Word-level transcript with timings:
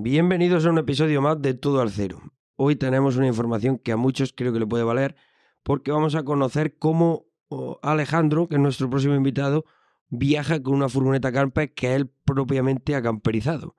Bienvenidos 0.00 0.64
a 0.64 0.70
un 0.70 0.78
episodio 0.78 1.20
más 1.20 1.42
de 1.42 1.54
Todo 1.54 1.80
al 1.80 1.90
Cero. 1.90 2.20
Hoy 2.54 2.76
tenemos 2.76 3.16
una 3.16 3.26
información 3.26 3.78
que 3.78 3.90
a 3.90 3.96
muchos 3.96 4.32
creo 4.32 4.52
que 4.52 4.60
le 4.60 4.66
puede 4.66 4.84
valer 4.84 5.16
porque 5.64 5.90
vamos 5.90 6.14
a 6.14 6.22
conocer 6.22 6.78
cómo 6.78 7.26
Alejandro, 7.82 8.46
que 8.46 8.54
es 8.54 8.60
nuestro 8.60 8.88
próximo 8.88 9.16
invitado, 9.16 9.64
viaja 10.08 10.62
con 10.62 10.74
una 10.74 10.88
furgoneta 10.88 11.32
camper 11.32 11.74
que 11.74 11.96
él 11.96 12.08
propiamente 12.24 12.94
ha 12.94 13.02
camperizado. 13.02 13.74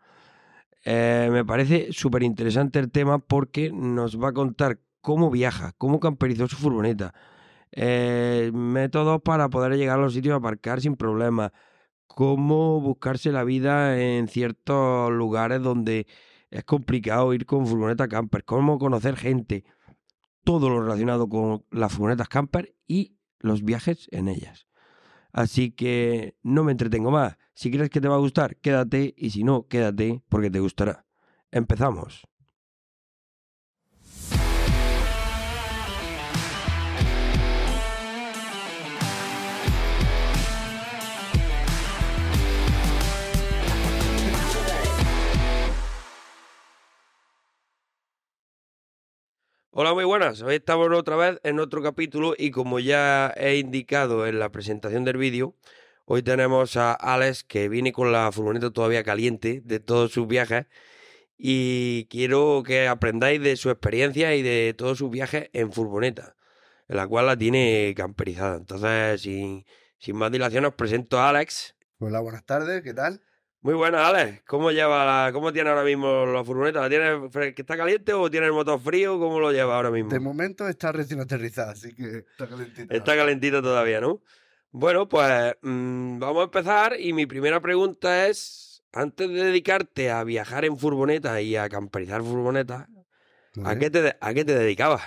Eh, 0.84 1.30
me 1.32 1.46
parece 1.46 1.94
súper 1.94 2.24
interesante 2.24 2.80
el 2.80 2.92
tema 2.92 3.20
porque 3.20 3.72
nos 3.72 4.22
va 4.22 4.28
a 4.28 4.34
contar 4.34 4.82
cómo 5.00 5.32
viaja, 5.32 5.72
cómo 5.78 6.02
camperizó 6.02 6.50
su 6.50 6.58
furgoneta, 6.58 7.14
eh, 7.72 8.52
métodos 8.54 9.22
para 9.22 9.48
poder 9.48 9.78
llegar 9.78 10.00
a 10.00 10.02
los 10.02 10.14
sitios 10.14 10.34
a 10.34 10.40
aparcar 10.40 10.82
sin 10.82 10.98
problemas, 10.98 11.54
cómo 12.10 12.82
buscarse 12.82 13.32
la 13.32 13.44
vida 13.44 14.02
en 14.02 14.28
ciertos 14.28 15.12
lugares 15.12 15.62
donde 15.62 16.08
es 16.50 16.64
complicado 16.66 17.34
ir 17.34 17.46
con 17.46 17.68
furgoneta 17.68 18.08
camper, 18.08 18.44
cómo 18.44 18.80
conocer 18.80 19.16
gente, 19.16 19.64
todo 20.44 20.70
lo 20.70 20.82
relacionado 20.82 21.30
con 21.30 21.64
las 21.72 21.94
furgonetas 21.94 22.28
camper 22.28 22.76
y 22.88 23.16
los 23.40 23.64
viajes 23.64 24.10
en 24.12 24.28
ellas. 24.28 24.68
Así 25.32 25.72
que 25.72 26.36
no 26.42 26.64
me 26.64 26.72
entretengo 26.72 27.12
más. 27.12 27.38
Si 27.54 27.70
crees 27.70 27.90
que 27.90 28.02
te 28.02 28.08
va 28.08 28.16
a 28.16 28.20
gustar, 28.20 28.58
quédate 28.58 29.14
y 29.16 29.30
si 29.30 29.44
no, 29.44 29.68
quédate 29.68 30.24
porque 30.28 30.50
te 30.50 30.60
gustará. 30.60 31.06
Empezamos. 31.52 32.28
Hola, 49.72 49.94
muy 49.94 50.04
buenas. 50.04 50.42
Hoy 50.42 50.56
estamos 50.56 50.90
otra 50.92 51.16
vez 51.16 51.40
en 51.44 51.60
otro 51.60 51.84
capítulo 51.84 52.34
y 52.36 52.50
como 52.50 52.80
ya 52.80 53.32
he 53.38 53.58
indicado 53.58 54.26
en 54.26 54.40
la 54.40 54.52
presentación 54.52 55.06
del 55.06 55.18
vídeo, 55.18 55.56
hoy 56.06 56.24
tenemos 56.24 56.76
a 56.76 56.92
Alex 56.94 57.44
que 57.44 57.70
viene 57.70 57.92
con 57.92 58.12
la 58.12 58.32
furgoneta 58.32 58.72
todavía 58.72 59.04
caliente 59.04 59.62
de 59.64 59.80
todos 59.80 60.12
sus 60.12 60.28
viajes 60.28 60.66
y 61.38 62.08
quiero 62.10 62.64
que 62.66 62.88
aprendáis 62.88 63.42
de 63.44 63.56
su 63.58 63.70
experiencia 63.70 64.34
y 64.36 64.42
de 64.42 64.74
todos 64.76 64.98
sus 64.98 65.12
viajes 65.12 65.52
en 65.54 65.72
furgoneta, 65.72 66.36
en 66.88 66.98
la 66.98 67.08
cual 67.08 67.28
la 67.28 67.38
tiene 67.38 67.94
camperizada. 67.96 68.58
Entonces, 68.58 69.22
sin, 69.22 69.66
más 70.14 70.32
dilación, 70.32 70.66
os 70.66 70.74
presento 70.74 71.20
a 71.20 71.30
Alex. 71.30 71.76
Hola, 72.00 72.22
buenas 72.22 72.44
tardes, 72.44 72.82
¿qué 72.82 72.96
tal? 72.96 73.22
Muy 73.62 73.74
buenas, 73.74 74.08
Alex. 74.08 74.42
¿Cómo 74.48 74.72
lleva 74.72 75.06
la, 75.06 75.34
cómo 75.34 75.52
tiene 75.52 75.70
ahora 75.70 75.84
mismo 75.84 76.26
la 76.26 76.46
furgoneta? 76.46 76.80
¿La 76.80 76.90
tiene 76.90 77.54
que 77.54 77.62
está 77.62 77.76
caliente 77.76 78.14
o 78.14 78.32
tiene 78.32 78.46
el 78.46 78.54
motor 78.54 78.80
frío? 78.80 79.20
¿Cómo 79.20 79.40
lo 79.40 79.52
lleva 79.52 79.76
ahora 79.76 79.92
mismo? 79.92 80.10
De 80.10 80.20
momento 80.20 80.68
está 80.70 80.94
recién 80.94 81.20
aterrizada, 81.20 81.74
así 81.74 81.94
que 81.94 82.20
está 82.20 82.48
calentita. 82.48 82.96
Está 82.96 83.18
calentito 83.18 83.62
todavía, 83.62 84.00
¿no? 84.00 84.22
Bueno, 84.72 85.10
pues 85.10 85.56
mm, 85.62 86.20
vamos 86.20 86.42
a 86.42 86.44
empezar 86.46 87.00
y 87.00 87.12
mi 87.12 87.26
primera 87.26 87.60
pregunta 87.60 88.28
es, 88.28 88.82
antes 88.94 89.28
de 89.28 89.44
dedicarte 89.44 90.10
a 90.10 90.24
viajar 90.24 90.64
en 90.64 90.78
furgoneta 90.78 91.42
y 91.42 91.58
a 91.58 91.68
camperizar 91.68 92.22
furgoneta, 92.22 92.88
¿a 93.66 93.76
qué, 93.76 93.90
te, 93.90 94.16
¿a 94.22 94.34
qué 94.34 94.46
te 94.46 94.56
dedicabas? 94.56 95.02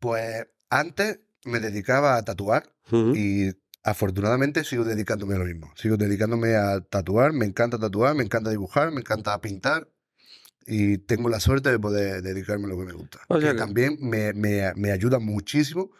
Pues 0.00 0.48
antes 0.70 1.20
me 1.44 1.60
dedicaba 1.60 2.16
a 2.16 2.24
tatuar 2.24 2.64
Ujú. 2.90 3.12
y 3.14 3.52
afortunadamente 3.86 4.64
sigo 4.64 4.84
dedicándome 4.84 5.34
a 5.34 5.38
lo 5.38 5.44
mismo. 5.44 5.72
Sigo 5.76 5.96
dedicándome 5.96 6.56
a 6.56 6.80
tatuar, 6.80 7.32
me 7.32 7.46
encanta 7.46 7.78
tatuar, 7.78 8.14
me 8.14 8.24
encanta 8.24 8.50
dibujar, 8.50 8.90
me 8.92 9.00
encanta 9.00 9.40
pintar 9.40 9.88
y 10.66 10.98
tengo 10.98 11.28
la 11.28 11.40
suerte 11.40 11.70
de 11.70 11.78
poder 11.78 12.22
dedicarme 12.22 12.66
a 12.66 12.68
lo 12.68 12.78
que 12.78 12.84
me 12.86 12.92
gusta. 12.92 13.20
O 13.28 13.40
sea 13.40 13.50
que 13.50 13.56
que- 13.56 13.62
también 13.62 13.96
me, 14.00 14.32
me- 14.32 14.72
me 14.74 14.90
ayuda 14.90 15.18
muchísimo 15.20 15.90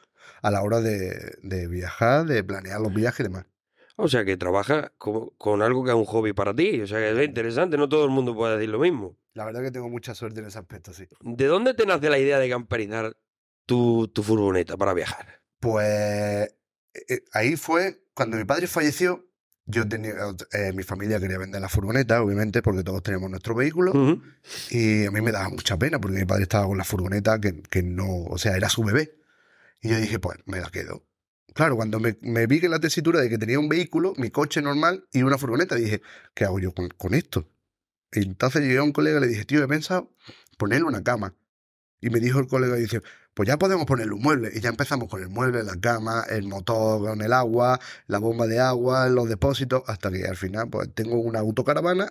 a 0.43 0.51
la 0.51 0.63
hora 0.63 0.81
de, 0.81 1.37
de 1.43 1.67
viajar, 1.69 2.27
de 2.27 2.43
planear 2.45 2.81
los 2.81 2.93
viajes 2.93 3.21
y 3.21 3.23
demás. 3.25 3.47
O 3.99 4.09
sea, 4.09 4.25
que 4.27 4.37
trabajas 4.37 4.91
con, 4.99 5.31
con 5.39 5.63
algo 5.63 5.83
que 5.85 5.91
es 5.91 5.97
un 5.97 6.05
hobby 6.05 6.33
para 6.35 6.55
ti. 6.55 6.81
O 6.83 6.87
sea, 6.87 6.99
que 6.99 7.19
es 7.23 7.27
interesante, 7.29 7.79
no 7.79 7.89
todo 7.89 8.05
el 8.05 8.11
mundo 8.11 8.35
puede 8.35 8.57
decir 8.57 8.69
lo 8.69 8.79
mismo. 8.81 9.17
La 9.33 9.45
verdad 9.47 9.63
que 9.63 9.71
tengo 9.71 9.89
mucha 9.89 10.15
suerte 10.15 10.41
en 10.41 10.47
ese 10.47 10.59
aspecto, 10.59 10.93
sí. 10.93 11.07
¿De 11.21 11.47
dónde 11.47 11.73
te 11.73 11.87
nace 11.87 12.11
la 12.11 12.19
idea 12.19 12.39
de 12.39 12.49
camperizar 12.51 13.17
tu, 13.65 14.09
tu 14.09 14.23
furgoneta 14.23 14.77
para 14.77 14.93
viajar? 14.93 15.41
Pues 15.61 16.55
eh, 17.09 17.25
ahí 17.33 17.57
fue 17.57 18.03
cuando 18.15 18.37
mi 18.37 18.45
padre 18.45 18.67
falleció. 18.67 19.25
Yo 19.69 19.89
tenía, 19.89 20.15
eh, 20.53 20.73
mi 20.73 20.85
familia 20.85 21.19
quería 21.19 21.39
vender 21.39 21.61
la 21.61 21.69
furgoneta, 21.69 22.23
obviamente, 22.23 22.63
porque 22.63 22.85
todos 22.85 23.03
teníamos 23.03 23.31
nuestro 23.31 23.55
vehículo. 23.55 24.21
Y 24.71 25.07
a 25.07 25.11
mí 25.11 25.21
me 25.21 25.33
daba 25.33 25.49
mucha 25.49 25.77
pena 25.77 26.01
porque 26.01 26.19
mi 26.19 26.25
padre 26.25 26.45
estaba 26.45 26.67
con 26.67 26.79
la 26.79 26.85
furgoneta 26.85 27.41
que, 27.41 27.63
que 27.63 27.83
no, 27.83 28.25
o 28.25 28.39
sea, 28.39 28.57
era 28.57 28.69
su 28.69 28.85
bebé. 28.85 29.19
Y 29.83 29.89
yo 29.89 30.01
dije, 30.01 30.21
pues 30.21 30.39
me 30.47 30.61
la 30.61 30.71
quedo. 30.71 31.05
Claro, 31.53 31.75
cuando 31.75 31.99
me, 31.99 32.17
me 32.21 32.47
vi 32.47 32.61
que 32.61 32.69
la 32.69 32.79
tesitura 32.79 33.21
de 33.21 33.29
que 33.29 33.39
tenía 33.39 33.59
un 33.59 33.69
vehículo, 33.69 34.13
mi 34.19 34.31
coche 34.31 34.63
normal 34.63 35.09
y 35.13 35.23
una 35.23 35.37
furgoneta, 35.39 35.75
dije, 35.75 36.01
¿qué 36.35 36.45
hago 36.45 36.61
yo 36.61 36.73
con, 36.73 36.89
con 36.91 37.15
esto? 37.15 37.51
Y 38.13 38.21
entonces 38.21 38.63
llegué 38.63 38.79
a 38.79 38.83
un 38.83 38.93
colega 38.93 39.19
y 39.19 39.23
le 39.23 39.27
dije, 39.29 39.45
tío, 39.45 39.65
he 39.65 39.69
pensado 39.69 40.15
ponerle 40.59 40.87
una 40.87 41.03
cama. 41.03 41.35
Y 42.01 42.11
me 42.11 42.21
dijo 42.21 42.39
el 42.39 42.47
colega, 42.47 42.77
dice, 42.77 43.03
pues 43.37 43.47
ya 43.47 43.59
podemos 43.59 43.85
ponerle 43.85 44.15
un 44.15 44.23
mueble. 44.23 44.51
Y 44.55 44.61
ya 44.63 44.71
empezamos 44.71 45.09
con 45.11 45.21
el 45.21 45.29
mueble, 45.29 45.63
la 45.63 45.77
cama, 45.79 46.25
el 46.31 46.49
motor 46.49 47.07
con 47.07 47.21
el 47.21 47.35
agua, 47.35 47.79
la 48.07 48.19
bomba 48.19 48.47
de 48.47 48.61
agua, 48.61 49.11
los 49.11 49.29
depósitos, 49.29 49.83
hasta 49.89 50.11
que 50.11 50.25
al 50.25 50.37
final 50.37 50.71
pues 50.71 50.89
tengo 50.95 51.19
una 51.21 51.41
autocaravana 51.41 52.11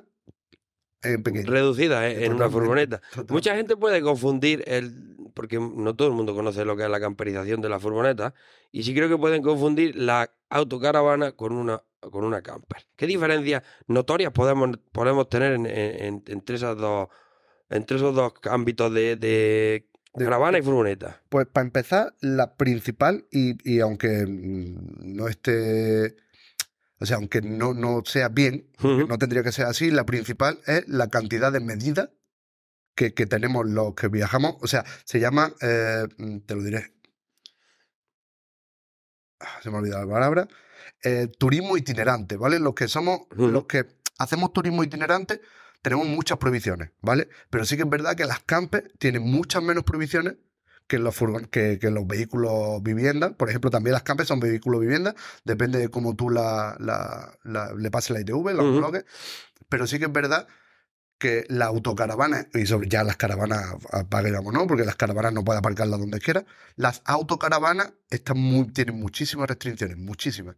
en 1.01 1.23
pequeño. 1.23 1.49
Reducida 1.51 2.07
¿eh? 2.07 2.25
en 2.25 2.33
una 2.33 2.47
furgoneta. 2.49 2.99
totalmente. 2.99 3.33
Mucha 3.33 3.55
gente 3.55 3.75
puede 3.75 4.01
confundir 4.03 4.63
el. 4.67 5.15
Porque 5.33 5.59
no 5.59 5.95
todo 5.95 6.07
el 6.09 6.13
mundo 6.13 6.35
conoce 6.35 6.63
lo 6.63 6.77
que 6.77 6.83
es 6.83 6.89
la 6.89 6.99
camperización 6.99 7.59
de 7.59 7.69
la 7.69 7.79
furgoneta. 7.79 8.35
Y 8.71 8.83
sí 8.83 8.93
creo 8.93 9.09
que 9.09 9.17
pueden 9.17 9.41
confundir 9.41 9.95
la 9.95 10.31
autocaravana 10.49 11.31
con 11.31 11.53
una, 11.53 11.81
con 11.99 12.23
una 12.23 12.43
camper. 12.43 12.85
¿Qué 12.95 13.07
diferencias 13.07 13.63
notorias 13.87 14.31
podemos, 14.31 14.77
podemos 14.91 15.27
tener 15.27 15.53
en- 15.53 15.65
en- 15.65 16.03
en- 16.05 16.23
entre, 16.27 16.55
esas 16.55 16.77
dos, 16.77 17.09
entre 17.69 17.97
esos 17.97 18.13
dos 18.15 18.33
ámbitos 18.49 18.93
de, 18.93 19.15
de 19.17 19.89
De- 20.15 20.25
caravana 20.25 20.57
y 20.57 20.61
furgoneta? 20.61 21.21
Pues 21.29 21.47
para 21.47 21.65
empezar, 21.65 22.15
la 22.21 22.55
principal, 22.55 23.25
y, 23.31 23.57
y 23.69 23.79
aunque 23.79 24.25
no 24.27 25.27
esté, 25.27 26.15
o 26.99 27.05
sea, 27.05 27.17
aunque 27.17 27.41
no, 27.41 27.73
no 27.73 28.03
sea 28.05 28.29
bien, 28.29 28.69
no 28.81 29.17
tendría 29.17 29.43
que 29.43 29.51
ser 29.51 29.65
así, 29.65 29.91
la 29.91 30.05
principal 30.05 30.59
es 30.67 30.87
la 30.87 31.09
cantidad 31.09 31.51
de 31.51 31.59
medidas 31.59 32.09
que, 32.95 33.13
que 33.13 33.25
tenemos 33.25 33.67
los 33.69 33.93
que 33.95 34.07
viajamos. 34.07 34.55
O 34.61 34.67
sea, 34.67 34.85
se 35.03 35.19
llama, 35.19 35.53
eh, 35.61 36.07
te 36.45 36.55
lo 36.55 36.63
diré, 36.63 36.93
Ah, 39.39 39.59
se 39.61 39.69
me 39.69 39.75
ha 39.75 39.79
olvidado 39.79 40.05
la 40.05 40.13
palabra, 40.13 40.47
eh, 41.03 41.27
turismo 41.37 41.75
itinerante, 41.75 42.37
¿vale? 42.37 42.57
Los 42.59 42.73
que 42.73 42.87
somos, 42.87 43.21
los 43.35 43.65
que 43.65 43.85
hacemos 44.17 44.53
turismo 44.53 44.81
itinerante, 44.83 45.41
tenemos 45.85 46.07
muchas 46.07 46.39
prohibiciones, 46.39 46.89
¿vale? 47.03 47.29
Pero 47.51 47.63
sí 47.63 47.75
que 47.77 47.83
es 47.83 47.89
verdad 47.89 48.15
que 48.15 48.25
las 48.25 48.39
campes 48.39 48.85
tienen 48.97 49.21
muchas 49.21 49.61
menos 49.61 49.83
prohibiciones 49.83 50.33
que 50.87 50.97
los, 50.97 51.15
que, 51.51 51.77
que 51.77 51.91
los 51.91 52.07
vehículos 52.07 52.81
vivienda. 52.81 53.37
Por 53.37 53.49
ejemplo, 53.49 53.69
también 53.69 53.93
las 53.93 54.01
campes 54.01 54.27
son 54.27 54.39
vehículos 54.39 54.81
vivienda, 54.81 55.13
depende 55.43 55.77
de 55.77 55.89
cómo 55.89 56.15
tú 56.15 56.31
la, 56.31 56.75
la- 56.79 57.37
la- 57.43 57.71
le 57.75 57.91
pases 57.91 58.09
la 58.11 58.21
ITV, 58.21 58.53
la 58.55 58.63
Ujú. 58.63 58.73
coloques. 58.73 59.05
Pero 59.69 59.85
sí 59.85 59.99
que 59.99 60.05
es 60.05 60.11
verdad 60.11 60.47
que 61.19 61.45
la 61.49 61.65
autocaravana, 61.67 62.47
y 62.55 62.65
sobre 62.65 62.89
ya 62.89 63.03
las 63.03 63.15
caravanas, 63.17 63.63
apaguemos, 63.91 64.51
¿no? 64.53 64.65
Porque 64.65 64.85
las 64.85 64.95
caravanas 64.95 65.33
no 65.33 65.43
puede 65.43 65.59
aparcarlas 65.59 65.99
donde 65.99 66.19
quiera. 66.19 66.45
Las 66.77 67.03
autocaravanas 67.05 67.93
están 68.09 68.39
muy, 68.39 68.65
tienen 68.73 68.99
muchísimas 68.99 69.47
restricciones, 69.47 69.97
muchísimas. 69.97 70.55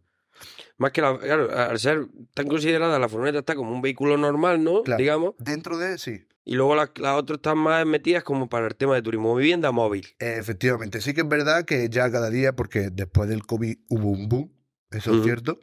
Más 0.76 0.92
que 0.92 1.00
la. 1.00 1.18
Claro, 1.18 1.50
al 1.56 1.78
ser 1.78 2.06
tan 2.34 2.46
considerada, 2.48 2.98
la 2.98 3.08
furgoneta 3.08 3.38
está 3.40 3.54
como 3.54 3.72
un 3.72 3.82
vehículo 3.82 4.16
normal, 4.16 4.62
¿no? 4.62 4.82
Claro. 4.82 4.98
Digamos. 5.00 5.34
Dentro 5.38 5.76
de, 5.78 5.98
sí, 5.98 6.26
Y 6.44 6.54
luego 6.54 6.74
las, 6.76 6.90
las 6.96 7.16
otras 7.18 7.38
están 7.38 7.58
más 7.58 7.84
metidas 7.86 8.22
como 8.24 8.48
para 8.48 8.66
el 8.68 8.76
tema 8.76 8.94
de 8.94 9.02
turismo, 9.02 9.34
vivienda 9.34 9.70
móvil. 9.72 10.06
Efectivamente, 10.18 11.00
sí 11.00 11.14
que 11.14 11.22
es 11.22 11.28
verdad 11.28 11.64
que 11.64 11.88
ya 11.88 12.10
cada 12.10 12.30
día, 12.30 12.54
porque 12.54 12.90
después 12.90 13.28
del 13.28 13.44
COVID 13.44 13.76
hubo 13.88 14.10
un 14.10 14.28
boom, 14.28 14.52
eso 14.90 15.14
es 15.16 15.22
cierto, 15.24 15.58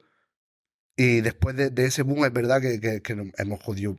y 0.98 1.21
después 1.21 1.56
de, 1.56 1.69
de 1.71 1.86
ese 1.86 2.04
boom 2.04 2.25
es 2.25 2.33
verdad 2.33 2.62
que, 2.62 2.80
que- 3.01 3.31
hemos 3.38 3.63
jodido. 3.63 3.98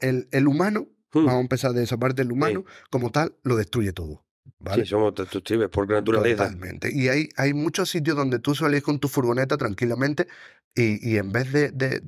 El 0.00 0.46
humano, 0.48 0.86
Hmm. 1.12 1.24
vamos 1.26 1.34
a 1.34 1.40
empezar 1.40 1.72
de 1.72 1.82
esa 1.82 1.96
parte, 1.96 2.22
el 2.22 2.30
humano 2.30 2.64
como 2.88 3.10
tal 3.10 3.34
lo 3.42 3.56
destruye 3.56 3.92
todo. 3.92 4.24
¿Vale? 4.58 4.84
Sí, 4.84 4.90
somos 4.90 5.14
destructibles 5.14 5.68
por 5.68 5.88
naturaleza. 5.88 6.44
Totalmente. 6.44 6.90
Y 6.92 7.08
hay, 7.08 7.28
hay 7.36 7.54
muchos 7.54 7.90
sitios 7.90 8.16
donde 8.16 8.38
tú 8.38 8.54
sueles 8.54 8.78
ir 8.78 8.82
con 8.84 8.98
tu 8.98 9.08
furgoneta 9.08 9.56
tranquilamente 9.56 10.26
y, 10.74 11.08
y 11.08 11.16
en 11.18 11.32
vez 11.32 11.52
de, 11.52 11.70
de- 11.70 12.02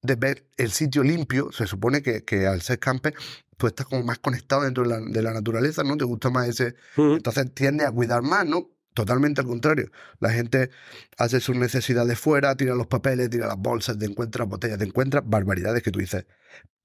de 0.00 0.14
ver 0.14 0.46
el 0.56 0.70
sitio 0.70 1.02
limpio, 1.02 1.50
se 1.50 1.66
supone 1.66 2.02
que, 2.02 2.24
que 2.24 2.46
al 2.46 2.62
ser 2.62 2.78
camper 2.78 3.14
tú 3.56 3.66
estás 3.66 3.84
como 3.86 4.04
más 4.04 4.20
conectado 4.20 4.62
dentro 4.62 4.84
de 4.84 4.90
la, 4.90 5.00
de 5.00 5.22
la 5.22 5.32
naturaleza, 5.32 5.82
¿no? 5.82 5.96
Te 5.96 6.04
gusta 6.04 6.30
más 6.30 6.48
ese... 6.48 6.76
Entonces 7.16 7.52
tiende 7.52 7.84
a 7.84 7.90
cuidar 7.90 8.22
más, 8.22 8.46
¿no? 8.46 8.70
Totalmente 8.94 9.40
al 9.40 9.48
contrario. 9.48 9.90
La 10.20 10.30
gente 10.30 10.70
hace 11.16 11.40
sus 11.40 11.56
necesidades 11.56 12.16
fuera, 12.18 12.56
tira 12.56 12.76
los 12.76 12.86
papeles, 12.86 13.28
tira 13.30 13.48
las 13.48 13.58
bolsas, 13.58 13.98
te 13.98 14.04
encuentras 14.06 14.48
botellas, 14.48 14.78
te 14.78 14.84
encuentras 14.84 15.24
barbaridades 15.26 15.82
que 15.82 15.90
tú 15.90 15.98
dices. 15.98 16.26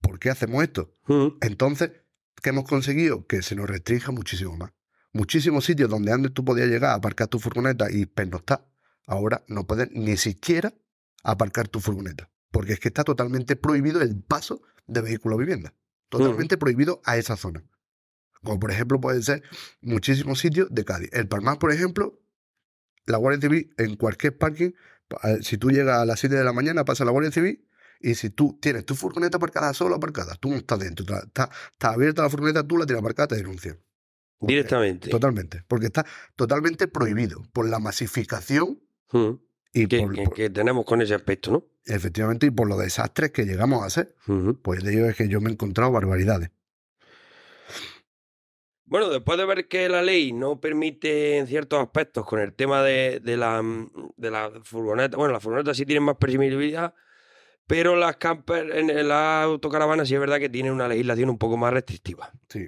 ¿por 0.01 0.19
qué 0.19 0.29
hacemos 0.31 0.61
esto? 0.63 0.94
Entonces, 1.41 1.91
¿qué 2.41 2.49
hemos 2.49 2.65
conseguido? 2.65 3.25
Que 3.25 3.41
se 3.41 3.56
nos 3.56 3.69
restrinja 3.69 4.11
muchísimo 4.11 4.57
más. 4.57 4.71
Muchísimos 5.13 5.65
sitios 5.65 5.89
donde 5.89 6.12
antes 6.12 6.33
tú 6.33 6.44
podías 6.44 6.68
llegar 6.68 6.92
a 6.92 6.95
aparcar 6.95 7.27
tu 7.27 7.39
furgoneta 7.39 7.92
y 7.92 8.06
pernoctar, 8.06 8.65
ahora 9.06 9.44
no 9.48 9.65
puedes 9.65 9.92
ni 9.92 10.18
siquiera 10.18 10.74
aparcar 11.24 11.68
tu 11.68 11.80
furgoneta. 11.80 12.30
Porque 12.51 12.74
es 12.74 12.80
que 12.80 12.88
está 12.89 13.04
totalmente 13.04 13.56
prohibido 13.56 14.01
el 14.01 14.19
paso 14.21 14.62
de 14.88 15.01
vehículos 15.01 15.38
vivienda. 15.39 15.74
Totalmente 16.10 16.57
prohibido 16.57 17.01
a 17.06 17.18
esa 17.18 17.36
zona. 17.38 17.63
Como 18.44 18.60
por 18.60 18.71
ejemplo 18.71 19.00
puede 19.00 19.21
ser 19.21 19.44
muchísimos 19.81 20.39
sitios 20.39 20.68
de 20.71 20.83
Cádiz. 20.83 21.10
El 21.13 21.27
Palmar, 21.27 21.57
por 21.59 21.71
ejemplo, 21.71 22.19
la 23.06 23.18
Guardia 23.18 23.42
Civil 23.42 23.74
en 23.77 23.95
cualquier 23.95 24.38
parking, 24.38 24.71
pa- 25.07 25.19
si 25.42 25.57
tú 25.57 25.69
llegas 25.71 26.00
a 26.00 26.06
las 26.06 26.19
7 26.19 26.36
de 26.36 26.44
la 26.44 26.54
mañana, 26.54 26.86
pasa 26.86 27.06
la 27.06 27.12
Guardia 27.12 27.31
Civil 27.31 27.68
y 28.00 28.16
si 28.16 28.30
tú 28.30 28.57
tienes 28.62 28.86
tu 28.86 28.95
furgoneta 28.95 29.38
aparcada 29.38 29.74
solo 29.74 29.95
aparcada, 29.95 30.36
tú 30.36 30.50
no 30.50 30.56
estás 30.57 30.80
dentro, 30.80 31.04
está, 31.06 31.19
está, 31.25 31.50
está 31.71 31.89
abierta 31.94 32.21
la 32.24 32.30
furgoneta, 32.30 32.68
tú 32.68 32.77
la 32.77 32.86
tienes 32.86 33.01
aparcada, 33.01 33.27
te 33.30 33.36
denuncian. 33.38 33.80
Directamente. 34.48 35.10
Totalmente. 35.10 35.63
Porque 35.68 35.86
está 35.88 36.06
totalmente 36.36 36.88
prohibido 36.88 37.44
por 37.54 37.68
la 37.68 37.80
masificación 37.80 38.80
Mm. 39.12 39.31
y 39.74 39.88
Que, 39.88 40.00
por, 40.00 40.13
que- 40.16 40.24
por- 40.24 40.34
que 40.34 40.50
tenemos 40.50 40.86
con 40.86 41.01
ese 41.01 41.13
aspecto, 41.13 41.51
¿no? 41.51 41.66
efectivamente 41.86 42.45
y 42.48 42.51
por 42.51 42.68
los 42.68 42.80
desastres 42.80 43.31
que 43.31 43.44
llegamos 43.45 43.84
a 43.84 43.86
hacer. 43.88 44.16
Pues 44.62 44.84
de 44.84 44.94
ello 44.94 45.06
es 45.10 45.16
que 45.18 45.28
yo 45.28 45.42
me 45.42 45.50
he 45.50 45.54
encontrado 45.54 45.92
barbaridades. 45.92 46.50
Bueno, 48.86 49.10
después 49.10 49.38
de 49.38 49.45
ver 49.45 49.68
que 49.68 49.90
la 49.90 50.01
ley 50.01 50.34
no 50.34 50.60
permite 50.60 51.38
en 51.38 51.48
ciertos 51.48 51.80
aspectos 51.81 52.25
con 52.25 52.40
el 52.40 52.54
tema 52.54 52.84
de, 52.84 53.19
de 53.24 53.38
la, 53.38 53.62
de 54.18 54.31
la 54.31 54.51
furgoneta, 54.63 55.18
bueno, 55.18 55.34
las 55.34 55.42
furgonetas 55.42 55.75
sí 55.78 55.86
tienen 55.86 56.04
más 56.04 56.18
presumibilidad, 56.18 56.94
pero 57.66 57.95
las 57.95 58.18
camper, 58.18 58.69
en, 58.75 58.90
en 58.90 59.07
las 59.07 59.45
autocaravanas 59.45 60.07
sí 60.07 60.13
es 60.13 60.19
verdad 60.19 60.40
que 60.40 60.50
tienen 60.50 60.74
una 60.74 60.88
legislación 60.88 61.30
un 61.30 61.38
poco 61.38 61.57
más 61.57 61.74
restrictiva. 61.74 62.31
Sí. 62.50 62.68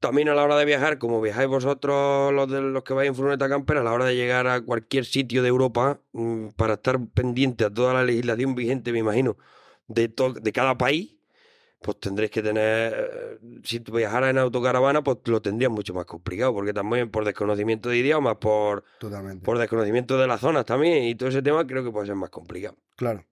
También 0.00 0.30
a 0.30 0.34
la 0.34 0.42
hora 0.42 0.56
de 0.56 0.64
viajar, 0.64 0.98
como 0.98 1.20
viajáis 1.20 1.48
vosotros 1.48 2.32
los 2.32 2.50
de 2.50 2.62
los 2.62 2.82
que 2.82 2.94
vais 2.94 3.08
en 3.08 3.14
furgoneta 3.14 3.50
camper, 3.50 3.76
a 3.76 3.84
la 3.84 3.92
hora 3.92 4.06
de 4.06 4.16
llegar 4.16 4.46
a 4.46 4.62
cualquier 4.62 5.04
sitio 5.04 5.42
de 5.42 5.48
Europa, 5.48 6.00
mm, 6.12 6.48
para 6.56 6.74
estar 6.74 6.98
pendiente 7.12 7.64
a 7.64 7.70
toda 7.70 7.92
la 7.92 8.02
legislación 8.02 8.54
vigente, 8.54 8.92
me 8.92 8.98
imagino, 8.98 9.36
de, 9.88 10.10
de 10.40 10.52
cada 10.52 10.78
país, 10.78 11.16
pues 11.82 11.98
tendréis 12.00 12.30
que 12.30 12.42
tener, 12.42 12.94
eh, 12.94 13.38
si 13.62 13.78
viajaras 13.78 14.30
en 14.30 14.38
autocaravana, 14.38 15.02
pues 15.02 15.18
lo 15.24 15.40
tendrías 15.42 15.70
mucho 15.70 15.94
más 15.94 16.04
complicado, 16.04 16.54
porque 16.54 16.72
también 16.72 17.10
por 17.10 17.24
desconocimiento 17.24 17.88
de 17.88 17.98
idiomas, 17.98 18.36
por, 18.36 18.84
Totalmente. 18.98 19.44
por 19.44 19.58
desconocimiento 19.58 20.18
de 20.18 20.26
las 20.26 20.40
zonas 20.40 20.64
también, 20.64 21.04
y 21.04 21.14
todo 21.14 21.28
ese 21.28 21.42
tema 21.42 21.66
creo 21.66 21.84
que 21.84 21.90
puede 21.90 22.06
ser 22.06 22.16
más 22.16 22.30
complicado. 22.30 22.76
Claro. 22.96 23.24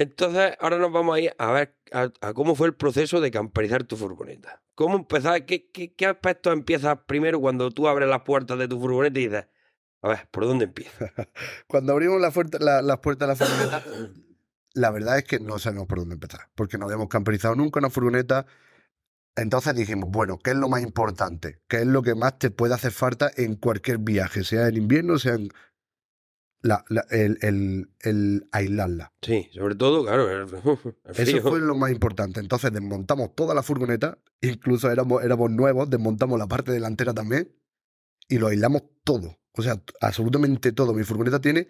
Entonces, 0.00 0.52
ahora 0.60 0.78
nos 0.78 0.92
vamos 0.92 1.16
a 1.16 1.20
ir 1.20 1.34
a 1.38 1.50
ver 1.50 1.74
a, 1.90 2.32
cómo 2.32 2.54
fue 2.54 2.68
el 2.68 2.74
proceso 2.74 3.20
de 3.20 3.32
camperizar 3.32 3.82
tu 3.82 3.96
furgoneta. 3.96 4.62
¿Cómo 4.76 4.94
empezar? 4.96 5.44
¿Qué, 5.44 5.68
qué, 5.72 5.92
qué 5.92 6.16
empiezas 6.44 7.00
primero 7.06 7.40
cuando 7.40 7.72
tú 7.72 7.88
abres 7.88 8.08
las 8.08 8.20
puertas 8.20 8.56
de 8.60 8.68
tu 8.68 8.78
furgoneta 8.78 9.18
y 9.18 9.26
dices, 9.26 9.46
a 10.02 10.08
ver, 10.08 10.28
¿por 10.30 10.44
dónde 10.46 10.66
empieza? 10.66 11.12
Cuando 11.66 11.94
abrimos 11.94 12.20
la 12.20 12.32
la- 12.60 12.82
las 12.82 12.98
puertas 12.98 13.26
de 13.26 13.34
la 13.34 13.46
furgoneta, 13.46 13.84
la 14.74 14.90
verdad 14.92 15.18
es 15.18 15.24
que 15.24 15.40
no 15.40 15.58
sabemos 15.58 15.88
por 15.88 15.98
dónde 15.98 16.14
empezar, 16.14 16.48
porque 16.54 16.78
no 16.78 16.84
habíamos 16.84 17.08
camperizado 17.08 17.56
nunca 17.56 17.80
una 17.80 17.90
furgoneta. 17.90 18.46
Entonces 19.34 19.74
dijimos, 19.74 20.10
bueno, 20.12 20.38
¿qué 20.38 20.50
es 20.50 20.56
lo 20.56 20.68
más 20.68 20.82
importante? 20.82 21.60
¿Qué 21.66 21.78
es 21.78 21.86
lo 21.88 22.02
que 22.02 22.14
más 22.14 22.38
te 22.38 22.52
puede 22.52 22.74
hacer 22.74 22.92
falta 22.92 23.32
en 23.36 23.56
cualquier 23.56 23.98
viaje, 23.98 24.44
sea 24.44 24.68
en 24.68 24.76
invierno, 24.76 25.18
sea 25.18 25.34
en... 25.34 25.48
La, 26.60 26.84
la- 26.88 27.06
el, 27.10 27.38
el- 27.42 27.88
el 28.00 28.48
aislarla. 28.50 29.12
Sí, 29.22 29.48
sobre 29.54 29.76
todo, 29.76 30.04
claro, 30.04 30.28
el. 30.30 30.46
Eso 31.14 31.40
fue 31.42 31.60
lo 31.60 31.76
más 31.76 31.90
importante. 31.92 32.40
Entonces 32.40 32.72
desmontamos 32.72 33.34
toda 33.36 33.54
la 33.54 33.62
furgoneta, 33.62 34.18
incluso 34.40 34.90
éramos, 34.90 35.22
éramos 35.22 35.50
nuevos, 35.50 35.88
desmontamos 35.88 36.38
la 36.38 36.48
parte 36.48 36.72
delantera 36.72 37.14
también 37.14 37.54
y 38.28 38.38
lo 38.38 38.48
aislamos 38.48 38.82
todo. 39.04 39.38
O 39.52 39.62
sea, 39.62 39.80
absolutamente 40.00 40.72
todo. 40.72 40.92
Mi 40.94 41.04
furgoneta 41.04 41.40
tiene 41.40 41.68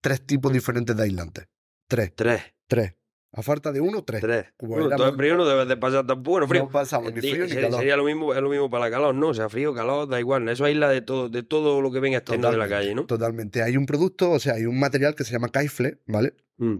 tres 0.00 0.24
tipos 0.24 0.52
diferentes 0.52 0.96
de 0.96 1.02
aislantes. 1.02 1.48
Tres, 1.88 2.12
Tres, 2.14 2.42
tres. 2.68 2.94
A 3.32 3.42
falta 3.42 3.72
de 3.72 3.80
uno, 3.80 4.02
tres. 4.04 4.22
tres. 4.22 4.46
Como 4.56 4.74
Bueno, 4.74 4.96
todo 4.96 5.08
el 5.10 5.16
frío 5.16 5.36
no 5.36 5.44
debes 5.46 5.68
de 5.68 5.76
pasar 5.76 6.06
tampoco. 6.06 6.30
Bueno, 6.32 6.48
frío. 6.48 6.62
No 6.64 6.70
pasamos 6.70 7.12
ni 7.12 7.20
Di- 7.20 7.30
frío 7.30 7.42
ni 7.44 7.48
sería, 7.50 7.64
calor. 7.66 7.80
sería 7.80 7.96
lo 7.96 8.04
mismo, 8.04 8.34
es 8.34 8.40
lo 8.40 8.48
mismo 8.48 8.70
para 8.70 8.86
la 8.86 8.90
calor, 8.90 9.14
¿no? 9.14 9.28
O 9.28 9.34
sea, 9.34 9.48
frío, 9.50 9.74
calor, 9.74 10.08
da 10.08 10.18
igual. 10.18 10.48
Eso 10.48 10.64
aísla 10.64 10.88
de 10.88 11.02
todo, 11.02 11.28
de 11.28 11.42
todo 11.42 11.82
lo 11.82 11.92
que 11.92 12.00
venga 12.00 12.18
externo 12.18 12.50
de 12.50 12.56
la 12.56 12.68
calle, 12.68 12.94
¿no? 12.94 13.04
Totalmente. 13.04 13.62
Hay 13.62 13.76
un 13.76 13.84
producto, 13.84 14.30
o 14.30 14.38
sea, 14.38 14.54
hay 14.54 14.64
un 14.64 14.78
material 14.80 15.14
que 15.14 15.24
se 15.24 15.32
llama 15.32 15.48
Kaifle, 15.50 15.98
¿vale? 16.06 16.34
Mm. 16.56 16.76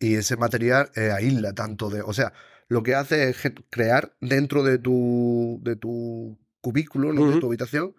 Y 0.00 0.14
ese 0.14 0.36
material 0.36 0.90
eh, 0.96 1.10
aísla 1.12 1.52
tanto 1.52 1.90
de. 1.90 2.00
O 2.00 2.12
sea, 2.14 2.32
lo 2.68 2.82
que 2.82 2.94
hace 2.94 3.28
es 3.28 3.36
crear 3.68 4.14
dentro 4.20 4.62
de 4.64 4.78
tu, 4.78 5.60
de 5.62 5.76
tu 5.76 6.38
cubículo, 6.62 7.12
¿no? 7.12 7.30
de 7.30 7.38
tu 7.38 7.46
habitación, 7.48 7.94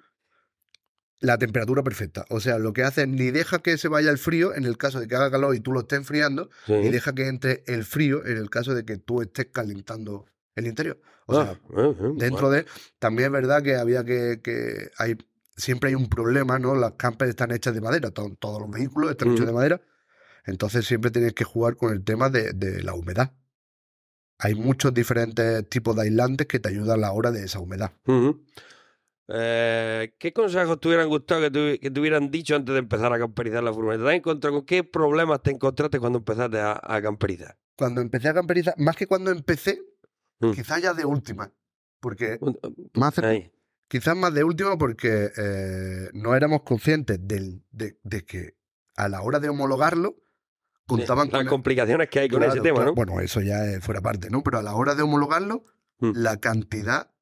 la 1.23 1.37
temperatura 1.37 1.81
perfecta. 1.83 2.25
O 2.29 2.39
sea, 2.39 2.59
lo 2.59 2.73
que 2.73 2.83
hace 2.83 3.03
es 3.03 3.07
ni 3.07 3.31
deja 3.31 3.59
que 3.59 3.77
se 3.77 3.87
vaya 3.87 4.11
el 4.11 4.17
frío 4.17 4.53
en 4.53 4.65
el 4.65 4.77
caso 4.77 4.99
de 4.99 5.07
que 5.07 5.15
haga 5.15 5.31
calor 5.31 5.55
y 5.55 5.61
tú 5.61 5.71
lo 5.71 5.79
estés 5.79 5.97
enfriando, 5.99 6.49
Sí. 6.65 6.73
ni 6.73 6.89
deja 6.89 7.13
que 7.15 7.27
entre 7.27 7.63
el 7.65 7.85
frío 7.85 8.25
en 8.25 8.37
el 8.37 8.49
caso 8.49 8.75
de 8.75 8.83
que 8.83 8.97
tú 8.97 9.21
estés 9.21 9.47
calentando 9.51 10.25
el 10.55 10.67
interior. 10.67 10.99
O 11.25 11.39
Ah, 11.39 11.45
sea, 11.45 11.83
eh, 11.83 11.95
eh, 11.97 12.11
dentro 12.17 12.47
bueno. 12.49 12.49
de. 12.51 12.65
También 12.99 13.27
es 13.27 13.31
verdad 13.31 13.63
que 13.63 13.75
había 13.77 14.03
que. 14.03 14.41
que 14.43 14.91
hay, 14.97 15.15
siempre 15.55 15.89
hay 15.89 15.95
un 15.95 16.09
problema, 16.09 16.59
¿no? 16.59 16.75
Las 16.75 16.93
campers 16.93 17.29
están 17.29 17.51
hechas 17.51 17.73
de 17.73 17.79
madera, 17.81 18.11
to- 18.11 18.35
todos 18.39 18.59
los 18.61 18.69
vehículos 18.69 19.11
están 19.11 19.29
hechos 19.29 19.39
Ujú. 19.41 19.47
de 19.47 19.53
madera. 19.53 19.81
Entonces 20.45 20.85
siempre 20.85 21.09
tienes 21.09 21.33
que 21.33 21.45
jugar 21.45 21.77
con 21.77 21.93
el 21.93 22.03
tema 22.03 22.29
de, 22.29 22.51
de 22.51 22.83
la 22.83 22.93
humedad. 22.95 23.31
Hay 24.39 24.55
muchos 24.55 24.93
diferentes 24.93 25.69
tipos 25.69 25.95
de 25.95 26.01
aislantes 26.01 26.47
que 26.47 26.59
te 26.59 26.67
ayudan 26.67 26.95
a 26.97 27.01
la 27.01 27.11
hora 27.13 27.31
de 27.31 27.45
esa 27.45 27.59
humedad. 27.59 27.91
Eh, 29.29 30.13
¿Qué 30.19 30.33
consejos 30.33 30.79
te 30.79 30.87
hubieran 30.89 31.07
gustado 31.07 31.41
que 31.41 31.51
te, 31.51 31.79
que 31.79 31.89
te 31.91 31.99
hubieran 31.99 32.29
dicho 32.29 32.55
antes 32.55 32.73
de 32.73 32.79
empezar 32.79 33.13
a 33.13 33.19
camperizar 33.19 33.63
la 33.63 33.73
furgoneta? 33.73 34.03
¿Te 34.03 34.09
has 34.09 34.15
encontrado 34.17 34.55
con 34.57 34.65
qué 34.65 34.83
problemas 34.83 35.41
te 35.41 35.51
encontraste 35.51 35.99
cuando 35.99 36.19
empezaste 36.19 36.59
a, 36.59 36.79
a 36.83 37.01
camperizar? 37.01 37.57
Cuando 37.77 38.01
empecé 38.01 38.27
a 38.29 38.33
camperizar, 38.33 38.75
más 38.77 38.95
que 38.95 39.07
cuando 39.07 39.31
empecé, 39.31 39.81
Mm. 40.39 40.51
quizás 40.51 40.81
ya 40.81 40.93
de 40.93 41.05
última. 41.05 41.51
Porque 42.01 42.37
más 42.95 43.17
Ahí. 43.19 43.49
quizás 43.87 44.17
más 44.17 44.33
de 44.33 44.43
última 44.43 44.77
porque 44.77 45.31
eh, 45.37 46.09
no 46.13 46.35
éramos 46.35 46.63
conscientes 46.63 47.17
del- 47.21 47.63
de, 47.71 47.97
de 48.03 48.25
que 48.25 48.57
a 48.97 49.07
la 49.07 49.21
hora 49.21 49.39
de 49.39 49.47
homologarlo 49.47 50.17
contaban 50.85 51.29
Las 51.31 51.41
con 51.43 51.47
complicaciones 51.47 52.09
que 52.09 52.19
hay 52.19 52.29
con 52.29 52.39
Claro, 52.39 52.53
ese 52.53 52.61
tema. 52.61 52.83
¿no? 52.83 52.93
Bueno, 52.93 53.21
eso 53.21 53.39
ya 53.39 53.63
es 53.65 53.81
fuera 53.85 54.01
parte, 54.01 54.29
¿no? 54.29 54.43
Pero 54.43 54.57
a 54.59 54.63
la 54.63 54.75
hora 54.75 54.95
de 54.95 55.03
homologarlo, 55.03 55.63
Mm. 55.99 56.11
la 56.15 56.37
cantidad, 56.37 57.12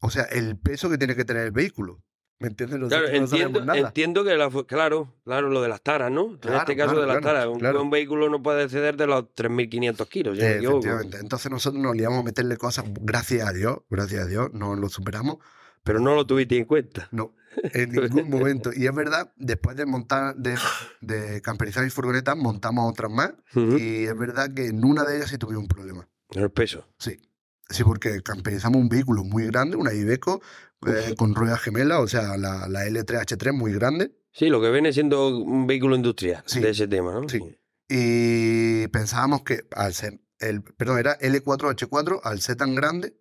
o 0.00 0.10
sea, 0.10 0.24
el 0.24 0.58
peso 0.58 0.90
que 0.90 0.98
tiene 0.98 1.14
que 1.14 1.24
tener 1.24 1.44
el 1.44 1.52
vehículo. 1.52 2.02
¿Me 2.38 2.48
entiendes? 2.48 2.78
Claro, 2.88 3.08
no 3.08 3.14
entiendo, 3.14 3.64
nada. 3.64 3.78
entiendo 3.78 4.22
que, 4.22 4.36
la, 4.36 4.50
claro, 4.66 5.14
claro, 5.24 5.48
lo 5.48 5.62
de 5.62 5.68
las 5.68 5.80
taras, 5.80 6.12
¿no? 6.12 6.38
en 6.42 6.54
este 6.54 6.76
caso 6.76 6.92
claro, 6.92 7.00
de 7.00 7.06
las 7.06 7.22
taras, 7.22 7.46
un, 7.46 7.88
vehículo 7.88 8.28
no 8.28 8.42
puede 8.42 8.64
exceder 8.64 8.98
de 8.98 9.06
los 9.06 9.24
3.500 9.34 10.08
kilos, 10.08 10.36
no 10.36 10.44
Eh, 10.44 10.58
efectivamente. 10.58 11.16
Entonces 11.18 11.50
nosotros 11.50 11.82
nos 11.82 11.96
liamos 11.96 12.20
a 12.20 12.22
meterle 12.24 12.58
cosas, 12.58 12.84
gracias 13.00 13.48
a 13.48 13.54
Dios, 13.54 13.78
gracias 13.88 14.24
a 14.24 14.26
Dios, 14.26 14.50
no 14.52 14.76
lo 14.76 14.90
superamos. 14.90 15.38
Pero 15.82 16.00
no 16.00 16.14
lo 16.14 16.26
tuviste 16.26 16.58
en 16.58 16.64
cuenta. 16.64 17.08
No, 17.12 17.34
en 17.72 17.90
ningún 17.90 18.28
momento. 18.28 18.70
Y 18.74 18.86
es 18.86 18.94
verdad, 18.94 19.32
después 19.36 19.76
de 19.76 19.86
montar, 19.86 20.34
de, 20.36 20.58
de 21.00 21.40
camperizar 21.40 21.84
mis 21.84 21.94
furgonetas, 21.94 22.36
montamos 22.36 22.90
otras 22.90 23.10
más. 23.10 23.32
Y 23.54 24.04
es 24.04 24.18
verdad 24.18 24.52
que 24.52 24.66
en 24.66 24.84
una 24.84 25.04
de 25.04 25.16
ellas 25.16 25.30
sí 25.30 25.38
tuvimos 25.38 25.62
un 25.62 25.68
problema. 25.68 26.08
El 26.30 26.50
peso. 26.50 26.86
Sí. 26.98 27.20
Sí, 27.68 27.82
porque 27.84 28.22
camperizamos 28.22 28.80
un 28.80 28.88
vehículo 28.88 29.24
muy 29.24 29.46
grande, 29.46 29.76
una 29.76 29.92
Iveco, 29.92 30.40
eh, 30.86 31.14
con 31.16 31.34
ruedas 31.34 31.60
gemelas, 31.60 31.98
o 32.00 32.06
sea, 32.06 32.36
la, 32.36 32.68
la 32.68 32.86
L3H3 32.86 33.52
muy 33.52 33.72
grande. 33.72 34.12
Sí, 34.32 34.48
lo 34.48 34.60
que 34.60 34.70
viene 34.70 34.92
siendo 34.92 35.36
un 35.36 35.66
vehículo 35.66 35.96
industrial 35.96 36.42
Sí, 36.46 36.60
de 36.60 36.70
ese 36.70 36.86
tema, 36.86 37.12
¿no? 37.12 37.28
sí. 37.28 37.40
Y 37.88 38.88
pensábamos 38.88 39.42
que 39.42 39.60
al 39.72 39.94
ser, 39.94 40.20
el, 40.40 40.62
perdón, 40.62 40.98
era 40.98 41.18
L4H4, 41.18 42.20
al 42.22 42.40
ser 42.40 42.56
tan 42.56 42.74
grande, 42.74 43.16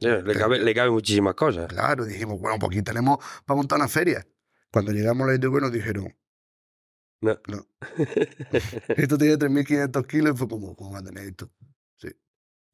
Sí, 0.00 0.08
Le, 0.08 0.34
cabe, 0.34 0.58
le 0.58 0.74
cabe 0.74 0.90
muchísimas 0.90 1.34
cosas. 1.34 1.68
claro, 1.68 2.04
dijimos, 2.04 2.40
bueno, 2.40 2.58
pues 2.58 2.70
aquí 2.72 2.82
tenemos 2.82 3.18
para 3.46 3.56
montar 3.56 3.78
una 3.78 3.86
feria. 3.88 4.26
Cuando 4.72 4.90
llegamos 4.92 5.24
a 5.24 5.30
la 5.30 5.36
ITV 5.36 5.60
nos 5.60 5.72
dijeron, 5.72 6.16
No. 7.20 7.38
no, 7.48 7.66
esto 8.96 9.16
tiene 9.16 9.36
3.500 9.38 10.06
kilos 10.06 10.34
y 10.34 10.38
fue 10.38 10.48
como, 10.48 10.74
¿cómo 10.74 10.92
va 10.92 10.98
a 10.98 11.02
tener 11.04 11.24
esto? 11.28 11.50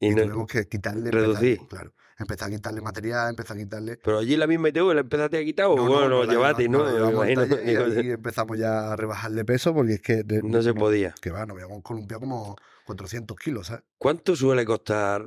Y 0.01 0.07
Y, 0.07 0.15
no- 0.15 0.23
tuvimos 0.23 0.47
que 0.47 0.67
quitarle, 0.67 1.09
reducir. 1.11 1.59
empezar- 1.59 1.67
claro, 1.69 1.93
empezar 2.17 2.47
a 2.49 2.51
quitarle 2.51 2.81
material, 2.81 3.29
empezar 3.29 3.55
a 3.55 3.59
quitarle... 3.61 3.97
Pero 4.03 4.17
allí 4.19 4.35
la 4.35 4.47
misma 4.47 4.67
ITV 4.69 4.93
la 4.95 5.01
empezaste 5.01 5.37
a 5.37 5.43
quitar 5.45 5.67
o 5.67 5.75
No, 5.77 5.83
no, 5.85 5.89
bueno, 5.91 6.09
no 6.09 6.23
lo 6.23 6.31
llevaste, 6.31 6.67
¿no? 6.67 6.83
Me 6.83 7.11
imagino. 7.11 7.45
Digo, 7.45 7.87
y 7.87 7.97
ahí 7.97 8.09
empezamos 8.11 8.57
ya 8.59 8.91
a 8.91 8.95
rebajarle 8.97 9.45
peso 9.45 9.73
porque 9.73 9.93
es 9.93 10.01
que... 10.01 10.23
de- 10.23 10.41
No 10.43 10.61
se 10.61 10.73
podía. 10.73 11.15
Que 11.21 11.29
va, 11.31 11.45
nos 11.45 11.55
habíamos 11.55 11.81
columpiado 11.83 12.19
como 12.21 12.55
400 12.85 13.37
kilos, 13.37 13.67
¿sabes? 13.67 13.83
¿Cuánto 13.97 14.35
suele 14.35 14.65
costar 14.65 15.23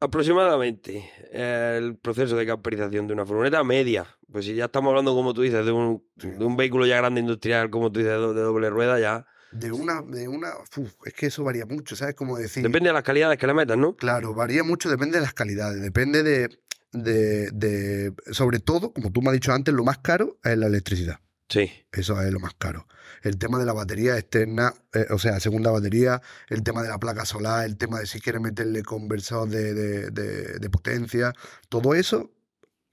aproximadamente 0.00 1.08
el 1.32 1.96
proceso 1.96 2.36
de 2.36 2.46
camperización 2.46 3.06
de 3.06 3.12
una 3.14 3.26
furgoneta 3.26 3.62
media? 3.64 4.06
Pues 4.30 4.44
si 4.46 4.54
ya 4.54 4.66
estamos 4.66 4.90
hablando, 4.90 5.14
como 5.14 5.34
tú 5.34 5.42
dices, 5.42 5.64
de 5.64 5.72
un, 5.72 6.04
Sí. 6.18 6.30
de 6.30 6.44
un 6.44 6.56
vehículo 6.56 6.86
ya 6.86 6.96
grande 6.96 7.20
industrial, 7.20 7.70
como 7.70 7.90
tú 7.92 8.00
dices, 8.00 8.18
de 8.18 8.34
de 8.34 8.40
doble 8.42 8.70
rueda, 8.70 8.98
ya 8.98 9.26
De 9.52 9.70
una, 9.70 10.02
de 10.02 10.28
una, 10.28 10.50
uf, 10.76 10.92
es 11.04 11.12
que 11.14 11.26
eso 11.26 11.44
varía 11.44 11.66
mucho, 11.66 11.94
¿sabes? 11.94 12.14
Como 12.14 12.36
decir, 12.38 12.62
Depende 12.62 12.88
de 12.88 12.94
las 12.94 13.02
calidades 13.02 13.38
que 13.38 13.46
le 13.46 13.54
metas, 13.54 13.76
¿no? 13.76 13.94
claro, 13.96 14.34
varía 14.34 14.64
mucho, 14.64 14.88
depende 14.90 15.18
de 15.18 15.22
las 15.22 15.34
calidades, 15.34 15.80
depende 15.82 16.22
de, 16.22 16.58
de, 16.92 17.50
de, 17.50 18.14
sobre 18.32 18.58
todo, 18.60 18.92
como 18.92 19.12
tú 19.12 19.20
me 19.22 19.28
has 19.28 19.34
dicho 19.34 19.52
antes, 19.52 19.74
lo 19.74 19.84
más 19.84 19.98
caro 19.98 20.38
es 20.42 20.56
la 20.56 20.66
electricidad. 20.66 21.18
Sí. 21.48 21.70
Eso 21.92 22.18
es 22.22 22.32
lo 22.32 22.40
más 22.40 22.54
caro. 22.54 22.86
El 23.22 23.36
tema 23.36 23.58
de 23.58 23.66
la 23.66 23.74
batería 23.74 24.16
externa, 24.16 24.72
eh, 24.94 25.06
o 25.10 25.18
sea, 25.18 25.38
segunda 25.38 25.70
batería, 25.70 26.22
el 26.48 26.62
tema 26.62 26.82
de 26.82 26.88
la 26.88 26.98
placa 26.98 27.26
solar, 27.26 27.66
el 27.66 27.76
tema 27.76 28.00
de 28.00 28.06
si 28.06 28.20
quieres 28.22 28.40
meterle 28.40 28.82
conversor 28.82 29.46
de, 29.50 29.74
de- 29.74 30.10
de- 30.10 30.58
de 30.58 30.70
potencia, 30.70 31.34
todo 31.68 31.94
eso 31.94 32.30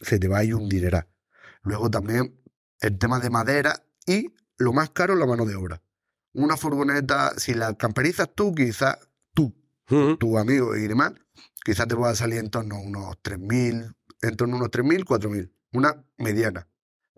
se 0.01 0.19
te 0.19 0.27
va 0.27 0.39
a 0.39 0.43
ir 0.43 0.55
un 0.55 0.67
dineral. 0.67 1.07
Luego 1.63 1.89
también 1.89 2.35
el 2.81 2.97
tema 2.97 3.21
de 3.21 3.29
madera 3.29 3.81
y 4.05 4.33
lo 4.57 4.73
más 4.73 4.89
caro, 4.89 5.15
la 5.15 5.25
mano 5.25 5.45
de 5.45 5.55
obra. 5.55 5.81
Una 6.33 6.57
furgoneta, 6.57 7.31
si 7.37 7.53
la 7.53 7.73
camperizas 7.75 8.29
tú, 8.33 8.53
quizás 8.53 8.97
tú, 9.33 9.55
Ujú. 9.89 10.17
tu 10.17 10.37
amigo 10.37 10.75
y 10.75 10.87
demás, 10.87 11.13
quizás 11.63 11.87
te 11.87 11.95
pueda 11.95 12.13
salir 12.15 12.39
en 12.39 12.49
torno 12.49 12.75
a 12.75 12.79
unos 12.79 13.17
3.000, 13.21 13.95
en 14.21 14.35
torno 14.35 14.55
a 14.55 14.59
unos 14.59 14.71
3.000, 14.71 15.03
4.000. 15.05 15.51
Una 15.73 16.03
mediana. 16.17 16.67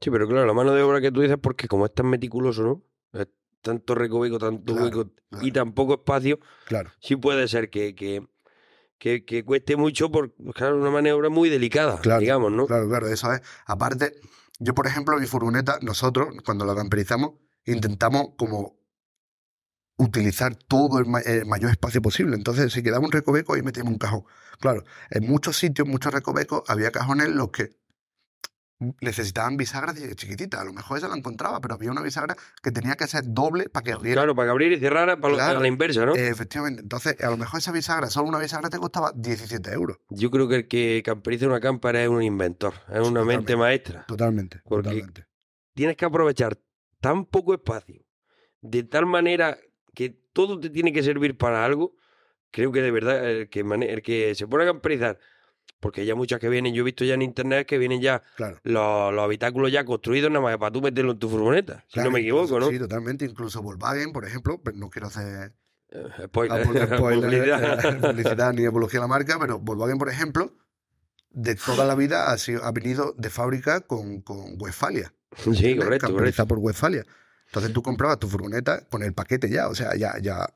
Sí, 0.01 0.09
pero 0.09 0.27
claro, 0.27 0.45
la 0.45 0.53
mano 0.53 0.73
de 0.73 0.81
obra 0.81 0.99
que 1.01 1.11
tú 1.11 1.21
dices, 1.21 1.37
porque 1.41 1.67
como 1.67 1.85
es 1.85 1.93
tan 1.93 2.07
meticuloso, 2.07 2.63
¿no? 2.63 2.83
Es 3.19 3.27
tanto 3.61 3.93
recoveco, 3.95 4.39
tanto 4.39 4.73
Claro, 4.73 4.85
hueco 4.87 5.11
claro. 5.29 5.45
y 5.45 5.51
tan 5.51 5.73
poco 5.73 5.93
espacio, 5.95 6.39
Claro. 6.65 6.89
sí 6.99 7.15
puede 7.15 7.47
ser 7.47 7.69
que, 7.69 7.93
que, 7.95 8.25
que, 8.97 9.23
que 9.25 9.45
cueste 9.45 9.75
mucho 9.75 10.11
por, 10.11 10.33
claro, 10.53 10.77
una 10.77 10.89
maniobra 10.89 11.29
muy 11.29 11.49
delicada, 11.49 11.99
Claro, 12.01 12.19
digamos, 12.21 12.51
¿no? 12.51 12.65
Claro, 12.65 12.87
claro, 12.89 13.07
eso 13.07 13.31
es. 13.31 13.41
Aparte, 13.65 14.15
yo, 14.59 14.73
por 14.73 14.87
ejemplo, 14.87 15.17
mi 15.19 15.27
furgoneta, 15.27 15.77
nosotros, 15.81 16.29
cuando 16.43 16.65
la 16.65 16.73
camperizamos, 16.75 17.33
intentamos 17.65 18.29
como 18.37 18.80
utilizar 20.03 20.55
todo 20.55 20.99
el, 20.99 21.05
ma- 21.05 21.21
el 21.21 21.45
mayor 21.45 21.71
espacio 21.71 22.01
posible. 22.01 22.35
Entonces, 22.35 22.71
si 22.73 22.81
quedaba 22.83 23.05
un 23.05 23.11
recoveco, 23.11 23.53
ahí 23.53 23.61
metíamos 23.61 23.93
un 23.93 23.99
cajón. 23.99 24.23
Claro, 24.59 24.83
en 25.09 25.27
muchos 25.27 25.57
sitios, 25.57 25.87
muchos 25.87 26.13
recovecos, 26.13 26.63
había 26.67 26.91
cajones 26.91 27.27
en 27.27 27.37
los 27.37 27.49
que 27.51 27.79
necesitaban 28.99 29.57
bisagras 29.57 29.95
chiquititas. 30.15 30.59
A 30.59 30.63
lo 30.63 30.73
mejor 30.73 30.97
esa 30.97 31.07
la 31.07 31.15
encontraba, 31.15 31.61
pero 31.61 31.75
había 31.75 31.91
una 31.91 32.01
bisagra 32.01 32.35
que 32.63 32.71
tenía 32.71 32.95
que 32.95 33.05
ser 33.05 33.23
doble 33.27 33.69
para 33.69 33.83
que 33.83 33.95
riera. 33.95 34.21
Claro, 34.21 34.35
para 34.35 34.47
que 34.47 34.51
abrir 34.51 34.71
y 34.71 34.79
cerrara 34.79 35.19
para 35.19 35.35
Claro. 35.35 35.59
la 35.59 35.67
inversa, 35.67 36.03
¿no? 36.05 36.15
Efectivamente. 36.15 36.81
Entonces, 36.81 37.15
a 37.23 37.29
lo 37.29 37.37
mejor 37.37 37.59
esa 37.59 37.71
bisagra, 37.71 38.09
solo 38.09 38.27
una 38.29 38.39
bisagra 38.39 38.69
te 38.71 38.79
costaba 38.79 39.11
17 39.15 39.71
euros. 39.71 39.97
Yo 40.09 40.31
creo 40.31 40.47
que 40.47 40.55
el 40.55 40.67
que 40.67 41.03
camperiza 41.05 41.45
una 41.45 41.59
cámpara 41.59 42.01
es 42.01 42.09
un 42.09 42.23
inventor, 42.23 42.73
es 42.91 43.07
una 43.07 43.23
mente 43.23 43.55
maestra. 43.55 44.03
Totalmente. 44.07 44.61
Porque- 44.65 44.89
Totalmente. 44.89 45.27
Tienes 45.75 45.95
que 45.95 46.05
aprovechar 46.05 46.57
tan 46.99 47.25
poco 47.25 47.53
espacio, 47.53 48.03
de 48.61 48.83
tal 48.83 49.05
manera 49.05 49.57
todo 50.33 50.59
te 50.59 50.69
tiene 50.69 50.93
que 50.93 51.03
servir 51.03 51.37
para 51.37 51.63
algo. 51.65 51.95
Creo 52.51 52.71
que 52.71 52.81
de 52.81 52.91
verdad 52.91 53.29
el 53.29 53.49
que, 53.49 53.63
mane- 53.63 53.91
el 53.91 54.01
que 54.01 54.35
se 54.35 54.45
pone 54.47 54.63
a 54.63 54.67
camperizar, 54.67 55.17
porque 55.79 56.05
ya 56.05 56.15
muchas 56.15 56.39
que 56.39 56.49
vienen, 56.49 56.73
yo 56.73 56.81
he 56.81 56.85
visto 56.85 57.05
ya 57.05 57.13
en 57.13 57.21
internet 57.21 57.65
que 57.67 57.77
vienen 57.77 58.01
ya 58.01 58.21
Claro. 58.35 58.59
los, 58.63 59.13
los 59.13 59.23
habitáculos 59.23 59.71
ya 59.71 59.85
construidos 59.85 60.29
nada 60.31 60.41
más 60.43 60.57
para 60.57 60.71
tú 60.71 60.81
meterlo 60.81 61.11
en 61.13 61.19
tu 61.19 61.29
furgoneta, 61.29 61.83
si 61.87 61.93
Claro, 61.93 62.09
no 62.09 62.13
me 62.15 62.19
equivoco, 62.19 62.43
incluso- 62.55 62.59
¿no? 62.59 62.71
Sí, 62.71 62.79
totalmente. 62.79 63.25
Incluso 63.25 63.61
Volkswagen, 63.61 64.11
por 64.11 64.25
ejemplo, 64.25 64.61
pero 64.63 64.77
no 64.77 64.89
quiero 64.89 65.07
hacer 65.07 65.53
Eh, 65.93 66.07
Spoiler, 66.25 66.63
spoiler, 66.87 67.21
publicidad. 67.21 67.85
eh, 67.85 67.99
publicidad 67.99 68.53
ni 68.53 68.65
apología 68.65 68.99
a 68.99 69.03
la 69.03 69.07
marca, 69.07 69.37
pero 69.39 69.59
Volkswagen, 69.59 69.97
por 69.97 70.09
ejemplo, 70.09 70.53
de 71.29 71.55
toda 71.55 71.85
la 71.85 71.95
vida 71.95 72.31
ha, 72.31 72.37
sido, 72.37 72.63
ha 72.65 72.71
venido 72.73 73.13
de 73.17 73.29
fábrica 73.29 73.79
con, 73.81 74.21
con 74.21 74.55
Westfalia. 74.59 75.13
sí, 75.37 75.75
correcto, 75.77 76.11
correcto. 76.13 76.45
Por 76.47 76.59
Westfalia. 76.59 77.05
Entonces 77.51 77.73
tú 77.73 77.81
comprabas 77.81 78.17
tu 78.19 78.27
furgoneta 78.27 78.87
con 78.87 79.03
el 79.03 79.13
paquete 79.13 79.49
ya. 79.49 79.67
O 79.67 79.75
sea, 79.75 79.95
ya, 79.95 80.13
ya 80.21 80.47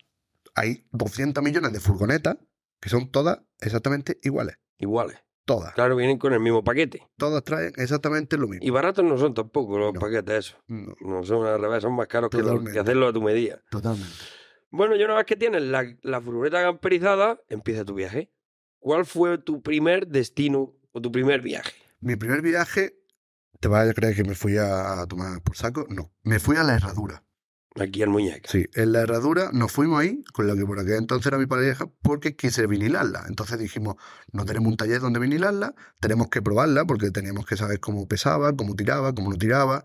hay 0.56 0.88
200 0.92 1.44
millones 1.44 1.74
de 1.74 1.80
furgonetas 1.82 2.38
que 2.80 2.90
son 2.90 3.12
todas 3.12 3.40
exactamente 3.60 4.18
iguales. 4.24 4.58
Iguales. 4.78 5.18
Todas. 5.44 5.74
Claro, 5.76 5.96
vienen 5.96 6.18
con 6.18 6.34
el 6.34 6.40
mismo 6.40 6.64
paquete. 6.64 7.04
Todas 7.18 7.44
traen 7.44 7.74
exactamente 7.76 8.36
lo 8.38 8.48
mismo. 8.48 8.66
Y 8.66 8.70
baratos 8.72 9.04
no 9.06 9.18
son 9.18 9.34
tampoco 9.34 9.78
los 9.78 9.94
No. 9.94 10.00
paquetes 10.00 10.48
esos. 10.48 10.58
No, 10.68 10.96
No 11.02 11.24
son 11.24 11.46
al 11.46 11.62
revés, 11.62 11.84
son 11.84 11.94
más 11.94 12.08
caros 12.08 12.30
que, 12.32 12.40
hacerlo 12.80 13.08
a 13.10 13.14
tu 13.14 13.22
medida. 13.22 13.62
totalmente. 13.70 14.10
Bueno, 14.72 14.96
y 14.96 15.04
una 15.04 15.16
vez 15.16 15.26
que 15.26 15.36
tienes 15.36 15.62
la, 15.62 15.86
la 16.02 16.20
furgoneta 16.20 16.62
camperizada, 16.64 17.40
empieza 17.50 17.86
tu 17.86 17.94
viaje. 17.94 18.32
¿Cuál 18.80 19.06
fue 19.06 19.38
tu 19.38 19.62
primer 19.62 20.08
destino 20.08 20.74
o 20.92 21.02
tu 21.02 21.12
primer 21.12 21.42
viaje? 21.42 21.74
Mi 22.00 22.16
primer 22.16 22.42
viaje, 22.42 22.96
¿te 23.66 23.70
vas 23.70 23.90
a 23.90 23.94
creer 23.96 24.16
que 24.16 24.24
me 24.24 24.36
fui 24.36 24.58
a 24.60 25.08
tomar 25.10 25.42
por 25.42 25.58
saco? 25.58 25.88
No, 25.90 26.12
me 26.22 26.38
fui 26.38 26.56
a 26.56 26.62
la 26.62 26.76
herradura. 26.76 27.24
Aquí 27.80 28.04
en 28.04 28.12
Muñeca. 28.12 28.48
Sí, 28.48 28.68
en 28.76 28.92
la 28.92 29.02
herradura 29.02 29.50
nos 29.54 29.72
fuimos 29.72 30.00
ahí, 30.00 30.24
con 30.34 30.46
la 30.48 30.54
que 30.56 30.64
por 30.68 30.78
aquel 30.80 30.98
entonces 30.98 31.26
era 31.26 31.40
mi 31.40 31.48
pareja, 31.48 31.90
porque 32.04 32.36
quise 32.36 32.68
vinilarla. 32.68 33.26
Entonces 33.28 33.58
dijimos, 33.58 33.96
no 34.32 34.46
tenemos 34.46 34.70
un 34.70 34.78
taller 34.78 35.02
donde 35.02 35.20
vinilarla, 35.20 35.74
tenemos 36.00 36.28
que 36.28 36.44
probarla 36.44 36.86
porque 36.86 37.10
teníamos 37.10 37.48
que 37.48 37.58
saber 37.58 37.80
cómo 37.80 38.08
pesaba, 38.08 38.56
cómo 38.56 38.76
tiraba, 38.76 39.16
cómo 39.16 39.32
no 39.32 39.36
tiraba, 39.36 39.84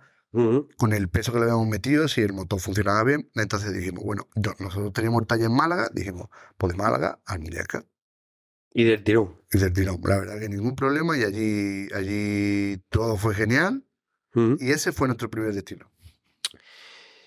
con 0.77 0.93
el 0.93 1.09
peso 1.09 1.33
que 1.33 1.39
le 1.39 1.45
habíamos 1.45 1.67
metido, 1.67 2.07
si 2.07 2.21
el 2.21 2.35
motor 2.35 2.61
funcionaba 2.61 3.03
bien. 3.03 3.31
Entonces 3.35 3.73
dijimos, 3.73 4.05
bueno, 4.05 4.29
yo- 4.35 4.53
nosotros 4.59 4.93
teníamos 4.93 5.23
el 5.23 5.27
taller 5.27 5.47
en 5.47 5.57
Málaga, 5.57 5.89
dijimos, 5.95 6.29
pues 6.59 6.75
de 6.75 6.77
Málaga 6.77 7.19
a 7.25 7.39
Muñeca. 7.39 7.87
Y 8.75 8.85
del 8.85 9.03
tirón. 9.03 9.39
Y 9.52 9.59
del 9.59 9.73
tirón, 9.73 10.00
la 10.04 10.19
verdad 10.19 10.38
que 10.38 10.49
ningún 10.49 10.76
problema 10.76 11.19
y 11.19 11.25
allí, 11.25 11.88
allí 11.92 12.78
todo 12.88 13.16
fue 13.16 13.35
genial 13.35 13.85
y 14.59 14.71
ese 14.71 14.92
fue 14.92 15.09
nuestro 15.09 15.28
primer 15.28 15.52
destino. 15.52 15.90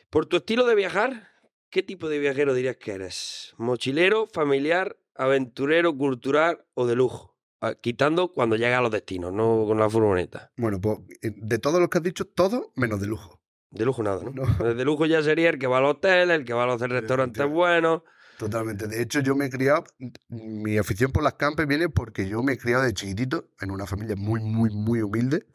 Por 0.09 0.25
tu 0.25 0.37
estilo 0.37 0.65
de 0.65 0.75
viajar, 0.75 1.27
¿qué 1.69 1.83
tipo 1.83 2.07
de 2.07 2.19
viajero 2.19 2.53
dirías 2.53 2.77
que 2.77 2.93
eres? 2.93 3.53
¿Mochilero, 3.57 4.27
familiar, 4.27 4.97
aventurero, 5.15 5.97
cultural 5.97 6.65
o 6.75 6.87
de 6.87 6.95
lujo? 6.95 7.35
Ah, 7.59 7.75
Quitando 7.75 8.31
cuando 8.31 8.55
llega 8.55 8.77
a 8.77 8.81
los 8.81 8.91
destinos, 8.91 9.33
no 9.33 9.65
con 9.65 9.79
la 9.79 9.89
furgoneta. 9.89 10.51
Bueno, 10.55 10.79
pues 10.79 10.99
eh, 11.21 11.31
de 11.35 11.59
todos 11.59 11.79
los 11.79 11.89
que 11.89 11.97
has 11.97 12.03
dicho, 12.03 12.25
todo 12.25 12.71
menos 12.75 13.01
de 13.01 13.07
lujo. 13.07 13.41
De 13.69 13.85
lujo 13.85 14.03
nada, 14.03 14.21
¿no? 14.31 14.45
De 14.73 14.85
lujo 14.85 15.05
ya 15.05 15.23
sería 15.23 15.49
el 15.49 15.59
que 15.59 15.67
va 15.67 15.79
al 15.79 15.85
hotel, 15.85 16.29
el 16.29 16.45
que 16.45 16.53
va 16.53 16.63
a 16.63 16.67
los 16.67 16.79
restaurantes 16.79 17.45
buenos. 17.49 18.03
Totalmente. 18.45 18.87
De 18.87 19.01
hecho, 19.01 19.19
yo 19.21 19.35
me 19.35 19.45
he 19.45 19.49
criado, 19.49 19.83
mi 20.29 20.77
afición 20.77 21.11
por 21.11 21.23
las 21.23 21.33
campes 21.33 21.67
viene 21.67 21.89
porque 21.89 22.27
yo 22.27 22.41
me 22.43 22.53
he 22.53 22.57
criado 22.57 22.83
de 22.83 22.93
chiquitito 22.93 23.45
en 23.61 23.71
una 23.71 23.85
familia 23.85 24.15
muy, 24.15 24.39
muy, 24.41 24.69
muy 24.69 25.01
humilde, 25.01 25.45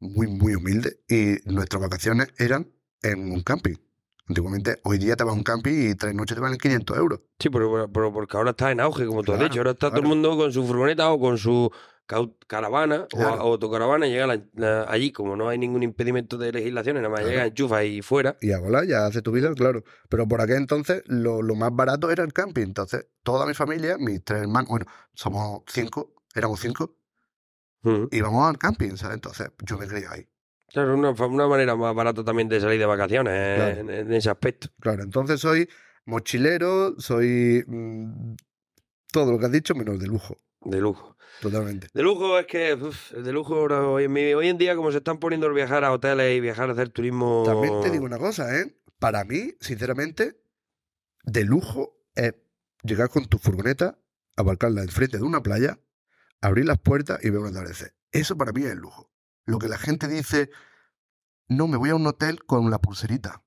muy, 0.00 0.26
muy 0.26 0.54
humilde, 0.54 1.00
y 1.08 1.36
nuestras 1.52 1.82
vacaciones 1.82 2.28
eran 2.38 2.68
en 3.02 3.32
un 3.32 3.42
camping. 3.42 3.74
Antiguamente, 4.28 4.76
hoy 4.84 4.98
día 4.98 5.16
te 5.16 5.24
vas 5.24 5.32
a 5.34 5.36
un 5.36 5.42
camping 5.42 5.90
y 5.90 5.94
tres 5.94 6.14
noches 6.14 6.34
te 6.36 6.40
valen 6.42 6.58
500 6.58 6.96
euros. 6.98 7.20
Sí, 7.38 7.48
pero, 7.48 7.90
pero- 7.90 8.12
porque 8.12 8.36
ahora 8.36 8.50
está 8.50 8.70
en 8.70 8.80
auge, 8.80 9.06
como 9.06 9.22
tú 9.22 9.32
has 9.32 9.40
dicho. 9.40 9.58
Ahora 9.60 9.70
está 9.70 9.88
todo 9.88 10.00
el 10.00 10.06
mundo 10.06 10.36
con 10.36 10.52
su 10.52 10.66
furgoneta 10.66 11.10
o 11.10 11.18
con 11.18 11.38
su 11.38 11.70
caravana 12.46 13.02
o, 13.12 13.16
Claro. 13.16 13.36
o 13.44 13.52
autocaravana 13.52 14.06
llega 14.06 14.26
la- 14.26 14.42
la- 14.54 14.86
allí, 14.88 15.12
como 15.12 15.36
no 15.36 15.48
hay 15.48 15.58
ningún 15.58 15.82
impedimento 15.82 16.38
de 16.38 16.50
legislación, 16.52 16.96
nada 16.96 17.08
más 17.08 17.20
Claro. 17.20 17.30
llega, 17.32 17.46
enchufa 17.46 17.84
y 17.84 18.02
fuera. 18.02 18.36
Y 18.40 18.52
a 18.52 18.58
volar, 18.58 18.86
ya 18.86 19.06
hace 19.06 19.22
tu 19.22 19.30
vida, 19.32 19.52
claro. 19.54 19.84
Pero 20.08 20.26
por 20.26 20.40
aquel 20.40 20.56
entonces, 20.56 21.02
lo, 21.06 21.42
lo 21.42 21.54
más 21.54 21.70
barato 21.72 22.10
era 22.10 22.24
el 22.24 22.32
camping. 22.32 22.62
Entonces, 22.64 23.06
toda 23.22 23.46
mi 23.46 23.54
familia, 23.54 23.96
mis 23.98 24.24
tres 24.24 24.42
hermanos, 24.42 24.68
bueno, 24.70 24.86
somos 25.14 25.62
cinco, 25.68 26.14
éramos 26.34 26.60
cinco, 26.60 26.96
Ujú. 27.84 28.08
íbamos 28.10 28.48
al 28.48 28.58
camping, 28.58 28.96
¿sabes? 28.96 29.14
Entonces, 29.16 29.48
yo 29.64 29.76
me 29.78 29.86
crié 29.86 30.06
ahí. 30.10 30.26
Claro, 30.70 30.94
una, 30.94 31.10
una 31.10 31.46
manera 31.46 31.76
más 31.76 31.94
barata 31.94 32.24
también 32.24 32.48
de 32.48 32.60
salir 32.60 32.78
de 32.78 32.86
vacaciones 32.86 33.32
eh, 33.34 33.54
Claro. 33.56 33.80
en, 33.80 33.90
en 33.90 34.12
ese 34.12 34.28
aspecto. 34.30 34.68
Claro, 34.80 35.02
entonces 35.02 35.40
soy 35.40 35.68
mochilero, 36.04 36.94
soy 36.98 37.64
mm, 37.66 38.34
todo 39.12 39.32
lo 39.32 39.38
que 39.38 39.46
has 39.46 39.52
dicho, 39.52 39.74
menos 39.74 39.98
de 39.98 40.06
lujo, 40.06 40.36
De 40.60 40.80
lujo. 40.80 41.16
totalmente. 41.40 41.88
De 41.94 42.02
lujo 42.02 42.38
es 42.38 42.46
que, 42.46 42.74
uf, 42.74 43.12
de 43.12 43.32
lujo 43.32 43.54
ahora, 43.54 43.86
hoy, 43.86 44.04
en 44.04 44.12
mi- 44.12 44.34
hoy 44.34 44.48
en 44.48 44.58
día, 44.58 44.74
como 44.74 44.90
se 44.90 44.98
están 44.98 45.18
poniendo 45.18 45.46
el 45.46 45.52
viajar 45.52 45.84
a 45.84 45.92
hoteles 45.92 46.36
y 46.36 46.40
viajar 46.40 46.68
a 46.68 46.72
hacer 46.72 46.88
turismo. 46.90 47.44
También 47.46 47.80
te 47.80 47.90
digo 47.90 48.04
una 48.04 48.18
cosa, 48.18 48.58
¿eh? 48.58 48.76
Para 48.98 49.24
mí, 49.24 49.54
sinceramente, 49.60 50.40
de 51.22 51.44
lujo 51.44 51.96
es 52.14 52.34
llegar 52.82 53.08
con 53.08 53.26
tu 53.26 53.38
furgoneta, 53.38 53.98
aparcarla 54.36 54.82
enfrente 54.82 55.18
de 55.18 55.22
una 55.22 55.42
playa, 55.42 55.78
abrir 56.40 56.64
las 56.66 56.78
puertas 56.78 57.24
y 57.24 57.30
ver 57.30 57.38
un 57.40 57.46
atardecer. 57.48 57.94
Eso 58.10 58.36
para 58.36 58.50
mí 58.52 58.62
es 58.64 58.72
el 58.72 58.78
lujo. 58.78 59.10
Lo 59.44 59.58
que 59.58 59.68
la 59.68 59.78
gente 59.78 60.08
dice, 60.08 60.50
no, 61.46 61.68
me 61.68 61.76
voy 61.76 61.90
a 61.90 61.94
un 61.94 62.06
hotel 62.06 62.44
con 62.44 62.68
la 62.70 62.80
pulserita. 62.80 63.42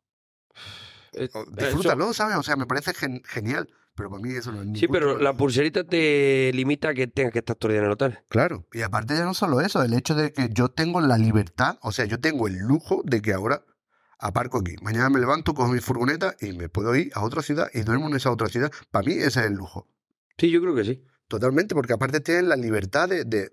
Eh, 1.14 1.26
eso- 1.26 1.46
Disfrútalo, 1.52 2.14
¿sabes? 2.14 2.38
O 2.38 2.44
sea, 2.44 2.56
me 2.56 2.66
parece 2.66 2.94
gen- 2.94 3.22
genial, 3.26 3.70
pero 4.02 4.10
para 4.10 4.24
mí 4.24 4.32
eso 4.32 4.52
no 4.52 4.62
es 4.62 4.66
Sí, 4.66 4.72
ningún 4.72 4.94
pero 4.94 5.20
la 5.20 5.34
pulserita 5.34 5.84
te 5.84 6.50
limita 6.56 6.90
a 6.90 6.94
que 6.96 7.06
tengas 7.06 7.32
que 7.32 7.40
estar 7.40 7.56
todo 7.56 7.70
el 7.70 7.74
día 7.76 7.80
en 7.82 7.86
el 7.86 7.92
hotel. 7.92 8.18
Claro. 8.30 8.68
Y 8.74 8.82
aparte 8.82 9.16
ya 9.16 9.24
no 9.26 9.36
solo 9.36 9.62
eso, 9.62 9.84
el 9.84 9.94
hecho 9.94 10.16
de 10.16 10.34
que 10.34 10.50
yo 10.52 10.70
tengo 10.70 11.00
la 11.02 11.20
libertad, 11.20 11.78
o 11.82 11.92
sea, 11.92 12.06
yo 12.06 12.20
tengo 12.20 12.48
el 12.48 12.58
lujo 12.58 13.02
de 13.06 13.22
que 13.22 13.34
ahora 13.34 13.64
aparco 14.18 14.58
aquí. 14.60 14.76
Mañana 14.82 15.10
me 15.12 15.20
levanto, 15.20 15.54
cojo 15.54 15.72
mi 15.72 15.80
furgoneta 15.80 16.36
y 16.42 16.54
me 16.54 16.68
puedo 16.68 16.96
ir 16.96 17.12
a 17.14 17.24
otra 17.24 17.44
ciudad 17.44 17.68
y 17.74 17.82
duermo 17.82 18.08
en 18.08 18.16
esa 18.16 18.32
otra 18.32 18.48
ciudad. 18.48 18.72
Para 18.90 19.06
mí 19.06 19.14
ese 19.14 19.28
es 19.28 19.46
el 19.46 19.54
lujo. 19.54 19.88
Sí, 20.38 20.50
yo 20.50 20.62
creo 20.62 20.74
que 20.74 20.84
sí. 20.84 21.04
Totalmente, 21.28 21.76
porque 21.76 21.94
aparte 21.94 22.20
tienes 22.22 22.46
la 22.46 22.56
libertad 22.56 23.08
de, 23.08 23.24
de, 23.24 23.52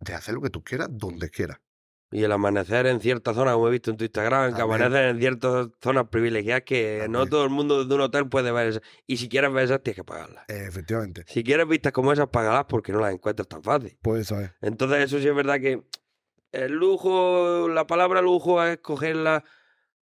de 0.00 0.14
hacer 0.14 0.34
lo 0.34 0.40
que 0.40 0.50
tú 0.50 0.64
quieras, 0.64 0.88
donde 0.90 1.28
quieras. 1.28 1.58
Y 2.14 2.22
el 2.22 2.30
amanecer 2.30 2.86
en 2.86 3.00
ciertas 3.00 3.34
zonas, 3.34 3.54
como 3.54 3.66
he 3.66 3.72
visto 3.72 3.90
en 3.90 3.96
tu 3.96 4.04
Instagram, 4.04 4.54
que 4.54 4.62
amanecen 4.62 5.08
en 5.08 5.18
ciertas 5.18 5.70
zonas 5.82 6.06
privilegiadas 6.06 6.62
que 6.62 7.08
no 7.10 7.26
todo 7.26 7.42
el 7.42 7.50
mundo 7.50 7.82
desde 7.82 7.92
un 7.92 8.02
hotel 8.02 8.28
puede 8.28 8.52
ver 8.52 8.68
esas. 8.68 8.82
Y 9.08 9.16
si 9.16 9.28
quieres 9.28 9.52
ver 9.52 9.64
esas, 9.64 9.82
tienes 9.82 9.96
que 9.96 10.04
pagarlas. 10.04 10.44
Eh, 10.46 10.64
efectivamente. 10.68 11.24
Si 11.26 11.42
quieres 11.42 11.66
vistas 11.66 11.92
como 11.92 12.12
esas, 12.12 12.28
págalas 12.28 12.66
porque 12.68 12.92
no 12.92 13.00
las 13.00 13.12
encuentras 13.12 13.48
tan 13.48 13.64
fácil. 13.64 13.98
Pues 14.00 14.22
eso 14.22 14.40
es. 14.40 14.52
Entonces, 14.60 15.00
eso 15.00 15.18
sí 15.18 15.26
es 15.26 15.34
verdad 15.34 15.58
que 15.58 15.82
el 16.52 16.72
lujo, 16.72 17.68
la 17.68 17.88
palabra 17.88 18.22
lujo 18.22 18.62
es 18.62 18.78
cogerla, 18.78 19.42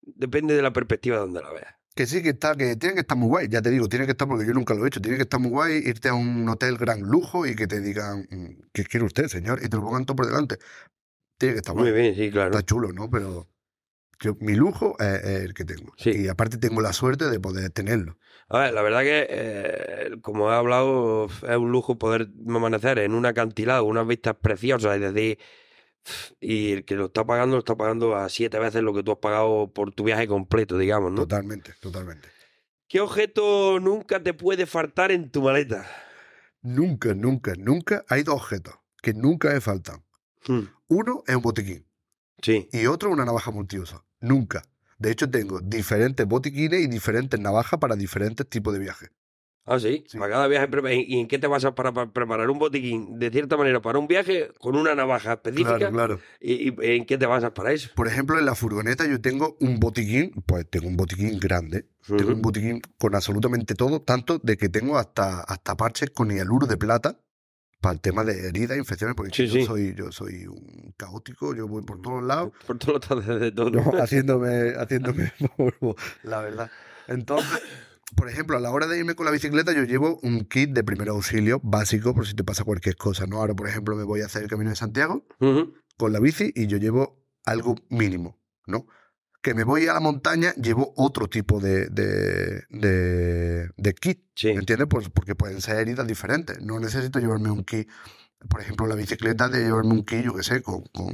depende 0.03 0.55
de 0.55 0.61
la 0.61 0.75
perspectiva 0.75 1.17
donde 1.17 1.41
la 1.41 1.51
veas. 1.51 1.75
Que 1.95 2.07
sí, 2.07 2.23
que 2.23 2.31
está, 2.31 2.55
que 2.55 2.77
tiene 2.77 2.95
que 2.95 3.01
estar 3.01 3.17
muy 3.17 3.29
guay, 3.29 3.49
ya 3.49 3.63
te 3.63 3.71
digo, 3.71 3.89
tiene 3.89 4.05
que 4.05 4.13
estar, 4.13 4.29
porque 4.29 4.47
yo 4.47 4.53
nunca 4.53 4.75
lo 4.75 4.85
he 4.85 4.89
hecho, 4.89 5.01
tiene 5.01 5.17
que 5.17 5.25
estar 5.25 5.41
muy 5.41 5.51
guay 5.51 5.83
irte 5.85 6.09
a 6.09 6.15
un 6.15 6.49
hotel 6.49 6.77
gran 6.77 7.01
lujo 7.01 7.47
y 7.47 7.55
que 7.55 7.67
te 7.67 7.81
digan, 7.81 8.27
mm, 8.31 8.69
¿qué 8.73 8.85
quiere 8.85 9.07
usted, 9.07 9.29
señor? 9.29 9.61
Y 9.63 9.69
te 9.69 9.77
lo 9.77 9.83
pongan 9.83 10.05
todo 10.05 10.17
por 10.17 10.27
delante. 10.27 10.59
Tiene 11.43 11.55
que 11.55 11.59
estar. 11.59 11.75
Muy 11.75 11.91
bien, 11.91 12.15
sí, 12.15 12.31
claro. 12.31 12.51
Está 12.53 12.65
chulo, 12.65 12.93
¿no? 12.93 13.11
Pero 13.11 13.49
yo- 14.21 14.37
mi 14.41 14.55
lujo 14.55 14.95
es, 15.01 15.25
es 15.25 15.41
el 15.43 15.55
que 15.55 15.65
tengo. 15.65 15.93
Sí. 15.97 16.11
Y 16.11 16.29
aparte 16.29 16.57
tengo 16.57 16.81
la 16.81 16.93
suerte 16.93 17.29
de 17.29 17.41
poder 17.41 17.69
tenerlo. 17.71 18.17
A 18.49 18.61
ver, 18.61 18.75
la 18.75 18.83
verdad 18.83 19.01
que, 19.01 19.27
eh, 19.29 20.11
como 20.23 20.53
he 20.53 20.55
hablado, 20.55 21.27
es 21.27 21.57
un 21.57 21.73
lujo 21.73 21.99
poder 21.99 22.29
amanecer 22.47 23.01
en 23.01 23.15
un 23.15 23.27
acantilado, 23.27 23.83
unas 23.85 24.07
vistas 24.07 24.37
preciosas, 24.41 24.95
es 25.01 25.13
decir, 25.13 25.39
y 26.41 26.73
el 26.73 26.85
que 26.85 26.95
lo 26.95 27.07
está 27.07 27.25
pagando, 27.25 27.57
lo 27.57 27.61
está 27.61 27.75
pagando 27.77 28.15
a 28.15 28.29
siete 28.29 28.59
veces 28.61 28.83
lo 28.83 28.95
que 28.95 29.03
tú 29.03 29.11
has 29.11 29.19
pagado 29.19 29.73
por 29.73 29.93
tu 29.93 30.05
viaje 30.05 30.29
completo, 30.29 30.79
digamos, 30.79 31.11
¿no? 31.11 31.23
Totalmente, 31.23 31.73
totalmente. 31.81 32.29
¿Qué 32.89 33.01
objeto 33.01 33.81
nunca 33.81 34.23
te 34.23 34.33
puede 34.35 34.67
faltar 34.67 35.11
en 35.11 35.31
tu 35.31 35.43
maleta? 35.43 35.85
Nunca, 36.61 37.15
nunca, 37.15 37.55
nunca 37.59 38.05
hay 38.09 38.23
dos 38.23 38.35
objetos 38.37 38.75
que 39.03 39.15
nunca 39.15 39.51
me 39.53 39.61
faltan. 39.61 40.05
Hmm, 40.47 40.65
Uno 40.93 41.23
es 41.27 41.35
un 41.35 41.43
botiquín 41.43 41.87
Sí. 42.43 42.69
y 42.71 42.87
otro 42.87 43.11
una 43.11 43.25
navaja 43.25 43.51
multiuso. 43.51 44.05
Nunca. 44.21 44.63
De 44.99 45.11
hecho, 45.11 45.31
tengo 45.31 45.61
diferentes 45.61 46.27
botiquines 46.27 46.81
y 46.81 46.87
diferentes 46.87 47.41
navajas 47.41 47.81
para 47.81 47.97
diferentes 47.97 48.47
tipos 48.49 48.75
de 48.75 48.81
viajes. 48.81 49.11
Ah, 49.65 49.79
sí. 49.79 50.05
Sí. 50.09 50.19
Para 50.19 50.33
cada 50.33 50.49
viaje. 50.49 50.69
¿Y 51.07 51.21
en 51.21 51.29
qué 51.29 51.39
te 51.39 51.47
vas 51.47 51.65
a 51.65 51.75
para, 51.75 51.93
para 51.93 52.13
preparar 52.13 52.51
un 52.51 52.59
botiquín? 52.59 53.19
De 53.19 53.31
cierta 53.31 53.57
manera, 53.57 53.81
para 53.81 53.99
un 53.99 54.07
viaje 54.07 54.51
con 54.59 54.77
una 54.77 54.95
navaja 54.95 55.35
específica. 55.35 55.79
Claro, 55.79 55.93
claro. 55.95 56.21
¿Y, 56.41 56.71
y 56.71 56.97
en 56.97 57.07
qué 57.07 57.17
te 57.17 57.27
basas 57.27 57.53
para 57.53 57.73
eso? 57.73 57.89
Por 57.95 58.07
ejemplo, 58.09 58.39
en 58.39 58.45
la 58.45 58.55
furgoneta 58.55 59.07
yo 59.07 59.21
tengo 59.21 59.57
un 59.61 59.79
botiquín, 59.81 60.33
pues 60.47 60.69
tengo 60.69 60.89
un 60.89 60.97
botiquín 60.97 61.39
grande. 61.39 61.87
Tengo 62.07 62.33
un 62.33 62.43
botiquín 62.43 62.83
con 62.99 63.15
absolutamente 63.15 63.75
todo, 63.75 64.03
tanto 64.03 64.41
de 64.41 64.57
que 64.57 64.69
tengo 64.69 64.99
hasta, 64.99 65.41
hasta 65.41 65.77
parches 65.77 66.11
con 66.11 66.29
hialuro 66.31 66.67
de 66.67 66.77
plata 66.77 67.19
para 67.83 67.95
el 67.95 68.01
tema 68.01 68.23
de 68.25 68.49
heridas, 68.49 68.79
infecciones, 68.79 69.17
porque 69.17 69.33
Sí, 69.35 69.47
yo, 69.49 69.53
sí. 69.53 69.65
Soy, 69.67 69.95
yo 69.95 70.13
soy 70.13 70.47
un 70.47 70.95
caótico, 70.97 71.55
yo 71.55 71.67
voy 71.67 71.83
por 71.83 72.01
todos 72.01 72.23
lados, 72.23 72.53
Por 72.67 72.79
todos 72.79 73.11
lados 73.11 73.41
de 73.41 73.51
todo. 73.53 73.71
¿no? 73.71 73.83
haciéndome, 74.01 74.75
haciéndome 74.79 75.33
polvo, 75.57 75.97
la 76.23 76.41
verdad. 76.41 76.71
Entonces, 77.09 77.61
por 78.15 78.29
ejemplo, 78.29 78.57
a 78.57 78.61
la 78.61 78.71
hora 78.71 78.87
de 78.87 78.99
irme 78.99 79.17
con 79.17 79.27
la 79.27 79.33
bicicleta, 79.33 79.73
yo 79.73 79.83
llevo 79.83 80.21
un 80.23 80.45
kit 80.45 80.71
de 80.71 80.85
primer 80.85 81.09
auxilio 81.09 81.61
básico 81.65 82.15
por 82.15 82.25
si 82.27 82.35
te 82.35 82.45
pasa 82.45 82.63
cualquier 82.63 82.97
cosa, 82.97 83.27
¿no? 83.27 83.39
Ahora, 83.39 83.55
por 83.55 83.69
ejemplo, 83.69 83.97
me 83.97 84.05
voy 84.05 84.21
a 84.21 84.27
hacer 84.27 84.45
el 84.45 84.49
camino 84.49 84.71
de 84.71 84.77
Santiago 84.77 85.27
con 85.99 86.13
la 86.13 86.21
bici 86.21 86.53
y 86.55 86.69
yo 86.69 86.79
llevo 86.79 87.21
algo 87.45 87.75
mínimo, 87.91 88.39
¿no? 88.67 88.87
Que 89.43 89.55
me 89.55 89.65
voy 89.65 89.89
a 89.89 89.95
la 89.95 90.01
montaña, 90.01 90.55
llevo 90.55 90.93
otro 90.97 91.29
tipo 91.29 91.59
de, 91.61 91.87
de, 91.89 92.63
de, 92.71 93.69
de 93.77 93.95
kit, 93.95 94.23
Sí. 94.37 94.49
¿me 94.53 94.61
entiendes? 94.61 94.87
Pues 94.89 95.09
porque 95.09 95.35
pueden 95.35 95.61
ser 95.61 95.77
heridas 95.79 96.07
diferentes. 96.07 96.61
No 96.63 96.79
necesito 96.79 97.19
llevarme 97.19 97.51
un 97.51 97.65
kit, 97.65 97.89
por 98.49 98.61
ejemplo, 98.61 98.87
la 98.87 98.95
bicicleta, 98.95 99.49
de 99.49 99.65
llevarme 99.65 99.93
un 99.95 100.05
kit, 100.05 100.23
yo 100.25 100.35
qué 100.35 100.43
sé, 100.45 100.63
con, 100.63 100.83
con 100.93 101.13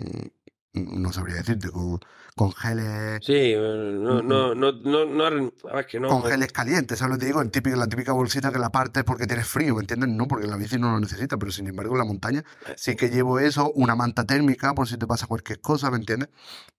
no 0.75 1.12
sabría 1.12 1.37
decirte, 1.37 1.70
con, 1.70 1.98
con 2.37 2.52
geles... 2.52 3.20
Sí, 3.25 3.32
eh, 3.34 3.56
no, 3.58 4.22
no, 4.22 4.54
no, 4.54 4.72
no, 4.72 5.04
no, 5.06 5.52
a 5.70 5.76
ver, 5.76 5.87
que 5.87 5.98
no. 5.98 6.08
Con 6.08 6.22
geles 6.25 6.52
calientes, 6.52 6.98
¿sabes 6.98 7.10
lo 7.12 7.16
que 7.16 7.20
te 7.20 7.26
digo? 7.26 7.40
El 7.42 7.50
típico, 7.50 7.76
la 7.76 7.87
típica 7.88 8.12
bolsita 8.12 8.52
que 8.52 8.58
la 8.58 8.70
partes 8.70 9.02
porque 9.04 9.26
tienes 9.26 9.46
frío, 9.46 9.75
¿me 9.75 9.80
entiendes? 9.80 10.10
No, 10.10 10.28
porque 10.28 10.46
la 10.46 10.56
bici 10.56 10.78
no 10.78 10.92
lo 10.92 11.00
necesita, 11.00 11.37
pero 11.38 11.50
sin 11.50 11.66
embargo 11.66 11.94
en 11.94 11.98
la 11.98 12.04
montaña 12.04 12.44
sí 12.76 12.96
que 12.96 13.08
llevo 13.08 13.38
eso, 13.40 13.72
una 13.72 13.96
manta 13.96 14.24
térmica 14.24 14.74
por 14.74 14.87
si 14.88 14.96
te 14.98 15.07
pasa 15.07 15.26
cualquier 15.26 15.61
cosa, 15.61 15.90
¿me 15.90 15.96
entiendes? 15.96 16.28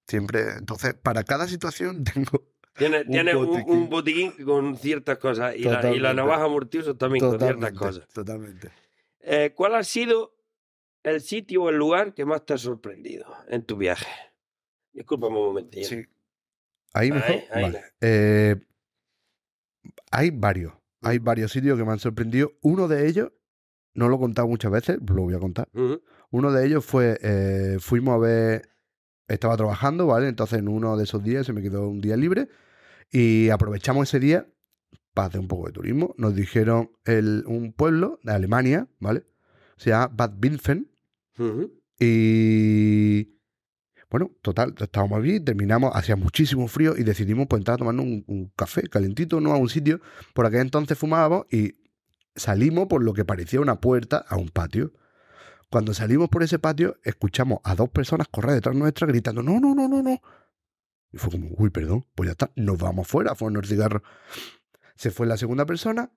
Siempre, 0.07 0.53
entonces, 0.57 0.93
para 0.93 1.23
cada 1.23 1.47
situación 1.47 2.03
tengo 2.13 2.43
Tiene, 2.77 3.01
un 3.01 3.07
tiene 3.07 3.33
botiquín. 3.35 3.69
un 3.71 3.89
botiquín 3.89 4.33
con 4.45 4.77
ciertas 4.77 5.17
cosas 5.17 5.55
y 5.55 5.63
la, 5.63 5.91
y 5.91 5.99
la 5.99 6.13
navaja 6.13 6.47
mortioso 6.47 6.95
también 6.95 7.25
con 7.27 7.37
ciertas 7.39 7.71
cosas. 7.73 8.07
totalmente. 8.13 8.71
Eh, 9.21 9.51
¿Cuál 9.55 9.75
ha 9.75 9.83
sido 9.83 10.33
el 11.03 11.21
sitio 11.21 11.63
o 11.63 11.69
el 11.69 11.77
lugar 11.77 12.13
que 12.13 12.25
más 12.25 12.45
te 12.45 12.53
ha 12.53 12.57
sorprendido 12.57 13.25
en 13.47 13.63
tu 13.63 13.77
viaje? 13.77 14.09
Discúlpame 14.93 15.37
un 15.37 15.45
momentito. 15.45 15.87
Sí. 15.87 16.05
Ahí 16.93 17.11
mejor. 17.11 17.29
Ahí, 17.29 17.43
ahí. 17.51 17.63
Vale. 17.63 17.81
Eh, 18.01 18.55
hay 20.11 20.31
varios. 20.31 20.73
Hay 21.01 21.19
varios 21.19 21.51
sitios 21.51 21.77
que 21.77 21.85
me 21.85 21.91
han 21.91 21.99
sorprendido. 21.99 22.51
Uno 22.61 22.87
de 22.87 23.07
ellos, 23.07 23.31
no 23.93 24.09
lo 24.09 24.15
he 24.15 24.19
contado 24.19 24.47
muchas 24.47 24.71
veces, 24.71 24.97
lo 25.07 25.23
voy 25.23 25.33
a 25.33 25.39
contar. 25.39 25.69
Uno 26.31 26.51
de 26.51 26.65
ellos 26.65 26.85
fue, 26.85 27.17
eh, 27.21 27.77
fuimos 27.79 28.15
a 28.15 28.17
ver, 28.17 28.69
estaba 29.27 29.55
trabajando, 29.55 30.07
¿vale? 30.07 30.27
Entonces 30.27 30.59
en 30.59 30.67
uno 30.67 30.97
de 30.97 31.03
esos 31.03 31.23
días 31.23 31.45
se 31.45 31.53
me 31.53 31.61
quedó 31.61 31.87
un 31.87 32.01
día 32.01 32.17
libre 32.17 32.49
y 33.11 33.49
aprovechamos 33.49 34.09
ese 34.09 34.19
día 34.19 34.47
para 35.13 35.27
hacer 35.27 35.39
un 35.39 35.47
poco 35.47 35.67
de 35.67 35.73
turismo. 35.73 36.13
Nos 36.17 36.35
dijeron 36.35 36.91
el, 37.05 37.43
un 37.47 37.71
pueblo 37.71 38.19
de 38.23 38.33
Alemania, 38.33 38.87
¿vale? 38.99 39.23
Se 39.77 39.91
llama 39.91 40.07
Bad 40.13 40.33
Winfen 40.41 40.88
Y... 41.99 43.39
Bueno, 44.09 44.31
total, 44.41 44.73
estábamos 44.79 45.19
allí, 45.19 45.39
terminamos, 45.39 45.91
hacía 45.93 46.15
muchísimo 46.15 46.67
frío 46.67 46.97
y 46.97 47.03
decidimos 47.03 47.45
pues 47.47 47.59
entrar 47.59 47.75
a 47.75 47.77
tomarnos 47.77 48.05
un, 48.05 48.51
café 48.55 48.89
calentito, 48.89 49.39
¿no? 49.39 49.53
A 49.53 49.57
un 49.57 49.69
sitio. 49.69 50.01
Por 50.33 50.47
aquel 50.47 50.61
entonces 50.61 50.97
fumábamos 50.97 51.45
y 51.51 51.75
salimos 52.35 52.87
por 52.87 53.03
lo 53.03 53.13
que 53.13 53.23
parecía 53.23 53.61
una 53.61 53.79
puerta 53.79 54.25
a 54.27 54.35
un 54.35 54.49
patio. 54.49 54.93
Cuando 55.69 55.93
salimos 55.93 56.29
por 56.29 56.41
ese 56.41 56.57
patio, 56.57 56.97
escuchamos 57.03 57.59
a 57.63 57.75
dos 57.75 57.89
personas 57.89 58.27
correr 58.27 58.55
detrás 58.55 58.75
nuestra 58.75 59.05
gritando, 59.05 59.43
no, 59.43 59.59
no, 59.59 59.75
no, 59.75 59.87
no, 59.87 60.01
no. 60.01 60.19
Y 61.11 61.17
fue 61.17 61.29
como, 61.29 61.49
uy, 61.57 61.69
perdón, 61.69 62.07
pues 62.15 62.27
ya 62.27 62.31
está, 62.31 62.51
nos 62.55 62.79
vamos 62.79 63.07
fuera, 63.07 63.35
fueron 63.35 63.55
los 63.55 63.69
cigarros. 63.69 64.01
Se 64.95 65.11
fue 65.11 65.27
la 65.27 65.37
segunda 65.37 65.67
persona, 65.67 66.11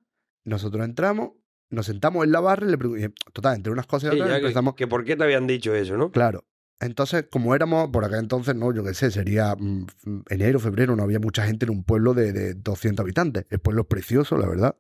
nosotros 0.45 0.85
entramos, 0.85 1.33
nos 1.73 1.87
sentamos 1.87 2.25
en 2.25 2.33
la 2.33 2.41
barra 2.41 2.67
y 2.67 2.71
le 2.71 2.79
preguntamos, 2.79 3.15
total, 3.33 3.57
entre 3.57 3.73
unas 3.73 3.87
cosas 3.87 4.15
y 4.15 4.21
otras 4.21 4.39
empezamos... 4.39 4.75
que 4.75 4.87
por 4.87 5.05
qué 5.05 5.17
te 5.17 5.25
habían 5.25 5.47
dicho 5.47 5.75
eso, 5.75 5.97
¿no? 5.97 6.11
Claro. 6.11 6.45
Entonces, 6.81 7.27
como 7.31 7.55
éramos, 7.55 7.89
por 7.91 8.05
acá 8.05 8.19
entonces, 8.19 8.55
no, 8.55 8.75
yo 8.75 8.85
qué 8.85 8.93
sé, 8.93 9.11
sería 9.11 9.55
mm, 9.57 9.87
enero, 10.29 10.61
febrero, 10.61 10.97
no 10.97 11.03
había 11.03 11.19
mucha 11.19 11.47
gente 11.47 11.65
en 11.65 11.71
un 11.71 11.85
pueblo 11.85 12.13
de, 12.13 12.33
de 12.33 12.55
200 12.55 13.03
habitantes. 13.03 13.47
El 13.51 13.61
pueblo 13.61 13.83
es 13.83 13.89
precioso, 13.89 14.37
la 14.37 14.49
verdad. 14.49 14.77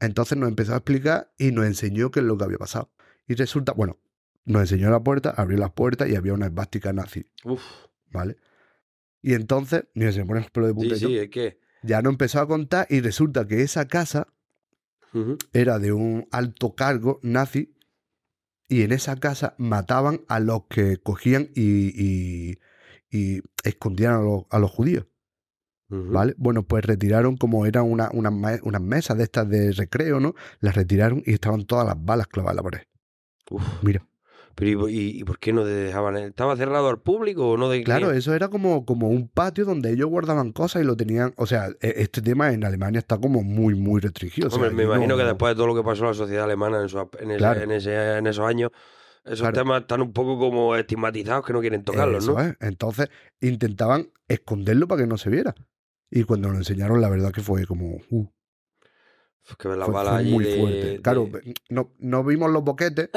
Entonces 0.00 0.38
nos 0.38 0.48
empezó 0.48 0.72
a 0.72 0.76
explicar 0.76 1.32
y 1.38 1.50
nos 1.50 1.66
enseñó 1.66 2.10
qué 2.10 2.20
es 2.20 2.26
lo 2.26 2.38
que 2.38 2.44
había 2.44 2.58
pasado. 2.58 2.90
Y 3.26 3.34
resulta, 3.34 3.72
bueno, 3.72 3.98
nos 4.44 4.62
enseñó 4.62 4.90
la 4.90 5.02
puerta, 5.02 5.30
abrió 5.30 5.58
las 5.58 5.72
puertas 5.72 6.08
y 6.08 6.16
había 6.16 6.32
una 6.32 6.46
esvástica 6.46 6.92
nazi, 6.92 7.26
Uf, 7.44 7.62
¿vale? 8.10 8.36
Y 9.22 9.34
entonces, 9.34 9.84
mira, 9.94 10.12
se 10.12 10.20
me 10.20 10.26
pone 10.26 10.40
el 10.40 10.50
pelo 10.50 10.66
de 10.66 10.74
punta 10.74 10.96
sí, 10.96 11.18
es 11.18 11.30
que. 11.30 11.58
ya 11.82 12.02
nos 12.02 12.12
empezó 12.12 12.40
a 12.40 12.46
contar 12.46 12.86
y 12.90 13.00
resulta 13.00 13.46
que 13.46 13.62
esa 13.62 13.88
casa 13.88 14.28
Era 15.52 15.78
de 15.78 15.92
un 15.92 16.26
alto 16.30 16.74
cargo 16.74 17.20
nazi 17.22 17.74
y 18.68 18.82
en 18.82 18.92
esa 18.92 19.16
casa 19.16 19.54
mataban 19.58 20.22
a 20.28 20.40
los 20.40 20.64
que 20.68 20.96
cogían 20.98 21.50
y, 21.54 21.92
y- 21.94 22.58
y 23.10 23.42
escondían 23.62 24.14
a 24.14 24.20
los, 24.20 24.44
a 24.50 24.58
los 24.58 24.70
judíos. 24.70 25.06
¿vale? 25.88 26.34
Bueno, 26.38 26.64
pues 26.64 26.84
retiraron 26.84 27.36
como 27.36 27.66
eran 27.66 27.84
una, 27.84 28.10
una 28.12 28.30
unas 28.62 28.80
mesas 28.82 29.16
de 29.16 29.24
estas 29.24 29.48
de 29.48 29.70
recreo, 29.72 30.18
¿no? 30.18 30.34
Las 30.60 30.74
retiraron 30.74 31.22
y 31.24 31.34
estaban 31.34 31.66
todas 31.66 31.86
las 31.86 32.02
balas 32.02 32.26
clavadas 32.26 32.54
en 32.54 32.56
la 32.56 32.62
pared. 32.70 32.86
Uf. 33.50 33.62
Mira, 33.82 34.04
Pero 34.56 34.88
¿y, 34.88 35.18
y- 35.20 35.24
por 35.24 35.38
qué 35.38 35.52
no 35.52 35.62
te 35.64 35.70
dejaban? 35.70 36.16
¿Estaba 36.16 36.56
cerrado 36.56 36.88
al 36.88 37.00
público 37.00 37.50
o 37.50 37.56
no? 37.56 37.68
De 37.68 37.82
claro, 37.82 38.12
eso 38.12 38.34
era 38.34 38.48
como, 38.48 38.84
como 38.84 39.08
un 39.08 39.28
patio 39.28 39.64
donde 39.64 39.90
ellos 39.92 40.08
guardaban 40.08 40.52
cosas 40.52 40.82
y 40.82 40.84
lo 40.86 40.96
tenían, 40.96 41.34
o 41.36 41.46
sea, 41.46 41.68
e- 41.80 41.94
este 41.96 42.22
tema 42.22 42.52
en 42.52 42.64
Alemania 42.64 42.98
está 43.00 43.18
como 43.18 43.42
muy, 43.42 43.74
muy 43.74 44.00
restringido. 44.00 44.46
o 44.48 44.50
sea, 44.50 44.56
Hombre, 44.58 44.70
me 44.74 44.84
no- 44.84 44.94
imagino 44.94 45.16
que 45.16 45.24
después 45.24 45.50
de 45.50 45.56
todo 45.56 45.66
lo 45.66 45.74
que 45.74 45.82
pasó 45.82 46.02
en 46.04 46.08
la 46.10 46.14
sociedad 46.14 46.44
alemana 46.44 46.78
en, 46.78 46.86
esos- 46.86 47.08
en, 47.18 47.30
ese- 47.32 47.62
en 47.64 47.70
ese- 47.72 48.18
en 48.18 48.26
esos 48.26 48.46
años, 48.46 48.70
esos 49.24 49.40
Claro. 49.40 49.54
temas 49.54 49.80
están 49.82 50.02
un 50.02 50.12
poco 50.12 50.38
como 50.38 50.76
estigmatizados 50.76 51.44
que 51.46 51.52
no 51.52 51.60
quieren 51.60 51.82
tocarlos, 51.82 52.22
Eso 52.24 52.34
¿no? 52.34 52.40
es. 52.42 52.54
Entonces 52.60 53.08
intentaban 53.40 54.10
esconderlo 54.28 54.86
para 54.86 55.02
que 55.02 55.08
no 55.08 55.16
se 55.18 55.30
viera. 55.30 55.54
Y 56.10 56.22
cuando 56.24 56.48
lo 56.50 56.56
enseñaron, 56.58 57.00
la 57.00 57.08
verdad 57.08 57.32
que 57.32 57.40
fue 57.40 57.66
como. 57.66 57.96
uh, 58.10 58.26
que 59.58 59.68
ver 59.68 59.78
las 59.78 59.86
fue, 59.86 59.94
balas 59.94 60.12
fue 60.14 60.20
allí 60.20 60.32
muy 60.32 60.44
de- 60.44 60.58
fuerte. 60.58 60.86
de- 60.86 61.00
Claro, 61.02 61.28
no, 61.68 61.92
no 61.98 62.24
vimos 62.24 62.50
los 62.50 62.62
boquetes, 62.64 63.10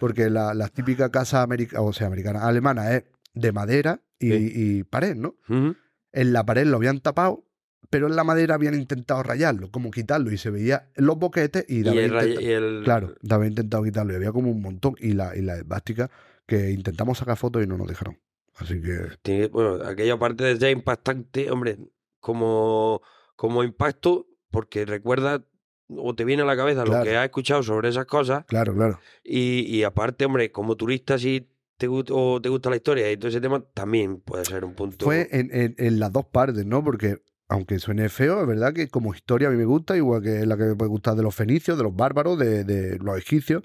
porque 0.00 0.30
la, 0.30 0.54
la 0.54 0.68
típica 0.68 1.10
casa 1.10 1.42
americana, 1.42 1.82
o 1.82 1.92
sea, 1.92 2.06
americana, 2.06 2.46
alemana 2.46 2.94
es 2.94 3.04
de 3.34 3.52
madera 3.52 4.00
y, 4.18 4.30
Sí. 4.30 4.52
y 4.54 4.82
pared, 4.84 5.16
¿no? 5.16 5.34
En 5.48 6.32
la 6.32 6.44
pared 6.44 6.66
lo 6.66 6.76
habían 6.76 7.00
tapado, 7.00 7.44
pero 7.90 8.06
en 8.06 8.16
la 8.16 8.22
madera 8.24 8.54
habían 8.54 8.74
intentado 8.74 9.22
rayarlo, 9.22 9.70
como 9.70 9.90
quitarlo, 9.90 10.30
y 10.30 10.38
se 10.38 10.50
veía 10.50 10.88
los 10.96 11.18
boquetes 11.18 11.64
y, 11.68 11.84
Y, 11.86 11.98
el, 11.98 12.80
y 12.80 12.84
Claro, 12.84 13.14
había 13.28 13.48
intentado 13.48 13.82
quitarlo 13.82 14.12
y 14.12 14.16
había 14.16 14.32
como 14.32 14.50
un 14.50 14.62
montón. 14.62 14.94
Y 14.98 15.12
la, 15.12 15.36
y 15.36 15.42
la 15.42 15.56
esvástica 15.56 16.10
que 16.46 16.70
intentamos 16.70 17.18
sacar 17.18 17.36
fotos 17.36 17.62
y 17.64 17.66
no 17.66 17.76
nos 17.76 17.88
dejaron. 17.88 18.18
Así 18.56 18.80
que. 18.80 19.08
Tiene- 19.22 19.48
bueno, 19.48 19.82
aquella 19.84 20.18
parte 20.18 20.44
de 20.44 20.58
ya 20.58 20.70
impactante, 20.70 21.50
hombre, 21.50 21.78
como, 22.20 23.02
como 23.36 23.64
impacto, 23.64 24.26
porque 24.50 24.84
recuerda 24.86 25.44
o 25.88 26.14
te 26.14 26.24
viene 26.24 26.42
a 26.42 26.46
la 26.46 26.56
cabeza 26.56 26.84
Claro. 26.84 27.00
lo 27.00 27.04
que 27.04 27.16
has 27.16 27.24
escuchado 27.24 27.62
sobre 27.62 27.88
esas 27.90 28.06
cosas 28.06 28.44
Claro, 28.46 28.74
claro. 28.74 28.98
y, 29.24 29.60
y 29.66 29.82
aparte, 29.84 30.24
hombre, 30.24 30.50
como 30.52 30.76
turista 30.76 31.18
si 31.18 31.48
te, 31.76 31.88
o 31.88 32.40
te 32.40 32.48
gusta 32.48 32.70
la 32.70 32.76
historia 32.76 33.10
y 33.10 33.16
todo 33.16 33.28
ese 33.28 33.40
tema, 33.40 33.64
también 33.74 34.20
puede 34.20 34.44
ser 34.44 34.64
un 34.64 34.74
punto... 34.74 35.04
Fue 35.04 35.28
en, 35.32 35.50
en- 35.52 35.74
en 35.78 35.98
las 35.98 36.12
dos 36.12 36.24
partes, 36.26 36.64
¿no? 36.64 36.84
Porque, 36.84 37.16
aunque 37.48 37.78
suene 37.80 38.08
feo, 38.08 38.40
es 38.42 38.46
verdad 38.46 38.72
que 38.72 38.88
como 38.88 39.14
historia 39.14 39.48
a 39.48 39.50
mí 39.50 39.56
me 39.56 39.64
gusta, 39.64 39.96
igual 39.96 40.22
que 40.22 40.46
la 40.46 40.56
que 40.56 40.62
me 40.64 40.74
puede 40.76 40.88
gustar 40.90 41.16
de 41.16 41.22
los 41.24 41.34
fenicios, 41.34 41.76
de 41.76 41.82
los 41.84 41.94
bárbaros, 41.96 42.38
de, 42.38 42.62
de 42.64 42.98
los 42.98 43.18
egipcios. 43.18 43.62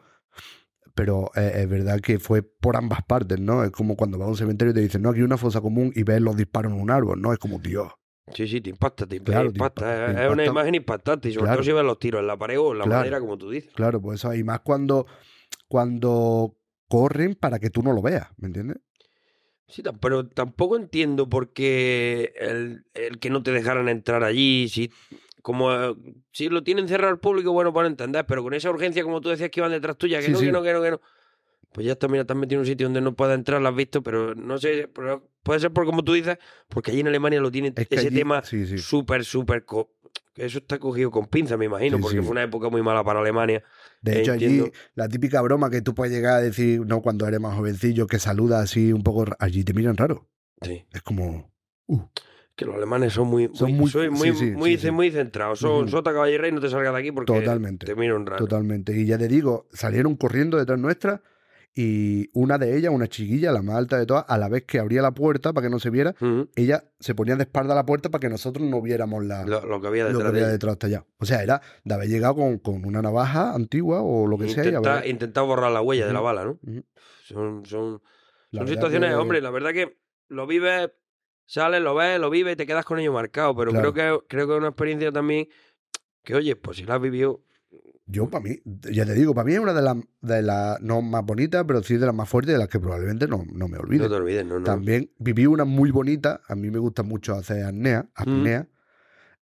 Pero 0.96 1.30
eh, 1.36 1.52
es 1.62 1.70
verdad 1.70 2.00
que 2.00 2.18
fue 2.18 2.42
por 2.42 2.76
ambas 2.76 3.04
partes, 3.04 3.40
¿no? 3.40 3.64
Es 3.64 3.70
como 3.72 3.96
cuando 3.96 4.18
vas 4.18 4.28
a 4.28 4.32
un 4.32 4.38
cementerio 4.38 4.72
y 4.72 4.74
te 4.74 4.82
dicen, 4.82 5.04
no, 5.04 5.10
aquí 5.10 5.20
hay 5.20 5.24
una 5.26 5.38
fosa 5.38 5.62
común 5.62 5.92
y 5.94 6.02
ves 6.04 6.20
los 6.22 6.36
disparos 6.36 6.74
en 6.74 6.82
un 6.82 6.90
árbol, 6.90 7.22
¿no? 7.22 7.34
Es 7.34 7.40
como, 7.40 7.60
Dios. 7.60 7.92
Sí, 8.34 8.48
sí, 8.48 8.60
te 8.62 8.70
impacta, 8.70 9.06
te, 9.08 9.22
Claro, 9.22 9.52
te 9.52 9.58
impacta. 9.58 10.12
impa- 10.12 10.26
es 10.26 10.30
una 10.32 10.46
imagen 10.46 10.76
impactante 10.76 11.30
y 11.30 11.34
sobre 11.34 11.46
Claro. 11.46 11.58
todo 11.58 11.64
si 11.64 11.72
ves 11.72 11.84
los 11.86 11.98
tiros 12.00 12.20
en 12.22 12.28
la 12.28 12.38
pared 12.38 12.60
o 12.60 12.74
en 12.74 12.80
la 12.80 12.84
Claro. 12.86 13.00
madera, 13.00 13.20
como 13.20 13.38
tú 13.38 13.50
dices. 13.50 13.72
Claro, 13.74 14.02
pues 14.02 14.20
eso. 14.20 14.34
Y 14.34 14.44
más 14.44 14.60
cuando, 14.62 15.06
cuando 15.68 16.58
corren 16.88 17.36
para 17.36 17.60
que 17.60 17.70
tú 17.70 17.82
no 17.84 17.94
lo 17.94 18.02
veas, 18.02 18.28
¿me 18.38 18.48
entiendes? 18.48 18.78
Sí, 19.68 19.84
pero 20.00 20.28
tampoco 20.28 20.78
entiendo 20.78 21.28
por 21.30 21.52
qué 21.52 22.34
el, 22.40 22.86
el 22.94 23.20
que 23.20 23.30
no 23.30 23.44
te 23.44 23.52
dejaran 23.52 23.90
entrar 23.90 24.24
allí, 24.24 24.70
si 24.70 24.92
como 25.42 25.74
eh, 25.74 25.94
si 26.32 26.48
lo 26.48 26.64
tienen 26.64 26.88
cerrado 26.88 27.12
al 27.12 27.20
público, 27.20 27.52
bueno, 27.52 27.74
para 27.74 27.88
entender, 27.88 28.26
pero 28.26 28.44
con 28.44 28.54
esa 28.54 28.70
urgencia, 28.70 29.04
como 29.04 29.20
tú 29.20 29.28
decías 29.30 29.50
que 29.50 29.60
iban 29.60 29.72
detrás 29.72 29.98
tuya, 29.98 30.20
que 30.20 30.28
Sí, 30.28 30.32
no, 30.32 30.40
sí. 30.40 30.46
que 30.46 30.52
no, 30.54 30.64
que 30.64 30.74
no, 30.74 30.82
que 30.82 30.92
no. 30.92 31.02
Pues 31.78 31.86
ya 31.86 31.92
está, 31.92 32.08
mira, 32.08 32.26
te 32.26 32.34
has 32.34 32.40
metido 32.40 32.58
en 32.58 32.62
un 32.62 32.66
sitio 32.66 32.88
donde 32.88 33.02
no 33.02 33.14
puedes 33.16 33.36
entrar, 33.36 33.62
lo 33.62 33.70
has 33.70 33.76
visto, 33.76 34.02
pero 34.02 34.34
no 34.34 34.58
sé, 34.58 34.90
pero 34.92 35.30
puede 35.44 35.60
ser 35.60 35.70
por 35.72 35.86
como 35.86 36.04
tú 36.04 36.14
dices, 36.14 36.40
porque 36.70 36.90
allí 36.90 37.02
en 37.02 37.08
Alemania 37.08 37.40
lo 37.40 37.52
tienen 37.52 37.76
Es 37.78 37.88
que 37.88 37.94
ese 37.94 38.08
allí- 38.08 38.18
tema 38.18 38.42
sí, 38.44 38.66
sí. 38.66 38.80
súper, 38.80 39.24
súper... 39.24 39.64
Eso 40.38 40.58
está 40.58 40.80
cogido 40.80 41.12
con 41.12 41.28
pinza, 41.28 41.56
me 41.56 41.66
imagino, 41.66 41.98
Sí, 41.98 42.02
porque 42.02 42.22
fue 42.24 42.32
una 42.32 42.42
época 42.42 42.70
muy 42.70 42.82
mala 42.82 43.04
para 43.04 43.20
Alemania. 43.20 43.62
De 44.02 44.22
hecho, 44.22 44.32
allí 44.32 44.72
la 44.96 45.08
típica 45.08 45.40
broma 45.42 45.70
que 45.70 45.84
tú 45.84 45.94
puedes 45.94 46.12
llegar 46.12 46.34
a 46.34 46.42
decir, 46.42 46.82
no, 46.84 47.04
cuando 47.04 47.28
eres 47.28 47.40
más 47.40 47.56
jovencillo, 47.56 48.08
que 48.08 48.18
saludas 48.18 48.64
así 48.64 48.92
un 48.92 49.04
poco, 49.04 49.26
allí 49.38 49.64
te 49.64 49.74
miran 49.76 49.98
raro. 49.98 50.28
Sí. 50.64 50.84
Es 50.92 51.04
como, 51.04 51.52
uh, 51.86 52.00
Que 52.56 52.66
los 52.66 52.74
alemanes 52.74 53.14
son 53.14 53.28
muy, 53.28 53.52
Son 53.54 53.70
muy, 53.70 53.82
muy- 53.82 53.90
soy 53.92 54.10
muy, 54.10 54.30
sí, 54.32 54.36
sí, 54.36 54.52
muy, 54.56 54.72
sí, 54.72 54.78
sí. 54.80 54.90
muy 54.92 55.12
centrados. 55.12 55.60
Son 55.60 55.84
Ujú. 55.84 55.90
sota, 55.90 56.12
caballo 56.12 56.34
y 56.34 56.38
rey, 56.40 56.52
no 56.52 56.60
te 56.60 56.70
salgas 56.72 56.92
de 56.92 57.00
aquí 57.02 57.12
porque 57.12 57.32
Totalmente. 57.34 57.86
te 57.86 57.94
miran 57.94 58.26
raro. 58.26 58.44
totalmente. 58.44 58.98
Y 59.00 59.06
ya 59.06 59.20
te 59.20 59.28
digo, 59.28 59.68
salieron 59.74 60.16
corriendo 60.16 60.58
detrás 60.58 60.80
nuestra 60.80 61.22
y 61.80 62.30
una 62.34 62.58
de 62.58 62.76
ellas, 62.76 62.92
una 62.92 63.08
chiquilla, 63.08 63.52
la 63.52 63.62
más 63.62 63.76
alta 63.76 64.00
de 64.00 64.08
todas, 64.08 64.26
a 64.28 64.38
la 64.40 64.50
vez 64.50 64.64
que 64.64 64.80
abría 64.80 65.02
la 65.04 65.12
puerta 65.12 65.54
para 65.54 65.68
que 65.68 65.70
no 65.70 65.78
se 65.80 65.92
viera, 65.92 66.16
ella 66.56 66.84
se 67.00 67.14
ponía 67.14 67.36
de 67.36 67.44
espalda 67.44 67.74
a 67.74 67.76
la 67.76 67.86
puerta 67.86 68.10
para 68.10 68.20
que 68.20 68.30
nosotros 68.30 68.68
no 68.68 68.82
viéramos 68.82 69.24
la, 69.24 69.46
lo, 69.46 69.64
lo 69.64 69.80
que 69.80 69.88
había 69.88 70.06
lo 70.10 70.10
que 70.10 70.16
detrás 70.18 70.34
de 70.34 70.40
ella. 70.40 70.48
detrás. 70.50 71.04
O 71.20 71.26
sea, 71.28 71.44
era 71.44 71.62
de 71.84 71.94
haber 71.94 72.10
llegado 72.10 72.36
con, 72.36 72.58
con 72.58 72.84
una 72.84 73.02
navaja 73.04 73.54
antigua 73.54 74.02
o 74.02 74.26
lo 74.26 74.38
que 74.40 74.50
sea. 74.50 74.64
y 74.66 74.74
haber- 74.76 75.42
borrar 75.46 75.72
la 75.72 75.82
huella 75.82 76.08
de 76.08 76.14
la 76.14 76.20
bala, 76.22 76.46
¿no? 76.46 76.60
Son, 77.24 77.64
son, 77.66 78.02
son 78.52 78.68
situaciones, 78.68 79.10
que- 79.12 79.16
hombre, 79.16 79.42
la 79.42 79.52
verdad 79.52 79.72
que 79.72 79.98
lo 80.30 80.48
vives, 80.48 80.90
sales, 81.46 81.82
lo 81.82 81.94
ves, 81.94 82.20
lo 82.20 82.30
vives 82.30 82.54
y 82.54 82.56
te 82.56 82.66
quedas 82.66 82.86
con 82.86 83.00
ello 83.00 83.14
marcado. 83.14 83.56
Pero 83.56 83.72
Claro. 83.72 83.94
creo 83.94 84.20
que 84.20 84.28
creo 84.28 84.48
que 84.48 84.54
es 84.54 84.58
una 84.60 84.70
experiencia 84.70 85.12
también 85.12 85.48
que, 86.24 86.36
oye, 86.36 86.56
pues 86.56 86.78
si 86.78 86.86
la 86.86 86.96
has 86.96 87.02
vivido, 87.02 87.44
Yo, 88.10 88.30
para 88.30 88.44
mí, 88.44 88.62
ya 88.90 89.06
te 89.06 89.14
digo, 89.14 89.36
para 89.36 89.46
mí 89.46 89.54
es 89.54 89.60
una 89.60 89.74
de 89.74 89.82
las, 89.82 89.98
de 90.22 90.42
las 90.42 90.82
no 90.82 91.02
más 91.02 91.26
bonitas, 91.26 91.66
pero 91.68 91.84
sí 91.84 91.98
de 91.98 92.06
las 92.06 92.16
más 92.16 92.30
fuertes, 92.30 92.54
de 92.54 92.60
las 92.60 92.70
que 92.70 92.80
probablemente 92.80 93.28
no, 93.28 93.46
no 93.52 93.68
me 93.68 93.78
olvide. 93.78 94.04
no 94.04 94.10
te 94.10 94.16
olvides, 94.16 94.46
¿no? 94.46 94.60
no. 94.60 94.66
También 94.66 95.12
viví 95.20 95.46
una 95.46 95.66
muy 95.66 95.92
bonita, 95.92 96.40
a 96.48 96.56
mí 96.56 96.72
me 96.72 96.80
gusta 96.80 97.04
mucho 97.04 97.36
hacer 97.36 97.66
apnea, 97.66 98.10
apnea, 98.16 98.70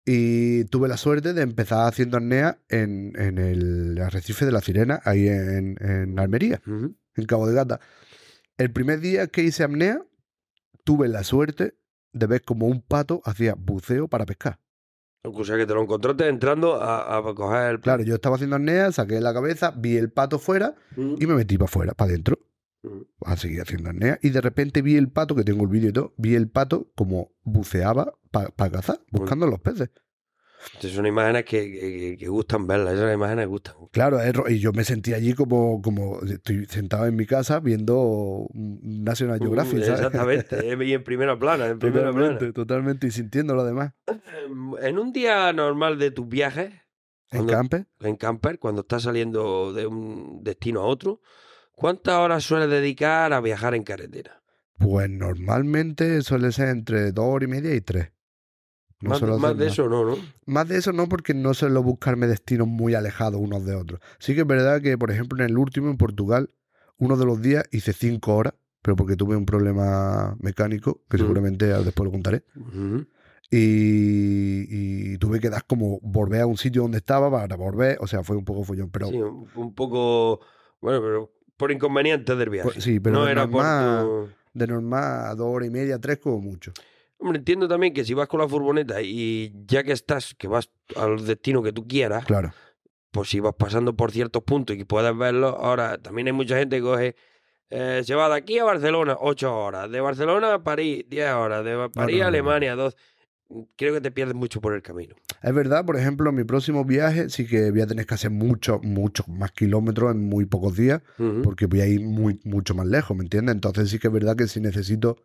y 0.03 0.65
tuve 0.65 0.87
la 0.87 0.97
suerte 0.97 1.33
de 1.33 1.43
empezar 1.43 1.87
haciendo 1.87 2.17
apnea 2.17 2.59
en, 2.69 3.13
en 3.15 3.37
el 3.37 3.99
arrecife 4.01 4.45
de 4.45 4.51
la 4.51 4.61
Sirena, 4.61 4.99
ahí 5.05 5.27
en, 5.27 5.77
en 5.79 6.17
Almería, 6.17 6.61
en 6.65 7.25
Cabo 7.27 7.47
de 7.47 7.53
Gata. 7.53 7.79
El 8.57 8.71
primer 8.71 8.99
día 8.99 9.27
que 9.27 9.43
hice 9.43 9.63
apnea, 9.63 10.01
tuve 10.83 11.07
la 11.07 11.23
suerte 11.23 11.75
de 12.13 12.27
ver 12.27 12.41
como 12.43 12.67
un 12.67 12.81
pato 12.81 13.21
hacía 13.25 13.55
buceo 13.55 14.07
para 14.07 14.25
pescar. 14.25 14.59
O 15.25 15.43
sea, 15.43 15.57
que 15.57 15.65
te 15.65 15.73
lo 15.73 15.81
encontraste 15.81 16.27
entrando 16.27 16.81
a, 16.81 17.17
a 17.17 17.21
coger 17.35 17.71
el... 17.71 17.79
Claro, 17.79 18.03
yo 18.03 18.15
estaba 18.15 18.35
haciendo 18.35 18.55
apnea, 18.55 18.91
saqué 18.91 19.19
la 19.21 19.33
cabeza, 19.33 19.71
vi 19.75 19.97
el 19.97 20.11
pato 20.11 20.39
fuera 20.39 20.75
Ujú. 20.95 21.15
y 21.19 21.25
me 21.25 21.35
metí 21.35 21.57
para 21.57 21.65
afuera, 21.65 21.93
para 21.93 22.11
adentro. 22.11 22.39
Ujú. 22.83 23.07
a 23.21 23.35
seguir 23.35 23.61
haciendo 23.61 23.89
apnea. 23.89 24.19
Y 24.21 24.29
de 24.29 24.41
repente 24.41 24.83
vi 24.83 24.95
el 24.95 25.09
pato, 25.09 25.33
que 25.35 25.43
tengo 25.43 25.63
el 25.63 25.69
vídeo 25.69 25.89
y 25.89 25.93
todo, 25.93 26.13
vi 26.17 26.35
el 26.35 26.49
pato 26.49 26.91
como 26.95 27.31
buceaba 27.43 28.13
para 28.29 28.69
cazar, 28.69 28.99
buscando 29.09 29.47
los 29.47 29.59
peces. 29.59 29.89
Estas 30.73 30.91
son 30.91 31.05
imágenes 31.05 31.45
que, 31.45 31.71
que- 31.71 32.17
que 32.19 32.27
gustan 32.27 32.67
verlas, 32.67 32.95
esas 32.95 33.13
imágenes 33.13 33.47
gustan. 33.47 33.75
Claro, 33.91 34.19
es 34.19 34.33
ro- 34.33 34.49
y 34.49 34.59
yo 34.59 34.73
me 34.73 34.83
sentí 34.83 35.13
allí 35.13 35.33
como, 35.33 35.81
como 35.81 36.21
estoy 36.23 36.65
sentado 36.65 37.05
en 37.05 37.15
mi 37.15 37.25
casa 37.25 37.59
viendo 37.59 38.47
National 38.53 39.39
Geographic, 39.39 39.79
Uh, 39.79 39.85
¿sabes? 39.85 39.99
Exactamente, 40.01 40.71
eh, 40.73 40.77
y 40.85 40.93
en 40.93 41.03
primera 41.03 41.37
plana, 41.37 41.67
en 41.67 41.79
primera 41.79 42.11
plana. 42.11 42.33
Totalmente, 42.33 42.53
totalmente, 42.53 43.07
y 43.07 43.11
sintiendo 43.11 43.55
lo 43.55 43.63
demás. 43.63 43.93
En 44.81 44.99
un 44.99 45.13
día 45.13 45.51
normal 45.53 45.97
de 45.97 46.11
tus 46.11 46.27
viajes, 46.27 46.73
En 47.31 47.45
camper, 47.47 47.87
en 48.01 48.15
camper, 48.17 48.59
cuando 48.59 48.81
estás 48.81 49.03
saliendo 49.03 49.73
de 49.73 49.87
un 49.87 50.43
destino 50.43 50.81
a 50.81 50.85
otro, 50.85 51.21
¿cuántas 51.73 52.15
horas 52.15 52.43
sueles 52.43 52.69
dedicar 52.69 53.33
a 53.33 53.41
viajar 53.41 53.75
en 53.75 53.83
carretera? 53.83 54.41
pues 54.77 55.09
normalmente 55.09 56.21
suele 56.21 56.51
ser 56.51 56.67
entre 56.67 57.13
dos 57.13 57.25
horas 57.25 57.47
y 57.47 57.51
media 57.51 57.73
y 57.73 57.79
tres. 57.81 58.11
No 59.01 59.09
más 59.09 59.19
suelo 59.19 59.37
más 59.37 59.51
hacer 59.51 59.57
de 59.57 59.67
eso 59.67 59.89
no, 59.89 60.05
¿no? 60.05 60.15
Más 60.45 60.67
de 60.67 60.77
eso 60.77 60.91
no, 60.93 61.07
porque 61.09 61.33
no 61.33 61.53
suelo 61.53 61.83
buscarme 61.83 62.27
destinos 62.27 62.67
muy 62.67 62.93
alejados 62.95 63.39
unos 63.41 63.65
de 63.65 63.75
otros. 63.75 63.99
Sí 64.19 64.33
que 64.35 64.41
es 64.41 64.47
verdad 64.47 64.81
que, 64.81 64.97
por 64.97 65.11
ejemplo, 65.11 65.43
en 65.43 65.49
el 65.49 65.57
último, 65.57 65.89
en 65.89 65.97
Portugal, 65.97 66.49
uno 66.97 67.17
de 67.17 67.25
los 67.25 67.41
días 67.41 67.65
hice 67.71 67.93
cinco 67.93 68.35
horas, 68.35 68.53
pero 68.81 68.95
porque 68.95 69.15
tuve 69.15 69.35
un 69.35 69.45
problema 69.45 70.35
mecánico, 70.39 71.01
que 71.09 71.17
Mm. 71.17 71.19
seguramente 71.19 71.65
después 71.65 72.05
lo 72.05 72.11
contaré. 72.11 72.43
Y, 73.51 75.13
y 75.13 75.17
tuve 75.17 75.39
que 75.39 75.49
dar 75.49 75.65
como 75.65 75.99
volver 76.01 76.41
a 76.41 76.45
un 76.47 76.57
sitio 76.57 76.81
donde 76.81 76.97
estaba 76.97 77.29
para 77.31 77.55
volver. 77.55 77.97
O 78.01 78.07
sea, 78.07 78.23
fue 78.23 78.35
un 78.35 78.45
poco 78.45 78.63
follón. 78.63 78.89
Pero 78.89 79.07
Sí, 79.09 79.17
un, 79.21 79.47
un 79.55 79.73
poco, 79.75 80.41
bueno, 80.81 81.01
pero 81.01 81.31
por 81.57 81.71
inconvenientes 81.71 82.37
del 82.37 82.49
viaje. 82.49 82.69
pues, 82.71 82.83
sí, 82.83 82.99
pero 82.99 83.17
no 83.17 83.25
de, 83.25 83.31
era 83.31 83.43
por 83.47 83.63
normal, 83.63 84.05
tu- 84.05 84.59
de 84.59 84.67
normal 84.67 85.25
a 85.27 85.35
dos 85.35 85.47
horas 85.47 85.67
y 85.67 85.71
media, 85.71 85.99
tres 85.99 86.17
como 86.19 86.39
mucho. 86.41 86.71
Hombre, 87.17 87.39
entiendo 87.39 87.67
también 87.67 87.93
que 87.93 88.03
si 88.03 88.13
vas 88.13 88.27
con 88.27 88.39
la 88.39 88.47
furgoneta 88.47 89.01
y 89.01 89.53
ya 89.67 89.83
que 89.83 89.93
estás, 89.93 90.35
que 90.35 90.47
vas 90.47 90.69
al 90.95 91.25
destino 91.25 91.63
que 91.63 91.71
tú 91.71 91.87
quieras, 91.87 92.25
Claro, 92.25 92.53
pues 93.11 93.29
si 93.29 93.39
vas 93.39 93.53
pasando 93.57 93.95
por 93.95 94.11
ciertos 94.11 94.43
puntos 94.43 94.75
y 94.75 94.79
que 94.79 94.85
puedes 94.85 95.17
verlos, 95.17 95.55
ahora 95.57 95.97
también 95.97 96.27
hay 96.27 96.33
mucha 96.33 96.57
gente 96.57 96.75
que 96.75 96.81
coge, 96.81 97.15
eh, 97.69 98.01
se 98.05 98.13
va 98.13 98.27
de 98.27 98.35
aquí 98.35 98.59
a 98.59 98.65
Barcelona, 98.65 99.15
ocho 99.19 99.55
horas, 99.57 99.89
de 99.89 100.01
Barcelona 100.01 100.55
a 100.55 100.63
París, 100.63 101.05
diez 101.07 101.31
horas, 101.31 101.63
de 101.63 101.89
París 101.93 102.17
no, 102.17 102.23
a 102.23 102.25
no. 102.25 102.27
Alemania, 102.27 102.75
dos. 102.75 102.95
Creo 103.75 103.93
que 103.93 104.01
te 104.01 104.09
pierdes 104.11 104.35
mucho 104.35 104.59
por 104.59 104.73
el 104.73 104.81
camino. 104.81 105.15
Es 105.43 105.53
verdad, 105.53 105.85
por 105.85 105.97
ejemplo, 105.97 106.29
en 106.31 106.35
mi 106.35 106.43
próximo 106.43 106.83
viaje 106.83 107.29
sí 107.29 107.45
que 107.45 107.69
voy 107.69 107.81
a 107.81 107.87
tener 107.87 108.07
que 108.07 108.15
hacer 108.15 108.31
muchos, 108.31 108.81
muchos 108.81 109.27
más 109.27 109.51
kilómetros 109.51 110.11
en 110.13 110.27
muy 110.27 110.45
pocos 110.45 110.75
días. 110.75 111.01
Porque 111.43 111.67
voy 111.67 111.81
a 111.81 111.85
ir 111.85 112.01
muy, 112.01 112.39
mucho 112.43 112.73
más 112.73 112.87
lejos, 112.87 113.15
¿me 113.15 113.23
entiendes? 113.23 113.53
Entonces 113.53 113.91
sí 113.91 113.99
que 113.99 114.07
es 114.07 114.13
verdad 114.13 114.35
que 114.35 114.47
si 114.47 114.59
necesito 114.59 115.17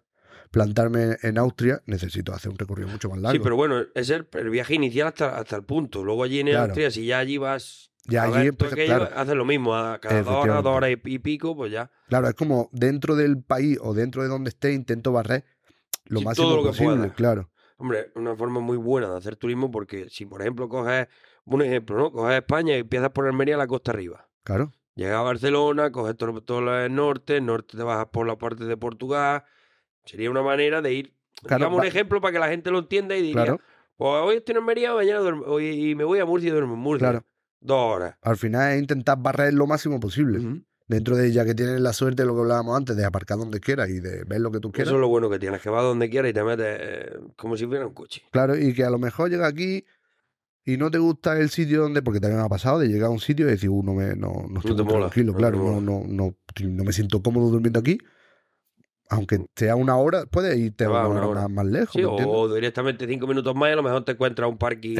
plantarme 0.51 1.17
en 1.23 1.39
Austria, 1.39 1.81
necesito 1.87 2.33
hacer 2.33 2.51
un 2.51 2.59
recorrido 2.59 2.89
mucho 2.89 3.09
más 3.11 3.19
largo. 3.21 3.37
Sí, 3.39 3.41
pero 3.43 3.57
bueno, 3.57 3.83
es 3.95 4.11
el, 4.11 4.29
el 4.33 4.51
viaje 4.51 4.75
inicial 4.75 5.09
hasta, 5.09 5.37
hasta 5.37 5.57
el 5.57 5.65
punto. 5.65 6.03
Luego 6.05 6.25
allí 6.25 6.41
en 6.41 6.49
Claro. 6.49 6.65
Austria, 6.65 6.91
si 6.91 7.07
ya 7.07 7.19
allí 7.19 7.39
vas 7.39 7.91
Ya 8.07 8.23
a 8.25 8.27
allí 8.27 8.49
empieza- 8.49 8.75
claro. 8.77 9.09
haces 9.15 9.35
lo 9.35 9.45
mismo. 9.45 9.75
A 9.77 9.99
cada 10.01 10.23
dos 10.23 10.45
horas, 10.45 10.63
dos 10.63 10.77
horas 10.77 10.91
y 11.05 11.19
pico, 11.19 11.55
pues 11.57 11.71
ya. 11.73 11.91
Claro, 12.09 12.29
es 12.29 12.35
como 12.35 12.69
dentro 12.73 13.15
del 13.17 13.43
país 13.43 13.79
o 13.81 13.95
dentro 13.95 14.23
de 14.23 14.29
donde 14.29 14.51
esté, 14.51 14.73
intento 14.73 15.13
barrer 15.13 15.45
lo 16.07 16.19
Sí, 16.21 16.25
máximo 16.25 16.49
todo 16.49 16.57
lo 16.57 16.63
que 16.65 16.69
posible, 16.71 16.97
pueda. 16.97 17.15
claro. 17.15 17.51
Hombre, 17.77 18.11
una 18.17 18.35
forma 18.37 18.61
muy 18.61 18.77
buena 18.77 19.09
de 19.11 19.17
hacer 19.17 19.37
turismo 19.37 19.71
porque 19.71 20.09
si, 20.11 20.27
por 20.27 20.41
ejemplo, 20.43 20.69
coges, 20.69 21.07
un 21.45 21.63
ejemplo, 21.63 21.97
¿no? 21.97 22.11
Coges 22.13 22.37
España 22.37 22.77
y 22.77 22.81
empiezas 22.81 23.11
por 23.11 23.27
Almería 23.27 23.55
a 23.55 23.59
la 23.59 23.67
costa 23.67 23.93
arriba. 23.93 24.29
Claro, 24.43 24.73
Llegas 24.97 25.17
a 25.19 25.23
Barcelona, 25.23 25.91
coges 25.93 26.17
todo, 26.17 26.41
todo 26.43 26.77
el 26.85 26.95
norte, 26.95 27.37
el 27.39 27.47
norte 27.47 27.77
te 27.79 27.83
bajas 27.85 28.07
por 28.13 28.27
la 28.27 28.37
parte 28.37 28.65
de 28.65 28.77
Portugal. 28.77 29.45
Sería 30.05 30.31
una 30.31 30.43
manera 30.43 30.83
de 30.83 30.93
ir, 30.93 31.15
Claro, 31.43 31.65
digamos, 31.65 31.81
un 31.81 31.87
ejemplo 31.87 32.21
para 32.21 32.33
que 32.33 32.39
la 32.39 32.49
gente 32.49 32.71
lo 32.71 32.81
entienda 32.81 33.17
y 33.17 33.23
diría, 33.23 33.45
claro. 33.45 33.61
pues 33.97 34.11
hoy 34.23 34.37
estoy 34.37 34.53
en 34.53 34.59
Almería, 34.59 34.95
mañana 34.95 35.21
duermo, 35.21 35.45
hoy, 35.47 35.91
y 35.91 35.95
me 35.95 36.05
voy 36.05 36.19
a 36.19 36.27
Murcia 36.27 36.49
y 36.49 36.53
duermo 36.53 36.75
en 36.75 36.81
Murcia. 36.81 37.11
Claro. 37.11 37.27
Dos 37.61 37.79
horas. 37.79 38.17
Al 38.23 38.37
final 38.37 38.73
es 38.73 38.81
intentar 38.81 39.19
barrer 39.19 39.53
lo 39.55 39.67
máximo 39.67 40.01
posible. 40.01 40.63
Dentro 40.87 41.15
de 41.15 41.31
ya 41.31 41.45
que 41.45 41.55
tienes 41.55 41.81
la 41.81 41.93
suerte 41.93 42.23
de 42.23 42.27
lo 42.27 42.35
que 42.35 42.41
hablábamos 42.41 42.77
antes, 42.77 42.97
de 42.97 43.05
aparcar 43.05 43.39
donde 43.39 43.61
quieras 43.61 43.89
y 43.91 44.01
de 44.01 44.25
ver 44.25 44.41
lo 44.41 44.51
que 44.51 44.59
tú 44.59 44.73
quieras. 44.73 44.89
Eso 44.89 44.97
es 44.97 45.01
lo 45.01 45.09
bueno 45.09 45.31
que 45.31 45.39
tienes, 45.39 45.61
que 45.61 45.71
vas 45.71 45.85
donde 45.85 46.11
quieras 46.11 46.31
y 46.31 46.35
te 46.35 46.43
metes 46.43 46.79
eh, 46.81 47.19
como 47.37 47.57
si 47.57 47.67
fuera 47.67 47.87
un 47.87 47.95
coche. 47.95 48.23
Claro, 48.33 48.59
y 48.59 48.75
que 48.75 48.83
a 48.83 48.91
lo 48.91 48.99
mejor 48.99 49.31
llega 49.31 49.47
aquí 49.47 49.85
y 50.65 50.79
no 50.79 50.91
te 50.91 50.99
gusta 50.99 51.39
el 51.39 51.51
sitio 51.51 51.83
donde, 51.83 52.03
porque 52.03 52.19
también 52.19 52.41
me 52.41 52.47
ha 52.47 52.49
pasado 52.49 52.81
de 52.81 52.89
llegar 52.89 53.07
a 53.07 53.11
un 53.11 53.21
sitio 53.21 53.47
y 53.47 53.51
decir, 53.51 53.71
uh, 53.71 53.83
no, 53.85 53.95
me, 53.95 54.17
no, 54.17 54.47
no 54.49 54.59
estoy 54.59 54.75
te 54.75 54.83
muy 54.83 54.95
mola, 54.95 55.07
tranquilo, 55.07 55.33
no 55.33 55.39
claro, 55.39 55.59
no, 55.59 55.81
no, 55.81 56.05
no, 56.09 56.35
no 56.61 56.85
me 56.85 56.93
siento 56.93 57.23
cómodo 57.23 57.51
durmiendo 57.51 57.79
aquí. 57.79 57.99
Aunque 59.11 59.45
sea 59.57 59.75
una 59.77 59.97
hora, 59.97 60.25
puedes 60.27 60.57
irte 60.57 60.87
una 60.87 61.09
una 61.09 61.27
hora. 61.27 61.49
Más, 61.49 61.67
lejos. 61.67 61.93
Sí, 61.93 61.99
¿me 61.99 62.07
o, 62.07 62.55
directamente 62.55 63.07
cinco 63.07 63.27
minutos 63.27 63.55
más 63.57 63.69
y 63.71 63.73
a 63.73 63.77
lo 63.77 63.83
mejor 63.83 64.05
te 64.05 64.13
encuentras 64.13 64.49
un 64.49 64.57
parking 64.57 64.97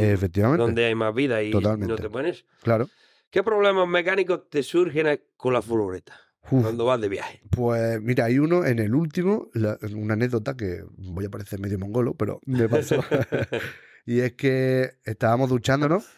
donde 0.59 0.85
hay 0.85 0.95
más 0.95 1.15
vida 1.15 1.43
y 1.43 1.51
Totalmente. 1.53 1.87
no 1.95 1.97
te 1.97 2.11
pones. 2.11 2.45
claro. 2.63 2.89
¿Qué 3.31 3.45
problemas 3.45 3.87
mecánicos 3.87 4.51
te 4.51 4.65
surgen 4.65 5.21
con 5.37 5.53
la 5.53 5.63
furgoneta 5.63 6.13
cuando 6.49 6.85
vas 6.85 7.01
de 7.01 7.09
viaje? 7.09 7.41
Pues 7.49 8.01
mira, 8.03 8.25
hay 8.25 8.41
uno 8.41 8.67
en 8.67 8.81
el 8.81 8.93
último, 8.93 9.49
la- 9.55 9.79
una 9.95 10.15
anécdota 10.15 10.57
que 10.57 10.83
voy 10.97 11.27
a 11.27 11.31
parecer 11.31 11.61
medio 11.61 11.79
mongolo, 11.79 12.15
pero 12.15 12.41
me 12.45 12.69
pasó. 12.69 12.97
y 14.07 14.19
es 14.21 14.33
que 14.33 14.95
estábamos 15.05 15.49
duchándonos 15.49 16.09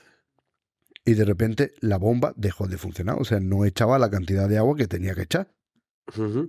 y 1.04 1.12
de 1.12 1.24
repente 1.26 1.72
la 1.80 1.98
bomba 1.98 2.32
dejó 2.36 2.66
de 2.66 2.78
funcionar. 2.78 3.16
O 3.20 3.24
sea, 3.24 3.40
no 3.40 3.66
echaba 3.66 3.98
la 3.98 4.08
cantidad 4.10 4.48
de 4.48 4.56
agua 4.56 4.74
que 4.76 4.86
tenía 4.86 5.14
que 5.14 5.22
echar. 5.22 5.48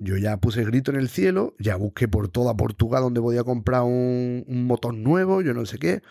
Yo 0.02 0.18
ya 0.18 0.38
puse 0.38 0.64
grito 0.66 0.92
en 0.92 0.98
el 0.98 1.10
cielo, 1.10 1.56
ya 1.60 1.76
busqué 1.76 2.08
por 2.08 2.28
toda 2.28 2.56
Portugal 2.56 3.04
donde 3.04 3.22
podía 3.22 3.44
comprar 3.44 3.84
un, 3.84 4.44
un 4.48 4.66
motor 4.66 4.94
nuevo, 4.94 5.42
yo 5.42 5.54
no 5.54 5.66
sé 5.66 5.78
qué. 5.78 6.02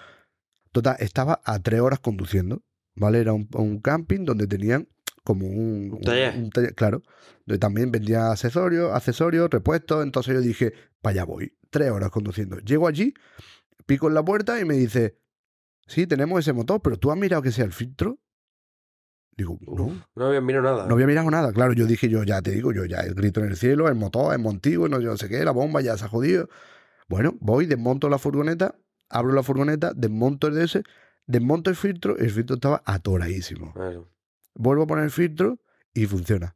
Total, 0.70 0.96
estaba 1.00 1.40
a 1.44 1.59
tres 1.59 1.81
horas 1.81 2.00
conduciendo, 2.00 2.62
¿vale? 2.94 3.20
Era 3.20 3.33
un, 3.33 3.48
un 3.55 3.81
camping 3.81 4.24
donde 4.24 4.46
tenían 4.46 4.88
como 5.24 5.46
un, 5.46 5.92
Un 5.92 6.00
taller. 6.00 6.35
un 6.37 6.50
taller, 6.50 6.74
claro. 6.74 7.02
Donde 7.44 7.59
también 7.59 7.90
vendía 7.90 8.31
accesorios, 8.31 8.92
accesorios, 8.94 9.50
repuestos. 9.50 10.02
Entonces 10.02 10.35
yo 10.35 10.40
dije, 10.40 10.72
para 11.00 11.12
allá 11.12 11.24
voy, 11.24 11.57
tres 11.70 11.90
horas 11.90 12.11
conduciendo. 12.11 12.59
Llego 12.59 12.88
allí, 12.88 13.12
pico 13.87 14.09
en 14.09 14.14
la 14.14 14.24
puerta 14.24 14.59
y 14.61 14.64
me 14.64 14.74
dice, 14.74 15.18
sí, 15.87 16.07
tenemos 16.07 16.40
ese 16.40 16.52
motor, 16.52 16.81
pero 16.81 16.96
tú 16.96 17.11
has 17.11 17.18
mirado 17.18 17.42
que 17.42 17.52
sea 17.52 17.64
el 17.64 17.72
filtro. 17.72 18.18
Digo, 19.37 19.59
no. 19.66 20.05
No 20.14 20.27
había 20.27 20.40
mirado 20.40 20.64
nada. 20.64 20.87
No 20.87 20.95
había 20.95 21.07
mirado 21.07 21.31
nada, 21.31 21.53
claro. 21.53 21.73
Yo 21.73 21.87
dije, 21.87 22.09
yo 22.09 22.23
ya 22.23 22.42
te 22.42 22.51
digo, 22.51 22.73
yo 22.73 22.85
ya 22.85 23.01
el 23.01 23.14
grito 23.14 23.40
en 23.40 23.47
el 23.47 23.57
cielo, 23.57 23.88
el 23.88 23.95
motor, 23.95 24.35
el 24.35 24.40
montigo, 24.40 24.88
no, 24.88 25.01
yo 25.01 25.11
no 25.11 25.16
sé 25.16 25.29
qué, 25.29 25.45
la 25.45 25.53
bomba 25.53 25.81
ya 25.81 25.97
se 25.97 26.05
ha 26.05 26.09
jodido. 26.09 26.49
Bueno, 27.09 27.35
voy, 27.40 27.66
desmonto 27.66 28.09
la 28.09 28.18
furgoneta, 28.18 28.75
abro 29.09 29.33
la 29.33 29.42
furgoneta, 29.42 29.92
desmonto 29.95 30.49
el 30.49 30.55
DS, 30.55 30.83
desmonto 31.27 31.71
el 31.71 31.77
filtro, 31.77 32.16
el 32.18 32.31
filtro 32.31 32.55
estaba 32.57 32.83
atoradísimo. 32.85 33.73
Claro. 33.73 34.09
Vuelvo 34.55 34.83
a 34.85 34.87
poner 34.87 35.05
el 35.05 35.11
filtro 35.11 35.59
y 35.95 36.07
funciona. 36.07 36.55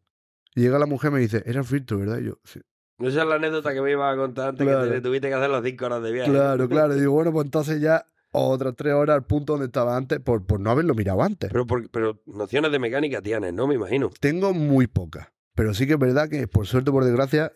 Llega 0.55 0.79
la 0.79 0.87
mujer 0.87 1.11
y 1.11 1.15
me 1.15 1.21
dice, 1.21 1.43
era 1.47 1.61
el 1.61 1.67
filtro, 1.67 1.99
¿verdad? 1.99 2.19
Y 2.19 2.25
yo, 2.27 2.39
sí. 2.45 2.61
Esa 2.99 3.23
es 3.23 3.29
la 3.29 3.35
anécdota 3.35 3.75
que 3.75 3.83
me 3.83 3.91
iba 3.91 4.11
a 4.11 4.17
contar 4.17 4.49
antes 4.51 4.67
Claro. 4.67 4.85
que 4.85 4.91
te 4.91 5.01
tuviste 5.03 5.29
que 5.29 5.35
hacer 5.35 5.51
las 5.51 5.63
cinco 5.63 5.85
horas 5.87 6.03
de 6.03 6.13
viaje. 6.13 6.31
Claro, 6.31 6.69
claro. 6.69 6.95
Digo, 6.95 7.13
bueno, 7.13 7.33
pues 7.33 7.45
entonces 7.45 7.81
ya 7.81 8.07
otras 8.33 8.75
tres 8.77 8.93
horas 8.95 9.15
al 9.15 9.25
punto 9.25 9.55
donde 9.55 9.67
estaba 9.67 9.97
antes, 9.97 10.21
por, 10.21 10.45
por 10.47 10.61
no 10.61 10.71
haberlo 10.71 10.95
mirado 10.95 11.23
antes. 11.23 11.51
Pero, 11.51 11.67
por- 11.67 11.89
pero 11.91 12.21
nociones 12.27 12.71
de 12.73 12.79
mecánica 12.79 13.23
tienes, 13.23 13.53
¿no? 13.55 13.67
Me 13.67 13.75
imagino. 13.75 14.11
Tengo 14.21 14.53
muy 14.53 14.87
pocas. 14.87 15.29
Pero 15.55 15.73
sí 15.75 15.87
que 15.87 15.95
es 15.95 15.99
verdad 15.99 16.29
que, 16.29 16.47
por 16.49 16.67
suerte 16.67 16.91
o 16.91 16.93
por 16.93 17.05
desgracia, 17.05 17.53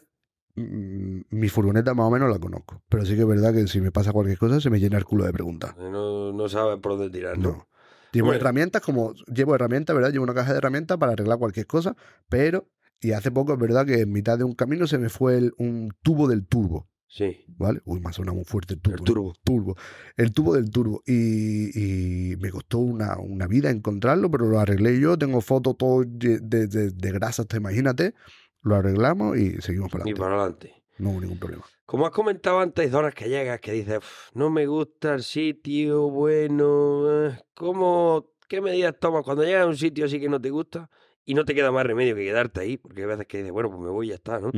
mi 0.57 1.49
furgoneta 1.49 1.95
más 1.95 2.07
o 2.07 2.11
menos 2.11 2.31
la 2.31 2.39
conozco. 2.39 2.83
Pero 2.89 3.05
sí 3.05 3.15
que 3.15 3.23
es 3.23 3.27
verdad 3.27 3.53
que 3.53 3.67
si 3.67 3.81
me 3.81 3.93
pasa 3.93 4.13
cualquier 4.13 4.39
cosa, 4.39 4.61
se 4.61 4.71
me 4.71 4.81
llena 4.81 4.99
el 4.99 5.05
culo 5.05 5.25
de 5.25 5.33
preguntas. 5.33 5.77
No, 5.77 6.33
no 6.33 6.49
sabes 6.49 6.79
por 6.81 6.93
dónde 6.93 7.11
tirar, 7.11 7.39
¿no? 7.39 7.49
No. 7.51 7.69
Llevo 8.13 8.33
herramientas 8.35 8.83
como. 8.83 9.15
Llevo 9.33 9.55
herramientas, 9.55 9.95
¿verdad? 9.95 10.11
Llevo 10.11 10.25
una 10.25 10.35
caja 10.35 10.53
de 10.53 10.59
herramientas 10.59 10.99
para 10.99 11.13
arreglar 11.13 11.39
cualquier 11.39 11.67
cosa. 11.67 11.97
Pero. 12.29 12.69
Y 13.03 13.13
hace 13.13 13.31
poco 13.31 13.55
es 13.55 13.59
verdad 13.59 13.87
que 13.87 14.01
en 14.01 14.13
mitad 14.13 14.37
de 14.37 14.45
un 14.45 14.53
camino 14.55 14.87
se 14.87 14.99
me 14.99 15.09
fue 15.09 15.39
el- 15.39 15.53
un 15.57 15.91
tubo 16.03 16.29
del 16.29 16.47
turbo. 16.47 16.87
Sí, 17.13 17.45
¿Vale? 17.59 17.81
Uy, 17.87 17.99
me 18.01 18.09
ha 18.09 18.13
sonado 18.13 18.37
muy 18.37 18.45
fuerte 18.45 18.75
el 18.75 18.81
turbo. 18.81 18.99
el 18.99 19.05
turbo. 19.05 19.33
turbo. 19.43 19.77
El 20.17 20.33
tubo 20.33 20.55
del 20.55 20.71
turbo. 20.71 21.03
Y, 21.07 22.33
y 22.33 22.37
me 22.37 22.51
costó 22.51 22.79
una, 22.79 23.19
una 23.19 23.49
vida 23.49 23.69
encontrarlo, 23.71 24.31
pero 24.31 24.47
lo 24.47 24.61
arreglé 24.61 24.99
yo. 25.01 25.19
Tengo 25.19 25.41
fotos 25.41 25.77
todo 25.77 26.05
de, 26.07 26.39
de, 26.39 26.69
de- 26.69 26.91
de 26.91 27.13
grasa, 27.13 27.43
hasta 27.43 27.57
imagínate. 27.57 28.15
Lo 28.63 28.77
arreglamos 28.77 29.37
y 29.39 29.61
seguimos 29.61 29.91
para 29.91 30.05
Y 30.05 30.13
adelante. 30.13 30.21
para 30.21 30.35
adelante. 30.37 30.75
No 30.99 31.11
hubo 31.11 31.21
ningún 31.21 31.39
problema. 31.39 31.65
Como 31.85 32.07
has 32.07 32.13
comentado 32.13 32.61
antes, 32.61 32.85
hay 32.85 32.91
zonas 32.93 33.13
que 33.13 33.29
llegas 33.29 33.59
que 33.61 33.73
dices, 33.73 33.99
"Uf, 33.99 34.31
no 34.35 34.49
me 34.49 34.67
gusta 34.69 35.13
el 35.15 35.25
sitio, 35.25 36.09
bueno, 36.11 37.27
eh, 37.27 37.39
¿cómo, 37.55 38.31
qué 38.49 38.61
medidas 38.61 38.95
tomas 39.01 39.25
cuando 39.25 39.43
llegas 39.43 39.65
a 39.65 39.67
un 39.67 39.77
sitio 39.77 40.05
así 40.05 40.21
que 40.21 40.29
no 40.29 40.41
te 40.41 40.51
gusta 40.51 40.89
y 41.25 41.35
no 41.35 41.45
te 41.45 41.55
queda 41.57 41.73
más 41.73 41.85
remedio 41.85 42.15
que 42.15 42.23
quedarte 42.25 42.61
ahí? 42.61 42.77
Porque 42.77 43.01
hay 43.03 43.09
veces 43.09 43.27
que 43.27 43.39
dices, 43.39 43.51
bueno, 43.53 43.69
pues 43.71 43.83
me 43.83 43.91
voy 43.91 44.07
y 44.07 44.09
ya 44.11 44.15
está, 44.15 44.39
¿no? 44.39 44.53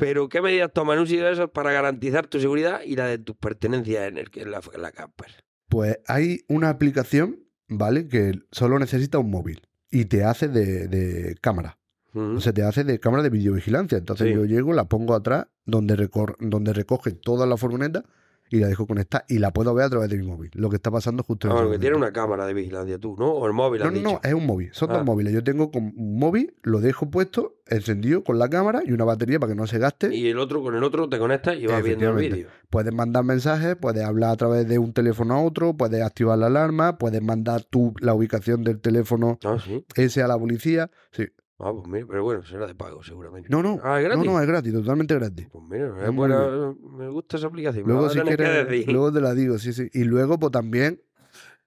Pero 0.00 0.28
¿qué 0.28 0.40
medidas 0.42 0.72
tomas 0.72 0.94
en 0.94 1.00
un 1.02 1.06
sitio 1.06 1.26
de 1.26 1.32
esos 1.32 1.50
para 1.50 1.70
garantizar 1.72 2.26
tu 2.26 2.40
seguridad 2.40 2.80
y 2.84 2.96
la 2.96 3.06
de 3.06 3.18
tus 3.18 3.36
pertenencias 3.36 4.08
en, 4.08 4.18
el, 4.18 4.28
en, 4.34 4.50
la, 4.50 4.60
en 4.74 4.82
la 4.82 4.90
camper? 4.92 5.44
Pues 5.68 5.98
hay 6.08 6.40
una 6.48 6.70
aplicación, 6.70 7.40
¿vale? 7.68 8.08
Que 8.08 8.32
solo 8.50 8.78
necesita 8.78 9.18
un 9.18 9.30
móvil 9.30 9.60
y 9.90 10.06
te 10.06 10.24
hace 10.24 10.48
de, 10.48 10.88
de 10.88 11.36
cámara. 11.40 11.78
O 12.12 12.40
sea, 12.40 12.52
te 12.52 12.64
hace 12.64 12.82
de 12.82 12.98
cámara 12.98 13.22
de 13.22 13.30
videovigilancia. 13.30 13.96
Entonces 13.98 14.26
Sí. 14.28 14.34
yo 14.34 14.44
llego, 14.44 14.72
la 14.72 14.88
pongo 14.88 15.14
atrás, 15.14 15.46
donde, 15.64 15.96
recor- 15.96 16.34
donde 16.40 16.72
recoge 16.72 17.12
toda 17.12 17.46
la 17.46 17.56
furgoneta 17.56 18.04
y 18.50 18.58
la 18.58 18.66
dejo 18.68 18.86
conectada 18.86 19.24
y 19.28 19.38
la 19.38 19.52
puedo 19.52 19.72
ver 19.74 19.86
a 19.86 19.90
través 19.90 20.10
de 20.10 20.18
mi 20.18 20.26
móvil. 20.26 20.50
Lo 20.54 20.68
que 20.68 20.76
está 20.76 20.90
pasando 20.90 21.22
justo 21.22 21.46
en 21.46 21.52
Ah, 21.52 21.56
bueno, 21.56 21.70
que 21.70 21.78
tiene 21.78 21.96
una 21.96 22.12
cámara 22.12 22.46
de 22.46 22.52
vigilancia 22.54 22.98
tú, 22.98 23.16
¿no? 23.18 23.30
O 23.30 23.46
el 23.46 23.52
móvil, 23.52 23.80
No, 23.82 23.90
no, 23.90 24.00
no, 24.00 24.20
es 24.22 24.34
un 24.34 24.44
móvil. 24.46 24.70
Son 24.72 24.90
Ah. 24.90 24.94
dos 24.98 25.04
móviles. 25.06 25.32
Yo 25.32 25.42
tengo 25.44 25.70
con 25.70 25.92
un 25.96 26.18
móvil, 26.18 26.54
lo 26.62 26.80
dejo 26.80 27.10
puesto, 27.10 27.54
encendido 27.68 28.24
con 28.24 28.38
la 28.38 28.48
cámara 28.48 28.82
y 28.84 28.92
una 28.92 29.04
batería 29.04 29.38
para 29.38 29.52
que 29.52 29.56
no 29.56 29.66
se 29.66 29.78
gaste. 29.78 30.14
Y 30.14 30.28
el 30.28 30.38
otro, 30.38 30.62
con 30.62 30.74
el 30.74 30.82
otro 30.84 31.08
te 31.08 31.18
conectas 31.18 31.56
y 31.58 31.66
vas 31.66 31.82
viendo 31.82 32.10
el 32.10 32.16
vídeo. 32.16 32.48
Puedes 32.68 32.92
mandar 32.92 33.24
mensajes, 33.24 33.76
puedes 33.76 34.04
hablar 34.04 34.30
a 34.30 34.36
través 34.36 34.68
de 34.68 34.78
un 34.78 34.92
teléfono 34.92 35.34
a 35.34 35.42
otro, 35.42 35.74
puedes 35.76 36.02
activar 36.02 36.38
la 36.38 36.46
alarma, 36.46 36.98
puedes 36.98 37.22
mandar 37.22 37.64
tú 37.64 37.94
la 38.00 38.14
ubicación 38.14 38.62
del 38.64 38.80
teléfono 38.80 39.38
Ah, 39.44 39.56
sí. 39.64 39.84
ese 39.96 40.22
a 40.22 40.28
la 40.28 40.38
policía. 40.38 40.90
Sí. 41.12 41.26
Ah, 41.62 41.72
pues 41.72 41.86
mira, 41.86 42.06
pero 42.08 42.22
bueno, 42.24 42.42
será 42.42 42.66
de 42.66 42.74
pago 42.74 43.02
seguramente. 43.02 43.48
No, 43.50 43.62
no. 43.62 43.78
Ah, 43.82 43.98
¿es 44.00 44.04
gratis? 44.06 44.24
No, 44.24 44.32
no, 44.32 44.40
es 44.40 44.46
gratis, 44.46 44.72
totalmente 44.72 45.14
gratis. 45.14 45.48
Pues 45.52 45.64
mira, 45.68 45.94
es 46.06 46.14
buena, 46.14 46.74
me 46.96 47.08
gusta 47.08 47.36
esa 47.36 47.48
aplicación. 47.48 47.84
Luego, 47.86 48.08
si 48.08 48.18
quieres, 48.20 48.86
luego 48.86 49.12
te 49.12 49.20
la 49.20 49.34
digo, 49.34 49.58
sí, 49.58 49.72
sí. 49.72 49.88
Y 49.92 50.04
luego, 50.04 50.38
pues 50.38 50.52
también, 50.52 51.02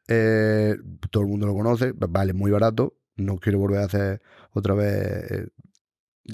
eh, 0.08 0.76
todo 1.12 1.24
el 1.24 1.30
mundo 1.30 1.46
lo 1.48 1.54
conoce, 1.54 1.94
vale 1.96 2.34
muy 2.34 2.52
barato. 2.52 2.96
No 3.16 3.38
quiero 3.38 3.60
volver 3.60 3.82
a 3.82 3.86
hacer 3.86 4.22
otra 4.52 4.74
vez 4.74 5.32
eh, 5.32 5.48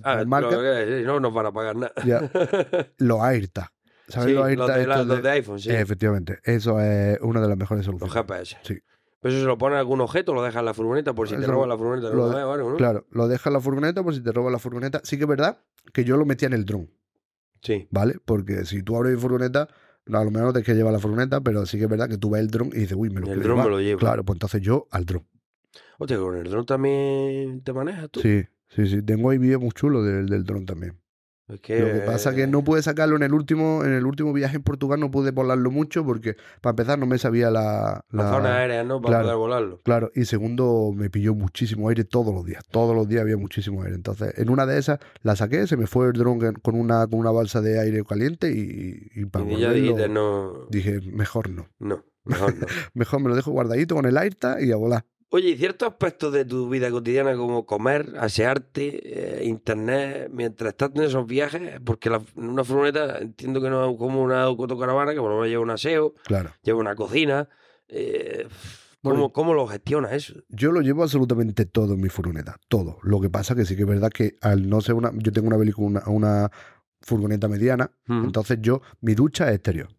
Ah, 0.04 0.24
lo 0.24 0.50
que 0.50 1.04
no 1.06 1.20
nos 1.20 1.34
van 1.34 1.48
a 1.48 1.52
pagar 1.52 1.76
nada. 1.76 1.92
Ya. 2.06 2.22
Los 3.00 3.20
AirTag. 3.22 3.70
¿Sabes 4.08 4.30
Sí, 4.30 4.34
los 4.34 4.42
los, 4.56 4.70
AirTag? 4.70 4.78
de 4.80 4.88
la- 4.88 4.94
estos 4.96 5.08
los 5.08 5.18
de- 5.18 5.22
de 5.24 5.30
iPhone, 5.32 5.60
sí. 5.60 5.70
Efectivamente, 5.72 6.40
eso 6.44 6.80
es 6.80 7.20
una 7.22 7.42
de 7.42 7.48
las 7.48 7.58
mejores 7.58 7.86
los 7.86 8.00
soluciones. 8.00 8.14
GPS. 8.28 8.58
Sí. 8.64 8.80
Pero 9.22 9.34
eso 9.34 9.42
se 9.42 9.48
lo 9.48 9.58
pone 9.58 9.76
algún 9.76 10.00
objeto, 10.02 10.34
lo 10.34 10.42
deja 10.42 10.60
en 10.60 10.66
la 10.66 10.74
furgoneta 10.74 11.14
por 11.14 11.28
si 11.28 11.36
te 11.36 11.46
roban 11.46 11.68
la 11.70 11.78
furgoneta. 11.78 12.10
lo 12.10 12.30
No. 12.70 12.78
Claro, 12.78 13.06
lo 13.12 13.28
dejas 13.28 13.48
en 13.48 13.54
la 13.54 13.60
furgoneta 13.60 14.02
por 14.04 14.14
si 14.14 14.22
te 14.22 14.32
roban 14.32 14.52
la 14.54 14.60
furgoneta. 14.60 15.02
Sí 15.04 15.18
que 15.18 15.24
es 15.24 15.30
verdad 15.30 15.60
que 15.94 16.04
yo 16.06 16.16
lo 16.18 16.26
metía 16.26 16.48
en 16.48 16.54
el 16.54 16.66
dron, 16.66 16.90
Sí. 17.62 17.88
¿vale? 17.92 18.16
Porque 18.24 18.66
si 18.66 18.82
tú 18.82 18.96
abres 18.96 19.16
mi 19.16 19.20
furgoneta, 19.22 19.64
a 20.08 20.24
lo 20.24 20.32
mejor 20.32 20.48
no 20.48 20.54
te 20.54 20.64
que 20.64 20.74
llevar 20.74 20.94
la 20.94 21.00
furgoneta, 21.00 21.42
pero 21.42 21.66
sí 21.66 21.78
que 21.78 21.84
es 21.84 21.90
verdad 21.90 22.08
que 22.08 22.18
tú 22.18 22.30
ves 22.30 22.42
el 22.42 22.48
dron 22.50 22.70
y 22.70 22.80
dices, 22.80 22.96
uy, 22.98 23.10
me 23.10 23.20
lo 23.20 23.32
El 23.32 23.42
dron 23.44 23.58
me 23.58 23.70
lo 23.70 23.80
llevo. 23.82 24.00
Claro, 24.00 24.24
pues 24.24 24.36
entonces 24.36 24.62
yo 24.62 24.88
al 24.92 25.06
dron. 25.06 25.28
Hostia, 25.98 26.18
con 26.18 26.38
el 26.38 26.50
dron 26.50 26.66
también 26.66 27.62
te 27.62 27.74
manejas 27.74 28.10
tú. 28.10 28.22
Sí, 28.22 28.44
sí, 28.70 28.88
sí. 28.88 29.02
Tengo 29.02 29.30
ahí 29.32 29.38
vídeos 29.38 29.60
muy 29.62 29.72
chulos 29.72 30.06
del, 30.06 30.28
del 30.28 30.46
dron 30.46 30.66
también. 30.66 30.98
Lo 31.50 31.60
que 31.60 32.04
pasa 32.06 32.30
es 32.30 32.36
que 32.36 32.48
no 32.48 32.64
pude 32.64 32.82
sacarlo 32.84 33.16
en 33.16 33.24
el 33.24 33.34
último, 33.34 33.84
en 33.84 33.94
el 33.94 34.06
último 34.06 34.32
viaje 34.34 34.58
en 34.58 34.64
Portugal, 34.64 35.00
no 35.00 35.10
pude 35.10 35.32
volarlo 35.32 35.72
mucho 35.72 36.06
porque, 36.06 36.36
para 36.62 36.72
empezar, 36.72 37.00
no 37.00 37.08
me 37.08 37.18
sabía 37.18 37.50
la... 37.50 38.06
La 38.12 38.24
la- 38.24 38.30
zona 38.32 38.58
aérea, 38.58 38.84
¿no? 38.84 39.02
Para 39.02 39.16
claro. 39.16 39.24
poder 39.26 39.38
volarlo. 39.38 39.80
Claro, 39.84 40.12
y 40.14 40.26
segundo, 40.26 40.92
me 40.96 41.10
pilló 41.10 41.34
muchísimo 41.34 41.90
aire 41.90 42.04
todos 42.04 42.34
los 42.34 42.46
días. 42.46 42.64
Todos 42.70 42.96
los 42.96 43.08
días 43.08 43.22
había 43.24 43.38
muchísimo 43.38 43.82
aire. 43.82 43.96
Entonces, 43.96 44.38
en 44.38 44.50
una 44.50 44.66
de 44.66 44.78
esas 44.78 45.00
la 45.24 45.36
saqué, 45.36 45.66
se 45.66 45.76
me 45.76 45.88
fue 45.88 46.08
el 46.08 46.14
dron 46.14 46.40
con 46.62 46.76
una, 46.76 47.08
con 47.08 47.20
una 47.20 47.32
balsa 47.32 47.62
de 47.62 47.80
aire 47.80 48.04
caliente 48.04 48.52
y, 48.52 49.10
y 49.16 49.26
para 49.26 49.46
y 49.46 49.60
ya 49.60 49.72
dijiste, 49.72 50.08
no, 50.08 50.68
dije, 50.70 51.02
mejor 51.02 51.50
no. 51.50 51.68
no, 51.80 52.04
mejor 52.26 52.56
no. 52.58 52.68
Mejor 52.94 53.22
me 53.22 53.30
lo 53.30 53.36
dejo 53.36 53.52
guardadito 53.52 53.96
con 53.96 54.06
el 54.06 54.18
AirTag 54.18 54.62
y 54.64 54.72
a 54.72 54.76
volar. 54.76 55.04
Oye, 55.32 55.50
¿y 55.50 55.58
ciertos 55.58 55.88
aspectos 55.90 56.34
de 56.34 56.44
tu 56.44 56.70
vida 56.70 56.90
cotidiana 56.90 57.36
como 57.36 57.66
comer, 57.68 58.16
asearte, 58.20 59.42
eh, 59.42 59.46
internet, 59.46 60.30
mientras 60.34 60.70
estás 60.72 60.90
en 60.96 61.04
esos 61.04 61.28
viajes? 61.28 61.80
Porque 61.86 62.10
la, 62.10 62.20
una 62.36 62.64
furgoneta 62.64 63.20
entiendo 63.20 63.62
que 63.62 63.70
no 63.70 63.92
es 63.92 63.98
como 63.98 64.24
una 64.24 64.42
autocaravana, 64.44 65.14
que 65.14 65.20
por 65.20 65.30
lo 65.30 65.36
menos 65.36 65.50
lleva 65.50 65.62
un 65.62 65.70
aseo, 65.70 66.16
Claro. 66.24 66.52
lleva 66.64 66.80
una 66.80 66.96
cocina. 66.96 67.48
eh, 67.90 68.48
¿cómo, 69.04 69.14
Bueno, 69.16 69.30
¿Cómo 69.34 69.54
lo 69.54 69.68
gestionas 69.68 70.14
eso? 70.14 70.34
Yo 70.50 70.72
lo 70.72 70.82
llevo 70.82 71.04
absolutamente 71.04 71.66
todo 71.66 71.94
en 71.94 72.02
mi 72.02 72.10
furgoneta. 72.10 72.58
Todo. 72.68 72.98
Lo 73.04 73.22
que 73.22 73.30
pasa 73.30 73.54
que 73.56 73.66
sí 73.66 73.76
que 73.76 73.84
es 73.84 73.88
verdad 73.88 74.10
que 74.10 74.36
al 74.42 74.68
no 74.68 74.82
ser 74.82 74.96
una... 74.96 75.12
Yo 75.16 75.32
tengo 75.32 75.48
una, 75.48 75.58
una, 75.78 76.04
una 76.08 76.52
furgoneta 77.02 77.48
mediana, 77.48 77.92
entonces 78.08 78.58
yo, 78.62 78.82
mi 79.02 79.14
ducha 79.14 79.48
es 79.50 79.56
exterior. 79.56 79.90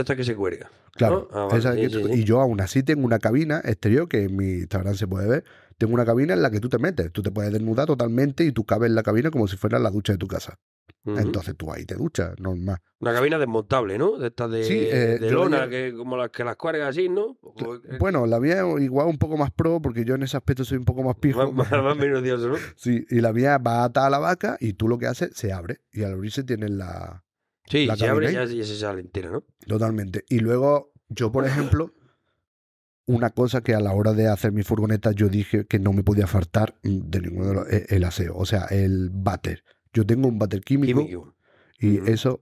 Esta 0.00 0.16
que 0.16 0.24
se 0.24 0.34
cuelga. 0.36 0.70
Claro, 0.92 1.28
¿no? 1.32 1.38
Ah, 1.38 1.44
vale, 1.46 1.58
esa 1.58 1.74
sí, 1.74 1.80
que 1.80 1.90
sí, 1.90 2.02
tú- 2.02 2.08
sí. 2.08 2.20
y 2.20 2.24
yo 2.24 2.40
aún 2.40 2.60
así 2.60 2.82
tengo 2.82 3.04
una 3.04 3.18
cabina 3.18 3.60
exterior 3.64 4.08
que 4.08 4.24
en 4.24 4.36
mi 4.36 4.50
Instagram 4.60 4.94
se 4.94 5.06
puede 5.06 5.28
ver. 5.28 5.44
Tengo 5.78 5.94
una 5.94 6.04
cabina 6.04 6.34
en 6.34 6.42
la 6.42 6.50
que 6.50 6.60
tú 6.60 6.68
te 6.68 6.78
metes, 6.78 7.10
tú 7.12 7.22
te 7.22 7.32
puedes 7.32 7.52
desnudar 7.52 7.86
totalmente 7.86 8.44
y 8.44 8.52
tú 8.52 8.64
cabes 8.64 8.88
en 8.88 8.94
la 8.94 9.02
cabina 9.02 9.30
como 9.30 9.48
si 9.48 9.56
fuera 9.56 9.78
la 9.80 9.90
ducha 9.90 10.12
de 10.12 10.18
tu 10.18 10.28
casa. 10.28 10.58
Entonces 11.06 11.54
tú 11.56 11.70
ahí 11.70 11.84
te 11.84 11.96
duchas, 11.96 12.32
normal. 12.40 12.78
Una 13.00 13.12
cabina 13.12 13.38
desmontable, 13.38 13.98
¿no? 13.98 14.16
De 14.16 14.28
estas 14.28 14.50
de, 14.50 14.62
eh, 14.62 15.18
de 15.18 15.26
la 15.26 15.32
lona, 15.32 15.66
llevo- 15.66 15.70
que, 15.70 15.94
como 15.98 16.16
las 16.16 16.30
que 16.30 16.44
las 16.44 16.56
cuelgas 16.56 16.88
así, 16.90 17.10
¿no? 17.10 17.36
O- 17.42 17.74
eh, 17.74 17.98
Bueno, 17.98 18.24
la 18.26 18.40
mía 18.40 18.62
es 18.66 18.82
igual 18.82 19.08
un 19.08 19.18
poco 19.18 19.36
más 19.36 19.50
pro, 19.50 19.82
porque 19.82 20.04
yo 20.06 20.14
en 20.14 20.22
ese 20.22 20.36
aspecto 20.38 20.64
soy 20.64 20.78
un 20.78 20.84
poco 20.86 21.02
más 21.02 21.16
pijo. 21.16 21.52
más, 21.52 21.70
más, 21.70 21.70
¿no? 21.70 21.94
Sí, 22.76 23.04
y 23.10 23.20
la 23.20 23.32
mía 23.34 23.58
va 23.58 23.84
atada 23.84 24.06
a 24.06 24.10
la 24.10 24.18
vaca 24.18 24.56
y 24.60 24.72
tú 24.74 24.88
lo 24.88 24.96
que 24.96 25.06
haces, 25.06 25.32
se 25.34 25.52
abre. 25.52 25.80
Y 25.92 26.04
al 26.04 26.12
abrirse 26.12 26.42
tienes 26.44 26.70
la... 26.70 27.23
Sí, 27.68 27.86
La 27.86 27.96
se 27.96 28.08
abre 28.08 28.30
y 28.30 28.34
ya, 28.34 28.44
ya 28.44 28.64
se 28.64 28.76
sale 28.76 29.00
entera, 29.00 29.30
¿no? 29.30 29.44
Totalmente. 29.66 30.24
Y 30.28 30.40
luego, 30.40 30.92
yo, 31.08 31.32
por 31.32 31.46
ejemplo, 31.46 31.92
una 33.06 33.30
cosa 33.30 33.62
que 33.62 33.74
a 33.74 33.80
la 33.80 33.92
hora 33.94 34.12
de 34.12 34.28
hacer 34.28 34.52
mi 34.52 34.62
furgoneta 34.62 35.12
yo 35.12 35.28
dije 35.28 35.66
que 35.66 35.78
no 35.78 35.92
me 35.92 36.02
podía 36.02 36.26
faltar 36.26 36.74
de 36.82 37.20
ninguno 37.20 37.48
de 37.48 37.54
los... 37.54 37.68
e- 37.72 37.86
El 37.88 38.04
aseo, 38.04 38.36
o 38.36 38.44
sea, 38.46 38.64
el 38.66 39.10
váter. 39.12 39.64
Yo 39.92 40.04
tengo 40.06 40.28
un 40.28 40.38
váter 40.38 40.60
químico, 40.62 41.00
Químico. 41.00 41.34
y 41.78 41.98
eso... 42.10 42.40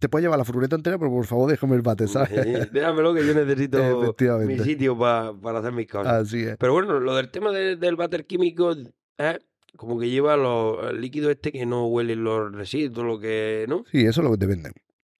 Te 0.00 0.08
puede 0.10 0.24
llevar 0.24 0.38
la 0.38 0.44
furgoneta 0.44 0.76
entera, 0.76 0.98
pero 0.98 1.10
por 1.10 1.24
favor 1.24 1.50
déjame 1.50 1.76
el 1.76 1.82
váter, 1.82 2.06
¿sabes? 2.06 2.30
Eh, 2.32 2.68
Déjamelo 2.70 3.14
que 3.14 3.26
yo 3.26 3.32
necesito 3.32 3.78
mi 4.46 4.58
sitio 4.58 4.98
pa- 4.98 5.34
para 5.40 5.60
hacer 5.60 5.72
mis 5.72 5.86
cosas. 5.86 6.12
Así 6.12 6.42
es. 6.42 6.56
Pero 6.58 6.74
bueno, 6.74 7.00
lo 7.00 7.16
del 7.16 7.30
tema 7.30 7.50
de- 7.52 7.76
del 7.76 7.96
váter 7.96 8.26
químico 8.26 8.72
es 8.72 9.38
como 9.76 9.98
que 9.98 10.10
lleva 10.10 10.36
los, 10.36 10.90
el 10.90 11.00
líquido 11.00 11.30
este 11.30 11.52
que 11.52 11.66
no 11.66 11.86
huele 11.86 12.16
los 12.16 12.52
residuos, 12.52 13.06
lo 13.06 13.18
que, 13.18 13.64
¿no? 13.68 13.84
Sí, 13.90 14.00
eso 14.04 14.20
es 14.20 14.24
lo 14.24 14.30
que 14.32 14.38
te 14.38 14.46
venden. 14.46 14.72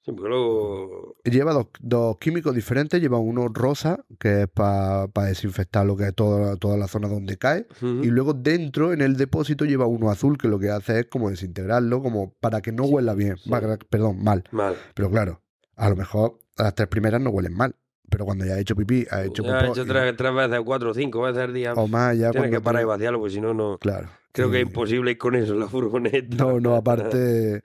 Sí, 0.05 0.11
porque 0.11 0.31
luego... 0.31 1.15
Lleva 1.23 1.53
dos, 1.53 1.69
dos 1.81 2.19
químicos 2.19 2.53
diferentes. 2.57 3.01
Lleva 3.01 3.19
uno 3.19 3.47
rosa, 3.47 4.05
que 4.19 4.43
es 4.43 4.49
para 4.49 5.07
desinfectar 5.29 5.87
lo 5.87 5.97
que 5.97 6.09
es 6.09 6.15
toda, 6.15 6.57
toda 6.57 6.77
la 6.77 6.89
zona 6.89 7.07
donde 7.07 7.37
cae. 7.39 7.69
Y 7.81 8.07
luego 8.09 8.33
dentro, 8.33 8.93
en 8.93 9.01
el 9.01 9.17
depósito, 9.17 9.65
lleva 9.65 9.87
uno 9.87 10.11
azul, 10.11 10.37
que 10.39 10.49
lo 10.49 10.59
que 10.59 10.71
hace 10.71 10.99
es 11.01 11.07
como 11.07 11.31
desintegrarlo, 11.31 12.03
como 12.03 12.35
para 12.41 12.61
que 12.63 12.73
no 12.73 12.83
huela 12.85 13.15
bien. 13.15 13.37
sí. 13.37 13.49
Para- 13.49 13.77
perdón, 13.77 14.25
mal. 14.25 14.43
Mal. 14.51 14.75
Pero 14.95 15.09
claro, 15.09 15.41
a 15.77 15.89
lo 15.89 15.95
mejor 15.95 16.39
las 16.57 16.75
tres 16.75 16.89
primeras 16.89 17.21
no 17.21 17.31
huelen 17.31 17.55
mal. 17.55 17.77
Pero 18.11 18.25
cuando 18.25 18.45
ya 18.45 18.55
ha 18.55 18.59
hecho 18.59 18.75
pipí, 18.75 19.07
ha 19.09 19.23
hecho 19.25 19.45
Ya 19.45 19.61
popó 19.61 19.73
hecho 19.73 19.83
y- 19.83 19.87
tres, 20.17 20.35
veces, 20.35 20.61
cuatro 20.65 20.91
o 20.91 20.95
cinco 20.95 21.23
veces 21.23 21.43
al 21.45 21.55
día. 21.55 21.75
o 21.75 21.87
más, 21.87 22.19
ya 22.19 22.33
Tienes 22.33 22.51
que 22.51 22.61
parar 22.61 22.83
y 22.83 22.87
vaciarlo, 22.87 23.21
porque 23.21 23.35
si 23.35 23.41
no, 23.41 23.55
no... 23.55 23.79
Claro. 23.79 24.09
Creo 24.33 24.51
que 24.51 24.61
es 24.61 24.67
imposible 24.67 25.11
ir 25.13 25.19
con 25.19 25.35
eso 25.35 25.53
en 25.53 25.61
la 25.61 25.69
furgoneta. 25.69 26.37
No, 26.37 26.59
no, 26.61 26.75
aparte. 26.77 27.63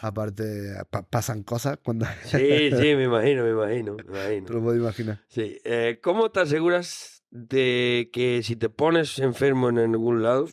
aparte, 0.00 0.74
pa- 0.90 1.02
pasan 1.02 1.42
cosas 1.42 1.78
cuando. 1.82 2.06
Sí, 2.24 2.70
sí, 2.70 2.94
me 2.96 3.04
imagino, 3.04 3.44
me 3.44 3.50
imagino, 3.50 3.94
me 3.94 4.02
Te 4.04 4.10
imagino. 4.10 4.48
lo 4.54 4.62
puedo 4.62 4.76
imaginar. 4.76 5.20
Sí. 5.28 5.58
Eh, 5.64 5.98
¿Cómo 6.02 6.30
te 6.30 6.40
aseguras 6.40 7.22
de 7.30 8.10
que 8.12 8.42
si 8.42 8.56
te 8.56 8.68
pones 8.68 9.18
enfermo 9.18 9.68
en 9.68 9.78
algún 9.78 10.22
lado, 10.22 10.48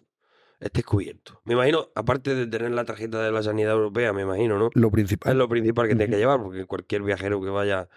estés 0.60 0.86
cubierto? 0.86 1.41
Me 1.45 1.54
imagino, 1.54 1.89
aparte 1.95 2.36
de 2.36 2.47
tener 2.47 2.71
la 2.71 2.86
tarjeta 2.86 3.21
de 3.23 3.32
la 3.32 3.43
sanidad 3.43 3.73
europea, 3.73 4.13
me 4.13 4.21
imagino, 4.23 4.58
¿no? 4.58 4.69
Lo 4.73 4.88
Es 4.88 4.93
principal. 4.93 5.38
lo 5.38 5.49
principal 5.49 5.88
que 5.88 5.95
tienes 5.95 6.15
que 6.15 6.19
llevar, 6.19 6.41
porque 6.41 6.65
cualquier 6.65 7.04
viajero 7.04 7.41
que 7.41 7.49
vaya 7.49 7.89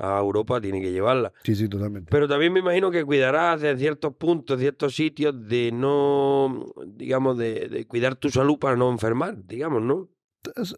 a 0.00 0.18
Europa 0.18 0.60
tiene 0.60 0.80
que 0.80 0.90
llevarla. 0.90 1.32
Sí, 1.44 1.54
sí, 1.54 1.68
totalmente. 1.68 2.10
Pero 2.10 2.26
también 2.26 2.52
me 2.52 2.60
imagino 2.60 2.90
que 2.90 3.04
cuidarás 3.04 3.62
en 3.62 3.78
ciertos 3.78 4.14
puntos, 4.14 4.58
ciertos 4.58 4.94
sitios, 4.94 5.34
de 5.48 5.70
no, 5.72 6.66
digamos, 6.86 7.36
de, 7.38 7.68
de 7.68 7.86
cuidar 7.86 8.16
tu 8.16 8.30
salud 8.30 8.58
para 8.58 8.76
no 8.76 8.90
enfermar, 8.90 9.44
digamos, 9.46 9.82
¿no? 9.82 10.08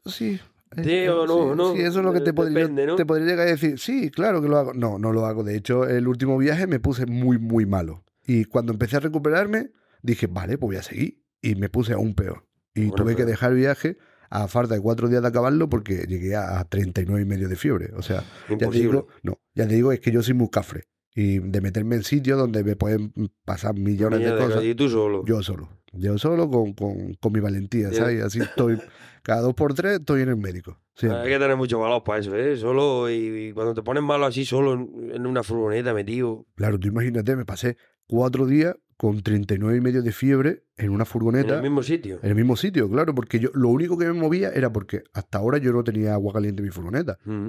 Sí. 0.07 0.41
Sí 0.83 1.07
o 1.07 1.27
no, 1.27 1.51
sí, 1.51 1.57
no, 1.57 1.75
sí, 1.75 1.83
eso 1.83 1.99
es 1.99 2.05
lo 2.05 2.13
que 2.15 2.21
te 2.21 2.31
eh, 2.31 2.33
podría, 2.33 2.61
depende, 2.61 2.87
¿no? 2.87 2.97
te 2.97 3.05
podría 3.05 3.27
llegar 3.27 3.47
a 3.47 3.51
decir. 3.51 3.79
Sí, 3.79 4.11
claro 4.11 4.41
que 4.41 4.49
lo 4.49 4.57
hago. 4.57 4.73
No, 4.73 4.99
no 4.99 5.13
lo 5.13 5.27
hago. 5.27 5.45
De 5.45 5.55
hecho, 5.55 5.87
el 5.87 6.09
último 6.09 6.39
viaje 6.39 6.67
me 6.67 6.81
puse 6.81 7.05
muy, 7.05 7.39
muy 7.39 7.67
malo. 7.67 8.05
Y 8.27 8.47
cuando 8.47 8.73
empecé 8.73 8.97
a 8.97 9.01
recuperarme, 9.01 9.71
dije, 10.03 10.29
vale, 10.29 10.57
pues 10.57 10.69
voy 10.69 10.77
a 10.77 10.83
seguir. 10.83 11.23
Y 11.43 11.57
me 11.57 11.69
puse 11.69 11.93
aún 11.93 12.15
peor. 12.15 12.47
Y 12.75 12.87
Bueno, 12.87 12.95
tuve 12.95 13.17
que 13.17 13.27
dejar 13.27 13.53
el 13.53 13.59
viaje 13.59 13.99
a 14.35 14.49
falta 14.49 14.75
de 14.75 14.81
cuatro 14.81 15.09
días 15.09 15.21
de 15.21 15.29
acabarlo 15.29 15.69
porque 15.69 16.07
llegué 16.09 16.35
a 16.37 16.59
a 16.59 16.65
39 16.65 17.23
y 17.23 17.25
medio 17.27 17.49
de 17.51 17.57
fiebre. 17.57 17.91
O 17.97 18.03
sea, 18.03 18.25
ya 18.49 18.57
te 18.57 18.79
digo, 18.79 19.07
no, 19.23 19.39
ya 19.55 19.69
te 19.69 19.75
digo, 19.75 19.93
es 19.93 20.01
que 20.01 20.11
yo 20.11 20.23
soy 20.23 20.35
muy 20.35 20.49
cafre. 20.49 20.85
Y 21.15 21.41
de 21.41 21.61
meterme 21.61 21.97
en 21.97 22.05
sitios 22.05 22.39
donde 22.39 22.65
me 22.65 22.75
pueden 22.75 23.13
pasar 23.45 23.75
millones 23.75 24.21
Mira, 24.21 24.35
de 24.35 24.41
cosas. 24.43 24.65
Y 24.65 24.75
tú 24.75 24.89
solo. 24.89 25.23
Yo 25.27 25.43
solo. 25.43 25.69
Yo 25.93 26.17
solo 26.17 26.49
con, 26.49 26.73
con, 26.73 27.13
con 27.21 27.33
mi 27.33 27.41
valentía. 27.41 27.93
¿sabes? 27.93 28.23
Así 28.23 28.41
estoy. 28.41 28.81
Cada 29.23 29.43
dos 29.43 29.53
por 29.53 29.75
tres 29.75 29.99
estoy 30.01 30.23
en 30.23 30.31
el 30.31 30.37
médico. 30.39 30.81
siempre. 30.95 31.21
Hay 31.21 31.29
que 31.29 31.39
tener 31.39 31.57
mucho 31.57 31.79
valor 31.79 32.03
para 32.03 32.21
eso, 32.21 32.35
¿eh? 32.35 32.57
Solo 32.57 33.11
y, 33.11 33.49
y 33.49 33.53
cuando 33.53 33.75
te 33.75 33.83
pones 33.83 34.03
malo 34.03 34.25
así, 34.25 34.47
solo 34.47 34.73
en, 34.73 35.11
en 35.15 35.27
una 35.27 35.43
furgoneta 35.43 35.93
metido, 35.93 36.47
Claro, 36.55 36.81
tú 36.81 36.89
imagínate, 36.89 37.37
me 37.37 37.45
pasé 37.45 37.77
cuatro 38.13 38.45
días 38.45 38.77
con 38.99 39.23
39 39.23 39.79
y 39.79 39.81
medio 39.81 40.03
de 40.03 40.13
fiebre 40.13 40.65
en 40.77 40.91
una 40.91 41.05
en 41.05 41.07
furgoneta. 41.07 41.57
el 41.57 41.63
mismo 41.63 41.83
sitio. 41.83 42.21
en 42.23 42.29
el 42.29 42.35
mismo 42.35 42.57
sitio, 42.57 42.91
claro, 42.91 43.15
porque 43.15 43.41
yo 43.41 43.49
lo 43.55 43.71
único 43.71 43.97
que 43.97 44.05
me 44.05 44.13
movía 44.13 44.51
era 44.51 44.71
porque 44.71 45.03
hasta 45.15 45.39
ahora 45.39 45.57
yo 45.57 45.73
no 45.73 45.83
tenía 45.83 46.13
agua 46.13 46.35
caliente 46.35 46.61
en 46.61 46.67
mi 46.67 46.71
furgoneta. 46.71 47.19
Mm. 47.25 47.49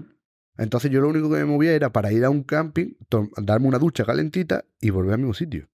Entonces 0.57 0.89
yo 0.89 1.01
lo 1.01 1.09
único 1.09 1.29
que 1.29 1.35
me 1.35 1.45
movía 1.45 1.73
era 1.73 1.91
para 1.91 2.13
ir 2.13 2.23
a 2.23 2.29
un 2.29 2.43
camping, 2.43 2.93
darme 3.41 3.67
una 3.67 3.77
ducha 3.77 4.05
calentita 4.05 4.63
y 4.79 4.89
volver 4.89 5.15
al 5.15 5.19
mismo 5.19 5.33
sitio. 5.33 5.67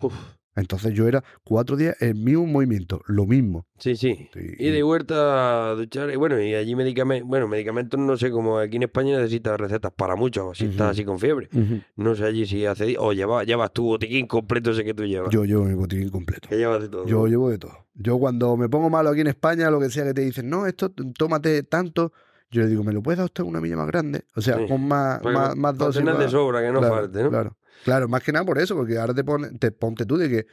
Uf, 0.00 0.14
Entonces 0.56 0.92
yo 0.94 1.06
era 1.06 1.22
cuatro 1.44 1.76
días 1.76 1.96
el 2.00 2.16
mismo 2.16 2.44
movimiento, 2.46 3.00
lo 3.06 3.24
mismo. 3.24 3.66
sí, 3.78 3.96
sí. 3.96 4.28
Y 4.34 4.70
de 4.70 4.82
vuelta 4.82 5.70
a 5.70 5.74
duchar. 5.74 6.10
Y 6.10 6.16
bueno, 6.16 6.40
y 6.40 6.54
allí 6.54 6.74
medicamentos. 6.74 7.28
Bueno, 7.28 7.46
medicamentos 7.48 7.98
no 8.00 8.16
sé, 8.16 8.30
como 8.30 8.58
aquí 8.58 8.76
en 8.76 8.84
España 8.84 9.16
necesitas 9.16 9.58
recetas 9.58 9.92
para 9.92 10.16
mucho, 10.16 10.52
si 10.54 10.66
estás 10.66 10.90
así 10.90 11.04
con 11.04 11.18
fiebre. 11.18 11.48
No 11.96 12.14
sé 12.14 12.24
allí 12.24 12.46
si 12.46 12.66
hace. 12.66 12.96
O 12.98 13.12
llevas, 13.12 13.46
llevas 13.46 13.72
tu 13.72 13.84
botiquín 13.84 14.26
completo 14.26 14.72
ese 14.72 14.84
que 14.84 14.92
tú 14.94 15.04
llevas. 15.04 15.30
Yo 15.32 15.44
llevo 15.44 15.64
mi 15.64 15.74
botiquín 15.74 16.08
completo. 16.10 16.48
que 16.48 16.56
llevas 16.56 16.82
de 16.82 16.88
todo. 16.88 17.06
Yo 17.06 17.26
llevo 17.26 17.50
de 17.50 17.58
todo. 17.58 17.86
Yo 17.94 18.18
cuando 18.18 18.56
me 18.56 18.68
pongo 18.68 18.90
malo 18.90 19.10
aquí 19.10 19.20
en 19.20 19.26
España, 19.28 19.70
lo 19.70 19.78
que 19.78 19.90
sea 19.90 20.04
que 20.04 20.14
te 20.14 20.22
dicen, 20.22 20.48
no, 20.48 20.66
esto 20.66 20.90
tómate 21.16 21.62
tanto, 21.64 22.12
yo 22.50 22.62
le 22.62 22.68
digo, 22.68 22.82
¿me 22.82 22.92
lo 22.92 23.02
puedes 23.02 23.18
dar 23.18 23.26
usted 23.26 23.44
una 23.44 23.60
milla 23.60 23.76
más 23.76 23.86
grande? 23.86 24.24
O 24.34 24.40
sea, 24.40 24.56
Sí. 24.56 24.66
con 24.68 24.86
más, 24.86 25.22
más, 25.22 25.56
más 25.56 25.76
dosis. 25.78 26.04
de 26.04 26.28
sobra, 26.28 26.60
que 26.60 26.72
no 26.72 26.80
claro, 26.80 26.94
falte, 26.96 27.22
¿no? 27.22 27.28
Claro, 27.30 27.56
claro, 27.84 28.08
más 28.08 28.22
que 28.22 28.32
nada 28.32 28.44
por 28.44 28.58
eso, 28.58 28.74
porque 28.74 28.98
ahora 28.98 29.14
te, 29.14 29.22
pone, 29.24 29.50
te 29.58 29.70
ponte 29.70 30.04
tú 30.04 30.16
de 30.16 30.28
que 30.28 30.46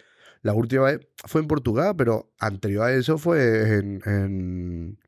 la 0.44 0.54
última 0.54 0.84
vez 0.84 1.00
fue 1.26 1.42
en 1.42 1.48
Portugal, 1.48 1.96
pero 1.98 2.32
anterior 2.40 2.84
a 2.86 2.94
eso 2.94 3.18
fue 3.18 3.78
en, 3.78 4.02
en, 4.06 5.00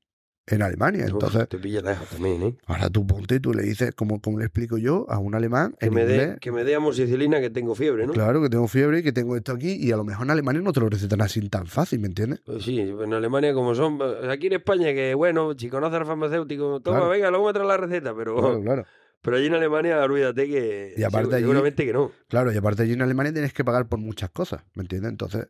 en 0.50 0.62
Alemania. 0.62 1.06
Uf, 1.06 1.12
Entonces, 1.12 1.48
te 1.50 1.58
pilla 1.58 1.82
lejos 1.82 2.08
también, 2.10 2.42
¿eh? 2.44 2.56
ahora 2.68 2.90
tú 2.90 3.06
ponte 3.06 3.36
y 3.36 3.40
tú 3.40 3.54
le 3.54 3.64
dices, 3.64 3.94
como, 3.96 4.20
como 4.22 4.40
le 4.40 4.46
explico 4.46 4.78
yo 4.78 5.06
a 5.10 5.18
un 5.20 5.36
alemán 5.36 5.76
Que 5.80 5.88
en 5.88 5.94
me, 5.94 6.02
inglés, 6.02 6.30
dé, 6.32 6.38
que 6.40 6.52
me 6.52 6.64
dé 6.64 6.76
amoxicilina 6.76 7.40
que 7.40 7.50
tengo 7.50 7.76
fiebre, 7.76 8.06
¿no? 8.08 8.14
claro, 8.14 8.42
que 8.42 8.50
tengo 8.50 8.68
fiebre 8.68 9.00
y 9.00 9.04
que 9.04 9.12
tengo 9.12 9.36
esto 9.36 9.52
aquí, 9.52 9.74
y 9.80 9.92
a 9.92 9.98
lo 9.98 10.04
mejor 10.04 10.26
en 10.26 10.32
Alemania 10.32 10.62
no 10.62 10.74
te 10.74 10.80
lo 10.80 10.90
recetan 10.90 11.22
así 11.22 11.48
tan 11.50 11.68
fácil, 11.68 12.00
¿me 12.00 12.08
entiendes? 12.08 12.42
Pues 12.46 12.64
sí, 12.64 12.80
en 12.80 13.14
Alemania 13.14 13.54
como 13.54 13.74
son, 13.76 14.00
aquí 14.30 14.48
en 14.48 14.54
España 14.54 14.94
que 14.94 15.14
bueno, 15.14 15.54
si 15.58 15.70
conoces 15.70 16.00
al 16.00 16.06
farmacéutico, 16.06 16.80
toma, 16.82 16.98
Claro. 16.98 17.12
venga, 17.12 17.30
luego 17.30 17.48
me 17.48 17.54
traes 17.54 17.68
la 17.68 17.78
receta, 17.78 18.16
pero, 18.16 18.36
Claro, 18.38 18.62
claro. 18.62 18.86
pero 19.22 19.38
allí 19.38 19.48
en 19.48 19.54
Alemania 19.56 20.04
olvídate 20.04 20.48
que 20.48 20.94
Y 20.98 21.04
aparte 21.04 21.36
allí- 21.36 21.44
seguramente 21.44 21.86
que 21.86 21.94
no. 21.94 22.12
Claro, 22.28 22.52
y 22.52 22.58
aparte 22.58 22.84
allí 22.84 22.94
en 22.94 23.02
Alemania 23.02 23.34
tienes 23.34 23.54
que 23.54 23.64
pagar 23.64 23.88
por 23.88 24.00
muchas 24.00 24.30
cosas, 24.32 24.64
¿me 24.76 24.82
entiendes? 24.84 25.12
Entonces, 25.12 25.48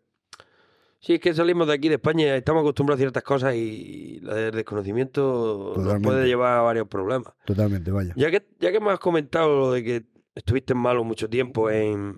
Sí, 1.02 1.14
es 1.14 1.20
que 1.22 1.34
salimos 1.34 1.66
de 1.68 1.74
aquí 1.74 1.88
de 1.88 1.96
España, 1.96 2.36
estamos 2.36 2.62
acostumbrados 2.62 3.00
a 3.00 3.04
ciertas 3.04 3.24
cosas 3.24 3.56
y 3.56 4.20
la 4.22 4.36
del 4.36 4.52
desconocimiento 4.56 5.74
nos 5.78 6.02
puede 6.02 6.28
llevar 6.28 6.58
a 6.58 6.62
varios 6.62 6.88
problemas. 6.88 7.34
totalmente, 7.46 7.90
vaya. 7.92 8.14
Ya 8.18 8.30
que, 8.30 8.46
ya 8.60 8.72
que 8.72 8.80
me 8.82 8.92
has 8.92 9.00
comentado 9.00 9.58
lo 9.60 9.72
de 9.72 9.84
que 9.84 10.06
estuviste 10.36 10.74
malo 10.74 11.04
mucho 11.06 11.30
tiempo, 11.30 11.70
en, 11.72 12.18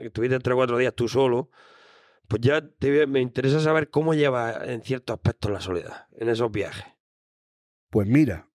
estuviste 0.00 0.38
tres 0.38 0.54
o 0.54 0.56
cuatro 0.56 0.78
días 0.78 0.94
tú 0.94 1.08
solo, 1.08 1.50
pues 2.26 2.40
ya 2.40 2.66
te- 2.66 3.06
me 3.06 3.20
interesa 3.20 3.60
saber 3.60 3.90
cómo 3.90 4.14
llevas 4.14 4.66
en 4.66 4.80
ciertos 4.82 5.14
aspectos 5.14 5.50
la 5.50 5.60
soledad, 5.60 6.06
en 6.12 6.30
esos 6.30 6.50
viajes. 6.50 6.84
Pues 7.90 8.08
mira, 8.08 8.48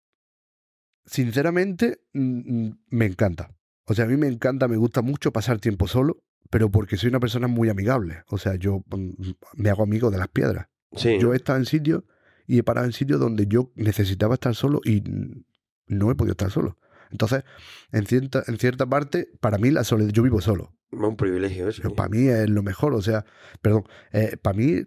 sinceramente 1.06 2.02
mm, 2.13 2.66
mm, 2.68 2.80
me 2.90 3.06
encanta. 3.06 3.52
O 3.86 3.94
sea, 3.94 4.06
a 4.06 4.08
mí 4.08 4.18
me 4.18 4.28
encanta, 4.28 4.68
me 4.68 4.78
gusta 4.78 5.02
mucho 5.02 5.32
pasar 5.32 5.60
tiempo 5.60 5.88
solo, 5.88 6.18
pero 6.50 6.70
porque 6.70 6.98
soy 6.98 7.10
una 7.10 7.20
persona 7.20 7.48
muy 7.48 7.70
amigable. 7.70 8.24
O 8.28 8.38
sea, 8.38 8.56
yo 8.56 8.84
mm, 8.90 9.12
me 9.56 9.70
hago 9.70 9.84
amigo 9.84 10.12
de 10.12 10.18
las 10.18 10.28
piedras. 10.28 10.68
Sí. 10.94 11.18
Yo 11.20 11.34
he 11.34 11.36
estado 11.36 11.60
en 11.60 11.66
sitios 11.66 12.04
y 12.46 12.60
he 12.60 12.64
parado 12.64 12.86
en 12.86 12.94
sitios 12.94 13.20
donde 13.20 13.48
yo 13.48 13.72
necesitaba 13.76 14.36
estar 14.36 14.56
solo 14.56 14.82
y 14.84 15.02
mm, 15.02 15.44
no 15.88 16.12
he 16.12 16.16
podido 16.16 16.32
estar 16.32 16.52
solo. 16.52 16.78
Entonces, 17.12 17.44
en 17.92 18.06
cierta, 18.06 18.44
en 18.48 18.58
cierta 18.58 18.86
parte, 18.86 19.30
para 19.40 19.58
mí 19.58 19.72
la 19.72 19.84
soledad, 19.84 20.12
yo 20.12 20.24
vivo 20.24 20.42
solo. 20.42 20.74
Es 20.92 21.00
un 21.00 21.18
privilegio 21.18 21.68
eso. 21.68 21.94
Para 21.94 22.10
mí 22.10 22.28
es 22.28 22.50
lo 22.50 22.64
mejor, 22.64 22.94
o 22.94 23.02
sea, 23.02 23.26
perdón, 23.62 23.84
eh, 24.12 24.38
para 24.42 24.58
mí 24.58 24.84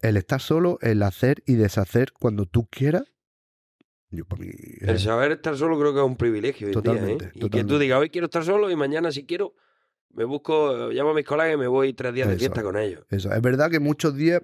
el 0.00 0.16
estar 0.16 0.40
solo, 0.40 0.78
el 0.80 1.02
hacer 1.02 1.42
y 1.46 1.54
deshacer 1.54 2.12
cuando 2.12 2.46
tú 2.46 2.68
quieras, 2.70 3.04
yo 4.10 4.24
para 4.24 4.42
mí... 4.42 4.50
El 4.80 4.98
saber 4.98 5.32
estar 5.32 5.56
solo 5.56 5.78
creo 5.78 5.92
que 5.92 6.00
es 6.00 6.06
un 6.06 6.16
privilegio 6.16 6.68
hoy 6.68 6.74
en 6.74 6.82
día, 6.82 6.92
¿eh? 6.92 6.96
Totalmente, 6.96 7.30
Y 7.34 7.50
que 7.50 7.64
tú 7.64 7.78
digas, 7.78 7.98
hoy 7.98 8.10
quiero 8.10 8.26
estar 8.26 8.44
solo 8.44 8.70
y 8.70 8.76
mañana 8.76 9.12
si 9.12 9.26
quiero, 9.26 9.54
me 10.14 10.24
busco, 10.24 10.88
llamo 10.90 11.10
a 11.10 11.14
mis 11.14 11.24
colegas 11.24 11.54
y 11.54 11.56
me 11.58 11.66
voy 11.66 11.92
tres 11.94 12.12
días 12.14 12.28
de 12.28 12.34
Eso. 12.34 12.40
fiesta 12.40 12.62
con 12.62 12.76
ellos. 12.76 13.04
Eso, 13.10 13.32
es 13.32 13.40
verdad 13.42 13.70
que 13.70 13.80
muchos 13.80 14.14
días 14.16 14.42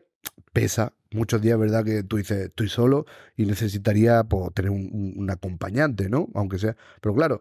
pesa, 0.53 0.93
muchos 1.11 1.41
días 1.43 1.55
es 1.55 1.61
verdad 1.61 1.85
que 1.85 2.03
tú 2.03 2.17
dices, 2.17 2.47
estoy 2.47 2.69
solo 2.69 3.07
y 3.37 3.47
necesitaría 3.47 4.23
pues, 4.25 4.53
tener 4.55 4.71
un, 4.71 5.29
acompañante, 5.31 6.09
¿no? 6.09 6.29
Aunque 6.35 6.59
sea, 6.59 6.77
pero 7.01 7.15
claro, 7.15 7.41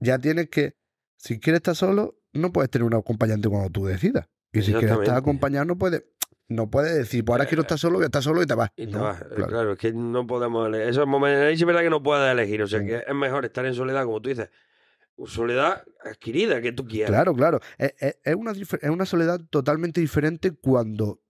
ya 0.00 0.18
tienes 0.18 0.48
que, 0.50 0.76
si 1.16 1.40
quieres 1.40 1.58
estar 1.58 1.74
solo, 1.74 2.18
no 2.32 2.52
puedes 2.52 2.70
tener 2.70 2.84
un 2.86 2.94
acompañante 2.94 3.48
cuando 3.48 3.70
tú 3.70 3.86
decidas. 3.86 4.28
Y 4.52 4.62
si 4.62 4.72
quieres 4.72 4.98
estar 4.98 5.16
acompañado, 5.16 5.64
no 5.64 5.76
puedes, 5.76 6.04
No 6.50 6.70
puedes 6.70 6.94
decir, 6.94 7.24
pues 7.26 7.34
ahora 7.34 7.46
quiero 7.46 7.60
estar 7.62 7.78
solo, 7.78 7.98
a 8.00 8.04
estar 8.06 8.22
solo 8.22 8.42
y 8.42 8.46
te 8.46 8.54
vas. 8.54 8.70
Y 8.74 8.86
te 8.86 8.92
No, 8.92 9.02
vas. 9.02 9.20
Eh, 9.20 9.26
claro. 9.34 9.48
Claro. 9.50 9.72
es 9.72 9.78
que 9.78 9.92
no 9.92 10.26
podemos 10.26 10.66
elegir. 10.66 10.88
Esos 10.88 11.06
momentos, 11.06 11.52
es 11.52 11.64
verdad 11.66 11.82
que 11.82 11.90
no 11.90 12.02
puedes 12.02 12.30
elegir. 12.32 12.62
O 12.62 12.66
sea, 12.66 12.80
Mm. 12.80 12.86
que 12.86 12.96
es 13.06 13.14
mejor 13.14 13.44
estar 13.44 13.66
en 13.66 13.74
soledad, 13.74 14.04
como 14.04 14.22
tú 14.22 14.30
dices. 14.30 14.48
Soledad 15.26 15.84
adquirida, 16.04 16.60
que 16.60 16.72
tú 16.72 16.84
quieras. 16.86 17.10
Claro, 17.10 17.34
claro. 17.34 17.60
Es, 17.78 17.94
es- 17.98 18.18
es 18.24 18.34
una, 18.34 18.52
es 18.52 18.90
una 18.90 19.06
soledad 19.06 19.40
totalmente 19.50 20.00
diferente 20.00 20.52
cuando, 20.52 21.20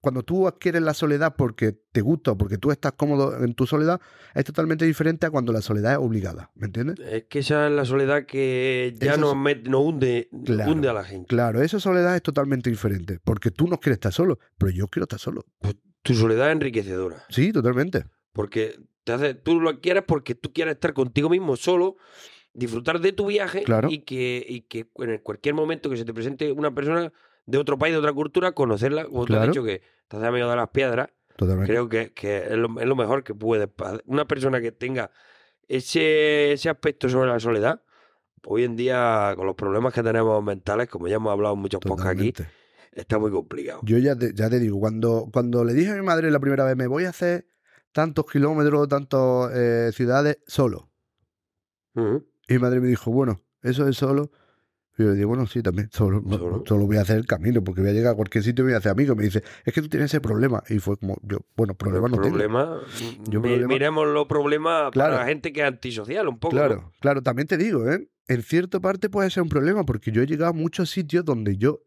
cuando 0.00 0.22
tú 0.22 0.48
adquieres 0.48 0.80
la 0.82 0.94
soledad 0.94 1.36
porque 1.36 1.72
te 1.72 2.00
gusta 2.00 2.32
o 2.32 2.38
porque 2.38 2.56
tú 2.56 2.70
estás 2.70 2.92
cómodo 2.92 3.44
en 3.44 3.54
tu 3.54 3.66
soledad, 3.66 4.00
es 4.34 4.44
totalmente 4.44 4.84
diferente 4.86 5.26
a 5.26 5.30
cuando 5.30 5.52
la 5.52 5.60
soledad 5.60 5.92
es 5.92 5.98
obligada. 5.98 6.50
¿Me 6.54 6.66
entiendes? 6.66 6.98
Es 7.00 7.24
que 7.24 7.40
esa 7.40 7.66
es 7.66 7.72
la 7.72 7.84
soledad 7.84 8.24
que 8.24 8.94
ya 8.98 9.16
nos, 9.18 9.34
hunde, 9.34 10.28
Claro. 10.46 10.72
hunde 10.72 10.88
a 10.88 10.92
la 10.94 11.04
gente. 11.04 11.26
Claro, 11.28 11.60
esa 11.62 11.78
soledad 11.80 12.16
es 12.16 12.22
totalmente 12.22 12.70
diferente. 12.70 13.18
Porque 13.22 13.50
tú 13.50 13.68
no 13.68 13.78
quieres 13.78 13.96
estar 13.96 14.12
solo, 14.12 14.38
pero 14.58 14.70
yo 14.72 14.88
quiero 14.88 15.04
estar 15.04 15.18
solo. 15.20 15.44
Tu 16.02 16.14
soledad 16.14 16.48
es 16.48 16.52
enriquecedora. 16.52 17.24
Sí, 17.28 17.52
totalmente. 17.52 18.04
Porque 18.32 18.80
te 19.04 19.12
hace, 19.12 19.34
tú 19.34 19.60
lo 19.60 19.80
quieres 19.80 20.02
porque 20.06 20.34
tú 20.34 20.50
quieres 20.52 20.74
estar 20.74 20.94
contigo 20.94 21.28
mismo 21.28 21.56
solo, 21.56 21.96
disfrutar 22.52 23.00
de 23.00 23.12
tu 23.12 23.26
viaje 23.26 23.62
Claro. 23.62 23.88
y, 23.90 24.00
que, 24.00 24.44
y 24.48 24.62
que 24.62 24.88
en 24.96 25.18
cualquier 25.18 25.54
momento 25.54 25.88
que 25.90 25.96
se 25.96 26.04
te 26.04 26.12
presente 26.14 26.50
una 26.52 26.74
persona 26.74 27.12
de 27.46 27.58
otro 27.58 27.78
país, 27.78 27.92
de 27.94 27.98
otra 27.98 28.12
cultura, 28.12 28.52
conocerla, 28.52 29.04
como 29.04 29.24
tú 29.26 29.34
has 29.34 29.38
Claro. 29.40 29.52
dicho 29.52 29.64
que 29.64 29.82
te 30.08 30.16
hace 30.16 30.26
amigo 30.26 30.48
de 30.48 30.56
las 30.56 30.68
piedras, 30.70 31.08
Totalmente. 31.36 31.72
creo 31.72 31.88
que, 31.88 32.12
que 32.12 32.38
es, 32.38 32.50
lo, 32.52 32.78
es 32.80 32.86
lo 32.86 32.96
mejor 32.96 33.24
que 33.24 33.34
puede. 33.34 33.66
pa- 33.68 34.00
Una 34.06 34.26
persona 34.26 34.60
que 34.60 34.72
tenga 34.72 35.10
ese, 35.68 36.52
ese 36.52 36.68
aspecto 36.68 37.08
sobre 37.08 37.30
la 37.30 37.40
soledad, 37.40 37.82
hoy 38.44 38.64
en 38.64 38.76
día 38.76 39.32
con 39.36 39.46
los 39.46 39.54
problemas 39.54 39.94
que 39.94 40.02
tenemos 40.02 40.42
mentales, 40.42 40.88
como 40.88 41.08
ya 41.08 41.16
hemos 41.16 41.32
hablado 41.32 41.54
en 41.54 41.60
muchos 41.60 41.80
podcasts 41.80 42.10
aquí, 42.12 42.32
está 42.92 43.18
muy 43.18 43.30
complicado. 43.30 43.80
Yo 43.84 43.98
ya 43.98 44.16
te, 44.16 44.34
ya 44.34 44.50
te 44.50 44.58
digo, 44.58 44.78
cuando, 44.80 45.28
cuando 45.32 45.64
le 45.64 45.72
dije 45.72 45.92
a 45.92 45.94
mi 45.94 46.02
madre 46.02 46.30
la 46.30 46.40
primera 46.40 46.64
vez, 46.64 46.76
me 46.76 46.86
voy 46.88 47.04
a 47.04 47.10
hacer 47.10 47.46
tantos 47.92 48.26
kilómetros, 48.30 48.88
tantas 48.88 49.50
eh, 49.54 49.90
ciudades 49.92 50.38
solo. 50.46 50.90
Y 52.50 52.54
mi 52.54 52.58
madre 52.58 52.80
me 52.80 52.88
dijo, 52.88 53.10
bueno, 53.10 53.40
eso 53.62 53.86
es 53.88 53.96
solo. 53.96 54.30
Y 54.98 55.04
yo 55.04 55.10
le 55.10 55.14
digo, 55.16 55.28
bueno, 55.28 55.46
sí, 55.46 55.62
también, 55.62 55.88
solo, 55.92 56.20
Solo. 56.28 56.62
solo 56.66 56.86
voy 56.86 56.96
a 56.98 57.02
hacer 57.02 57.16
el 57.16 57.26
camino, 57.26 57.62
porque 57.64 57.80
voy 57.80 57.90
a 57.90 57.92
llegar 57.94 58.12
a 58.12 58.16
cualquier 58.16 58.44
sitio 58.44 58.62
y 58.62 58.66
me 58.66 58.70
voy 58.72 58.74
a 58.74 58.78
hacer 58.78 58.92
amigo. 58.92 59.14
Me 59.14 59.22
dice, 59.24 59.42
es 59.64 59.72
que 59.72 59.80
tú 59.80 59.88
tienes 59.88 60.10
ese 60.10 60.20
problema. 60.20 60.62
Y 60.68 60.78
fue 60.80 60.96
como, 60.98 61.16
yo, 61.22 61.38
bueno, 61.56 61.74
problema 61.74 62.08
no 62.08 62.16
tengo. 62.16 62.28
problema, 62.30 62.80
Yo 63.28 63.40
mi- 63.40 63.48
problema- 63.48 63.68
miremos 63.68 64.06
los 64.08 64.26
problemas 64.26 64.90
Claro. 64.90 65.12
para 65.14 65.22
la 65.22 65.28
gente 65.28 65.52
que 65.52 65.60
es 65.60 65.66
antisocial 65.66 66.28
un 66.28 66.38
poco. 66.38 66.56
Claro, 66.56 66.74
¿no? 66.76 66.92
claro, 67.00 67.22
también 67.22 67.46
te 67.48 67.56
digo, 67.56 67.88
¿eh? 67.90 68.10
En 68.28 68.42
cierta 68.42 68.78
parte 68.80 69.08
puede 69.08 69.30
ser 69.30 69.42
un 69.44 69.48
problema, 69.48 69.84
porque 69.84 70.10
yo 70.12 70.22
he 70.22 70.26
llegado 70.26 70.50
a 70.50 70.52
muchos 70.54 70.90
sitios 70.90 71.24
donde 71.24 71.56
yo 71.56 71.80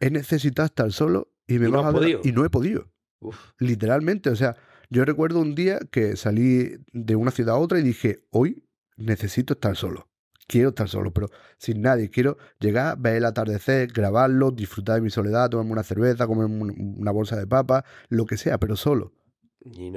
he 0.00 0.10
necesitado 0.10 0.66
estar 0.66 0.92
solo 0.92 1.32
y 1.46 1.58
me 1.58 1.64
Y 1.66 1.68
he 1.68 1.72
no 1.72 1.80
has 1.80 1.86
la- 1.86 1.92
podido. 1.92 2.20
y 2.22 2.32
no 2.32 2.44
he 2.44 2.50
podido. 2.50 2.88
Uf, 3.20 3.36
Literalmente, 3.58 4.30
o 4.30 4.36
sea, 4.36 4.54
yo 4.90 5.04
recuerdo 5.04 5.40
un 5.40 5.54
día 5.54 5.80
que 5.90 6.14
salí 6.16 6.76
de 6.92 7.16
una 7.16 7.30
ciudad 7.32 7.56
a 7.56 7.58
otra 7.58 7.80
y 7.80 7.82
dije, 7.82 8.20
hoy 8.30 8.64
necesito 8.98 9.54
estar 9.54 9.74
solo. 9.76 10.08
Quiero 10.46 10.70
estar 10.70 10.88
solo, 10.88 11.12
pero 11.12 11.28
sin 11.58 11.82
nadie. 11.82 12.08
Quiero 12.10 12.38
llegar, 12.58 12.98
ver 12.98 13.16
el 13.16 13.24
atardecer, 13.26 13.88
grabarlo, 13.92 14.50
disfrutar 14.50 14.96
de 14.96 15.02
mi 15.02 15.10
soledad, 15.10 15.50
tomarme 15.50 15.72
una 15.72 15.82
cerveza, 15.82 16.26
comerme 16.26 16.62
un- 16.62 16.96
una 16.98 17.10
bolsa 17.10 17.36
de 17.36 17.46
papas, 17.46 17.84
lo 18.08 18.24
que 18.24 18.36
sea, 18.38 18.58
pero 18.58 18.74
solo. 18.76 19.12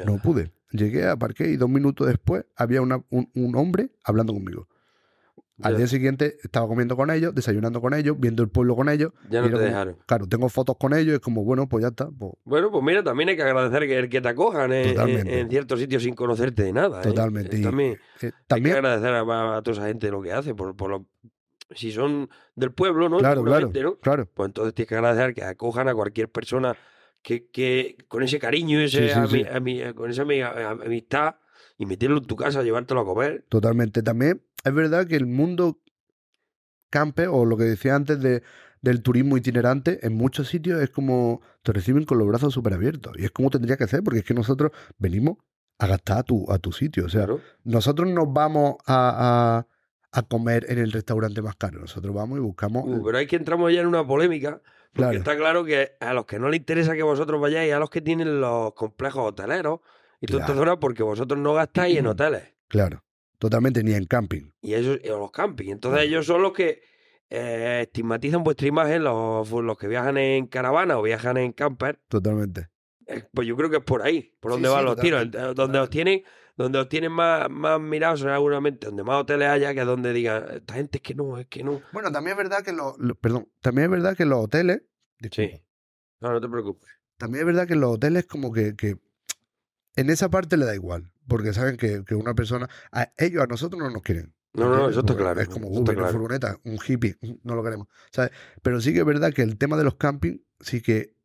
No 0.06 0.22
pude. 0.22 0.52
Llegué, 0.72 1.08
aparqué 1.08 1.50
y 1.50 1.56
dos 1.58 1.70
minutos 1.70 2.08
después 2.08 2.46
había 2.56 2.82
una- 2.82 3.04
un, 3.10 3.30
un 3.34 3.56
hombre 3.56 3.92
hablando 4.04 4.34
conmigo. 4.34 4.68
Al 5.62 5.78
día 5.78 5.86
siguiente 5.88 6.38
estaba 6.44 6.68
comiendo 6.68 6.96
con 6.96 7.12
ellos, 7.12 7.36
desayunando 7.36 7.82
con 7.82 7.94
ellos, 7.94 8.16
viendo 8.20 8.42
el 8.42 8.50
pueblo 8.50 8.76
con 8.76 8.90
ellos. 8.90 9.12
ya 9.30 9.42
no 9.42 9.48
te 9.48 9.54
como- 9.54 9.64
dejaron. 9.66 9.98
Claro, 10.08 10.28
tengo 10.28 10.50
fotos 10.50 10.76
con 10.80 10.94
ellos, 10.94 11.14
es 11.16 11.20
como, 11.20 11.44
bueno, 11.44 11.68
pues 11.70 11.84
ya 11.84 11.90
está. 11.90 12.10
pues, 12.10 12.34
Bueno, 12.46 12.72
pues 12.72 12.84
mira, 12.84 13.04
también 13.04 13.30
hay 13.30 13.36
que 13.36 13.44
agradecer 13.44 13.88
que, 13.88 14.10
que 14.10 14.22
te 14.22 14.28
acojan 14.28 14.74
en, 14.74 15.28
en- 15.28 15.50
ciertos 15.50 15.80
sitios 15.80 16.02
sin 16.04 16.16
conocerte 16.16 16.64
de 16.64 16.74
nada. 16.74 17.02
¿eh? 17.02 17.04
Totalmente, 17.04 17.58
Eh, 17.58 17.62
También 17.62 17.92
eh, 17.92 17.98
hay 18.22 18.30
que 18.32 18.36
también, 18.48 18.76
agradecer 18.78 19.14
a, 19.14 19.58
a 19.58 19.62
toda 19.62 19.78
esa 19.78 19.88
gente 19.88 20.10
lo 20.10 20.22
que 20.22 20.34
hace. 20.34 20.56
Por, 20.56 20.76
por 20.76 20.90
lo- 20.90 21.06
si 21.76 21.92
son 21.92 22.30
del 22.56 22.72
pueblo, 22.74 23.08
¿no? 23.08 23.20
claro, 23.20 23.44
claro, 23.44 23.72
claro. 24.02 24.28
Pues 24.34 24.48
entonces 24.48 24.74
tienes 24.74 24.90
que 24.90 24.96
agradecer 24.96 25.34
que 25.34 25.44
acojan 25.44 25.88
a 25.88 25.94
cualquier 25.94 26.30
persona 26.30 26.76
que, 27.22 27.50
que 27.52 27.98
con 28.08 28.24
ese 28.24 28.40
cariño, 28.40 28.80
ese 28.80 29.08
Sí, 29.10 29.14
con 29.94 30.10
esa 30.10 30.24
ami- 30.24 30.44
am- 30.44 30.82
amistad 30.82 31.36
y 31.82 31.86
meterlo 31.88 32.18
en 32.20 32.26
tu 32.26 32.36
casa, 32.36 32.62
llevártelo 32.62 33.02
a 33.02 33.06
comer. 33.06 33.44
Totalmente. 33.50 34.04
También 34.04 34.44
es 34.64 34.74
verdad 34.74 35.08
que 35.08 35.16
el 35.16 35.26
mundo 35.26 35.80
campe, 36.90 37.28
o 37.28 37.46
lo 37.46 37.58
que 37.58 37.64
decía 37.64 37.96
antes 37.96 38.22
de, 38.22 38.44
del 38.82 39.02
turismo 39.02 39.38
itinerante, 39.38 40.06
en 40.06 40.14
muchos 40.16 40.48
sitios 40.50 40.82
es 40.82 40.90
como 40.90 41.42
te 41.64 41.72
reciben 41.74 42.06
con 42.06 42.18
los 42.18 42.28
brazos 42.28 42.54
súper 42.54 42.74
abiertos. 42.74 43.14
Y 43.18 43.26
es 43.26 43.32
como 43.32 43.50
tendría 43.50 43.78
que 43.78 43.88
ser, 43.88 44.04
porque 44.04 44.20
es 44.20 44.26
que 44.26 44.34
nosotros 44.34 44.72
venimos 44.98 45.38
a 45.80 45.88
gastar 45.88 46.20
a 46.20 46.24
tu, 46.24 46.52
a 46.52 46.60
tu 46.60 46.72
sitio. 46.72 47.06
O 47.06 47.10
sea, 47.10 47.22
Claro. 47.26 47.42
nosotros 47.64 48.08
nos 48.10 48.32
vamos 48.32 48.76
a, 48.86 49.66
a- 49.66 49.68
a 50.14 50.22
comer 50.24 50.66
en 50.70 50.78
el 50.78 50.92
restaurante 50.92 51.42
más 51.42 51.56
caro. 51.56 51.80
Nosotros 51.80 52.14
vamos 52.14 52.38
y 52.38 52.42
buscamos. 52.42 52.84
Uh, 52.86 53.02
pero 53.04 53.18
hay 53.18 53.26
que 53.28 53.38
entramos 53.38 53.74
ya 53.74 53.82
en 53.82 53.88
una 53.88 54.06
polémica. 54.06 54.62
Porque 54.94 54.94
Claro. 54.94 55.18
está 55.18 55.38
claro 55.38 55.64
que 55.64 55.94
a 56.02 56.14
los 56.14 56.26
que 56.26 56.38
no 56.38 56.50
les 56.50 56.60
interesa 56.60 56.94
que 56.96 57.02
vosotros 57.04 57.40
vayáis, 57.40 57.72
a 57.74 57.80
los 57.80 57.90
que 57.90 58.02
tienen 58.02 58.42
los 58.42 58.74
complejos 58.74 59.26
hoteleros 59.30 59.80
y 60.22 60.28
Claro. 60.28 60.54
zonas, 60.54 60.78
porque 60.80 61.04
vosotros 61.04 61.38
no 61.40 61.54
gastáis 61.54 61.98
en 61.98 62.08
hoteles 62.08 62.44
Claro, 62.70 63.04
totalmente, 63.38 63.84
ni 63.84 63.94
en 63.94 64.06
camping. 64.06 64.52
y 64.62 64.76
ellos 64.76 65.00
o 65.14 65.18
los 65.20 65.32
campings. 65.32 65.72
Entonces 65.74 66.04
ellos 66.04 66.26
son 66.26 66.42
los 66.42 66.54
que 66.54 66.82
eh, 67.30 67.82
estigmatizan 67.84 68.44
vuestra 68.44 68.68
imagen, 68.68 69.04
los, 69.04 69.50
los 69.52 69.78
que 69.78 69.88
viajan 69.88 70.18
en 70.18 70.48
caravana 70.48 70.98
o 70.98 71.02
viajan 71.02 71.38
en 71.38 71.52
camper. 71.54 72.00
Totalmente. 72.08 72.70
Eh, 73.08 73.24
Pues 73.34 73.48
yo 73.48 73.56
creo 73.58 73.70
que 73.70 73.78
es 73.78 73.84
por 73.84 74.02
ahí, 74.04 74.36
por 74.40 74.52
donde 74.52 74.68
sí, 74.70 74.74
van 74.74 74.86
los 74.86 74.96
tiros. 74.98 75.24
totalmente, 75.26 75.52
Eh, 75.52 75.54
Donde 75.56 75.80
os 75.80 75.90
tienen, 75.90 76.24
donde 76.58 76.80
os 76.80 76.88
tienen 76.90 77.12
más, 77.12 77.50
más 77.50 77.80
mirados 77.80 78.20
seguramente, 78.20 78.88
donde 78.88 79.04
más 79.04 79.22
hoteles 79.22 79.48
haya, 79.50 79.74
que 79.74 79.82
donde 79.82 80.14
digan, 80.14 80.46
esta 80.54 80.74
gente 80.76 80.98
es 80.98 81.02
que 81.02 81.16
no, 81.16 81.38
es 81.40 81.48
que 81.48 81.64
no. 81.64 81.82
Bueno, 81.94 82.12
también 82.12 82.38
es 82.38 82.44
verdad 82.44 82.64
que 82.64 82.74
los. 82.74 82.98
lo- 83.00 83.16
perdón, 83.16 83.50
también 83.62 83.86
es 83.86 83.92
verdad 83.92 84.16
que 84.16 84.26
los 84.26 84.44
hoteles. 84.44 84.84
disculpa, 85.20 85.52
Sí. 85.58 85.64
No, 86.20 86.32
no 86.34 86.40
te 86.42 86.48
preocupes. 86.50 86.90
También 87.18 87.42
es 87.42 87.46
verdad 87.48 87.66
que 87.68 87.74
en 87.74 87.82
los 87.82 87.92
hoteles 87.96 88.26
como 88.28 88.52
que, 88.52 88.76
que 88.76 88.98
en 89.96 90.10
esa 90.10 90.30
parte 90.30 90.58
le 90.58 90.66
da 90.66 90.76
igual, 90.76 91.12
porque 91.28 91.54
saben 91.54 91.78
que, 91.78 92.04
que 92.06 92.16
una 92.16 92.34
persona, 92.34 92.70
a 92.92 93.12
ellos 93.18 93.44
a 93.44 93.48
nosotros 93.48 93.82
no 93.82 93.90
nos 93.90 94.02
quieren. 94.02 94.34
No, 94.54 94.70
no, 94.70 94.90
eso 94.90 95.00
está 95.00 95.16
claro. 95.16 95.40
Es 95.40 95.48
como, 95.48 95.70
viene 95.70 95.94
claro. 95.94 96.12
furgoneta, 96.12 96.60
un 96.66 96.78
hippie, 96.86 97.18
no 97.44 97.56
lo 97.56 97.64
queremos. 97.64 97.88
¿sabes? 98.12 98.32
Pero 98.62 98.82
sí 98.82 98.94
que 98.94 99.00
es 99.00 99.06
verdad 99.06 99.34
que 99.34 99.42
el 99.42 99.58
tema 99.58 99.78
de 99.78 99.86
los 99.86 99.96
camping 99.96 100.40
sí 100.60 100.82
que 100.82 101.16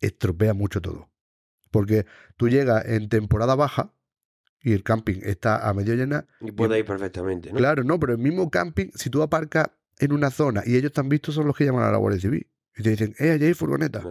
estropea 0.00 0.52
mucho 0.52 0.80
todo. 0.80 1.10
Porque 1.70 2.06
tú 2.36 2.48
llegas 2.48 2.84
en 2.86 3.08
temporada 3.08 3.54
baja 3.54 3.94
y 4.60 4.72
el 4.72 4.82
camping 4.82 5.20
está 5.22 5.68
a 5.68 5.72
medio 5.74 5.94
llenar. 5.94 6.26
Y 6.40 6.50
puede 6.52 6.78
ir 6.78 6.84
perfectamente, 6.84 7.50
¿no? 7.52 7.58
Claro, 7.58 7.84
no, 7.84 7.98
pero 7.98 8.12
el 8.12 8.18
mismo 8.18 8.50
camping, 8.50 8.90
si 8.94 9.10
tú 9.10 9.22
aparcas 9.22 9.70
en 9.98 10.12
una 10.12 10.30
zona 10.30 10.62
y 10.66 10.76
ellos 10.76 10.90
están 10.90 11.08
vistos, 11.08 11.34
son 11.34 11.46
los 11.46 11.56
que 11.56 11.64
llaman 11.64 11.84
a 11.84 11.92
la 11.92 11.98
Guardia 11.98 12.20
Civil. 12.20 12.48
Y 12.76 12.82
te 12.82 12.90
dicen, 12.90 13.14
eh, 13.18 13.30
allá 13.30 13.46
hay 13.46 13.54
furgoneta. 13.54 14.02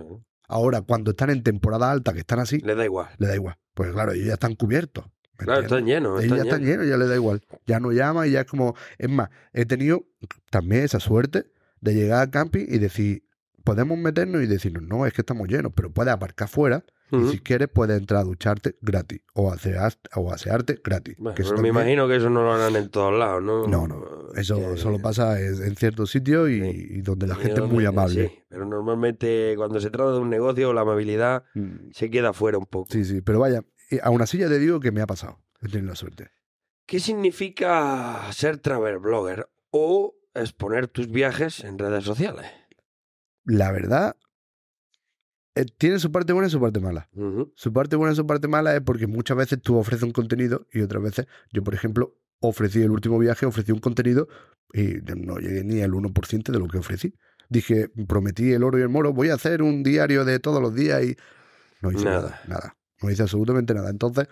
Ahora, 0.52 0.82
cuando 0.82 1.12
están 1.12 1.30
en 1.30 1.43
temporada 1.43 1.89
alta, 1.91 2.14
que 2.14 2.20
están 2.20 2.39
así, 2.39 2.60
Le 2.60 2.76
da 2.76 2.84
igual. 2.86 3.08
le 3.18 3.28
da 3.28 3.36
igual. 3.36 3.58
Pues 3.74 3.91
claro, 3.93 4.12
ellos 4.12 4.28
ya 4.28 4.34
están 4.34 4.56
cubiertos. 4.56 5.06
¿me 5.39 5.45
Claro, 5.45 5.62
están 5.62 5.86
llenos. 5.86 6.20
Ellos 6.22 6.38
Están 6.38 6.38
ya 6.38 6.43
están 6.43 6.66
llenos. 6.66 6.88
ya 6.88 6.97
le 6.97 7.08
da 7.08 7.16
igual. 7.16 7.41
Ya 7.66 7.80
no 7.80 7.91
llama 7.91 8.28
y 8.28 8.32
ya 8.32 8.41
es 8.41 8.45
como. 8.47 8.76
Es 8.97 9.10
más, 9.10 9.30
he 9.54 9.66
tenido 9.66 10.06
también 10.49 10.84
esa 10.84 10.99
suerte 10.99 11.45
de 11.80 11.93
llegar 11.95 12.22
al 12.22 12.30
camping 12.30 12.66
y 12.68 12.78
decir, 12.78 13.24
podemos 13.64 13.97
meternos 13.97 14.43
y 14.43 14.45
decirnos, 14.47 14.84
no, 14.84 15.06
es 15.06 15.14
que 15.14 15.22
estamos 15.22 15.47
llenos, 15.47 15.72
pero 15.76 15.91
puedes 15.91 16.14
aparcar 16.14 16.47
fuera 16.47 16.84
y 17.12 17.28
si 17.30 17.39
quieres 17.39 17.68
puedes 17.74 17.97
entrar 17.99 18.22
a 18.22 18.24
ducharte 18.24 18.76
gratis 18.82 19.22
o, 19.34 19.51
asear, 19.51 19.93
o 20.16 20.32
asearte 20.32 20.80
gratis. 20.84 21.16
Bueno, 21.18 21.36
que 21.36 21.41
eso 21.41 21.51
pero 21.51 21.62
me 21.62 21.70
también- 21.70 21.86
imagino 21.88 22.07
que 22.07 22.16
eso 22.16 22.30
no 22.30 22.43
lo 22.43 22.53
harán 22.53 22.76
en 22.76 22.89
todos 22.89 23.18
lados, 23.18 23.43
¿no? 23.43 23.68
No, 23.68 23.88
no, 23.88 24.05
Eso 24.36 24.57
Que- 24.57 24.78
solo 24.78 24.99
pasa 24.99 25.39
en, 25.41 25.62
en 25.64 25.76
ciertos 25.76 26.09
sitios 26.12 26.49
y, 26.49 26.62
Sí. 26.62 26.88
y 26.91 27.01
donde 27.01 27.28
la 27.28 27.36
gente 27.36 27.62
es 27.62 27.68
muy 27.70 27.86
amable. 27.86 28.28
Sí, 28.30 28.39
pero 28.49 28.66
normalmente 28.66 29.53
cuando 29.57 29.80
se 29.80 29.89
trata 29.89 30.12
de 30.14 30.20
un 30.20 30.30
negocio, 30.30 30.72
la 30.74 30.82
amabilidad 30.82 31.43
Mm, 31.53 31.91
se 31.91 32.09
queda 32.09 32.32
fuera 32.34 32.57
un 32.57 32.66
poco. 32.66 32.88
Sí, 32.91 33.03
sí, 33.03 33.22
pero 33.22 33.39
vaya, 33.39 33.62
aún 34.03 34.22
así 34.22 34.38
ya 34.38 34.47
te 34.47 34.57
digo 34.59 34.80
que 34.80 34.91
me 34.91 35.01
ha 35.01 35.07
pasado. 35.07 35.39
He 35.62 35.68
tenido 35.68 35.89
la 35.89 35.95
suerte. 35.95 36.30
¿Qué 36.86 36.99
significa 36.99 38.22
ser 38.32 38.57
travel 38.57 38.99
blogger 38.99 39.49
o 39.70 40.16
exponer 40.34 40.88
tus 40.88 41.09
viajes 41.09 41.64
en 41.64 41.78
redes 41.78 42.03
sociales? 42.03 42.45
La 43.43 43.72
verdad, 43.72 44.16
eh, 45.56 45.66
tiene 45.78 45.99
su 45.99 46.12
parte 46.12 46.34
buena 46.34 46.47
y 46.47 46.52
su 46.52 46.60
parte 46.60 46.80
mala. 46.80 47.10
Su 47.56 47.74
parte 47.74 47.95
buena 47.95 48.14
y 48.14 48.16
su 48.16 48.26
parte 48.26 48.47
mala 48.47 48.76
es 48.76 48.82
porque 48.82 49.08
muchas 49.08 49.38
veces 49.38 49.62
tú 49.62 49.78
ofreces 49.78 50.04
un 50.04 50.12
contenido 50.12 50.68
y 50.72 50.82
otras 50.82 51.04
veces, 51.04 51.28
yo 51.52 51.64
por 51.64 51.74
ejemplo, 51.74 52.16
ofrecí 52.39 52.82
el 52.82 52.91
último 52.91 53.20
viaje, 53.20 53.45
ofrecí 53.45 53.72
un 53.72 53.80
contenido 53.80 54.28
y 54.74 54.95
no 55.16 55.38
llegué 55.38 55.64
ni 55.64 55.82
al 55.82 55.91
1% 55.91 56.52
de 56.52 56.60
lo 56.60 56.68
que 56.68 56.78
ofrecí. 56.78 57.14
Dije, 57.49 57.89
prometí 58.08 58.54
el 58.54 58.64
oro 58.64 58.80
y 58.80 58.82
el 58.82 58.89
moro, 58.89 59.12
voy 59.14 59.30
a 59.30 59.34
hacer 59.34 59.62
un 59.62 59.84
diario 59.84 60.24
de 60.24 60.39
todos 60.39 60.62
los 60.62 60.74
días 60.74 61.04
y 61.04 61.18
no 61.82 61.91
hice 61.91 62.06
Nada. 62.06 62.22
nada, 62.22 62.41
nada. 62.47 62.78
No 63.02 63.10
hice 63.10 63.24
absolutamente 63.24 63.74
nada. 63.74 63.89
Entonces, 63.89 64.28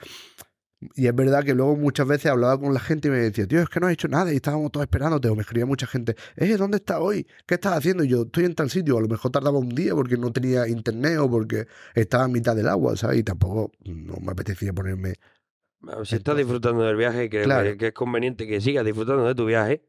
Y 0.96 1.08
es 1.08 1.16
verdad 1.16 1.44
que 1.44 1.54
luego 1.54 1.76
muchas 1.76 2.08
veces 2.08 2.28
hablaba 2.32 2.58
con 2.58 2.74
la 2.74 2.80
gente 2.80 3.10
y 3.10 3.12
me 3.12 3.18
decía, 3.18 3.46
tío, 3.46 3.60
es 3.62 3.68
que 3.68 3.82
no 3.82 3.88
has 3.88 3.94
hecho 3.94 4.08
nada 4.08 4.32
y 4.32 4.38
estábamos 4.38 4.72
todos 4.72 4.86
esperándote. 4.86 5.28
O 5.28 5.36
me 5.36 5.42
escribía 5.42 5.66
mucha 5.66 5.86
gente, 5.86 6.16
eh, 6.38 6.56
¿dónde 6.56 6.78
estás 6.78 6.98
hoy? 7.02 7.28
¿Qué 7.46 7.56
estás 7.56 7.78
haciendo? 7.78 8.04
Y 8.06 8.08
yo, 8.08 8.22
estoy 8.22 8.46
en 8.46 8.56
tal 8.56 8.70
sitio. 8.70 8.98
A 8.98 9.02
lo 9.02 9.08
mejor 9.10 9.30
tardaba 9.32 9.58
un 9.60 9.70
día 9.70 9.94
porque 9.94 10.16
no 10.16 10.32
tenía 10.32 10.68
internet 10.70 11.18
o 11.20 11.30
porque 11.30 11.68
estaba 11.96 12.26
en 12.26 12.32
mitad 12.32 12.56
del 12.56 12.70
agua, 12.70 12.96
¿sabes? 12.96 13.20
Y 13.20 13.24
tampoco 13.24 13.72
no 13.84 14.16
me 14.22 14.32
apetecía 14.32 14.72
ponerme. 14.72 15.16
Si 16.06 16.16
estás 16.16 16.38
disfrutando 16.38 16.84
del 16.84 16.96
viaje, 16.96 17.30
creo 17.30 17.44
Claro. 17.44 17.64
que, 17.72 17.78
que 17.78 17.88
es 17.88 17.94
conveniente 17.94 18.48
que 18.48 18.62
sigas 18.62 18.86
disfrutando 18.86 19.26
de 19.28 19.36
tu 19.36 19.46
viaje. 19.46 19.84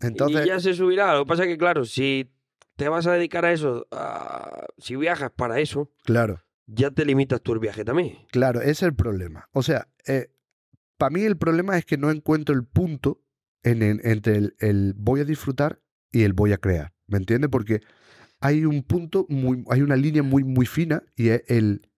Entonces, 0.00 0.44
y 0.44 0.48
ya 0.48 0.58
se 0.60 0.74
subirá. 0.74 1.14
Lo 1.14 1.24
que 1.24 1.28
pasa 1.28 1.42
es 1.44 1.48
que, 1.48 1.58
claro, 1.58 1.84
si 1.84 2.32
te 2.76 2.88
vas 2.88 3.06
a 3.06 3.12
dedicar 3.12 3.44
a 3.44 3.52
eso, 3.52 3.86
a- 3.90 4.66
si 4.78 4.96
viajas 4.96 5.30
para 5.34 5.60
eso, 5.60 5.90
claro, 6.04 6.40
ya 6.72 6.90
te 6.90 7.04
limitas 7.04 7.40
tú 7.42 7.52
el 7.52 7.58
viaje 7.58 7.84
también. 7.84 8.18
claro, 8.30 8.60
ese 8.60 8.70
es 8.70 8.82
el 8.82 8.94
problema. 8.94 9.48
O 9.52 9.62
sea, 9.62 9.88
para 10.96 11.10
mí 11.10 11.22
el 11.22 11.36
problema 11.36 11.76
es 11.78 11.84
que 11.84 11.96
no 11.96 12.10
encuentro 12.10 12.54
el 12.54 12.64
punto 12.64 13.22
entre 13.62 14.36
el, 14.36 14.54
el 14.58 14.94
voy 14.96 15.20
a 15.20 15.24
disfrutar 15.24 15.80
y 16.12 16.22
el 16.22 16.32
voy 16.32 16.52
a 16.52 16.58
crear. 16.58 16.92
¿Me 17.06 17.18
entiendes? 17.18 17.50
Porque 17.50 17.80
hay 18.40 18.64
un 18.64 18.82
punto, 18.82 19.26
muy, 19.28 19.64
hay 19.70 19.82
una 19.82 19.96
línea 19.96 20.22
muy, 20.22 20.44
muy 20.44 20.66
fina 20.66 21.02
y 21.16 21.28
es 21.28 21.42
el 21.48 21.89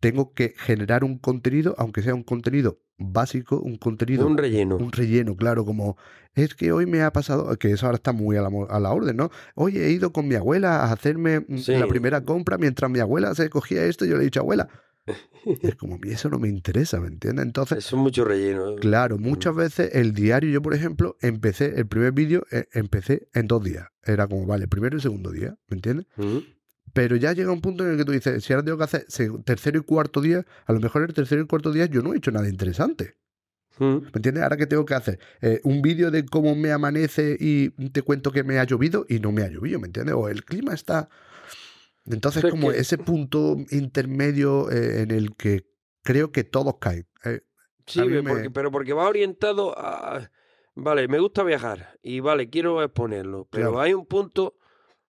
tengo 0.00 0.32
que 0.34 0.54
generar 0.56 1.04
un 1.04 1.18
contenido, 1.18 1.74
aunque 1.78 2.02
sea 2.02 2.14
un 2.14 2.22
contenido 2.22 2.78
básico, 2.98 3.60
un 3.60 3.76
contenido 3.76 4.26
Un 4.26 4.38
relleno. 4.38 4.76
un 4.76 4.90
relleno, 4.92 5.36
claro, 5.36 5.64
como 5.64 5.96
es 6.34 6.54
que 6.54 6.72
hoy 6.72 6.86
me 6.86 7.02
ha 7.02 7.12
pasado, 7.12 7.54
que 7.58 7.70
eso 7.72 7.86
ahora 7.86 7.96
está 7.96 8.12
muy 8.12 8.36
a 8.36 8.42
la, 8.42 8.50
a 8.70 8.80
la 8.80 8.92
orden, 8.92 9.16
¿no? 9.16 9.30
Hoy 9.54 9.76
he 9.78 9.90
ido 9.90 10.12
con 10.12 10.28
mi 10.28 10.34
abuela 10.34 10.80
a 10.84 10.92
hacerme 10.92 11.40
mm, 11.40 11.58
Sí. 11.58 11.72
la 11.76 11.86
primera 11.88 12.22
compra 12.24 12.56
mientras 12.58 12.90
mi 12.90 12.98
abuela 13.00 13.34
se 13.34 13.50
cogía 13.50 13.84
esto, 13.84 14.04
yo 14.06 14.16
le 14.16 14.22
he 14.22 14.24
dicho, 14.24 14.40
abuela, 14.40 14.68
y 15.44 15.66
es 15.66 15.74
como, 15.76 15.98
eso 16.04 16.28
no 16.30 16.38
me 16.38 16.48
interesa, 16.48 16.98
¿me 17.00 17.08
entiendes? 17.08 17.44
Entonces, 17.46 17.78
Eso 17.78 17.96
es 17.96 18.02
mucho 18.02 18.24
relleno. 18.24 18.76
claro, 18.76 19.18
muchas 19.18 19.54
veces 19.54 19.90
el 19.94 20.12
diario, 20.12 20.50
yo 20.50 20.62
por 20.62 20.72
ejemplo, 20.74 21.16
empecé, 21.20 21.78
el 21.78 21.86
primer 21.86 22.12
vídeo, 22.12 22.44
eh, 22.50 22.66
empecé 22.72 23.28
en 23.34 23.46
dos 23.46 23.62
días, 23.62 23.88
era 24.04 24.26
como, 24.26 24.46
vale, 24.46 24.68
primero 24.68 24.96
y 24.96 25.00
segundo 25.00 25.30
día, 25.32 25.56
¿me 25.68 25.76
entiendes? 25.76 26.06
Ujú. 26.16 26.44
Pero 26.96 27.14
ya 27.16 27.34
llega 27.34 27.52
un 27.52 27.60
punto 27.60 27.84
en 27.84 27.90
el 27.92 27.96
que 27.98 28.06
tú 28.06 28.12
dices, 28.12 28.42
si 28.42 28.54
ahora 28.54 28.64
tengo 28.64 28.78
que 28.78 28.84
hacer 28.84 29.04
tercero 29.44 29.78
y 29.78 29.82
cuarto 29.82 30.22
día, 30.22 30.46
a 30.64 30.72
lo 30.72 30.80
mejor 30.80 31.02
el 31.02 31.12
tercero 31.12 31.42
y 31.42 31.46
cuarto 31.46 31.70
día 31.70 31.84
yo 31.84 32.00
no 32.00 32.14
he 32.14 32.16
hecho 32.16 32.30
nada 32.30 32.48
interesante. 32.48 33.16
Ujú. 33.78 34.00
¿Me 34.00 34.10
entiendes? 34.14 34.42
Ahora 34.42 34.56
que 34.56 34.66
tengo 34.66 34.86
que 34.86 34.94
hacer 34.94 35.18
Eh, 35.42 35.60
un 35.64 35.82
vídeo 35.82 36.10
de 36.10 36.24
cómo 36.24 36.54
me 36.54 36.72
amanece 36.72 37.36
y 37.38 37.68
te 37.90 38.00
cuento 38.00 38.32
que 38.32 38.42
me 38.44 38.58
ha 38.58 38.64
llovido 38.64 39.04
y 39.10 39.20
no 39.20 39.30
me 39.30 39.42
ha 39.42 39.48
llovido, 39.48 39.78
¿me 39.78 39.88
entiendes? 39.88 40.14
O 40.14 40.30
el 40.30 40.42
clima 40.46 40.72
está... 40.72 41.10
Entonces, 42.06 42.42
como 42.48 42.70
que- 42.70 42.78
ese 42.78 42.96
punto 42.96 43.56
intermedio 43.70 44.70
eh, 44.70 45.02
en 45.02 45.10
el 45.10 45.34
que 45.36 45.66
creo 46.02 46.32
que 46.32 46.44
todos 46.44 46.76
caen. 46.80 47.06
Eh, 47.26 47.42
Sí, 47.86 48.00
me- 48.00 48.22
porque- 48.22 48.50
pero 48.50 48.70
porque 48.72 48.94
va 48.94 49.06
orientado 49.06 49.74
a... 49.78 50.30
Vale, 50.74 51.08
me 51.08 51.18
gusta 51.18 51.42
viajar 51.42 51.98
y 52.02 52.20
vale, 52.20 52.48
quiero 52.48 52.82
exponerlo, 52.82 53.46
pero 53.50 53.72
Claro. 53.72 53.80
hay 53.82 53.92
un 53.94 54.06
punto 54.06 54.56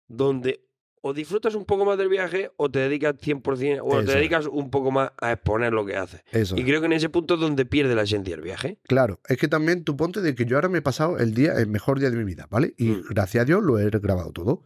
donde 0.07 0.66
o 1.01 1.13
disfrutas 1.13 1.55
un 1.55 1.65
poco 1.65 1.85
más 1.85 1.97
del 1.97 2.09
viaje 2.09 2.51
o 2.57 2.69
te 2.69 2.79
dedicas 2.79 3.15
100% 3.15 3.79
o 3.83 3.99
Eso 3.99 4.05
te 4.11 4.17
dedicas 4.17 4.45
un 4.47 4.69
poco 4.69 4.91
más 4.91 5.11
a 5.21 5.31
exponer 5.31 5.73
lo 5.73 5.85
que 5.85 5.95
haces. 5.95 6.21
eso. 6.31 6.55
Y 6.57 6.63
creo 6.63 6.79
que 6.79 6.87
en 6.87 6.93
ese 6.93 7.09
punto 7.09 7.35
es 7.35 7.39
donde 7.39 7.65
pierde 7.65 7.95
la 7.95 8.03
esencia 8.03 8.35
del 8.35 8.43
viaje. 8.43 8.79
Claro, 8.87 9.19
es 9.27 9.37
que 9.37 9.47
también 9.47 9.83
tú 9.83 9.95
ponte 9.95 10.21
de 10.21 10.35
que 10.35 10.45
yo 10.45 10.57
ahora 10.57 10.69
me 10.69 10.79
he 10.79 10.81
pasado 10.81 11.17
el 11.19 11.33
día, 11.33 11.53
el 11.53 11.67
mejor 11.67 11.99
día 11.99 12.09
de 12.09 12.17
mi 12.17 12.23
vida, 12.23 12.47
¿vale? 12.49 12.73
Y 12.77 12.89
Mm. 12.89 13.03
gracias 13.09 13.41
a 13.43 13.45
Dios 13.45 13.63
lo 13.63 13.79
he 13.79 13.89
grabado 13.89 14.31
todo. 14.31 14.63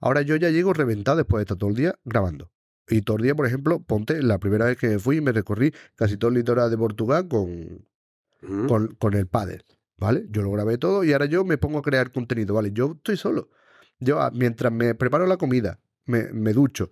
Ahora 0.00 0.22
yo 0.22 0.36
ya 0.36 0.50
llego 0.50 0.72
reventado 0.72 1.16
después 1.18 1.40
de 1.40 1.42
estar 1.44 1.56
todo 1.58 1.70
el 1.70 1.76
día 1.76 1.94
grabando. 2.04 2.50
Y 2.88 3.02
todo 3.02 3.18
el 3.18 3.22
día, 3.22 3.34
por 3.34 3.46
ejemplo, 3.46 3.80
ponte 3.82 4.22
la 4.22 4.38
primera 4.38 4.64
vez 4.64 4.76
que 4.76 4.98
fui 4.98 5.20
me 5.20 5.32
recorrí 5.32 5.72
casi 5.94 6.16
todo 6.16 6.30
el 6.30 6.34
litoral 6.36 6.70
de 6.70 6.76
Portugal 6.78 7.28
con, 7.28 7.86
Ujú. 8.42 8.66
con, 8.66 8.94
con 8.96 9.14
el 9.14 9.26
pádel, 9.26 9.64
¿vale? 9.96 10.24
Yo 10.30 10.42
lo 10.42 10.50
grabé 10.50 10.78
todo 10.78 11.04
y 11.04 11.12
ahora 11.12 11.26
yo 11.26 11.44
me 11.44 11.58
pongo 11.58 11.78
a 11.78 11.82
crear 11.82 12.10
contenido, 12.10 12.54
¿vale? 12.54 12.70
Yo 12.72 12.94
estoy 12.96 13.16
solo. 13.16 13.50
Yo, 14.00 14.20
ah, 14.20 14.30
mientras 14.34 14.72
me 14.72 14.94
preparo 14.94 15.26
la 15.26 15.36
comida, 15.36 15.78
me, 16.06 16.32
me 16.32 16.52
ducho, 16.52 16.90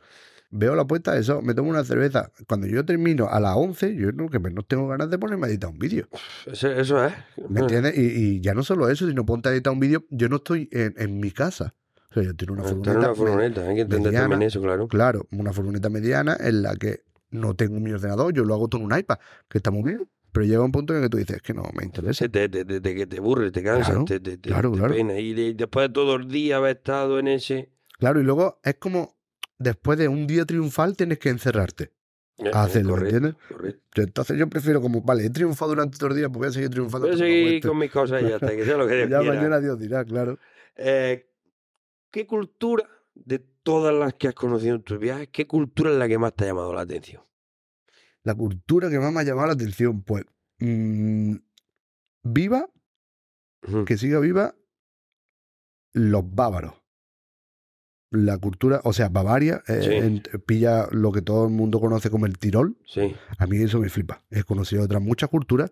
veo 0.50 0.74
la 0.74 0.86
puesta 0.86 1.12
de 1.14 1.20
eso, 1.20 1.42
me 1.42 1.54
tomo 1.54 1.70
una 1.70 1.84
cerveza. 1.84 2.30
Cuando 2.46 2.66
yo 2.66 2.84
termino 2.84 3.28
a 3.28 3.40
las 3.40 3.56
11, 3.56 3.94
yo 3.96 4.12
no, 4.12 4.28
que 4.28 4.38
no 4.38 4.62
tengo 4.62 4.86
ganas 4.88 5.10
de 5.10 5.18
ponerme 5.18 5.46
a 5.46 5.50
editar 5.50 5.70
un 5.70 5.78
vídeo, 5.78 6.08
Eso, 6.46 6.68
eso 6.70 7.04
es. 7.04 7.12
¿me 7.48 7.60
entiendes? 7.60 7.96
Y, 7.96 8.00
y 8.36 8.40
ya 8.40 8.54
no 8.54 8.62
solo 8.62 8.88
eso, 8.88 9.08
sino 9.08 9.24
ponte 9.26 9.48
a 9.48 9.52
editar 9.52 9.72
un 9.72 9.80
vídeo, 9.80 10.04
yo 10.10 10.28
no 10.28 10.36
estoy 10.36 10.68
en, 10.72 10.94
en 10.96 11.18
mi 11.20 11.30
casa. 11.30 11.74
O 12.10 12.14
sea, 12.14 12.22
yo 12.22 12.34
tengo 12.36 12.54
una 12.54 12.62
Tener 12.62 12.76
furgoneta. 12.78 12.98
una 12.98 13.08
me- 13.08 13.14
furgoneta, 13.14 13.60
hay 13.68 13.74
que 13.74 13.80
entender 13.82 14.12
mediana. 14.12 14.28
también 14.30 14.48
eso, 14.48 14.60
claro. 14.62 14.88
Claro, 14.88 15.26
una 15.32 15.52
furgoneta 15.52 15.90
mediana 15.90 16.36
en 16.40 16.62
la 16.62 16.74
que 16.76 17.00
no 17.30 17.54
tengo 17.54 17.78
mi 17.80 17.92
ordenador, 17.92 18.32
yo 18.32 18.44
lo 18.44 18.54
hago 18.54 18.68
todo 18.68 18.80
en 18.82 18.90
un 18.92 18.98
iPad, 18.98 19.16
que 19.48 19.58
está 19.58 19.70
muy 19.70 19.82
bien. 19.82 20.08
Pero 20.32 20.46
llega 20.46 20.62
un 20.62 20.72
punto 20.72 20.92
en 20.94 20.98
el 20.98 21.04
que 21.06 21.10
tú 21.10 21.16
dices, 21.18 21.36
es 21.36 21.42
que 21.42 21.54
no 21.54 21.64
me 21.74 21.84
interesa. 21.84 22.28
Te, 22.28 22.48
te, 22.48 22.64
te, 22.64 22.80
te- 22.80 22.94
que 22.94 23.06
te 23.06 23.18
aburre, 23.18 23.50
te 23.50 23.62
cansa, 23.62 23.90
Claro, 23.92 24.04
te, 24.04 24.20
te, 24.20 24.38
claro, 24.38 24.72
pena. 24.72 25.18
Y 25.18 25.32
de- 25.34 25.54
después 25.54 25.88
de 25.88 25.92
todo 25.94 26.16
el 26.16 26.28
día 26.28 26.56
haber 26.58 26.76
estado 26.76 27.18
en 27.18 27.28
ese... 27.28 27.72
Claro, 27.98 28.20
y 28.20 28.24
luego 28.24 28.60
es 28.62 28.74
como 28.76 29.16
después 29.58 29.98
de 29.98 30.08
un 30.08 30.26
día 30.26 30.44
triunfal 30.44 30.96
tienes 30.96 31.18
que 31.18 31.30
encerrarte 31.30 31.92
Eh, 32.38 32.50
a 32.52 32.64
hacerlo, 32.64 32.90
¿me 32.92 32.98
correcto, 33.00 33.16
entiendes? 33.16 33.42
correcto. 33.48 34.02
Entonces 34.02 34.38
yo 34.38 34.48
prefiero 34.48 34.80
como, 34.80 35.00
vale, 35.02 35.24
he 35.24 35.30
triunfado 35.30 35.70
durante 35.72 35.98
todo 35.98 36.10
el 36.10 36.16
día, 36.16 36.28
pues 36.28 36.38
voy 36.38 36.48
a 36.48 36.52
seguir 36.52 36.70
triunfando. 36.70 37.06
Voy 37.06 37.10
a 37.10 37.14
hasta 37.14 37.24
seguir 37.26 37.62
con 37.66 37.78
mis 37.78 37.90
cosas 37.90 38.22
y 38.22 38.28
ya 38.28 38.36
está, 38.36 38.54
que 38.54 38.64
sea 38.64 38.76
lo 38.76 38.86
que 38.86 38.94
Dios 39.06 39.10
Ya 39.10 39.18
quiera. 39.20 39.34
mañana 39.34 39.60
Dios 39.60 39.78
dirá, 39.80 40.04
claro. 40.04 40.38
Eh, 40.76 41.28
¿Qué 42.10 42.26
cultura 42.26 42.88
de 43.14 43.40
todas 43.40 43.92
las 43.94 44.14
que 44.14 44.28
has 44.28 44.34
conocido 44.34 44.76
en 44.76 44.82
tus 44.82 44.98
viajes, 45.00 45.28
qué 45.32 45.46
cultura 45.46 45.90
es 45.90 45.96
la 45.96 46.06
que 46.06 46.18
más 46.18 46.34
te 46.34 46.44
ha 46.44 46.48
llamado 46.48 46.72
la 46.72 46.82
atención? 46.82 47.22
La 48.24 48.34
cultura 48.34 48.90
que 48.90 48.98
más 48.98 49.12
me 49.12 49.20
ha 49.20 49.24
llamado 49.24 49.46
la 49.48 49.52
atención, 49.54 50.02
pues, 50.02 50.24
mm, 50.58 51.34
viva, 52.24 52.68
que 53.86 53.96
siga 53.96 54.18
viva, 54.20 54.54
los 55.92 56.22
bávaros. 56.34 56.74
La 58.10 58.38
cultura, 58.38 58.80
o 58.84 58.92
sea, 58.94 59.08
Bavaria, 59.10 59.62
eh, 59.68 59.82
Sí. 59.82 59.92
en- 59.92 60.22
pilla 60.46 60.88
lo 60.92 61.12
que 61.12 61.20
todo 61.20 61.46
el 61.46 61.52
mundo 61.52 61.78
conoce 61.80 62.08
como 62.08 62.24
el 62.26 62.38
Tirol. 62.38 62.78
Sí, 62.86 63.14
A 63.38 63.46
mí 63.46 63.58
eso 63.58 63.80
me 63.80 63.90
flipa. 63.90 64.24
He 64.30 64.44
conocido 64.44 64.82
otras 64.82 65.02
muchas 65.02 65.28
culturas, 65.28 65.70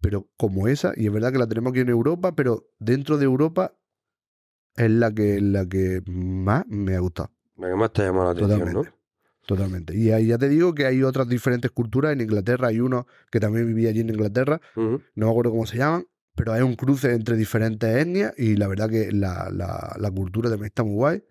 pero 0.00 0.28
como 0.36 0.68
esa, 0.68 0.92
y 0.96 1.06
es 1.06 1.12
verdad 1.12 1.32
que 1.32 1.38
la 1.38 1.46
tenemos 1.46 1.70
aquí 1.70 1.80
en 1.80 1.88
Europa, 1.88 2.34
pero 2.34 2.68
dentro 2.78 3.16
de 3.16 3.24
Europa 3.24 3.74
es 4.76 4.90
la 4.90 5.12
que, 5.12 5.40
la 5.40 5.66
que 5.66 6.02
más 6.06 6.66
me 6.68 6.94
ha 6.94 7.00
gustado. 7.00 7.30
la 7.56 7.68
que 7.70 7.74
más 7.74 7.92
te 7.92 8.02
ha 8.02 8.06
llamado 8.06 8.24
la 8.26 8.30
atención, 8.32 8.58
Totalmente. 8.60 8.97
Totalmente. 9.48 9.96
Y 9.96 10.10
ahí 10.10 10.26
ya 10.26 10.36
te 10.36 10.46
digo 10.46 10.74
que 10.74 10.84
hay 10.84 11.02
otras 11.02 11.26
diferentes 11.26 11.70
culturas. 11.70 12.12
En 12.12 12.20
Inglaterra 12.20 12.68
hay 12.68 12.80
uno 12.80 13.06
que 13.30 13.40
también 13.40 13.66
vivía 13.66 13.88
allí 13.88 14.00
en 14.00 14.10
Inglaterra, 14.10 14.60
¿no? 14.76 15.00
Me 15.14 15.26
acuerdo 15.26 15.52
cómo 15.52 15.64
se 15.64 15.78
llaman, 15.78 16.06
pero 16.34 16.52
hay 16.52 16.60
un 16.60 16.74
cruce 16.76 17.14
entre 17.14 17.34
diferentes 17.34 17.88
etnias 17.96 18.34
y 18.36 18.56
la 18.56 18.68
verdad 18.68 18.90
que 18.90 19.10
la, 19.10 19.48
la, 19.50 19.96
la 19.98 20.10
cultura 20.10 20.50
también 20.50 20.66
está 20.66 20.84
muy 20.84 20.92
guay. 20.96 21.24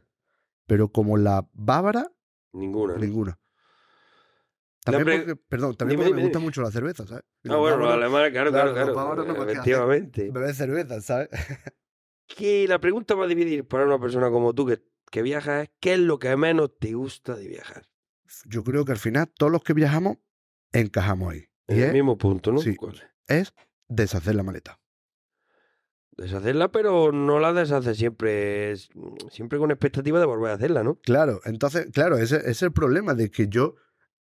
Pero 0.66 0.92
como 0.92 1.16
la 1.16 1.48
bávara, 1.54 2.12
Ninguna. 2.54 2.96
ninguna. 2.98 3.40
También 4.84 5.06
pre- 5.06 5.18
porque, 5.20 5.36
perdón, 5.48 5.76
también 5.76 6.00
Dime, 6.00 6.10
porque 6.10 6.16
me 6.18 6.24
gusta 6.24 6.40
dime. 6.40 6.48
mucho 6.48 6.62
la 6.64 6.72
cerveza, 6.72 7.06
¿sabes? 7.06 7.24
Y 7.44 7.52
Ah, 7.52 7.58
bueno, 7.58 7.78
los 7.78 7.94
alemanes, 7.94 8.32
claro, 8.32 8.52
claro, 8.52 8.74
claro, 8.74 8.94
claro. 8.94 9.26
no. 9.26 9.44
Efectivamente. 9.44 10.32
beber 10.32 10.56
cerveza, 10.56 11.02
¿sabes? 11.02 11.30
Que 12.26 12.68
la 12.68 12.80
pregunta 12.80 13.14
va 13.14 13.26
a 13.26 13.28
dividir 13.28 13.68
para 13.68 13.86
una 13.86 14.00
persona 14.00 14.32
como 14.32 14.56
tú 14.56 14.66
que, 14.66 14.80
que 15.12 15.22
viaja 15.22 15.62
es 15.62 15.70
¿qué 15.80 15.94
es 15.94 16.00
lo 16.00 16.18
que 16.18 16.36
menos 16.36 16.72
te 16.80 16.94
gusta 16.94 17.36
de 17.36 17.48
viajar? 17.48 17.88
Yo 18.46 18.64
creo 18.64 18.86
que 18.86 18.92
al 18.92 18.98
final 18.98 19.28
todos 19.38 19.52
los 19.52 19.64
que 19.64 19.74
viajamos 19.74 20.18
encajamos 20.72 21.34
ahí. 21.34 21.46
En 21.68 21.78
Y 21.78 21.82
el 21.82 21.88
es, 21.88 21.94
mismo 21.94 22.18
punto, 22.18 22.52
¿no? 22.52 22.60
sí. 22.60 22.76
Es 23.28 23.54
deshacer 23.88 24.36
la 24.36 24.44
maleta. 24.44 24.80
Deshacerla, 26.18 26.72
pero 26.72 27.12
no 27.12 27.40
la 27.40 27.54
deshaces 27.54 27.96
siempre, 27.98 28.72
es- 28.72 28.90
siempre 29.30 29.60
con 29.60 29.70
expectativa 29.70 30.20
de 30.20 30.26
volver 30.26 30.52
a 30.52 30.56
hacerla, 30.56 30.84
¿no? 30.84 30.96
Claro, 31.04 31.42
entonces, 31.46 31.88
claro, 31.94 32.18
ese, 32.18 32.38
ese 32.38 32.50
es 32.50 32.62
el 32.64 32.72
problema 32.72 33.14
de 33.14 33.30
que 33.30 33.48
yo, 33.48 33.76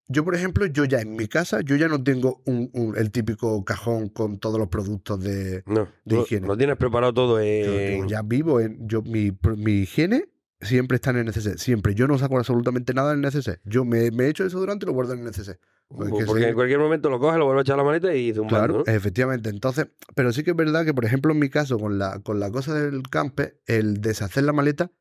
yo 0.07 0.23
por 0.23 0.35
ejemplo, 0.35 0.67
yo 0.67 0.85
ya 0.85 0.99
en 0.99 1.15
mi 1.15 1.27
casa, 1.27 1.61
yo 1.61 1.75
ya 1.75 1.87
no 1.87 2.03
tengo 2.03 2.43
un, 2.45 2.69
un- 2.73 2.95
el 2.95 3.09
típico 3.09 3.65
cajón 3.65 4.09
con 4.09 4.37
todos 4.37 4.59
los 4.59 4.67
productos 4.67 5.19
de... 5.23 5.63
No, 5.65 5.87
De 6.05 6.17
no, 6.17 6.21
higiene. 6.21 6.45
lo 6.47 6.55
tienes 6.55 6.77
preparado 6.77 7.13
todo 7.15 7.37
Yo, 7.39 7.43
en... 7.43 8.03
yo 8.03 8.07
ya 8.07 8.21
vivo 8.21 8.59
en... 8.59 8.87
Yo, 8.87 9.01
mi, 9.01 9.35
mi 9.57 9.71
higiene 9.79 10.25
siempre 10.61 10.95
está 10.95 11.11
en 11.11 11.17
el 11.17 11.25
neceser, 11.25 11.59
siempre. 11.59 11.95
Yo 11.95 12.07
no 12.07 12.17
saco 12.17 12.37
absolutamente 12.37 12.93
nada 12.93 13.11
en 13.11 13.17
el 13.17 13.21
neceser. 13.21 13.61
Yo 13.63 13.85
me, 13.85 14.11
me 14.11 14.27
echo 14.27 14.45
eso 14.45 14.59
durante 14.59 14.85
y 14.85 14.87
lo 14.87 14.93
guardo 14.93 15.13
en 15.13 15.19
el 15.19 15.25
neceser. 15.25 15.59
Porque 15.87 16.25
Porque, 16.25 16.41
sí. 16.43 16.49
en 16.49 16.55
cualquier 16.55 16.79
momento 16.79 17.09
lo 17.09 17.19
coges, 17.19 17.37
lo 17.37 17.45
vuelves 17.45 17.61
a 17.61 17.63
echar 17.63 17.75
a 17.75 17.77
la 17.77 17.83
maleta 17.83 18.13
y 18.13 18.31
un 18.37 18.47
Claro, 18.47 18.83
efectivamente. 18.87 19.49
Entonces, 19.49 19.87
pero 20.15 20.33
sí 20.33 20.43
que 20.43 20.51
es 20.51 20.57
verdad 20.57 20.83
que, 20.83 20.93
por 20.93 21.05
ejemplo, 21.05 21.31
en 21.31 21.39
mi 21.39 21.49
caso, 21.49 21.79
con 21.79 21.97
la, 21.97 22.19
con 22.19 22.39
la 22.39 22.51
cosa 22.51 22.73
del 22.73 23.03
camper, 23.03 23.61
el 23.67 24.01
deshacer 24.01 24.43
la 24.43 24.51
maleta 24.53 24.91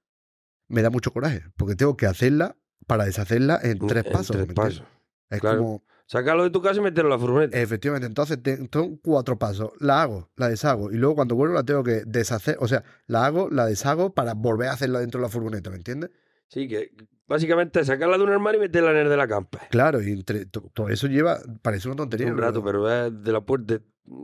me 0.68 0.82
da 0.82 0.90
mucho 0.90 1.12
coraje, 1.12 1.42
porque 1.56 1.74
tengo 1.74 1.96
que 1.96 2.06
hacerla 2.06 2.56
para 2.86 3.04
deshacerla 3.04 3.58
en 3.62 3.78
tres 3.78 4.04
En 4.06 4.12
pasos. 4.12 4.36
tres 4.36 4.48
¿me 4.48 4.54
pasos. 4.54 4.84
Es 5.30 5.40
claro. 5.40 5.58
como, 5.58 5.84
Sacarlo 6.06 6.44
de 6.44 6.50
tu 6.50 6.62
casa 6.62 6.78
y 6.78 6.82
meterlo 6.84 7.08
en 7.12 7.18
la 7.18 7.18
furgoneta. 7.18 7.58
efectivamente, 7.60 8.06
entonces 8.06 8.38
son 8.72 8.96
cuatro 8.98 9.38
pasos. 9.38 9.72
La 9.80 10.02
hago, 10.02 10.30
la 10.36 10.48
deshago, 10.48 10.92
y 10.92 10.96
luego 10.96 11.16
cuando 11.16 11.34
vuelvo 11.34 11.54
la 11.54 11.64
tengo 11.64 11.82
que 11.82 12.02
deshacer, 12.06 12.56
o 12.60 12.68
sea, 12.68 12.84
la 13.06 13.26
hago, 13.26 13.48
la 13.50 13.66
deshago 13.66 14.14
para 14.14 14.34
volver 14.34 14.68
a 14.68 14.72
hacerla 14.74 15.00
dentro 15.00 15.18
de 15.20 15.26
la 15.26 15.28
furgoneta, 15.30 15.68
¿me 15.70 15.76
entiendes? 15.76 16.10
Sí, 16.48 16.68
que 16.68 16.92
básicamente 17.26 17.80
es 17.80 17.88
sacarla 17.88 18.18
de 18.18 18.22
un 18.22 18.30
armario 18.30 18.58
y 18.60 18.62
meterla 18.62 18.92
en 18.92 18.98
el 18.98 19.08
de 19.08 19.16
la 19.16 19.26
campa. 19.26 19.60
Claro, 19.70 20.00
y 20.00 20.12
entre, 20.12 20.46
to- 20.46 20.70
todo 20.72 20.88
eso 20.90 21.08
lleva, 21.08 21.40
parece 21.60 21.88
una 21.88 21.96
tontería. 21.96 22.28
Un 22.28 22.38
rato, 22.38 22.62
pero 22.62 22.88
es 22.88 23.22
de 23.24 23.32
la 23.32 23.40
puerta, 23.40 23.74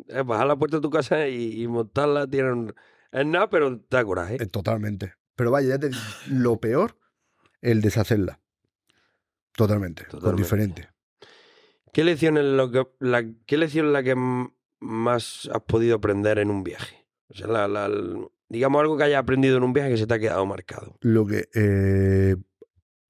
es 0.07 0.25
bajar 0.25 0.47
la 0.47 0.55
puerta 0.57 0.77
de 0.77 0.83
tu 0.83 0.91
casa 0.91 1.27
y, 1.27 1.63
y 1.63 1.67
montarla, 1.67 2.29
tiene 2.29 2.53
un- 2.53 2.75
es 3.11 3.27
nada, 3.27 3.51
pero 3.51 3.81
te 3.81 3.97
da 3.97 4.05
coraje. 4.05 4.37
Eh, 4.41 4.47
Totalmente. 4.47 5.15
Pero 5.35 5.51
vaya, 5.51 5.71
ya 5.71 5.79
te 5.81 5.91
lo 6.31 6.59
peor, 6.61 6.97
el 7.61 7.81
deshacerla. 7.81 8.39
Totalmente. 9.57 10.05
Con 10.05 10.21
Totalmente. 10.21 10.43
diferente. 10.43 10.89
¿Qué 11.93 12.05
lección 12.05 12.39
es 12.39 12.45
lo 12.45 12.71
que, 12.71 12.87
la, 13.01 13.25
qué 13.47 13.57
lección 13.59 13.87
es 13.87 13.93
la 13.93 14.03
que 14.03 14.15
más 14.81 15.49
has 15.53 15.63
podido 15.63 15.97
aprender 15.97 16.39
en 16.39 16.51
un 16.51 16.65
viaje? 16.65 17.07
O 17.29 17.35
sea, 17.35 17.47
la- 17.47 17.69
la- 17.69 17.91
digamos 18.49 18.81
algo 18.81 18.97
que 18.97 19.05
hayas 19.05 19.21
aprendido 19.23 19.57
en 19.57 19.63
un 19.63 19.73
viaje 19.73 19.91
que 19.91 19.97
se 19.97 20.07
te 20.07 20.15
ha 20.15 20.19
quedado 20.19 20.45
marcado. 20.47 20.97
Lo 21.01 21.27
que 21.27 21.49
eh, 21.55 22.37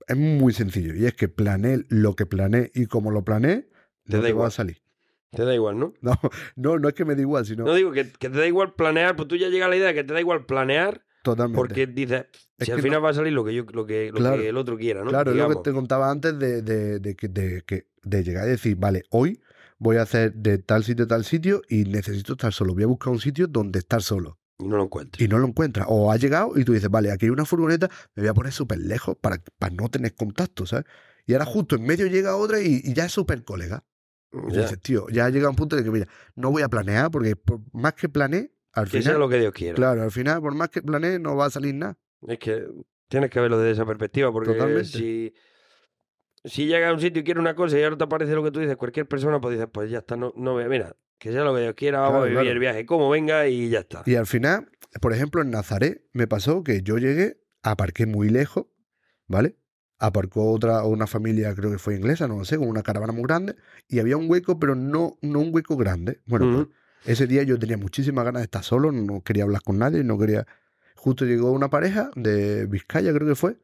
es 0.06 0.16
muy 0.16 0.52
sencillo. 0.52 0.94
Y 0.94 1.06
es 1.06 1.14
que 1.14 1.28
planeé 1.28 1.84
lo 1.88 2.14
que 2.14 2.26
planeé 2.26 2.70
y 2.74 2.86
como 2.86 3.10
lo 3.10 3.24
planeé, 3.24 3.68
Te 4.04 4.16
no 4.16 4.18
da 4.18 4.18
te 4.18 4.20
va 4.22 4.28
igual. 4.28 4.48
a 4.48 4.50
salir. 4.50 4.82
Te 5.30 5.44
da 5.44 5.54
igual, 5.54 5.78
¿no? 5.78 5.94
No, 6.02 6.14
no, 6.56 6.78
no 6.78 6.88
es 6.88 6.94
que 6.94 7.04
me 7.04 7.14
da 7.14 7.20
igual, 7.22 7.46
sino 7.46 7.64
No 7.64 7.74
digo 7.74 7.90
que, 7.92 8.10
que 8.12 8.28
te 8.28 8.38
da 8.38 8.46
igual 8.46 8.74
planear, 8.74 9.16
pues 9.16 9.28
tú 9.28 9.36
ya 9.36 9.48
llegas 9.48 9.66
a 9.66 9.70
la 9.70 9.76
idea 9.76 9.88
de 9.88 9.94
que 9.94 10.04
te 10.04 10.12
da 10.12 10.20
igual 10.20 10.44
planear 10.44 11.04
totalmente. 11.22 11.56
porque 11.56 11.86
dices, 11.86 12.26
Es 12.58 12.66
si 12.66 12.70
al 12.72 12.76
que 12.78 12.82
final 12.82 13.02
va 13.04 13.10
a 13.10 13.14
salir 13.14 13.32
lo 13.32 13.44
que 13.44 13.54
yo 13.54 13.64
lo 13.72 13.86
que, 13.86 14.10
lo 14.12 14.18
Claro. 14.18 14.36
que 14.42 14.48
el 14.48 14.56
otro 14.56 14.76
quiera, 14.76 15.02
¿no? 15.04 15.10
Claro, 15.10 15.30
es 15.30 15.36
lo 15.36 15.48
que 15.48 15.56
te 15.62 15.72
contaba 15.72 16.10
antes 16.10 16.38
de, 16.38 16.62
de, 16.62 16.98
de 16.98 17.14
que, 17.16 17.28
de, 17.28 17.62
que- 17.66 17.86
de 18.02 18.22
llegar 18.24 18.46
y 18.46 18.50
decir, 18.50 18.76
vale, 18.76 19.02
hoy 19.10 19.40
voy 19.78 19.96
a 19.96 20.02
hacer 20.02 20.32
de 20.34 20.58
tal 20.58 20.84
sitio 20.84 21.04
a 21.04 21.08
tal 21.08 21.24
sitio 21.24 21.62
y 21.68 21.84
necesito 21.84 22.32
estar 22.32 22.52
solo. 22.52 22.74
Voy 22.74 22.84
a 22.84 22.86
buscar 22.86 23.12
un 23.12 23.20
sitio 23.20 23.46
donde 23.46 23.80
estar 23.80 24.02
solo. 24.02 24.38
Y 24.58 24.64
no 24.68 24.76
lo 24.76 24.84
encuentras. 24.84 25.20
Y 25.20 25.28
no 25.28 25.38
lo 25.38 25.46
encuentras. 25.48 25.86
O 25.88 26.12
has 26.12 26.20
llegado 26.20 26.52
y 26.56 26.64
tú 26.64 26.72
dices, 26.72 26.88
vale, 26.88 27.10
aquí 27.10 27.26
hay 27.26 27.30
una 27.30 27.44
furgoneta, 27.44 27.88
me 28.14 28.22
voy 28.22 28.28
a 28.30 28.34
poner 28.34 28.52
súper 28.52 28.78
lejos 28.78 29.16
para, 29.20 29.38
para 29.58 29.74
no 29.74 29.88
tener 29.88 30.14
contacto, 30.14 30.66
¿sabes? 30.66 30.84
Y 31.26 31.32
ahora 31.32 31.44
justo 31.46 31.76
en 31.76 31.84
medio 31.84 32.06
llega 32.06 32.36
otra 32.36 32.60
y, 32.60 32.80
y 32.84 32.92
ya 32.94 33.06
es 33.06 33.12
súper 33.12 33.42
colega. 33.44 33.84
Y 34.48 34.52
Ya, 34.52 34.62
dices, 34.62 34.80
tío, 34.80 35.06
ya 35.10 35.26
ha 35.26 35.30
llegado 35.30 35.50
un 35.50 35.56
punto 35.56 35.76
de 35.76 35.84
que, 35.84 35.90
mira, 35.90 36.06
no 36.36 36.50
voy 36.50 36.62
a 36.62 36.68
planear 36.68 37.10
porque 37.10 37.36
por 37.36 37.60
más 37.72 37.94
que 37.94 38.08
planeé, 38.08 38.52
al 38.72 38.86
que 38.86 38.92
sea 39.02 39.02
final, 39.02 39.18
lo 39.20 39.28
que 39.28 39.38
Dios 39.38 39.52
quiera. 39.52 39.74
claro, 39.74 40.02
al 40.02 40.10
final, 40.10 40.40
por 40.40 40.54
más 40.54 40.70
que 40.70 40.80
planeé, 40.80 41.18
no 41.18 41.36
va 41.36 41.46
a 41.46 41.50
salir 41.50 41.74
nada. 41.74 41.98
Es 42.26 42.38
que 42.38 42.66
tienes 43.08 43.30
que 43.30 43.40
verlo 43.40 43.58
desde 43.58 43.72
esa 43.72 43.84
perspectiva, 43.86 44.32
porque 44.32 44.52
Totalmente. 44.52 44.84
si, 44.86 45.34
si 46.44 46.66
llega 46.66 46.88
a 46.88 46.92
un 46.92 47.00
sitio 47.00 47.20
y 47.20 47.24
quiere 47.24 47.40
una 47.40 47.54
cosa 47.54 47.78
y 47.78 47.82
ahora 47.82 47.96
te 47.96 48.04
aparece 48.04 48.34
lo 48.34 48.42
que 48.42 48.50
tú 48.50 48.60
dices, 48.60 48.76
cualquier 48.76 49.06
persona, 49.06 49.40
pues 49.40 49.54
dices, 49.54 49.68
pues 49.72 49.90
ya 49.90 49.98
está, 49.98 50.16
no, 50.16 50.32
no 50.36 50.56
mira, 50.68 50.96
que 51.18 51.32
sea 51.32 51.44
lo 51.44 51.54
que 51.54 51.60
Dios 51.62 51.74
quiera, 51.74 52.00
vamos 52.00 52.12
Claro, 52.12 52.24
a 52.24 52.28
vivir 52.28 52.40
claro. 52.40 52.52
el 52.52 52.58
viaje 52.58 52.86
como 52.86 53.08
venga 53.10 53.46
y 53.46 53.68
ya 53.68 53.80
está. 53.80 54.02
Y 54.06 54.16
al 54.16 54.26
final, 54.26 54.68
por 55.00 55.12
ejemplo, 55.12 55.40
en 55.42 55.50
Nazaret 55.50 56.02
me 56.12 56.26
pasó 56.26 56.64
que 56.64 56.82
yo 56.82 56.98
llegué, 56.98 57.40
aparqué 57.62 58.06
muy 58.06 58.28
lejos, 58.28 58.66
¿vale? 59.28 59.56
Aparcó 59.98 60.50
otra, 60.50 60.84
una 60.84 61.06
familia, 61.06 61.54
creo 61.54 61.70
que 61.70 61.78
fue 61.78 61.94
inglesa, 61.94 62.26
no 62.26 62.38
lo 62.38 62.44
sé, 62.44 62.58
con 62.58 62.68
una 62.68 62.82
caravana 62.82 63.12
muy 63.12 63.22
grande, 63.22 63.54
y 63.86 64.00
había 64.00 64.16
un 64.16 64.28
hueco, 64.28 64.58
pero 64.58 64.74
no, 64.74 65.16
no 65.22 65.38
un 65.38 65.54
hueco 65.54 65.76
grande. 65.76 66.20
Bueno, 66.26 66.66
pues, 66.66 66.76
ese 67.18 67.28
día 67.28 67.44
yo 67.44 67.56
tenía 67.56 67.76
muchísimas 67.76 68.24
ganas 68.24 68.40
de 68.40 68.44
estar 68.44 68.64
solo, 68.64 68.90
no 68.90 69.22
quería 69.22 69.44
hablar 69.44 69.62
con 69.62 69.78
nadie, 69.78 70.02
no 70.02 70.18
quería... 70.18 70.44
Justo 70.96 71.24
llegó 71.24 71.52
una 71.52 71.68
pareja 71.70 72.10
de 72.16 72.66
Vizcaya, 72.66 73.12
creo 73.12 73.26
que 73.28 73.34
fue, 73.36 73.56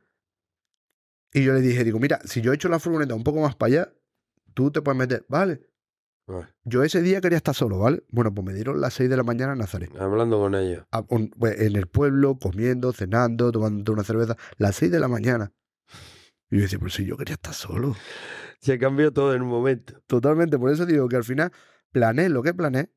y 1.33 1.45
yo 1.45 1.53
le 1.55 1.61
dije, 1.61 1.85
digo, 1.85 1.99
mira, 1.99 2.21
si 2.25 2.41
yo 2.41 2.53
echo 2.53 2.69
la 2.69 2.79
furgoneta 2.79 3.15
un 3.15 3.25
poco 3.25 3.41
más 3.41 3.55
para 3.57 3.69
allá, 3.73 3.93
tú 4.55 4.71
te 4.71 4.83
puedes 4.83 4.99
meter, 4.99 5.25
¿vale? 5.29 5.61
Yo 6.65 6.83
ese 6.85 7.01
día 7.01 7.23
quería 7.23 7.39
estar 7.39 7.55
solo, 7.55 7.79
¿vale? 7.79 8.05
Bueno, 8.11 8.35
pues 8.35 8.47
me 8.47 8.53
dieron 8.53 8.81
las 8.83 8.93
6 8.95 9.09
de 9.09 9.17
la 9.17 9.23
mañana 9.23 9.53
en 9.55 9.61
Nazaret 9.61 9.91
Hablando 9.99 10.39
con 10.39 10.55
ellos. 10.55 10.85
a- 10.91 11.03
un- 11.09 11.31
pues, 11.31 11.59
en 11.61 11.75
el 11.77 11.87
pueblo, 11.87 12.39
comiendo, 12.39 12.93
cenando, 12.93 13.51
tomando 13.51 13.93
una 13.95 14.05
cerveza, 14.05 14.37
las 14.59 14.77
6 14.77 14.91
de 14.93 15.01
la 15.01 15.09
mañana. 15.09 15.53
Y 16.51 16.57
yo 16.57 16.63
decía, 16.63 16.79
pues 16.79 16.93
si 16.95 17.07
yo 17.07 17.17
quería 17.17 17.35
estar 17.35 17.55
solo. 17.55 17.97
Se 18.61 18.79
cambió 18.79 19.11
todo 19.13 19.35
en 19.35 19.41
un 19.43 19.49
momento. 19.49 20.03
Totalmente, 20.07 20.59
por 20.59 20.71
eso 20.71 20.85
digo 20.85 21.09
que 21.09 21.17
al 21.17 21.25
final 21.25 21.51
planeé 21.93 22.29
lo 22.29 22.43
que 22.43 22.53
planeé. 22.53 22.91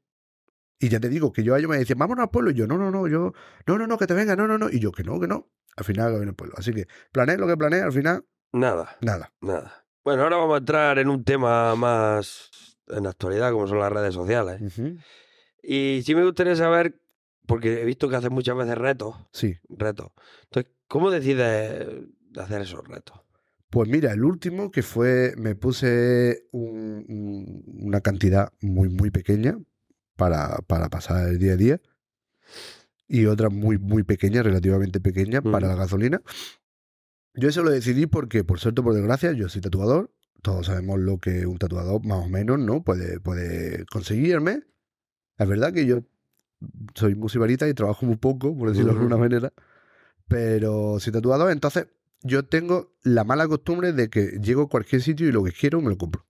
Y 0.82 0.90
ya 0.90 1.00
te 1.00 1.10
digo 1.10 1.32
que 1.32 1.44
yo 1.44 1.54
a 1.54 1.60
ellos 1.60 1.70
me 1.70 1.78
decían, 1.78 2.00
vámonos 2.00 2.24
al 2.24 2.30
pueblo. 2.32 2.52
Y 2.52 2.56
yo, 2.56 2.66
no, 2.68 2.78
no, 2.78 2.90
no, 2.92 3.08
yo, 3.08 3.34
no, 3.68 3.78
no, 3.78 3.88
no, 3.88 3.98
que 3.98 4.08
te 4.08 4.14
venga, 4.16 4.36
no, 4.36 4.48
no, 4.48 4.58
no. 4.58 4.70
Y 4.70 4.80
yo, 4.80 4.92
que 4.92 5.04
no, 5.04 5.20
que 5.20 5.28
no. 5.28 5.48
Al 5.78 5.86
final 5.86 6.16
en 6.22 6.30
el 6.30 6.34
pueblo. 6.36 6.56
Así 6.58 6.74
que 6.74 6.88
planeé 7.12 7.38
lo 7.38 7.48
que 7.48 7.56
planeé, 7.56 7.82
al 7.82 7.92
final, 7.94 8.26
Nada, 8.52 8.98
nada. 9.02 9.32
nada. 9.42 9.86
Bueno, 10.04 10.24
ahora 10.24 10.38
vamos 10.38 10.56
a 10.56 10.58
entrar 10.58 11.00
en 11.00 11.08
un 11.08 11.24
tema 11.24 11.76
más 11.76 12.50
en 12.88 13.04
la 13.04 13.12
actualidad, 13.12 13.52
como 13.54 13.68
son 13.68 13.80
las 13.80 13.92
redes 13.92 14.14
sociales. 14.14 14.60
Ujú. 14.62 14.98
Y 15.64 16.02
sí 16.04 16.16
me 16.16 16.26
gustaría 16.26 16.56
saber, 16.56 17.00
porque 17.46 17.82
he 17.82 17.86
visto 17.86 18.10
que 18.10 18.16
haces 18.16 18.32
muchas 18.32 18.58
veces 18.58 18.78
retos, 18.78 19.16
Sí. 19.32 19.56
retos. 19.70 20.08
Entonces, 20.46 20.74
¿cómo 20.88 21.12
decides 21.12 21.88
hacer 22.38 22.62
esos 22.64 22.86
retos? 22.88 23.22
Pues 23.70 23.88
mira, 23.88 24.12
el 24.12 24.26
último 24.26 24.72
que 24.72 24.82
fue, 24.82 25.34
me 25.38 25.56
puse 25.56 26.48
un- 26.52 27.06
un- 27.08 27.64
una 27.86 28.02
cantidad 28.02 28.52
muy, 28.62 28.90
muy 28.90 29.12
pequeña 29.12 29.58
para, 30.16 30.58
para 30.68 30.90
pasar 30.90 31.28
el 31.28 31.40
día 31.40 31.54
a 31.54 31.58
día 31.58 31.82
y 33.08 33.26
otra 33.26 33.50
muy, 33.50 33.78
muy 33.78 34.04
pequeña, 34.04 34.42
relativamente 34.42 35.02
pequeña 35.02 35.42
para 35.42 35.68
la 35.68 35.76
gasolina. 35.76 36.22
Yo 37.34 37.50
eso 37.50 37.62
lo 37.62 37.70
decidí 37.70 38.06
porque, 38.06 38.46
por 38.46 38.60
suerte 38.60 38.80
o 38.80 38.84
por 38.86 38.94
desgracia, 38.94 39.34
yo 39.34 39.50
soy 39.50 39.62
tatuador. 39.62 40.12
Todos 40.42 40.68
sabemos 40.68 40.98
lo 40.98 41.18
que 41.18 41.46
un 41.46 41.58
tatuador 41.58 42.06
más 42.06 42.26
o 42.26 42.30
menos 42.30 42.58
no 42.58 42.84
puede, 42.84 43.20
puede 43.20 43.86
conseguirme. 43.88 44.64
Es 45.38 45.48
verdad 45.48 45.74
que 45.74 45.86
yo 45.86 46.04
soy 46.96 47.16
musibarita 47.16 47.68
y 47.68 47.74
trabajo 47.74 48.06
muy 48.06 48.16
poco, 48.16 48.58
por 48.58 48.70
decirlo 48.70 48.94
de 48.94 49.00
alguna 49.00 49.18
manera. 49.18 49.52
Pero 50.30 50.98
soy 51.02 51.12
tatuador, 51.12 51.52
entonces 51.52 51.88
yo 52.24 52.46
tengo 52.46 52.94
la 53.04 53.26
mala 53.26 53.46
costumbre 53.46 53.92
de 53.92 54.10
que 54.10 54.40
llego 54.42 54.64
a 54.64 54.70
cualquier 54.70 55.02
sitio 55.02 55.28
y 55.28 55.34
lo 55.34 55.44
que 55.44 55.52
quiero 55.52 55.82
me 55.82 55.90
lo 55.90 55.98
compro. 55.98 56.26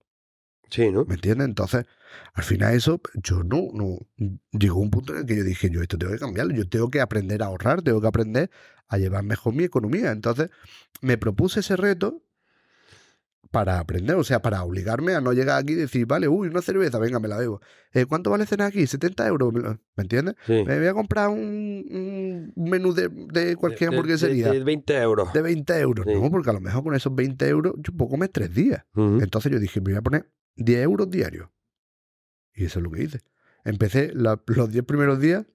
Sí, 0.72 0.92
¿no? 0.92 1.06
¿Me 1.06 1.14
entiendes? 1.14 1.48
Entonces, 1.48 1.86
al 2.34 2.44
final 2.44 2.74
eso, 2.74 3.02
yo 3.16 3.44
no, 3.44 3.68
no. 3.74 3.98
Llegó 4.52 4.80
un 4.80 4.90
punto 4.92 5.14
en 5.14 5.20
el 5.20 5.26
que 5.26 5.36
yo 5.38 5.44
dije, 5.44 5.70
yo 5.70 5.82
esto 5.82 5.98
tengo 5.98 6.14
que 6.14 6.20
cambiarlo, 6.20 6.54
yo 6.54 6.68
tengo 6.68 6.90
que 6.90 7.02
aprender 7.02 7.44
a 7.44 7.48
ahorrar, 7.48 7.82
tengo 7.82 8.02
que 8.02 8.08
aprender 8.08 8.50
a 8.88 8.98
llevar 8.98 9.24
mejor 9.24 9.54
mi 9.54 9.64
economía. 9.64 10.12
Entonces, 10.12 10.50
me 11.02 11.18
propuse 11.18 11.60
ese 11.62 11.76
reto 11.78 12.22
para 13.50 13.80
aprender, 13.80 14.16
o 14.16 14.24
sea, 14.24 14.42
para 14.42 14.64
obligarme 14.64 15.14
a 15.14 15.20
no 15.20 15.34
llegar 15.34 15.62
aquí 15.62 15.74
y 15.74 15.76
decir, 15.76 16.06
vale, 16.06 16.30
uy, 16.30 16.48
una 16.48 16.62
cerveza, 16.62 17.00
venga, 17.00 17.20
me 17.20 17.28
la 17.28 17.38
bebo. 17.38 17.60
Eh, 17.92 18.06
¿Cuánto 18.06 18.30
vale 18.30 18.46
cenar 18.46 18.68
aquí? 18.68 18.88
70 18.88 19.28
euros, 19.28 19.52
¿me 19.54 19.78
entiendes? 19.98 20.36
Sí. 20.46 20.64
Me 20.66 20.78
voy 20.80 20.88
a 20.88 20.94
comprar 20.94 21.28
un, 21.28 22.54
un 22.56 22.70
menú 22.70 22.94
de, 22.94 23.10
de 23.10 23.58
cualquier 23.58 23.90
de- 23.90 23.96
hamburguesería 23.98 24.48
De, 24.52 24.60
de 24.60 24.64
20 24.64 24.98
euros. 25.02 25.34
de 25.34 25.42
20 25.42 25.80
euros. 25.80 26.06
Sí. 26.08 26.14
No, 26.14 26.32
porque 26.32 26.50
a 26.50 26.54
lo 26.54 26.62
mejor 26.62 26.82
con 26.84 26.96
esos 26.96 27.14
20 27.14 27.46
euros 27.50 27.74
yo 27.80 27.92
puedo 27.92 28.12
comer 28.12 28.30
tres 28.30 28.54
días. 28.54 28.86
Entonces 28.96 29.52
yo 29.52 29.60
dije, 29.60 29.82
me 29.82 29.92
voy 29.92 29.96
a 29.98 30.02
poner 30.02 30.30
10 30.56 30.84
euros 30.84 31.10
diarios. 31.12 31.50
Y 32.54 32.66
eso 32.66 32.80
es 32.80 32.84
lo 32.84 32.92
que 32.92 33.04
hice. 33.04 33.20
Empecé 33.64 34.12
la- 34.14 34.42
los 34.48 34.72
10 34.72 34.84
primeros 34.86 35.20
días, 35.20 35.46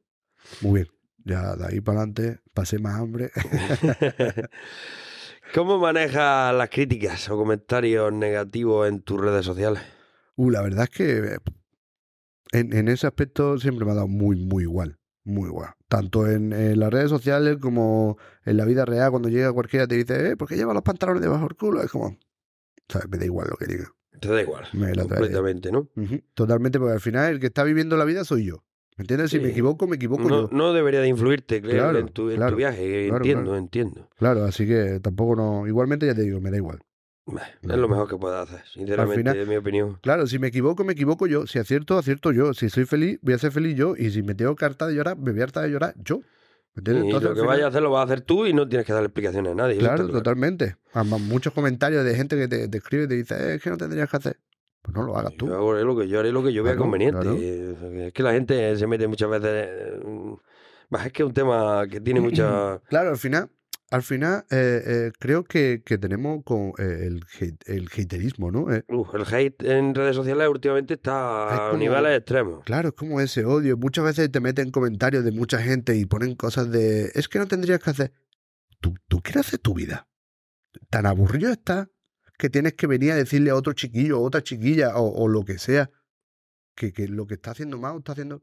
muy 0.60 0.82
bien. 0.82 0.92
Ya 1.24 1.56
de 1.56 1.66
ahí 1.66 1.80
para 1.80 1.98
adelante 1.98 2.40
pasé 2.54 2.78
más 2.78 3.00
hambre. 3.00 3.30
¿Cómo 5.54 5.78
manejas 5.78 6.54
las 6.54 6.68
críticas 6.70 7.28
o 7.30 7.36
comentarios 7.36 8.12
negativos 8.12 8.88
en 8.88 9.00
tus 9.02 9.20
redes 9.20 9.44
sociales? 9.44 9.82
Uh, 10.36 10.50
la 10.50 10.62
verdad 10.62 10.84
es 10.84 10.90
que 10.90 11.38
en, 12.52 12.72
en 12.76 12.88
ese 12.88 13.06
aspecto 13.06 13.58
siempre 13.58 13.84
me 13.84 13.92
ha 13.92 13.94
dado 13.96 14.08
muy, 14.08 14.36
muy 14.36 14.64
igual. 14.64 14.98
Muy 15.24 15.48
igual. 15.48 15.70
Tanto 15.88 16.28
en, 16.30 16.52
en 16.52 16.78
las 16.78 16.92
redes 16.92 17.10
sociales 17.10 17.56
como 17.60 18.16
en 18.44 18.56
la 18.56 18.64
vida 18.64 18.84
real, 18.84 19.10
cuando 19.10 19.28
llega 19.28 19.52
cualquiera 19.52 19.86
te 19.88 19.96
dice, 19.96 20.30
eh, 20.30 20.36
¿por 20.36 20.46
qué 20.48 20.56
lleva 20.56 20.74
los 20.74 20.82
pantalones 20.82 21.22
debajo 21.22 21.46
del 21.48 21.56
culo? 21.56 21.82
Es 21.82 21.90
como, 21.90 22.16
¿sabes? 22.88 23.08
Me 23.08 23.18
da 23.18 23.24
igual 23.24 23.48
lo 23.50 23.56
que 23.56 23.66
diga. 23.66 23.88
Te 24.20 24.28
da 24.28 24.42
igual. 24.42 24.64
Me 24.72 24.88
la 24.94 25.04
trae. 25.04 25.18
completamente, 25.18 25.70
¿no? 25.72 25.88
Totalmente, 26.34 26.78
porque 26.78 26.94
al 26.94 27.00
final 27.00 27.32
el 27.32 27.40
que 27.40 27.46
está 27.46 27.64
viviendo 27.64 27.96
la 27.96 28.04
vida 28.04 28.24
soy 28.24 28.44
yo. 28.46 28.62
¿Me 28.96 29.02
entiendes? 29.02 29.30
Si 29.30 29.36
Sí. 29.36 29.42
me 29.42 29.50
equivoco, 29.50 29.86
me 29.86 29.96
equivoco 29.96 30.22
No, 30.28 30.42
yo. 30.42 30.56
no 30.56 30.72
debería 30.72 31.00
de 31.00 31.08
influirte 31.08 31.60
Claro, 31.60 31.98
en, 31.98 32.08
tu, 32.08 32.30
en 32.30 32.40
tu 32.46 32.56
viaje. 32.56 33.08
claro, 33.08 33.16
entiendo, 33.24 33.56
entiendo. 33.56 34.08
Claro, 34.16 34.44
así 34.44 34.66
que 34.66 35.00
tampoco 35.00 35.36
no. 35.36 35.66
Igualmente 35.66 36.06
ya 36.06 36.14
te 36.14 36.22
digo, 36.22 36.40
me 36.40 36.50
da 36.50 36.56
igual. 36.56 36.78
Es 37.62 37.76
lo 37.76 37.88
mejor 37.88 38.08
que 38.08 38.16
puedas 38.16 38.48
hacer, 38.48 38.64
sinceramente, 38.68 39.18
final- 39.20 39.36
en 39.36 39.48
mi 39.48 39.56
opinión. 39.56 39.98
Claro, 40.00 40.26
si 40.28 40.38
me 40.38 40.46
equivoco, 40.46 40.84
me 40.84 40.92
equivoco 40.92 41.26
yo. 41.26 41.46
Si 41.46 41.58
acierto, 41.58 41.98
acierto 41.98 42.30
yo. 42.32 42.54
Si 42.54 42.70
soy 42.70 42.84
feliz, 42.84 43.18
voy 43.20 43.34
a 43.34 43.38
ser 43.38 43.50
feliz 43.50 43.74
yo. 43.76 43.96
Y 43.96 44.10
si 44.12 44.22
me 44.22 44.34
tengo 44.36 44.54
que 44.54 44.64
hartar 44.64 44.88
de 44.88 44.94
llorar, 44.94 45.18
me 45.18 45.32
voy 45.32 45.40
a 45.40 45.44
hartar 45.44 45.64
de 45.64 45.70
llorar 45.70 45.94
yo. 46.02 46.20
¿Me 46.76 46.80
entiendes? 46.80 47.04
Y 47.08 47.12
lo 47.12 47.20
que 47.20 47.26
final- 47.28 47.46
vayas 47.46 47.64
a 47.64 47.68
hacer 47.68 47.82
lo 47.82 47.90
vas 47.90 48.00
a 48.02 48.04
hacer 48.04 48.20
tú 48.20 48.46
y 48.46 48.52
no 48.52 48.68
tienes 48.68 48.86
que 48.86 48.92
darle 48.92 49.06
explicaciones 49.06 49.52
a 49.52 49.54
nadie. 49.54 49.78
Claro, 49.78 50.08
totalmente. 50.08 50.76
Además, 50.92 51.20
muchos 51.22 51.52
comentarios 51.52 52.04
de 52.04 52.14
gente 52.14 52.36
que 52.36 52.46
te, 52.48 52.68
te 52.68 52.78
escribe 52.78 53.04
y 53.04 53.08
te 53.08 53.14
dice, 53.14 53.34
"Eh, 53.34 53.54
es 53.56 53.62
que 53.62 53.70
no 53.70 53.76
tendrías 53.76 54.08
que 54.10 54.16
hacer. 54.16 54.38
Pues 54.82 54.94
no 54.94 55.02
lo 55.02 55.16
hagas 55.16 55.34
tú. 55.36 55.48
Yo 55.48 55.54
hago 55.56 55.72
lo 55.74 55.96
que 55.96 56.06
yo 56.06 56.20
haré 56.20 56.30
lo 56.30 56.44
que 56.44 56.52
yo 56.52 56.62
vea 56.62 56.76
conveniente. 56.76 57.18
claro. 57.20 57.36
Es 57.36 58.12
que 58.12 58.22
la 58.22 58.32
gente 58.32 58.76
se 58.76 58.86
mete 58.86 59.08
muchas 59.08 59.28
veces. 59.28 59.50
eh, 59.68 60.00
bah, 60.88 61.06
Es 61.06 61.12
que 61.12 61.22
es 61.22 61.26
un 61.26 61.34
tema 61.34 61.86
que 61.90 62.00
tiene 62.00 62.20
mucha. 62.20 62.78
Claro, 62.88 63.10
al 63.10 63.16
final, 63.16 63.48
al 63.90 64.02
final 64.02 64.44
eh, 64.50 64.82
eh, 64.86 65.12
creo 65.18 65.44
que, 65.44 65.82
que 65.84 65.96
tenemos 65.98 66.42
con 66.44 66.72
eh, 66.78 67.06
el, 67.06 67.20
hate- 67.38 67.62
el 67.66 67.86
haterismo, 67.88 68.50
¿no? 68.50 68.72
Eh, 68.72 68.84
Uf, 68.88 69.14
el 69.14 69.22
hate 69.32 69.62
en 69.62 69.94
redes 69.94 70.16
sociales 70.16 70.48
últimamente 70.48 70.94
está 70.94 71.48
Es 71.54 71.60
a 71.60 71.66
como- 71.68 71.78
niveles 71.78 72.18
extremos. 72.18 72.64
Claro, 72.64 72.88
es 72.88 72.94
como 72.94 73.20
ese 73.20 73.44
odio. 73.44 73.76
Muchas 73.76 74.04
veces 74.04 74.30
te 74.32 74.40
meten 74.40 74.70
comentarios 74.70 75.24
de 75.24 75.32
mucha 75.32 75.58
gente 75.60 75.96
y 75.96 76.04
ponen 76.06 76.34
cosas 76.34 76.70
de. 76.70 77.10
Es 77.14 77.28
que 77.28 77.38
no 77.38 77.46
tendrías 77.46 77.78
que 77.80 77.90
hacer. 77.90 78.12
Tú, 78.80 78.94
tú 79.08 79.20
quieres 79.22 79.46
hacer 79.46 79.60
tu 79.60 79.74
vida. 79.74 80.08
tan 80.90 81.06
aburrido 81.06 81.50
está 81.52 81.88
que 82.38 82.50
tienes 82.50 82.74
que 82.74 82.86
venir 82.86 83.12
a 83.12 83.16
decirle 83.16 83.48
a 83.50 83.54
otro 83.54 83.72
chiquillo, 83.72 84.20
o 84.20 84.22
otra 84.24 84.42
chiquilla, 84.42 84.96
o, 84.96 85.08
o 85.24 85.26
lo 85.28 85.42
que 85.44 85.58
sea, 85.58 85.90
que, 86.74 86.92
que 86.92 87.08
lo 87.08 87.26
que 87.26 87.34
está 87.34 87.52
haciendo 87.52 87.78
mal, 87.78 87.96
está 87.98 88.12
haciendo. 88.12 88.42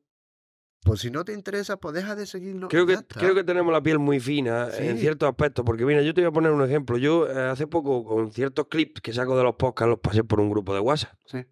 Pues 0.84 1.00
si 1.00 1.10
no 1.12 1.24
te 1.24 1.32
interesa, 1.34 1.78
pues 1.78 1.96
deja 1.96 2.16
de 2.16 2.26
seguirlo. 2.26 2.68
Creo 2.68 2.86
que, 2.86 2.98
creo 3.08 3.34
que 3.34 3.44
tenemos 3.44 3.72
la 3.72 3.82
piel 3.82 4.00
muy 4.00 4.20
fina 4.20 4.68
en 4.78 4.96
Sí. 4.96 5.02
ciertos 5.02 5.30
aspectos, 5.30 5.64
porque 5.66 5.86
mira, 5.86 6.02
yo 6.02 6.14
te 6.14 6.22
voy 6.22 6.28
a 6.30 6.32
poner 6.34 6.52
un 6.52 6.62
ejemplo. 6.64 6.98
Yo 6.98 7.30
eh, 7.30 7.40
hace 7.50 7.68
poco, 7.68 8.04
con 8.04 8.32
ciertos 8.34 8.68
clips 8.68 9.00
que 9.02 9.14
saco 9.14 9.38
de 9.38 9.44
los 9.44 9.56
podcasts, 9.56 9.90
los 9.90 10.00
pasé 10.00 10.24
por 10.26 10.40
un 10.42 10.50
grupo 10.50 10.74
de 10.74 10.82
WhatsApp. 10.82 11.14
Sí. 11.26 11.46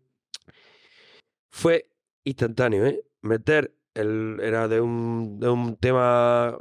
Fue 1.49 1.89
instantáneo, 2.23 2.85
¿eh? 2.85 3.03
Meter 3.21 3.73
el. 3.93 4.39
Era 4.41 4.67
de 4.67 4.81
un, 4.81 5.39
de 5.39 5.49
un 5.49 5.75
tema. 5.77 6.57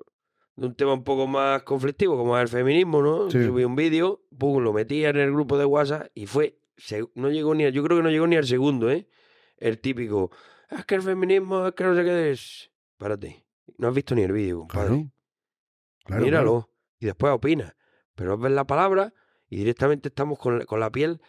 De 0.56 0.66
un 0.66 0.74
tema 0.74 0.92
un 0.92 1.04
poco 1.04 1.26
más 1.26 1.62
conflictivo, 1.62 2.16
como 2.16 2.36
es 2.36 2.42
el 2.42 2.48
feminismo, 2.48 3.00
¿no? 3.00 3.30
Sí. 3.30 3.42
Subí 3.44 3.64
un 3.64 3.76
vídeo, 3.76 4.22
pum, 4.36 4.62
lo 4.62 4.72
metí 4.72 5.04
en 5.04 5.16
el 5.16 5.32
grupo 5.32 5.56
de 5.56 5.64
WhatsApp 5.64 6.08
y 6.14 6.26
fue. 6.26 6.58
no 7.14 7.30
llegó 7.30 7.54
ni 7.54 7.64
a- 7.64 7.70
Yo 7.70 7.82
creo 7.82 7.96
que 7.98 8.02
no 8.02 8.10
llegó 8.10 8.26
ni 8.26 8.36
al 8.36 8.46
segundo, 8.46 8.90
¿eh? 8.90 9.08
El 9.56 9.78
típico. 9.80 10.30
Es 10.70 10.84
que 10.84 10.94
el 10.94 11.02
feminismo, 11.02 11.66
es 11.66 11.74
que 11.74 11.84
no 11.84 11.94
sé 11.94 12.04
qué 12.04 12.30
es. 12.30 12.70
Párate. 12.96 13.44
No 13.78 13.88
has 13.88 13.94
visto 13.94 14.14
ni 14.14 14.22
el 14.22 14.32
vídeo, 14.32 14.60
compadre. 14.60 14.88
Claro. 14.88 15.10
Claro, 16.04 16.22
Míralo. 16.24 16.50
claro. 16.52 16.70
Y 16.98 17.06
después 17.06 17.32
opina. 17.32 17.76
Pero 18.14 18.36
ves 18.38 18.52
la 18.52 18.66
palabra 18.66 19.14
y 19.48 19.56
directamente 19.56 20.08
estamos 20.08 20.38
con, 20.38 20.58
la- 20.58 20.64
con 20.66 20.80
la 20.80 20.90
piel. 20.90 21.20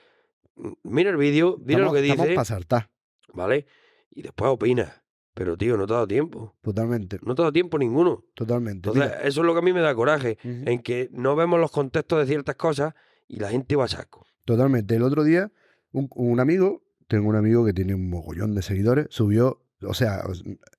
Mira 0.83 1.09
el 1.09 1.17
vídeo, 1.17 1.57
mira 1.59 1.79
Estamos, 1.79 1.85
lo 1.85 1.93
que 2.01 2.05
estamos 2.07 2.25
dice, 2.25 2.35
para 2.35 2.45
saltar, 2.45 2.89
¿vale? 3.33 3.65
Y 4.11 4.21
después 4.21 4.51
opina. 4.51 5.03
Pero, 5.33 5.57
tío, 5.57 5.77
no 5.77 5.87
te 5.87 5.93
ha 5.93 5.95
dado 5.95 6.07
tiempo. 6.07 6.57
totalmente, 6.61 7.17
No 7.23 7.33
te 7.35 7.41
ha 7.41 7.43
dado 7.43 7.53
tiempo 7.53 7.77
ninguno. 7.79 8.25
totalmente. 8.35 8.89
Entonces, 8.89 9.03
Mira, 9.11 9.21
eso 9.27 9.39
es 9.41 9.47
lo 9.47 9.53
que 9.53 9.59
a 9.59 9.61
mí 9.61 9.71
me 9.71 9.79
da 9.79 9.95
coraje. 9.95 10.37
En 10.43 10.81
que 10.81 11.07
no 11.13 11.37
vemos 11.37 11.57
los 11.59 11.71
contextos 11.71 12.19
de 12.19 12.25
ciertas 12.25 12.55
cosas 12.57 12.93
y 13.29 13.37
la 13.39 13.49
gente 13.49 13.77
va 13.77 13.85
a 13.85 13.87
saco. 13.87 14.27
Totalmente. 14.43 14.93
El 14.97 15.03
otro 15.03 15.23
día, 15.23 15.49
un, 15.93 16.09
un 16.15 16.41
amigo, 16.41 16.83
tengo 17.12 17.28
un 17.30 17.36
amigo 17.36 17.66
que 17.66 17.74
tiene 17.74 17.93
un 17.93 18.09
mogollón 18.09 18.55
de 18.55 18.62
seguidores, 18.62 19.07
subió, 19.09 19.62
o 19.82 19.93
sea, 19.93 20.24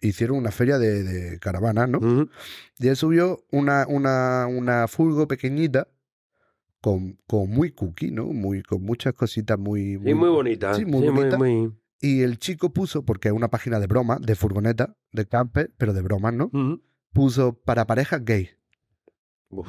hicieron 0.00 0.38
una 0.38 0.50
feria 0.50 0.78
de, 0.78 1.02
de 1.02 1.38
caravanas, 1.38 1.88
¿no? 1.88 2.00
Y 2.78 2.88
él 2.88 2.96
subió 2.96 3.44
una, 3.52 3.86
una, 3.86 4.46
una 4.48 4.88
furgo 4.88 5.28
pequeñita 5.28 5.88
con, 6.80 7.18
con 7.26 7.50
muy 7.50 7.70
cookie, 7.72 8.10
¿no? 8.10 8.26
Muy, 8.26 8.62
con 8.62 8.82
muchas 8.82 9.12
cositas 9.14 9.58
muy... 9.58 9.92
Y 10.04 10.14
muy 10.14 10.30
bonita. 10.30 10.74
Sí, 10.74 10.84
muy 10.84 11.02
Sí, 11.02 11.08
bonita. 11.10 11.36
muy- 11.38 11.72
Y 12.00 12.22
el 12.22 12.38
chico 12.38 12.72
puso, 12.72 13.04
porque 13.04 13.28
es 13.28 13.34
una 13.34 13.48
página 13.48 13.78
de 13.78 13.86
broma, 13.86 14.18
de 14.20 14.34
furgoneta, 14.34 14.96
de 15.12 15.26
camper, 15.26 15.72
pero 15.76 15.92
de 15.92 16.02
bromas, 16.02 16.34
¿no? 16.34 16.50
Puso 17.12 17.54
para 17.64 17.86
parejas 17.86 18.24
gay. 18.24 18.48
Uf. 19.50 19.68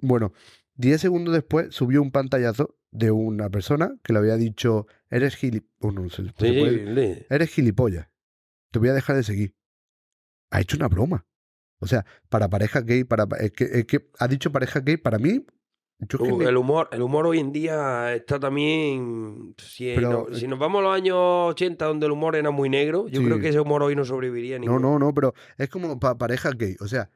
Bueno, 0.00 0.32
10 0.76 1.00
segundos 1.00 1.34
después 1.34 1.74
subió 1.74 2.02
un 2.02 2.10
pantallazo 2.10 2.76
de 2.90 3.10
una 3.10 3.50
persona 3.50 3.94
que 4.02 4.12
le 4.12 4.18
había 4.20 4.36
dicho, 4.36 4.86
eres 5.10 5.36
gilipollas. 5.36 5.94
no 5.94 6.08
Sí. 6.38 7.26
Eres 7.30 7.50
gilipollas. 7.50 8.08
Te 8.70 8.78
voy 8.78 8.88
a 8.88 8.94
dejar 8.94 9.16
de 9.16 9.22
seguir. 9.22 9.54
Ha 10.50 10.60
hecho 10.60 10.76
una 10.76 10.88
broma. 10.88 11.26
O 11.80 11.86
sea, 11.86 12.04
para 12.28 12.48
parejas 12.48 12.84
gay, 12.84 13.04
para 13.04 13.26
es 13.40 13.52
que, 13.52 13.64
es 13.64 13.84
que 13.86 14.08
ha 14.18 14.28
dicho 14.28 14.50
pareja 14.50 14.80
gay, 14.80 14.96
para 14.96 15.18
mí, 15.18 15.44
yo 15.98 16.18
Uh, 16.20 16.42
el 16.42 16.56
humor, 16.56 16.88
el 16.92 17.02
humor 17.02 17.26
hoy 17.26 17.38
en 17.38 17.52
día 17.52 18.14
está 18.14 18.38
también. 18.40 19.54
Si, 19.58 19.92
Pero- 19.94 20.26
no- 20.30 20.34
si 20.36 20.46
nos 20.48 20.58
vamos 20.58 20.80
a 20.80 20.82
los 20.84 20.94
años 20.94 21.16
80, 21.18 21.84
donde 21.86 22.06
el 22.06 22.12
humor 22.12 22.36
era 22.36 22.50
muy 22.50 22.68
negro, 22.68 23.08
yo 23.08 23.20
Sí. 23.20 23.26
creo 23.26 23.40
que 23.40 23.48
ese 23.48 23.60
humor 23.60 23.82
hoy 23.82 23.94
no 23.96 24.04
sobreviviría 24.04 24.58
ni 24.58 24.66
No, 24.66 24.78
no, 24.78 24.98
no, 24.98 25.12
pero 25.14 25.34
es 25.58 25.68
como 25.68 25.98
para 26.00 26.16
pareja 26.16 26.50
gay. 26.50 26.76
O 26.80 26.88
sea, 26.88 27.10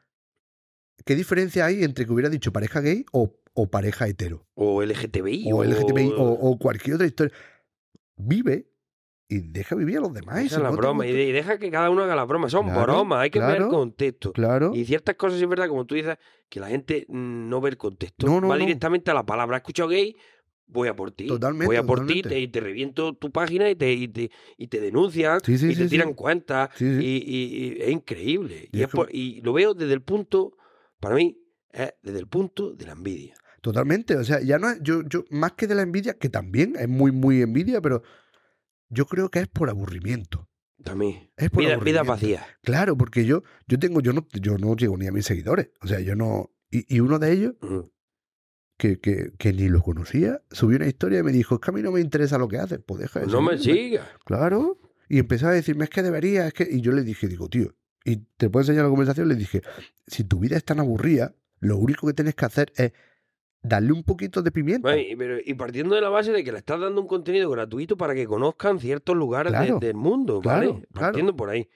¿qué 1.04 1.14
diferencia 1.16 1.64
hay 1.66 1.82
entre 1.84 2.04
que 2.06 2.12
hubiera 2.12 2.28
dicho 2.30 2.52
pareja 2.52 2.80
gay 2.80 3.04
o, 3.12 3.34
o 3.54 3.70
pareja 3.70 4.06
hetero? 4.08 4.46
O 4.54 4.82
LGTBI. 4.82 5.50
O 5.52 5.62
LGTBI 5.64 6.12
o, 6.16 6.24
o 6.32 6.58
cualquier 6.58 6.94
otra 6.96 7.06
historia. 7.06 7.34
Vive 8.22 8.66
y 9.28 9.38
deja 9.38 9.76
vivir 9.76 9.98
a 9.98 10.00
los 10.00 10.12
demás. 10.12 10.50
la 10.52 10.58
no 10.58 10.70
te 10.70 10.76
broma 10.76 11.06
y, 11.06 11.32
deja 11.32 11.58
que 11.58 11.70
cada 11.70 11.88
uno 11.90 12.02
haga 12.02 12.16
la 12.16 12.24
broma. 12.24 12.48
Son 12.50 12.64
Claro, 12.66 12.82
bromas, 12.82 13.20
hay 13.20 13.30
que 13.30 13.38
ver 13.38 13.50
el 13.50 13.56
claro, 13.58 13.70
contexto. 13.70 14.32
Claro. 14.32 14.72
Y 14.74 14.84
ciertas 14.84 15.14
cosas, 15.14 15.40
es 15.40 15.48
verdad, 15.48 15.68
como 15.68 15.86
tú 15.86 15.94
dices, 15.94 16.16
que 16.48 16.58
la 16.60 16.68
gente 16.68 17.06
mm, 17.08 17.48
no 17.48 17.60
ve 17.60 17.70
el 17.70 17.76
contexto. 17.76 18.26
No, 18.26 18.40
no, 18.40 18.48
Va 18.48 18.56
directamente 18.56 19.10
a 19.10 19.14
la 19.14 19.24
palabra. 19.24 19.56
¿Has 19.56 19.60
escuchado 19.60 19.88
gay? 19.88 20.16
Voy 20.66 20.88
a 20.88 20.94
por 20.94 21.10
ti. 21.10 21.26
Totalmente, 21.26 21.66
Voy 21.66 21.76
a 21.76 21.82
por 21.82 22.06
ti 22.06 22.22
y 22.28 22.48
te 22.48 22.60
reviento 22.60 23.12
tu 23.14 23.30
página 23.32 23.68
y 23.70 23.74
te, 23.76 23.92
y 23.92 24.06
te, 24.08 24.30
y 24.56 24.66
te 24.68 24.80
denuncian 24.80 25.40
Sí, 25.44 25.58
sí, 25.58 25.70
y 25.72 25.74
te 25.76 25.86
tiran 25.88 26.14
cuentas. 26.14 26.70
Y, 26.80 26.84
y- 26.86 26.96
y 27.76 27.82
es 27.82 27.90
increíble. 27.90 28.68
Es 28.72 28.82
es 28.82 28.88
por- 28.88 29.12
y 29.14 29.40
lo 29.42 29.52
veo 29.52 29.74
desde 29.74 29.92
el 29.94 30.02
punto, 30.02 30.56
para 31.00 31.16
mí, 31.16 31.36
es 31.72 31.92
desde 32.02 32.18
el 32.20 32.26
punto 32.28 32.72
de 32.72 32.86
la 32.86 32.92
envidia. 32.92 33.34
Totalmente. 33.60 34.16
O 34.16 34.24
sea, 34.24 34.40
ya 34.40 34.58
no 34.58 34.70
es, 34.70 34.78
yo, 34.82 35.02
yo, 35.02 35.24
más 35.30 35.52
que 35.52 35.66
de 35.66 35.74
la 35.74 35.82
envidia, 35.82 36.14
que 36.14 36.28
también 36.28 36.74
es 36.78 36.88
muy, 36.88 37.12
muy 37.12 37.42
envidia, 37.42 37.80
pero 37.80 38.02
yo 38.88 39.06
creo 39.06 39.30
que 39.30 39.40
es 39.40 39.48
por 39.48 39.68
aburrimiento. 39.68 40.48
También. 40.82 41.30
Es 41.36 41.50
por 41.50 41.62
Vida, 41.62 41.76
vida 41.76 42.02
vacía. 42.02 42.46
Claro, 42.62 42.96
porque 42.96 43.26
yo, 43.26 43.42
yo 43.68 43.78
tengo, 43.78 44.00
yo 44.00 44.12
no, 44.14 44.26
yo 44.32 44.56
no 44.56 44.74
llego 44.76 44.96
ni 44.96 45.06
a 45.06 45.12
mis 45.12 45.26
seguidores. 45.26 45.70
O 45.82 45.86
sea, 45.86 46.00
yo 46.00 46.16
no. 46.16 46.50
Y, 46.70 46.96
y 46.96 47.00
uno 47.00 47.18
de 47.18 47.32
ellos, 47.32 47.54
que, 48.78 48.98
que, 48.98 49.32
que 49.38 49.52
ni 49.52 49.68
lo 49.68 49.82
conocía, 49.82 50.40
subió 50.50 50.76
una 50.78 50.86
historia 50.86 51.18
y 51.18 51.22
me 51.22 51.32
dijo, 51.32 51.56
es 51.56 51.60
que 51.60 51.70
a 51.70 51.74
mí 51.74 51.82
no 51.82 51.92
me 51.92 52.00
interesa 52.00 52.38
lo 52.38 52.48
que 52.48 52.58
haces. 52.58 52.80
Pues 52.86 53.00
deja 53.02 53.20
de 53.20 53.26
No 53.26 53.42
me 53.42 53.58
seguirme". 53.58 53.82
sigas. 53.82 54.08
Claro. 54.24 54.78
Y 55.08 55.18
empezó 55.18 55.48
a 55.48 55.52
decirme, 55.52 55.84
es 55.84 55.90
que 55.90 56.02
debería, 56.02 56.46
es 56.46 56.54
que. 56.54 56.66
Y 56.70 56.80
yo 56.80 56.92
le 56.92 57.02
dije, 57.02 57.28
digo, 57.28 57.48
tío, 57.48 57.74
y 58.04 58.16
te 58.38 58.48
puedo 58.48 58.62
enseñar 58.62 58.84
la 58.84 58.90
conversación, 58.90 59.28
le 59.28 59.34
dije, 59.34 59.60
si 60.06 60.24
tu 60.24 60.38
vida 60.38 60.56
es 60.56 60.64
tan 60.64 60.80
aburrida, 60.80 61.34
lo 61.58 61.76
único 61.76 62.06
que 62.06 62.14
tienes 62.14 62.34
que 62.34 62.44
hacer 62.46 62.72
es 62.76 62.92
darle 63.62 63.92
un 63.92 64.02
poquito 64.04 64.42
de 64.42 64.50
pimienta. 64.50 64.88
Bueno, 64.88 65.02
y, 65.02 65.16
pero- 65.16 65.38
y 65.44 65.54
partiendo 65.54 65.94
de 65.94 66.00
la 66.00 66.08
base 66.08 66.32
de 66.32 66.42
que 66.44 66.52
le 66.52 66.58
estás 66.58 66.80
dando 66.80 67.00
un 67.00 67.06
contenido 67.06 67.50
gratuito 67.50 67.96
para 67.96 68.14
que 68.14 68.26
conozcan 68.26 68.78
ciertos 68.78 69.16
lugares 69.16 69.52
de- 69.52 69.58
del 69.80 69.94
mundo, 69.96 70.40
¿vale? 70.40 70.66
claro, 70.66 70.80
claro. 70.92 71.06
Partiendo 71.06 71.36
por 71.36 71.50
ahí. 71.50 71.68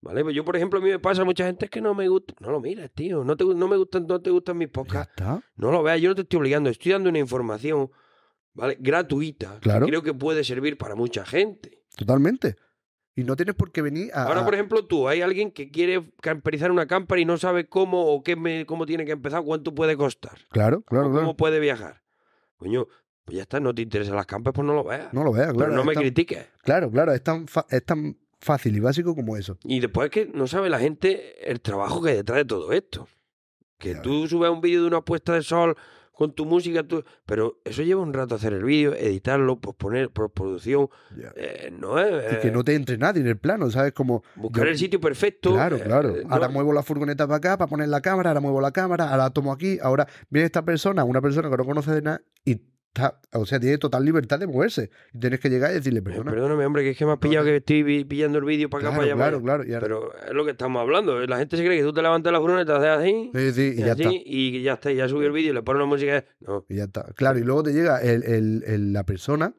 ¿Vale? 0.00 0.22
Pues 0.22 0.34
yo, 0.36 0.44
por 0.44 0.54
ejemplo, 0.54 0.78
a 0.78 0.82
mí 0.82 0.88
me 0.90 1.00
pasa 1.00 1.24
mucha 1.24 1.44
gente 1.44 1.64
es 1.64 1.70
que 1.72 1.80
no 1.80 1.92
me 1.92 2.06
gusta. 2.08 2.32
No 2.38 2.52
lo 2.52 2.60
miras, 2.60 2.88
tío. 2.92 3.24
No 3.24 3.36
te, 3.36 3.44
no 3.44 3.66
me 3.66 3.76
gustan, 3.76 4.06
no 4.06 4.20
te 4.22 4.30
gustan 4.30 4.56
mis 4.56 4.68
podcasts. 4.68 5.12
No 5.56 5.72
lo 5.72 5.82
veas, 5.82 6.00
yo 6.00 6.08
no 6.10 6.14
te 6.14 6.22
estoy 6.22 6.38
obligando. 6.38 6.70
Estoy 6.70 6.92
dando 6.92 7.08
una 7.10 7.18
información, 7.18 7.90
¿vale? 8.54 8.76
Gratuita. 8.78 9.58
que 9.60 9.68
creo 9.86 10.02
que 10.04 10.14
puede 10.14 10.44
servir 10.44 10.78
para 10.78 10.94
mucha 10.94 11.26
gente. 11.26 11.82
Totalmente. 11.96 12.54
Y 13.18 13.24
no 13.24 13.34
tienes 13.34 13.56
por 13.56 13.72
qué 13.72 13.82
venir 13.82 14.10
a. 14.14 14.24
Ahora, 14.24 14.44
por 14.44 14.54
ejemplo, 14.54 14.84
tú, 14.86 15.08
hay 15.08 15.22
alguien 15.22 15.50
que 15.50 15.70
quiere 15.72 16.08
camperizar 16.20 16.70
una 16.70 16.86
camper 16.86 17.18
y 17.18 17.24
no 17.24 17.36
sabe 17.36 17.66
cómo 17.66 18.06
o 18.06 18.22
qué 18.22 18.36
me, 18.36 18.64
cómo 18.64 18.86
tiene 18.86 19.04
que 19.04 19.10
empezar, 19.10 19.42
cuánto 19.42 19.74
puede 19.74 19.96
costar, 19.96 20.38
Claro, 20.50 20.82
claro, 20.82 21.06
o 21.08 21.10
claro. 21.10 21.24
cómo 21.26 21.36
puede 21.36 21.58
viajar. 21.58 22.02
Coño, 22.58 22.86
pues 23.24 23.36
ya 23.36 23.42
está, 23.42 23.58
no 23.58 23.74
te 23.74 23.82
interesan 23.82 24.14
las 24.14 24.26
campers, 24.26 24.54
pues 24.54 24.64
no 24.64 24.72
lo 24.72 24.84
veas. 24.84 25.12
No 25.12 25.24
lo 25.24 25.32
veas, 25.32 25.52
claro. 25.52 25.58
Pero 25.58 25.72
no 25.72 25.84
me 25.84 25.94
tan- 25.94 26.02
critiques. 26.04 26.46
Claro, 26.62 26.90
claro, 26.92 27.12
es 27.12 27.22
tan, 27.24 27.48
fa- 27.48 27.66
es 27.70 27.84
tan 27.84 28.16
fácil 28.38 28.76
y 28.76 28.80
básico 28.80 29.16
como 29.16 29.36
eso. 29.36 29.58
Y 29.64 29.80
después 29.80 30.06
es 30.06 30.10
que 30.12 30.26
no 30.32 30.46
sabe 30.46 30.70
la 30.70 30.78
gente 30.78 31.50
el 31.50 31.60
trabajo 31.60 32.00
que 32.00 32.10
hay 32.10 32.16
detrás 32.18 32.38
de 32.38 32.44
todo 32.44 32.70
esto. 32.72 33.08
Que 33.78 33.96
tú 33.96 34.28
subes 34.28 34.48
un 34.50 34.60
vídeo 34.60 34.82
de 34.82 34.86
una 34.86 35.00
puesta 35.02 35.32
de 35.34 35.42
sol 35.42 35.76
con 36.18 36.32
tu 36.32 36.44
música, 36.46 36.82
tú... 36.82 37.04
pero 37.26 37.60
eso 37.64 37.84
lleva 37.84 38.02
un 38.02 38.12
rato 38.12 38.34
hacer 38.34 38.52
el 38.52 38.64
vídeo, 38.64 38.92
editarlo, 38.92 39.60
posponer, 39.60 40.10
postproducción. 40.10 40.88
Ya. 41.16 41.32
eh, 41.36 41.72
no 41.78 42.00
es... 42.00 42.32
Y 42.32 42.36
que 42.40 42.48
eh, 42.48 42.50
no 42.50 42.64
te 42.64 42.74
entre 42.74 42.98
nadie 42.98 43.20
en 43.20 43.28
el 43.28 43.38
plano, 43.38 43.70
¿sabes? 43.70 43.92
Como. 43.92 44.24
buscar 44.34 44.64
yo- 44.64 44.70
el 44.70 44.78
sitio 44.78 45.00
perfecto. 45.00 45.52
Claro, 45.52 45.76
eh, 45.76 45.82
claro. 45.84 46.16
eh, 46.16 46.24
Ahora 46.28 46.48
no- 46.48 46.54
muevo 46.54 46.72
la 46.72 46.82
furgoneta 46.82 47.28
para 47.28 47.36
acá 47.36 47.56
para 47.56 47.68
poner 47.70 47.88
la 47.88 48.00
cámara, 48.00 48.30
ahora 48.30 48.40
muevo 48.40 48.60
la 48.60 48.72
cámara, 48.72 49.04
ahora 49.04 49.16
la 49.24 49.30
tomo 49.30 49.52
aquí, 49.52 49.78
ahora 49.80 50.08
viene 50.28 50.46
esta 50.46 50.64
persona, 50.64 51.04
una 51.04 51.20
persona 51.20 51.48
que 51.48 51.56
no 51.56 51.64
conoce 51.64 51.92
de 51.92 52.02
nada 52.02 52.20
y 52.44 52.60
está, 52.88 53.20
o 53.32 53.46
sea, 53.46 53.60
tiene 53.60 53.78
total 53.78 54.04
libertad 54.04 54.38
de 54.38 54.46
moverse. 54.46 54.90
Y 55.12 55.18
tienes 55.20 55.40
que 55.40 55.48
llegar 55.50 55.70
y 55.70 55.74
decirle, 55.74 56.00
Eh, 56.00 56.02
perdona. 56.02 56.30
Perdóname, 56.30 56.66
hombre, 56.66 56.82
que 56.82 56.90
es 56.90 56.96
que 56.98 57.06
me 57.06 57.12
has 57.12 57.18
pillado 57.18 57.44
que 57.46 57.56
estoy 57.56 58.04
pillando 58.04 58.38
el 58.38 58.44
vídeo 58.44 58.68
para 58.70 58.88
acá, 58.88 58.96
claro, 58.96 59.16
para 59.16 59.26
allá. 59.28 59.30
claro, 59.40 59.42
claro. 59.42 59.64
Y, 59.64 59.72
ahora- 59.74 59.86
Pero 59.86 60.12
es 60.26 60.32
lo 60.34 60.44
que 60.44 60.50
estamos 60.52 60.80
hablando. 60.80 61.24
La 61.26 61.38
gente 61.38 61.56
se 61.56 61.64
cree 61.64 61.78
que 61.78 61.84
tú 61.84 61.92
te 61.92 62.02
levantas 62.02 62.32
la 62.32 62.40
furgoneta, 62.40 62.76
haces 62.76 62.88
así, 62.88 63.30
Sí, 63.34 63.52
sí, 63.52 63.74
y 63.76 63.80
y, 63.80 63.84
ya 63.84 63.92
así, 63.92 64.02
está. 64.02 64.10
y 64.24 64.62
ya 64.62 64.72
está, 64.74 64.92
y 64.92 64.96
ya 64.96 65.08
subió 65.08 65.26
el 65.28 65.32
vídeo, 65.32 65.52
le 65.54 65.62
pones 65.62 65.78
una 65.80 65.86
música. 65.88 66.24
No. 66.40 66.64
Y 66.68 66.76
ya 66.76 66.84
está. 66.84 67.04
Claro, 67.14 67.38
y 67.38 67.42
luego 67.44 67.62
te 67.62 67.72
llega 67.72 68.00
el, 68.02 68.22
el- 68.24 68.64
el- 68.66 68.92
la 68.92 69.04
persona 69.04 69.54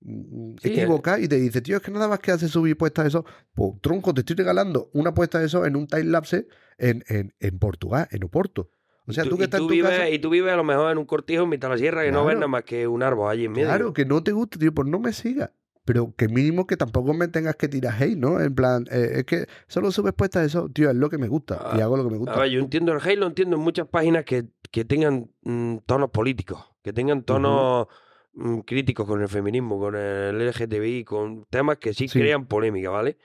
mm, 0.00 0.56
Sí, 0.60 0.70
equivocada 0.70 1.20
y 1.20 1.28
te 1.28 1.36
dice, 1.36 1.60
tío, 1.62 1.76
es 1.76 1.82
que 1.82 1.90
nada 1.92 2.08
más 2.08 2.18
que 2.18 2.32
hace 2.32 2.48
subir 2.48 2.76
puestas 2.76 3.04
de 3.04 3.08
eso. 3.10 3.24
Pues 3.54 3.72
tronco, 3.80 4.12
te 4.12 4.20
estoy 4.22 4.34
regalando 4.36 4.90
una 4.94 5.14
puesta 5.14 5.38
de 5.38 5.46
eso 5.46 5.64
en 5.64 5.76
un 5.76 5.86
time 5.86 6.04
lapse 6.04 6.46
en, 6.78 7.04
en, 7.08 7.32
en 7.38 7.58
Portugal, 7.60 8.08
en 8.10 8.24
Oporto. 8.24 8.70
O 9.06 9.12
sea, 9.12 9.24
y 9.24 9.28
tú, 9.28 9.36
que 9.36 9.44
estás 9.44 9.60
en 9.60 9.66
tu 9.66 9.72
vives, 9.72 9.90
casa. 9.90 10.08
y 10.10 10.18
tú 10.18 10.30
vives 10.30 10.52
a 10.52 10.56
lo 10.56 10.64
mejor 10.64 10.92
en 10.92 10.98
un 10.98 11.04
cortijo 11.06 11.42
en 11.42 11.48
mitad 11.48 11.68
de 11.68 11.74
la 11.74 11.78
sierra 11.78 12.04
que 12.04 12.12
no 12.12 12.24
ves 12.24 12.36
nada 12.36 12.48
más 12.48 12.62
que 12.64 12.86
un 12.86 13.02
árbol 13.02 13.30
allí 13.30 13.46
en 13.46 13.52
medio. 13.52 13.66
Claro, 13.66 13.92
que 13.92 14.04
no 14.04 14.22
te 14.22 14.32
gusta, 14.32 14.58
tío, 14.58 14.72
pues 14.72 14.86
no 14.88 14.98
me 15.00 15.12
sigas. 15.12 15.50
Pero 15.84 16.14
que 16.16 16.28
mínimo 16.28 16.68
que 16.68 16.76
tampoco 16.76 17.12
me 17.12 17.26
tengas 17.26 17.56
que 17.56 17.66
tirar 17.66 18.00
hate, 18.00 18.16
¿no? 18.16 18.40
En 18.40 18.54
plan, 18.54 18.84
eh, 18.92 19.10
es 19.16 19.24
que 19.24 19.46
solo 19.66 19.90
subes 19.90 20.12
puestas 20.12 20.42
de 20.42 20.46
eso, 20.46 20.68
tío, 20.68 20.88
es 20.90 20.94
lo 20.96 21.10
que 21.10 21.18
me 21.18 21.26
gusta. 21.26 21.72
y 21.76 21.80
Ah, 21.80 21.84
hago 21.84 21.96
lo 21.96 22.04
que 22.04 22.10
me 22.10 22.18
gusta. 22.18 22.34
A 22.34 22.40
ver, 22.42 22.50
yo 22.50 22.60
entiendo 22.60 22.92
el 22.92 23.00
hate, 23.00 23.18
lo 23.18 23.26
entiendo 23.26 23.56
en 23.56 23.62
muchas 23.62 23.88
páginas 23.88 24.24
que, 24.24 24.44
que 24.70 24.84
tengan 24.84 25.32
mm, 25.42 25.78
tonos 25.84 26.10
políticos, 26.10 26.64
que 26.84 26.92
tengan 26.92 27.24
tonos 27.24 27.88
mm, 28.34 28.60
críticos 28.60 29.08
con 29.08 29.20
el 29.22 29.28
feminismo, 29.28 29.80
con 29.80 29.96
el 29.96 30.40
LGTBI, 30.40 31.02
con 31.02 31.46
temas 31.50 31.78
que 31.78 31.92
sí, 31.94 32.06
Sí. 32.06 32.20
crean 32.20 32.46
polémica, 32.46 32.90
¿vale? 32.90 33.18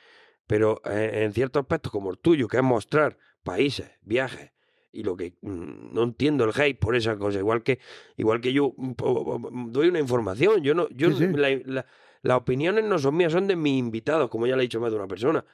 Pero 0.48 0.82
eh, 0.86 1.26
en 1.26 1.34
ciertos 1.34 1.62
aspectos 1.62 1.92
como 1.92 2.10
el 2.10 2.18
tuyo, 2.18 2.48
que 2.48 2.58
es 2.58 2.64
mostrar 2.64 3.20
países, 3.44 3.92
viajes 4.02 4.52
y 5.00 5.04
lo 5.04 5.16
que 5.16 5.34
mm, 5.42 5.94
no 5.94 6.04
entiendo 6.04 6.44
el 6.44 6.52
hate 6.60 6.80
por 6.80 6.96
esas 6.96 7.18
cosas. 7.18 7.40
Igual 7.40 7.64
que, 7.64 7.80
igual 8.18 8.42
que 8.42 8.52
yo 8.54 8.74
mm, 8.76 8.92
po- 8.94 9.40
doy 9.70 9.90
una 9.90 10.00
información. 10.00 10.62
Yo 10.64 10.74
no, 10.74 10.90
yo 10.90 11.12
Sí, 11.12 11.18
sí. 11.28 11.28
la- 11.38 11.50
la- 11.66 11.86
las 12.24 12.38
opiniones 12.38 12.84
no 12.84 12.98
son 12.98 13.16
mías, 13.16 13.32
son 13.32 13.48
de 13.48 13.56
mis 13.56 13.78
invitados, 13.78 14.30
como 14.30 14.48
ya 14.48 14.56
le 14.56 14.64
he 14.64 14.66
dicho 14.66 14.80
más 14.80 14.92
de 14.92 14.98
una 14.98 15.08
persona. 15.08 15.46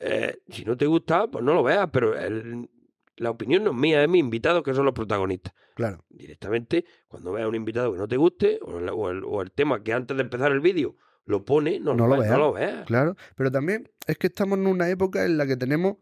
Eh, 0.00 0.38
si 0.50 0.64
no 0.64 0.76
te 0.76 0.86
gusta, 0.86 1.28
pues 1.28 1.44
no 1.44 1.54
lo 1.54 1.62
veas, 1.62 1.88
pero 1.92 2.18
el- 2.18 2.68
la 3.16 3.30
opinión 3.30 3.62
no 3.64 3.70
es 3.70 3.76
mía, 3.76 4.02
es 4.02 4.08
mis 4.08 4.20
invitados 4.20 4.62
que 4.62 4.72
son 4.74 4.86
los 4.86 4.94
protagonistas. 4.94 5.54
Claro. 5.74 6.04
Directamente, 6.08 6.84
cuando 7.06 7.32
veas 7.32 7.44
a 7.44 7.48
un 7.48 7.54
invitado 7.54 7.92
que 7.92 7.98
no 7.98 8.08
te 8.08 8.16
guste, 8.16 8.58
o 8.62 8.78
el, 8.78 8.88
o 8.88 9.10
el- 9.10 9.24
o 9.24 9.40
el 9.42 9.52
tema 9.52 9.82
que 9.82 9.92
antes 9.92 10.16
de 10.16 10.22
empezar 10.22 10.50
el 10.52 10.60
vídeo 10.60 10.96
lo 11.26 11.44
pone, 11.44 11.78
no, 11.78 11.94
No 11.94 12.06
lo, 12.08 12.16
veas. 12.18 12.30
no 12.32 12.38
lo 12.38 12.52
veas. 12.54 12.86
Claro, 12.86 13.14
pero 13.36 13.50
también 13.52 13.88
es 14.06 14.18
que 14.18 14.26
estamos 14.26 14.58
en 14.58 14.66
una 14.66 14.88
época 14.88 15.24
en 15.26 15.36
la 15.38 15.46
que 15.46 15.56
tenemos 15.56 15.96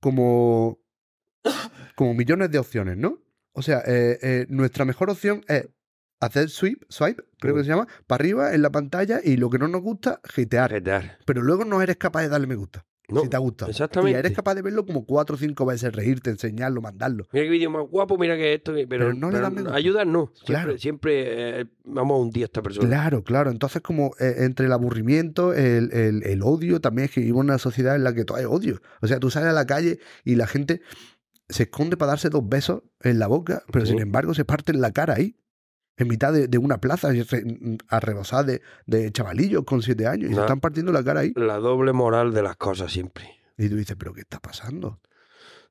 como, 0.00 0.80
como 1.96 2.14
millones 2.14 2.50
de 2.50 2.58
opciones, 2.58 2.96
¿no? 2.96 3.18
O 3.52 3.62
sea, 3.62 3.82
eh, 3.86 4.18
eh, 4.22 4.46
nuestra 4.48 4.84
mejor 4.84 5.10
opción 5.10 5.44
es 5.48 5.68
hacer 6.20 6.48
swipe, 6.48 6.86
swipe, 6.88 7.22
creo 7.40 7.54
que 7.54 7.64
se 7.64 7.68
llama, 7.68 7.86
para 8.06 8.22
arriba 8.22 8.54
en 8.54 8.62
la 8.62 8.70
pantalla 8.70 9.20
y 9.22 9.36
lo 9.36 9.50
que 9.50 9.58
no 9.58 9.68
nos 9.68 9.82
gusta. 9.82 10.20
Jetear. 10.24 11.18
Pero 11.26 11.42
luego 11.42 11.64
no 11.64 11.82
eres 11.82 11.96
capaz 11.96 12.22
de 12.22 12.28
darle 12.28 12.46
me 12.46 12.54
gusta, 12.54 12.86
No, 13.08 13.22
si 13.22 13.28
te 13.28 13.36
gusta. 13.38 13.66
exactamente. 13.66 14.16
Y 14.16 14.20
eres 14.20 14.32
capaz 14.32 14.54
de 14.54 14.62
verlo 14.62 14.86
como 14.86 15.04
cuatro 15.04 15.34
o 15.34 15.38
cinco 15.38 15.66
veces, 15.66 15.92
reírte, 15.92 16.30
enseñarlo, 16.30 16.80
mandarlo. 16.80 17.26
Mira 17.32 17.44
qué 17.44 17.50
vídeo 17.50 17.70
más 17.70 17.82
guapo, 17.90 18.16
mira 18.16 18.36
que 18.36 18.54
esto, 18.54 18.72
pero, 18.72 18.86
Pero 18.88 19.14
no 19.14 19.30
le 19.32 19.38
pero 19.40 19.50
gusta. 19.50 19.74
ayudar 19.74 20.06
no. 20.06 20.30
Siempre, 20.32 20.46
Claro. 20.46 20.78
siempre 20.78 21.60
eh, 21.60 21.66
vamos 21.84 22.14
a 22.14 22.22
hundir 22.22 22.44
a 22.44 22.46
esta 22.46 22.62
persona. 22.62 22.88
Claro, 22.88 23.24
claro. 23.24 23.50
Entonces, 23.50 23.82
como 23.82 24.12
eh, 24.20 24.36
entre 24.38 24.66
el 24.66 24.72
aburrimiento, 24.72 25.52
el, 25.52 25.92
el- 25.92 26.22
el 26.24 26.42
odio, 26.42 26.80
también 26.80 27.06
es 27.06 27.10
que 27.10 27.20
vivimos 27.20 27.40
en 27.42 27.50
una 27.50 27.58
sociedad 27.58 27.96
en 27.96 28.04
la 28.04 28.14
que 28.14 28.24
todo 28.24 28.38
hay 28.38 28.44
odio. 28.44 28.80
O 29.02 29.08
sea, 29.08 29.18
tú 29.18 29.28
sales 29.28 29.48
a 29.50 29.52
la 29.52 29.66
calle 29.66 29.98
y 30.24 30.36
la 30.36 30.46
gente 30.46 30.80
se 31.52 31.64
esconde 31.64 31.96
para 31.96 32.10
darse 32.12 32.30
dos 32.30 32.48
besos 32.48 32.82
en 33.00 33.18
la 33.18 33.26
boca, 33.26 33.62
pero 33.72 33.86
sin 33.86 34.00
embargo 34.00 34.34
se 34.34 34.44
parten 34.44 34.80
la 34.80 34.92
cara 34.92 35.14
ahí, 35.14 35.36
en 35.96 36.08
mitad 36.08 36.32
de, 36.32 36.48
de 36.48 36.58
una 36.58 36.78
plaza, 36.78 37.10
a 37.88 38.00
rebosar 38.00 38.46
de, 38.46 38.62
de 38.86 39.12
chavalillos 39.12 39.64
con 39.64 39.82
siete 39.82 40.06
años, 40.06 40.30
y 40.30 40.34
se 40.34 40.40
están 40.40 40.60
partiendo 40.60 40.92
la 40.92 41.04
cara 41.04 41.20
ahí. 41.20 41.32
La 41.36 41.58
doble 41.58 41.92
moral 41.92 42.32
de 42.32 42.42
las 42.42 42.56
cosas 42.56 42.92
siempre. 42.92 43.28
Y 43.58 43.68
tú 43.68 43.76
dices, 43.76 43.96
¿pero 43.98 44.12
qué 44.12 44.22
está 44.22 44.40
pasando? 44.40 45.00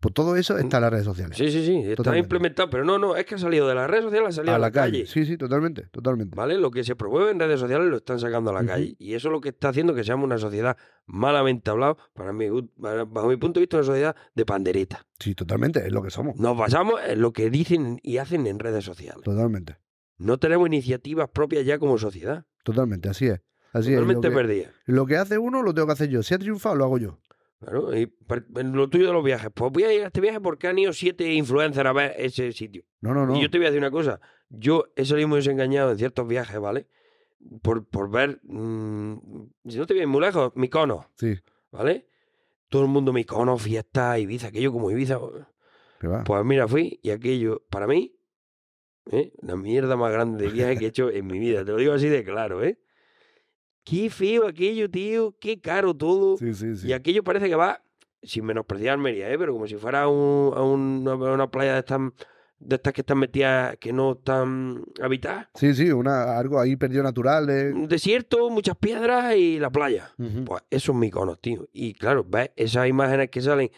Pues 0.02 0.14
todo 0.16 0.36
eso 0.36 0.58
está 0.58 0.78
en 0.78 0.82
las 0.82 0.92
redes 0.92 1.06
sociales. 1.06 1.38
Sí, 1.38 1.52
sí, 1.52 1.64
sí. 1.66 1.78
Está 1.78 1.96
Totalmente. 1.98 2.26
implementado, 2.26 2.70
pero 2.72 2.84
no, 2.84 2.98
no, 2.98 3.16
es 3.16 3.24
que 3.26 3.36
ha 3.36 3.38
salido 3.38 3.68
de 3.68 3.76
las 3.76 3.88
redes 3.90 4.04
sociales, 4.06 4.30
ha 4.30 4.32
salido 4.32 4.56
a 4.56 4.60
la 4.60 4.72
calle. 4.72 5.06
Sí, 5.06 5.26
sí, 5.26 5.38
totalmente, 5.38 5.84
totalmente. 5.92 6.36
¿Vale? 6.36 6.58
Lo 6.58 6.72
que 6.72 6.84
se 6.84 6.96
promueve 6.96 7.30
en 7.32 7.40
redes 7.40 7.60
sociales 7.60 7.88
lo 7.88 7.98
están 7.98 8.20
sacando 8.20 8.50
a 8.50 8.54
la 8.54 8.66
calle. 8.66 8.96
Y 8.98 9.14
eso 9.14 9.28
es 9.28 9.32
lo 9.32 9.40
que 9.42 9.50
está 9.50 9.70
haciendo 9.70 9.94
que 9.94 10.04
seamos 10.04 10.26
una 10.26 10.40
sociedad 10.40 10.76
malamente 11.06 11.70
hablado, 11.70 11.98
para 12.14 12.34
mí, 12.34 12.48
bajo 12.78 13.28
mi 13.28 13.38
punto 13.38 13.60
de 13.60 13.66
vista, 13.66 13.78
una 13.78 13.86
sociedad 13.86 14.16
de 14.34 14.46
pandereta. 14.46 15.06
Sí, 15.20 15.36
totalmente, 15.36 15.86
es 15.86 15.92
lo 15.92 16.02
que 16.02 16.10
somos. 16.10 16.36
Nos 16.38 16.58
basamos 16.58 17.00
en 17.08 17.22
lo 17.22 17.32
que 17.32 17.50
dicen 17.52 18.00
y 18.02 18.18
hacen 18.18 18.48
en 18.48 18.58
redes 18.60 18.84
sociales. 18.84 19.22
Totalmente, 19.24 19.78
No 20.18 20.38
tenemos 20.40 20.68
iniciativas 20.68 21.30
propias 21.30 21.64
ya 21.66 21.78
como 21.78 21.98
sociedad. 21.98 22.46
totalmente, 22.64 23.08
así 23.10 23.28
es. 23.28 23.42
Así 23.74 23.90
es. 23.94 23.96
Totalmente 24.00 24.28
Lo 24.30 24.36
que, 24.36 24.42
perdidas. 24.42 24.72
lo 24.86 25.06
que 25.06 25.16
hace 25.18 25.38
uno 25.38 25.62
lo 25.62 25.74
tengo 25.74 25.88
que 25.88 25.94
hacer 25.94 26.10
yo. 26.10 26.24
Si 26.24 26.34
ha 26.34 26.40
triunfado, 26.40 26.76
lo 26.76 26.84
hago 26.84 26.98
yo. 26.98 27.20
Claro, 27.62 27.96
y 27.96 28.12
lo 28.74 28.90
tuyo 28.90 29.08
de 29.08 29.14
los 29.14 29.24
viajes. 29.24 29.50
Pues 29.54 29.72
voy 29.72 29.84
a 29.84 29.94
ir 29.94 30.02
a 30.04 30.08
este 30.08 30.20
viaje 30.20 30.42
porque 30.42 30.68
han 30.68 30.80
ido 30.80 30.92
siete 30.94 31.32
influencers 31.32 31.88
a 31.88 31.94
ver 31.94 32.16
ese 32.18 32.52
sitio. 32.54 32.84
No, 33.02 33.14
no, 33.14 33.26
no. 33.28 33.38
Y 33.38 33.42
yo 33.44 33.50
te 33.52 33.60
voy 33.60 33.68
a 33.68 33.70
decir 33.70 33.80
una 33.82 33.92
cosa. 33.92 34.20
Yo 34.50 34.86
he 34.96 35.06
salido 35.06 35.28
muy 35.28 35.38
desengañado 35.38 35.92
en 35.92 35.98
ciertos 36.00 36.28
viajes, 36.28 36.60
¿vale? 36.60 36.88
Por, 37.62 37.86
por 37.88 38.10
ver. 38.10 38.40
mm, 38.44 39.16
si 39.68 39.78
no 39.78 39.86
te 39.86 39.94
vienes 39.94 40.10
muy 40.10 40.22
lejos, 40.22 40.52
Mykonos, 40.56 41.06
Sí, 41.16 41.36
¿vale? 41.72 42.08
Todo 42.68 42.84
el 42.84 42.88
mundo 42.90 43.14
Mykonos, 43.14 43.62
fiesta, 43.62 44.18
Ibiza, 44.18 44.48
aquello 44.48 44.72
como 44.72 44.90
Ibiza. 44.90 45.18
va. 45.20 46.24
Pues 46.24 46.44
mira, 46.46 46.68
fui 46.68 47.00
y 47.04 47.12
aquello, 47.12 47.64
para 47.70 47.86
mí, 47.86 48.16
¿eh? 49.12 49.34
la 49.42 49.56
mierda 49.56 49.96
más 49.96 50.12
grande 50.12 50.46
de 50.46 50.52
viaje 50.52 50.78
que 50.78 50.86
he 50.86 50.88
hecho 50.88 51.12
en 51.12 51.28
mi 51.28 51.38
vida. 51.38 51.64
Te 51.64 51.72
lo 51.72 51.78
digo 51.78 51.94
así 51.94 52.10
de 52.10 52.24
claro, 52.24 52.64
¿eh? 52.64 52.80
Qué 53.84 54.10
feo 54.10 54.48
aquello, 54.48 54.90
tío. 54.90 55.36
Qué 55.40 55.60
caro 55.60 55.96
todo. 55.96 56.38
Sí, 56.38 56.54
sí, 56.54 56.76
sí. 56.76 56.88
Y 56.88 56.94
aquello 56.94 57.24
parece 57.24 57.50
que 57.50 57.56
va, 57.56 57.82
sin 58.24 58.46
menospreciar 58.46 58.94
Almería, 58.94 59.32
¿eh? 59.32 59.38
pero 59.38 59.54
como 59.54 59.68
si 59.68 59.76
fuera 59.76 60.08
un- 60.08 60.54
a, 60.56 60.62
un- 60.62 61.08
a 61.08 61.16
una 61.16 61.50
playa 61.50 61.74
de 61.74 61.80
estas, 61.80 62.00
de 62.60 62.76
estas 62.76 62.94
que 62.94 63.02
están 63.02 63.18
metidas, 63.18 63.76
que 63.80 63.92
no 63.92 64.12
están 64.12 64.84
habitadas. 65.02 65.48
Sí, 65.56 65.74
sí, 65.74 65.92
una, 65.92 66.38
algo 66.38 66.60
ahí 66.60 66.76
perdido 66.76 67.02
natural. 67.02 67.48
de- 67.48 67.74
Un 67.74 67.88
desierto, 67.88 68.50
muchas 68.52 68.78
piedras 68.78 69.36
y 69.36 69.58
la 69.58 69.72
playa. 69.72 70.14
Pues 70.46 70.62
eso 70.70 70.92
es 70.92 70.98
Mykonos, 71.00 71.42
tío. 71.42 71.68
Y 71.74 71.94
claro, 71.96 72.24
ves 72.24 72.52
esas 72.56 72.88
imágenes 72.88 73.30
que 73.32 73.42
salen 73.42 73.72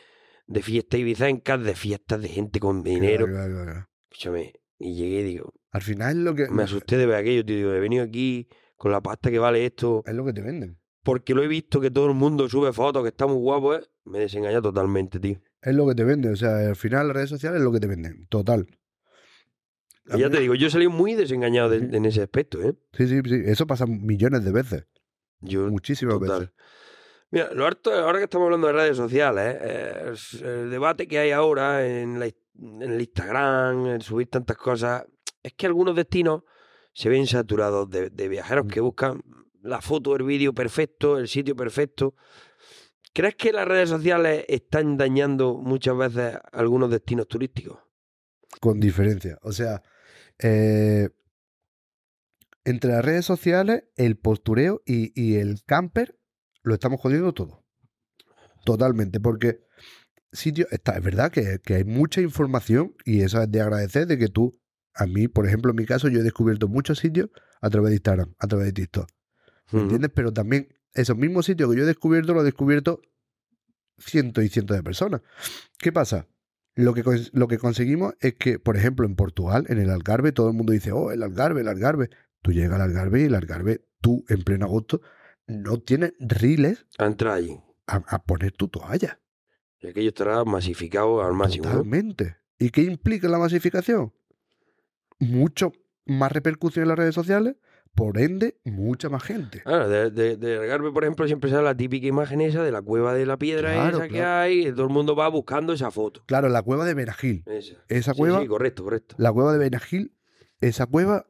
de 0.48 0.62
fiestas 0.62 1.00
ibicencas, 1.00 1.64
de 1.64 1.74
fiestas 1.76 2.22
de 2.22 2.28
gente 2.28 2.60
con 2.60 2.84
dinero. 2.84 3.26
Va. 3.32 3.88
Escúchame, 4.12 4.54
y 4.78 4.96
llegué 4.96 5.22
y 5.22 5.24
digo, 5.24 5.54
Al 5.72 5.82
final 5.82 6.26
lo 6.26 6.36
que, 6.36 6.50
me 6.50 6.64
asusté 6.64 6.98
de 6.98 7.06
ver 7.06 7.16
aquello, 7.16 7.46
tío. 7.46 7.56
Digo, 7.56 7.72
he 7.72 7.80
venido 7.80 8.04
aquí 8.04 8.50
con 8.84 8.92
la 8.92 9.00
pasta 9.00 9.32
que 9.32 9.40
vale 9.40 9.66
esto, 9.66 10.04
es 10.06 10.14
lo 10.14 10.26
que 10.26 10.34
te 10.34 10.42
venden. 10.42 10.78
porque 11.04 11.34
lo 11.34 11.42
he 11.42 11.48
visto 11.48 11.80
que 11.80 11.90
todo 11.90 12.08
el 12.08 12.16
mundo 12.16 12.50
sube 12.50 12.74
fotos, 12.74 13.02
que 13.04 13.08
está 13.10 13.26
muy 13.28 13.38
guapo, 13.38 13.76
¿eh? 13.76 13.84
Me 14.04 14.20
desengañó 14.20 14.62
totalmente, 14.62 15.22
tío. 15.22 15.38
Es 15.62 15.74
lo 15.74 15.88
que 15.88 15.96
te 15.96 16.04
venden. 16.04 16.34
O 16.34 16.36
sea, 16.36 16.58
al 16.68 16.76
final 16.76 17.08
las 17.08 17.16
redes 17.16 17.30
sociales 17.30 17.60
es 17.60 17.64
lo 17.64 17.72
que 17.72 17.80
te 17.80 17.88
venden. 17.88 18.28
Total. 18.28 18.68
Y 20.14 20.20
ya 20.20 20.30
te 20.30 20.42
digo, 20.42 20.54
yo 20.56 20.70
salí 20.70 20.90
muy 20.90 21.14
desengañado 21.16 21.70
de- 21.70 21.96
en 21.96 22.06
ese 22.06 22.22
aspecto, 22.24 22.62
¿eh? 22.62 22.74
Sí, 22.92 23.08
sí, 23.08 23.22
sí. 23.24 23.42
Eso 23.46 23.66
pasa 23.66 23.86
millones 23.86 24.44
de 24.44 24.52
veces. 24.52 24.86
Yo, 25.40 25.70
Muchísimas 25.70 26.20
total. 26.20 26.40
veces. 26.42 26.54
Mira, 27.32 27.54
lo 27.54 27.66
harto, 27.66 27.92
ahora 27.94 28.18
que 28.20 28.26
estamos 28.26 28.46
hablando 28.48 28.68
de 28.68 28.74
redes 28.74 28.98
sociales, 28.98 29.58
¿eh? 29.62 30.12
Es 30.14 30.42
el 30.42 30.70
debate 30.70 31.08
que 31.08 31.20
hay 31.20 31.32
ahora 31.32 31.88
en, 31.88 32.20
la, 32.20 32.26
en 32.28 32.82
el 32.82 33.00
Instagram, 33.00 33.86
en 33.88 34.02
subir 34.02 34.28
tantas 34.30 34.58
cosas, 34.58 35.06
es 35.42 35.54
que 35.54 35.66
algunos 35.66 35.96
destinos 35.96 36.44
se 36.94 37.10
ven 37.10 37.28
saturados 37.28 37.90
de, 37.90 38.10
de 38.10 38.28
viajeros 38.28 38.68
que 38.68 38.80
buscan 38.80 39.22
la 39.62 39.82
foto, 39.82 40.16
el 40.16 40.24
vídeo 40.24 40.54
perfecto, 40.54 41.18
el 41.18 41.28
sitio 41.28 41.56
perfecto. 41.56 42.16
¿Crees 43.14 43.36
que 43.36 43.52
las 43.52 43.68
redes 43.68 43.90
sociales 43.90 44.46
están 44.48 44.98
dañando 44.98 45.56
muchas 45.56 45.96
veces 45.98 46.38
algunos 46.52 46.90
destinos 46.90 47.28
turísticos? 47.28 47.80
Con 48.60 48.80
diferencia. 48.80 49.38
O 49.42 49.52
sea, 49.52 49.84
eh, 50.40 51.10
entre 52.66 52.92
las 52.92 53.06
redes 53.06 53.26
sociales, 53.26 53.84
el 53.96 54.18
postureo 54.18 54.82
y, 54.86 55.12
y 55.20 55.36
el 55.36 55.64
camper 55.64 56.18
lo 56.64 56.74
estamos 56.74 57.00
jodiendo 57.00 57.34
todo. 57.34 57.64
Totalmente. 58.66 59.20
Porque 59.20 59.60
sitio, 60.32 60.68
está, 60.72 60.98
es 60.98 61.04
verdad 61.04 61.32
que, 61.32 61.60
que 61.64 61.76
hay 61.76 61.84
mucha 61.84 62.22
información 62.22 62.96
y 63.06 63.22
eso 63.22 63.42
es 63.42 63.52
de 63.52 63.62
agradecer 63.62 64.08
de 64.08 64.18
que 64.18 64.28
tú, 64.28 64.60
a 64.96 65.06
mí, 65.06 65.28
por 65.28 65.46
ejemplo, 65.48 65.72
en 65.72 65.78
mi 65.78 65.86
caso, 65.86 66.08
yo 66.08 66.20
he 66.20 66.24
descubierto 66.24 66.68
muchos 66.68 67.00
sitios 67.00 67.30
a 67.62 67.70
través 67.70 67.90
de 67.90 67.96
Instagram, 67.96 68.34
a 68.40 68.48
través 68.48 68.68
de 68.68 68.74
TikTok. 68.74 69.10
¿Me 69.72 69.82
entiendes? 69.82 70.12
Pero 70.14 70.32
también 70.34 70.68
esos 70.94 71.18
mismos 71.18 71.46
sitios 71.48 71.70
que 71.72 71.78
yo 71.78 71.84
he 71.84 71.88
descubierto, 71.88 72.34
los 72.34 72.44
he 72.44 72.46
descubierto 72.46 73.02
cientos 73.98 74.44
y 74.44 74.50
cientos 74.50 74.78
de 74.78 74.84
personas. 74.84 75.22
¿Qué 75.80 75.92
pasa? 75.92 76.28
Lo 76.76 76.94
que, 76.94 77.04
lo 77.34 77.48
que 77.48 77.58
conseguimos 77.58 78.16
es 78.20 78.34
que, 78.36 78.60
por 78.60 78.78
ejemplo, 78.78 79.06
en 79.06 79.16
Portugal, 79.16 79.66
en 79.70 79.80
el 79.80 79.90
Algarve, 79.90 80.32
todo 80.32 80.50
el 80.50 80.56
mundo 80.56 80.74
dice, 80.74 80.92
oh, 80.92 81.12
el 81.12 81.24
Algarve, 81.24 81.62
el 81.62 81.68
Algarve. 81.68 82.10
Tú 82.42 82.52
llegas 82.52 82.76
al 82.80 82.82
Algarve 82.90 83.22
y 83.22 83.26
el 83.26 83.36
Algarve, 83.36 83.86
tú, 84.02 84.26
en 84.28 84.44
pleno 84.44 84.66
agosto, 84.66 85.02
no 85.48 85.80
tienes 85.80 86.14
riles 86.20 86.86
A 86.98 87.06
entrar 87.06 87.34
allí. 87.36 87.60
a, 87.88 87.98
a 88.08 88.24
poner 88.24 88.52
tu 88.54 88.68
toalla. 88.68 89.20
Y 89.80 89.88
aquello 89.88 90.10
estará 90.10 90.44
masificado 90.46 91.24
al 91.24 91.34
máximo. 91.34 91.66
Totalmente. 91.70 92.38
¿Y 92.58 92.70
qué 92.70 92.82
implica 92.82 93.28
la 93.28 93.38
masificación? 93.38 94.14
Mucho 95.24 95.72
más 96.06 96.32
repercusión 96.32 96.84
en 96.84 96.90
las 96.90 96.98
redes 96.98 97.16
sociales, 97.16 97.56
por 97.96 98.18
ende, 98.18 98.60
mucha 98.64 99.10
más 99.10 99.24
gente. 99.24 99.62
Claro, 99.62 99.88
de, 99.88 100.10
de, 100.10 100.92
por 100.92 101.04
ejemplo, 101.04 101.28
siempre 101.28 101.50
sale 101.50 101.64
la 101.64 101.78
típica 101.78 102.08
imagen 102.08 102.42
esa 102.42 102.64
de 102.64 102.72
la 102.72 102.82
cueva 102.82 103.14
de 103.14 103.26
la 103.26 103.38
piedra 103.38 103.74
Claro, 103.74 103.98
esa 103.98 104.08
que 104.08 104.24
hay, 104.24 104.68
y 104.68 104.72
todo 104.72 104.84
el 104.84 104.94
mundo 104.94 105.16
va 105.16 105.28
buscando 105.28 105.74
esa 105.74 105.92
foto. 105.92 106.24
Claro, 106.26 106.50
la 106.50 106.64
cueva 106.64 106.86
de 106.86 106.96
Benagil. 106.96 107.44
Esa, 107.88 108.14
cueva, 108.14 108.42
sí, 108.42 108.48
correcto, 108.48 108.84
correcto. 108.84 109.16
la 109.20 109.32
cueva 109.32 109.54
de 109.54 109.60
Benagil, 109.60 110.16
esa 110.60 110.88
cueva, 110.88 111.28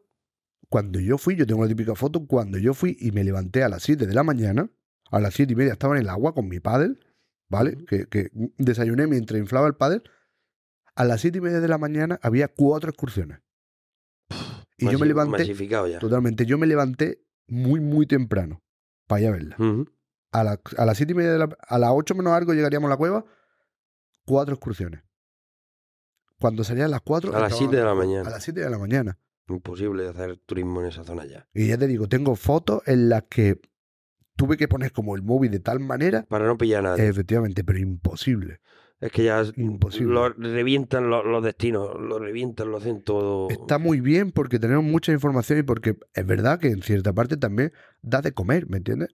cuando 0.70 1.00
yo 1.00 1.18
fui, 1.18 1.36
yo 1.36 1.46
tengo 1.46 1.64
la 1.64 1.68
típica 1.68 1.96
foto, 1.96 2.26
cuando 2.26 2.58
yo 2.58 2.74
fui 2.74 2.96
y 3.00 3.12
me 3.12 3.24
levanté 3.24 3.64
a 3.64 3.70
las 3.70 3.84
7 3.84 4.08
de 4.08 4.14
la 4.14 4.24
mañana, 4.24 4.70
a 5.12 5.20
las 5.20 5.34
7 5.34 5.52
y 5.52 5.56
media 5.56 5.74
estaba 5.74 5.96
en 5.96 6.02
el 6.04 6.10
agua 6.10 6.34
con 6.34 6.48
mi 6.48 6.60
pádel, 6.60 7.00
¿vale? 7.50 7.78
Que, 7.86 8.08
que 8.08 8.30
desayuné 8.58 9.08
mientras 9.08 9.40
inflaba 9.40 9.68
el 9.68 9.76
pádel. 9.76 10.04
A 10.96 11.04
las 11.04 11.22
7 11.22 11.40
y 11.40 11.42
media 11.42 11.60
de 11.60 11.68
la 11.68 11.78
mañana 11.78 12.20
había 12.22 12.48
cuatro 12.48 12.90
excursiones. 12.90 13.40
Y 14.84 14.92
yo 14.92 15.00
me 15.00 15.06
levanté, 15.08 15.54
ya. 15.90 16.00
totalmente, 16.00 16.46
yo 16.46 16.58
me 16.58 16.68
levanté 16.68 17.24
muy, 17.48 17.80
muy 17.80 18.06
temprano 18.06 18.62
para 19.08 19.22
ir 19.22 19.28
a 19.28 19.32
verla. 19.32 19.56
A, 20.32 20.44
la- 20.44 20.60
a 20.78 20.86
las 20.86 20.98
7 20.98 21.12
y 21.12 21.16
media 21.16 21.32
de 21.34 21.40
la, 21.40 21.50
a 21.68 21.78
las 21.80 21.92
8 21.94 22.16
menos 22.16 22.34
algo 22.34 22.54
llegaríamos 22.54 22.88
a 22.88 22.92
la 22.92 22.98
cueva, 22.98 23.24
cuatro 24.26 24.54
excursiones. 24.56 25.02
Cuando 26.40 26.64
salían 26.64 26.92
las 26.92 27.02
4 27.02 27.36
A 27.36 27.40
las 27.40 27.58
7 27.58 27.76
de 27.76 27.84
la 27.84 27.94
mañana. 27.96 28.28
A 28.28 28.32
las 28.32 28.44
7 28.44 28.60
de 28.62 28.70
la 28.70 28.78
mañana. 28.78 29.18
Imposible 29.48 30.08
hacer 30.08 30.38
turismo 30.38 30.82
en 30.82 30.88
esa 30.88 31.04
zona 31.04 31.26
ya. 31.26 31.48
Y 31.54 31.68
ya 31.68 31.78
te 31.78 31.88
digo, 31.88 32.08
tengo 32.08 32.36
fotos 32.36 32.82
en 32.86 33.10
las 33.10 33.24
que 33.30 33.60
tuve 34.36 34.58
que 34.58 34.68
poner 34.68 34.92
como 34.92 35.16
el 35.16 35.22
móvil 35.22 35.52
de 35.52 35.60
tal 35.60 35.80
manera, 35.80 36.24
Para 36.24 36.46
no 36.48 36.58
pillar 36.58 36.86
a 36.86 36.90
nadie. 36.90 37.08
efectivamente, 37.08 37.64
pero 37.64 37.80
imposible. 37.80 38.60
Es 39.04 39.12
que 39.12 39.26
ya 39.26 39.44
Imposible. 39.58 40.14
lo 40.14 40.30
revientan 40.30 41.10
los, 41.10 41.26
los 41.26 41.44
destinos, 41.44 41.90
lo 42.00 42.20
revientan, 42.20 42.72
lo 42.72 42.78
hacen 42.78 43.04
todo. 43.04 43.50
Está 43.50 43.78
muy 43.78 44.00
bien 44.00 44.32
porque 44.32 44.60
tenemos 44.60 44.86
mucha 44.86 45.12
información 45.12 45.60
y 45.60 45.64
porque 45.64 45.98
es 46.14 46.26
verdad 46.26 46.58
que 46.58 46.70
en 46.70 46.82
cierta 46.82 47.12
parte 47.12 47.36
también 47.36 47.74
da 48.02 48.22
de 48.22 48.32
comer, 48.32 48.70
¿me 48.70 48.78
entiendes? 48.78 49.10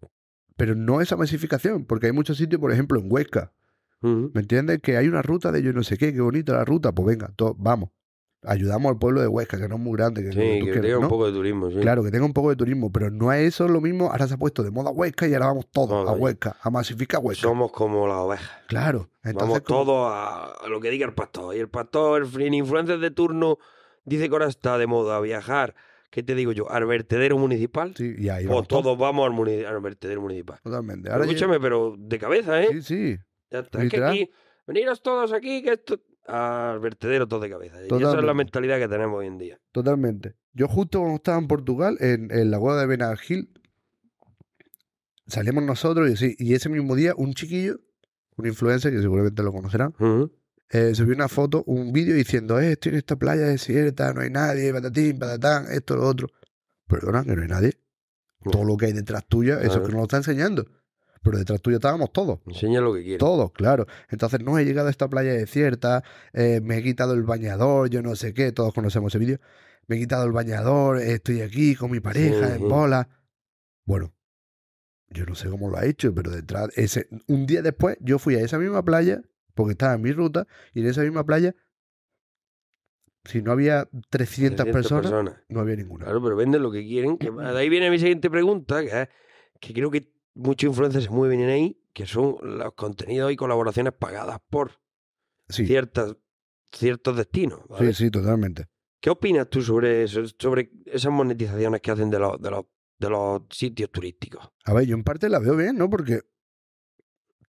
Pero 0.58 0.76
no 0.76 1.02
esa 1.02 1.18
masificación, 1.18 1.86
porque 1.86 2.06
hay 2.06 2.12
muchos 2.12 2.38
sitios, 2.38 2.62
por 2.62 2.72
ejemplo, 2.72 3.00
en 3.00 3.12
Huesca. 3.12 3.52
¿me 4.02 4.40
entiendes? 4.42 4.80
Que 4.80 4.96
hay 4.96 5.08
una 5.08 5.22
ruta 5.24 5.52
de 5.52 5.62
yo 5.64 5.74
no 5.74 5.84
sé 5.84 5.98
qué, 5.98 6.14
qué 6.14 6.22
bonita 6.22 6.54
la 6.54 6.64
ruta, 6.66 6.94
pues 6.94 7.08
venga, 7.08 7.34
to- 7.36 7.56
vamos. 7.60 7.90
Ayudamos 8.44 8.90
al 8.92 8.98
pueblo 8.98 9.20
de 9.20 9.28
Huesca, 9.28 9.58
que 9.58 9.68
no 9.68 9.76
es 9.76 9.82
muy 9.82 9.98
grande, 9.98 10.24
que, 10.24 10.32
Sí, 10.32 10.66
que 10.72 10.80
tenga 10.80 10.98
un 11.00 11.10
poco 11.10 11.26
de 11.26 11.34
turismo, 11.34 11.70
sí. 11.70 11.78
Claro, 11.82 12.04
que 12.04 12.10
tenga 12.12 12.24
un 12.26 12.32
poco 12.32 12.50
de 12.50 12.56
turismo, 12.56 12.90
pero 12.90 13.10
no 13.12 13.34
es 13.34 13.42
eso 13.48 13.68
lo 13.68 13.82
mismo. 13.82 14.10
Ahora 14.12 14.28
se 14.28 14.36
ha 14.36 14.38
puesto 14.38 14.64
de 14.64 14.72
moda 14.72 14.92
Huesca 14.92 15.28
y 15.28 15.34
ahora 15.34 15.48
vamos 15.48 15.68
todos 15.72 15.90
Todo, 15.90 16.08
a. 16.10 16.14
Huesca, 16.14 16.56
a 16.62 16.70
masificar 16.70 17.20
Huesca. 17.22 17.42
Somos 17.42 17.72
como 17.74 18.08
las 18.08 18.18
ovejas. 18.18 18.50
Claro, 18.68 19.10
entonces 19.24 19.36
Vamos 19.50 19.62
como- 19.62 19.84
todos 19.86 20.12
a, 20.14 20.54
lo 20.70 20.80
que 20.80 20.90
diga 20.90 21.06
el 21.06 21.14
pastor. 21.14 21.54
Y 21.56 21.60
el 21.60 21.68
pastor, 21.70 22.26
el 22.40 22.54
influencer 22.54 23.00
de 23.00 23.12
turno, 23.12 23.58
dice 24.06 24.30
que 24.30 24.36
ahora 24.36 24.48
está 24.48 24.78
de 24.78 24.88
moda 24.88 25.20
viajar. 25.20 25.76
¿Qué 26.10 26.24
te 26.24 26.34
digo 26.34 26.54
yo? 26.54 26.72
¿Al 26.72 26.86
vertedero 26.86 27.38
municipal? 27.38 27.94
Sí, 27.96 28.16
y 28.18 28.30
ahí 28.30 28.46
Pues 28.46 28.56
vamos 28.56 28.68
todos 28.70 28.84
todos. 28.84 28.98
vamos 28.98 29.30
al, 29.30 29.82
vertedero 29.82 30.22
municipal. 30.22 30.60
Totalmente. 30.64 31.12
Ahora 31.12 31.26
escúchame, 31.26 31.60
pero 31.60 31.94
de 32.00 32.18
cabeza, 32.18 32.64
¿eh? 32.64 32.68
Sí, 32.72 32.82
sí. 32.82 33.18
Ya 33.52 33.60
está. 33.60 33.84
Es 33.84 33.92
que 33.92 34.04
aquí, 34.04 34.32
veniros 34.66 35.02
todos 35.04 35.34
aquí, 35.34 35.62
que 35.62 35.74
esto. 35.74 36.00
Al 36.30 36.80
vertedero 36.80 37.28
todos 37.28 37.42
de 37.44 37.50
cabeza. 37.50 37.78
Y 37.82 37.86
esa 38.02 38.18
es 38.18 38.24
la 38.24 38.34
mentalidad 38.34 38.78
que 38.80 38.88
tenemos 38.88 39.20
hoy 39.20 39.28
en 39.28 39.38
día. 39.38 39.60
Totalmente. 39.72 40.36
Yo 40.54 40.68
justo 40.68 41.00
cuando 41.00 41.16
estaba 41.18 41.38
en 41.40 41.48
Portugal, 41.48 41.98
en, 42.00 42.32
en 42.32 42.52
la 42.52 42.58
boda 42.58 42.82
de 42.82 42.88
Benagil, 42.88 43.52
salimos 45.28 45.64
nosotros 45.64 46.10
y, 46.10 46.18
sí, 46.18 46.36
y 46.40 46.54
ese 46.54 46.70
mismo 46.70 46.96
día 46.96 47.14
un 47.16 47.34
chiquillo, 47.34 47.80
un 48.38 48.48
influencer 48.48 48.92
que 48.92 49.02
seguramente 49.02 49.44
lo 49.44 49.52
conocerán, 49.52 49.94
Ujú. 50.00 50.32
eh, 50.72 50.94
subió 50.96 51.14
una 51.16 51.28
foto, 51.28 51.64
un 51.66 51.92
vídeo 51.92 52.16
diciendo, 52.16 52.60
eh, 52.60 52.74
estoy 52.74 52.94
en 52.94 52.98
esta 53.00 53.16
playa 53.18 53.44
desierta, 53.44 54.14
no 54.14 54.22
hay 54.22 54.30
nadie, 54.30 54.74
patatín, 54.74 55.20
patatán, 55.20 55.66
esto, 55.72 55.96
lo 55.96 56.08
otro. 56.08 56.28
Perdona, 56.88 57.24
que 57.24 57.36
no 57.36 57.42
hay 57.44 57.48
nadie. 57.48 57.74
Todo 58.52 58.64
lo 58.64 58.78
que 58.78 58.86
hay 58.88 58.94
detrás 58.94 59.26
tuya, 59.28 59.56
eso 59.56 59.64
es 59.64 59.68
Claro. 59.70 59.84
que 59.86 59.92
nos 59.92 59.98
lo 60.00 60.04
está 60.04 60.18
enseñando. 60.18 60.66
Pero 61.22 61.38
detrás 61.38 61.62
tuya 61.62 61.78
estábamos 61.78 62.12
todos. 62.14 62.40
Enseña 62.48 62.80
lo 62.82 62.94
que 62.94 63.02
quieras. 63.04 63.20
Todos, 63.20 63.52
claro. 63.52 63.86
Entonces, 64.10 64.40
no 64.42 64.58
he 64.58 64.64
llegado 64.66 64.88
a 64.88 64.92
esta 64.92 65.10
playa 65.10 65.34
desierta, 65.34 66.04
eh, 66.34 66.62
me 66.64 66.78
he 66.78 66.84
quitado 66.84 67.14
el 67.14 67.24
bañador, 67.24 67.90
yo 67.90 68.02
no 68.02 68.16
sé 68.16 68.34
qué, 68.34 68.52
todos 68.52 68.74
conocemos 68.74 69.12
ese 69.14 69.20
vídeo. 69.20 69.40
Me 69.88 69.98
he 69.98 70.00
quitado 70.00 70.26
el 70.26 70.32
bañador, 70.32 70.98
estoy 70.98 71.42
aquí 71.42 71.76
con 71.76 71.92
mi 71.92 72.00
pareja 72.00 72.48
Sí, 72.48 72.54
en 72.54 72.60
sí. 72.60 72.64
bola. 72.64 73.10
Bueno, 73.86 74.14
yo 75.10 75.26
no 75.26 75.36
sé 75.36 75.50
cómo 75.50 75.70
lo 75.70 75.78
ha 75.78 75.86
hecho, 75.86 76.14
pero 76.14 76.30
detrás, 76.32 76.70
ese, 76.76 77.08
un 77.28 77.46
día 77.48 77.62
después, 77.62 77.98
yo 78.00 78.20
fui 78.20 78.36
a 78.36 78.40
esa 78.42 78.58
misma 78.60 78.84
playa, 78.84 79.22
porque 79.56 79.72
estaba 79.72 79.96
en 79.96 80.02
mi 80.02 80.12
ruta, 80.12 80.46
y 80.74 80.82
en 80.82 80.88
esa 80.88 81.02
misma 81.02 81.26
playa, 81.26 81.56
si 83.26 83.42
no 83.42 83.52
había 83.52 83.90
300, 84.10 84.66
300 84.66 84.66
personas, 84.68 85.36
no 85.50 85.60
había 85.60 85.76
ninguna. 85.76 86.06
Claro, 86.06 86.24
pero 86.24 86.36
venden 86.36 86.62
lo 86.64 86.72
que 86.72 86.84
quieren. 86.84 87.18
Que, 87.18 87.30
de 87.32 87.58
ahí 87.58 87.68
viene 87.70 87.90
mi 87.90 88.00
siguiente 88.00 88.30
pregunta, 88.30 88.82
que 88.82 89.02
es 89.02 89.10
que 89.60 89.74
creo 89.74 89.92
que 89.92 90.14
muchos 90.40 90.70
influencers 90.70 91.06
se 91.06 91.10
mueven 91.12 91.42
en 91.42 91.50
ahí, 91.50 91.82
que 91.94 92.06
son 92.06 92.38
los 92.42 92.74
contenidos 92.74 93.32
y 93.32 93.36
colaboraciones 93.36 93.94
pagadas 93.94 94.40
por 94.50 94.72
Sí, 95.50 95.66
ciertas, 95.66 96.16
ciertos 96.72 97.18
destinos. 97.18 97.60
sí, 97.62 97.66
¿vale? 97.70 97.94
sí, 97.94 98.12
totalmente. 98.12 98.68
¿Qué 99.02 99.10
opinas 99.10 99.50
tú 99.50 99.62
sobre 99.62 100.04
eso, 100.04 100.22
sobre 100.38 100.72
esas 100.86 101.12
monetizaciones 101.12 101.82
que 101.82 101.92
hacen 101.92 102.10
de 102.10 102.20
los, 102.20 102.40
de 102.42 102.52
los, 102.52 102.66
de 103.00 103.10
los 103.10 103.42
sitios 103.50 103.90
turísticos? 103.92 104.48
A 104.66 104.74
ver, 104.74 104.86
yo 104.86 104.96
en 104.96 105.04
parte 105.04 105.30
la 105.30 105.40
veo 105.40 105.56
bien, 105.56 105.78
¿no? 105.78 105.90
Porque 105.90 106.22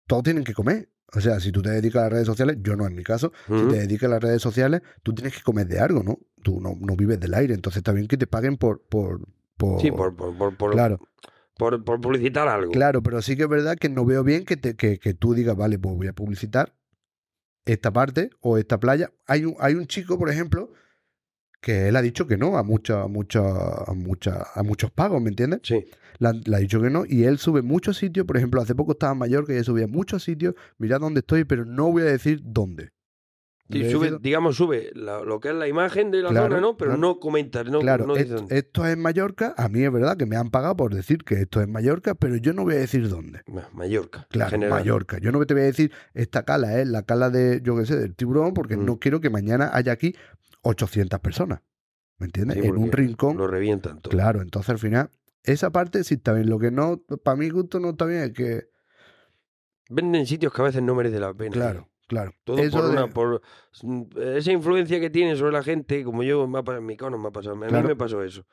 todos 0.06 0.22
tienen 0.22 0.44
que 0.44 0.54
comer. 0.54 0.90
O 1.14 1.20
sea, 1.22 1.40
si 1.40 1.50
tú 1.52 1.62
te 1.62 1.70
dedicas 1.70 2.00
a 2.00 2.04
las 2.04 2.12
redes 2.12 2.26
sociales, 2.26 2.58
yo 2.60 2.76
no 2.76 2.86
en 2.86 2.94
mi 2.94 3.02
caso, 3.02 3.32
si 3.46 3.52
te 3.68 3.76
dedicas 3.78 4.08
a 4.08 4.12
las 4.14 4.22
redes 4.22 4.42
sociales, 4.42 4.82
tú 5.02 5.14
tienes 5.14 5.34
que 5.34 5.42
comer 5.42 5.66
de 5.66 5.80
algo, 5.80 6.02
¿no? 6.02 6.18
Tú 6.42 6.60
no, 6.60 6.74
no 6.78 6.96
vives 6.96 7.18
del 7.18 7.32
aire, 7.34 7.54
entonces 7.54 7.78
está 7.78 7.92
bien 7.92 8.06
que 8.06 8.18
te 8.18 8.26
paguen 8.26 8.58
por... 8.58 8.82
por, 8.86 9.20
por 9.56 9.80
Sí, 9.80 9.90
por, 9.90 10.14
por, 10.14 10.36
por, 10.36 10.54
por- 10.56 10.72
Claro, 10.72 11.00
por, 11.58 11.84
por 11.84 12.00
publicitar 12.00 12.48
algo. 12.48 12.72
claro, 12.72 13.02
pero 13.02 13.20
sí 13.20 13.36
que 13.36 13.42
es 13.42 13.48
verdad 13.48 13.76
que 13.76 13.90
no 13.90 14.06
veo 14.06 14.24
bien 14.24 14.44
que, 14.46 14.56
te, 14.56 14.76
que, 14.76 14.98
que 14.98 15.12
tú 15.12 15.34
digas, 15.34 15.56
vale, 15.56 15.78
pues 15.78 15.94
voy 15.94 16.06
a 16.06 16.14
publicitar 16.14 16.74
esta 17.66 17.92
parte 17.92 18.30
o 18.40 18.56
esta 18.56 18.80
playa. 18.80 19.12
Hay 19.26 19.44
un, 19.44 19.56
hay 19.60 19.74
un 19.74 19.86
chico, 19.86 20.18
por 20.18 20.30
ejemplo, 20.30 20.72
que 21.60 21.88
él 21.88 21.96
ha 21.96 22.02
dicho 22.02 22.26
que 22.26 22.36
no 22.36 22.56
a, 22.56 22.62
mucha, 22.62 23.02
a, 23.02 23.08
mucha, 23.08 23.40
a, 23.40 23.92
mucha, 23.92 24.46
a 24.54 24.62
muchos 24.62 24.90
pagos, 24.92 25.20
¿me 25.20 25.30
entiendes? 25.30 25.60
Sí. 25.64 25.84
Le, 26.18 26.28
ha 26.28 26.58
dicho 26.58 26.80
que 26.80 26.90
no 26.90 27.04
y 27.06 27.24
él 27.24 27.38
sube 27.38 27.62
muchos 27.62 27.98
sitios. 27.98 28.24
Por 28.24 28.36
ejemplo, 28.36 28.60
hace 28.60 28.74
poco 28.74 28.92
estaba 28.92 29.12
en 29.12 29.18
Mallorca 29.18 29.52
y 29.52 29.56
él 29.56 29.64
subía 29.64 29.86
muchos 29.88 30.22
sitios. 30.22 30.54
Mirad 30.78 31.00
dónde 31.00 31.20
estoy, 31.20 31.44
pero 31.44 31.64
no 31.64 31.90
voy 31.90 32.02
a 32.02 32.06
decir 32.06 32.40
dónde. 32.44 32.90
Sí, 33.70 33.90
sube, 33.90 34.16
digamos, 34.20 34.56
sube 34.56 34.90
la- 34.94 35.20
lo 35.22 35.40
que 35.40 35.48
es 35.48 35.54
la 35.54 35.68
imagen 35.68 36.10
de 36.10 36.22
la 36.22 36.30
Claro, 36.30 36.46
zona, 36.46 36.60
¿no? 36.60 36.76
Pero 36.78 36.92
claro. 36.92 37.00
no 37.00 37.20
comenta, 37.20 37.62
no, 37.64 37.80
claro, 37.80 38.06
no 38.06 38.16
esto, 38.16 38.36
dónde. 38.36 38.56
esto 38.58 38.86
es 38.86 38.96
Mallorca. 38.96 39.54
A 39.58 39.68
mí 39.68 39.82
es 39.84 39.92
verdad 39.92 40.16
que 40.16 40.24
me 40.24 40.36
han 40.36 40.50
pagado 40.50 40.74
por 40.76 40.94
decir 40.94 41.18
que 41.24 41.34
esto 41.42 41.60
es 41.60 41.68
Mallorca, 41.68 42.14
pero 42.14 42.36
yo 42.36 42.54
no 42.54 42.64
voy 42.64 42.76
a 42.76 42.78
decir 42.78 43.08
dónde. 43.10 43.42
Ma- 43.46 43.68
Mallorca. 43.74 44.26
Claro, 44.30 44.50
general. 44.52 44.78
Mallorca. 44.78 45.18
Yo 45.18 45.32
no 45.32 45.44
te 45.44 45.52
voy 45.52 45.64
a 45.64 45.66
decir 45.66 45.92
esta 46.14 46.44
cala 46.44 46.80
es 46.80 46.88
la 46.88 47.02
cala 47.02 47.28
de, 47.28 47.60
yo 47.62 47.76
qué 47.76 47.84
sé, 47.84 47.96
del 47.98 48.14
tiburón, 48.16 48.54
porque 48.54 48.76
Mm. 48.78 48.86
no 48.86 48.98
quiero 48.98 49.20
que 49.20 49.28
mañana 49.28 49.70
haya 49.74 49.92
aquí 49.92 50.14
800 50.62 51.20
personas. 51.20 51.60
¿Me 52.16 52.24
entiendes? 52.26 52.58
Sí, 52.60 52.66
en 52.66 52.76
un 52.78 52.90
rincón. 52.90 53.36
Lo 53.36 53.46
revientan 53.46 54.00
todo. 54.00 54.10
Claro, 54.10 54.40
entonces 54.40 54.70
al 54.70 54.78
final, 54.78 55.10
esa 55.44 55.70
parte 55.70 56.02
sí 56.04 56.14
está 56.14 56.32
bien. 56.32 56.48
Lo 56.48 56.58
que 56.58 56.70
no, 56.70 57.02
para 57.22 57.36
mi 57.36 57.48
gusto 57.50 57.80
no 57.80 57.90
está 57.90 58.06
bien 58.06 58.20
es 58.22 58.32
que, 58.32 58.70
Venden 59.90 60.26
sitios 60.26 60.52
que 60.52 60.60
a 60.62 60.64
veces 60.66 60.82
no 60.82 60.94
merece 60.94 61.18
la 61.18 61.32
pena. 61.32 61.50
claro, 61.52 61.88
claro. 62.08 62.32
Todo 62.44 62.58
Eso 62.58 62.76
por, 62.78 62.84
de- 62.86 62.90
una, 62.90 63.06
por 63.08 63.40
mm, 63.82 64.02
esa 64.36 64.50
influencia 64.52 64.98
que 64.98 65.10
tienen 65.10 65.36
sobre 65.36 65.52
la 65.52 65.62
gente, 65.62 66.02
como 66.02 66.24
yo, 66.24 66.46
me 66.48 66.58
ha 66.58 66.62
pa- 66.64 66.78
en 66.78 66.86
mi 66.86 66.96
cono 66.96 67.16
me 67.18 67.28
ha 67.28 67.30
pasado. 67.30 67.54
A 67.54 67.68
mí 67.70 67.82
me 67.82 67.94
pasó 67.94 68.24
eso. 68.24 68.44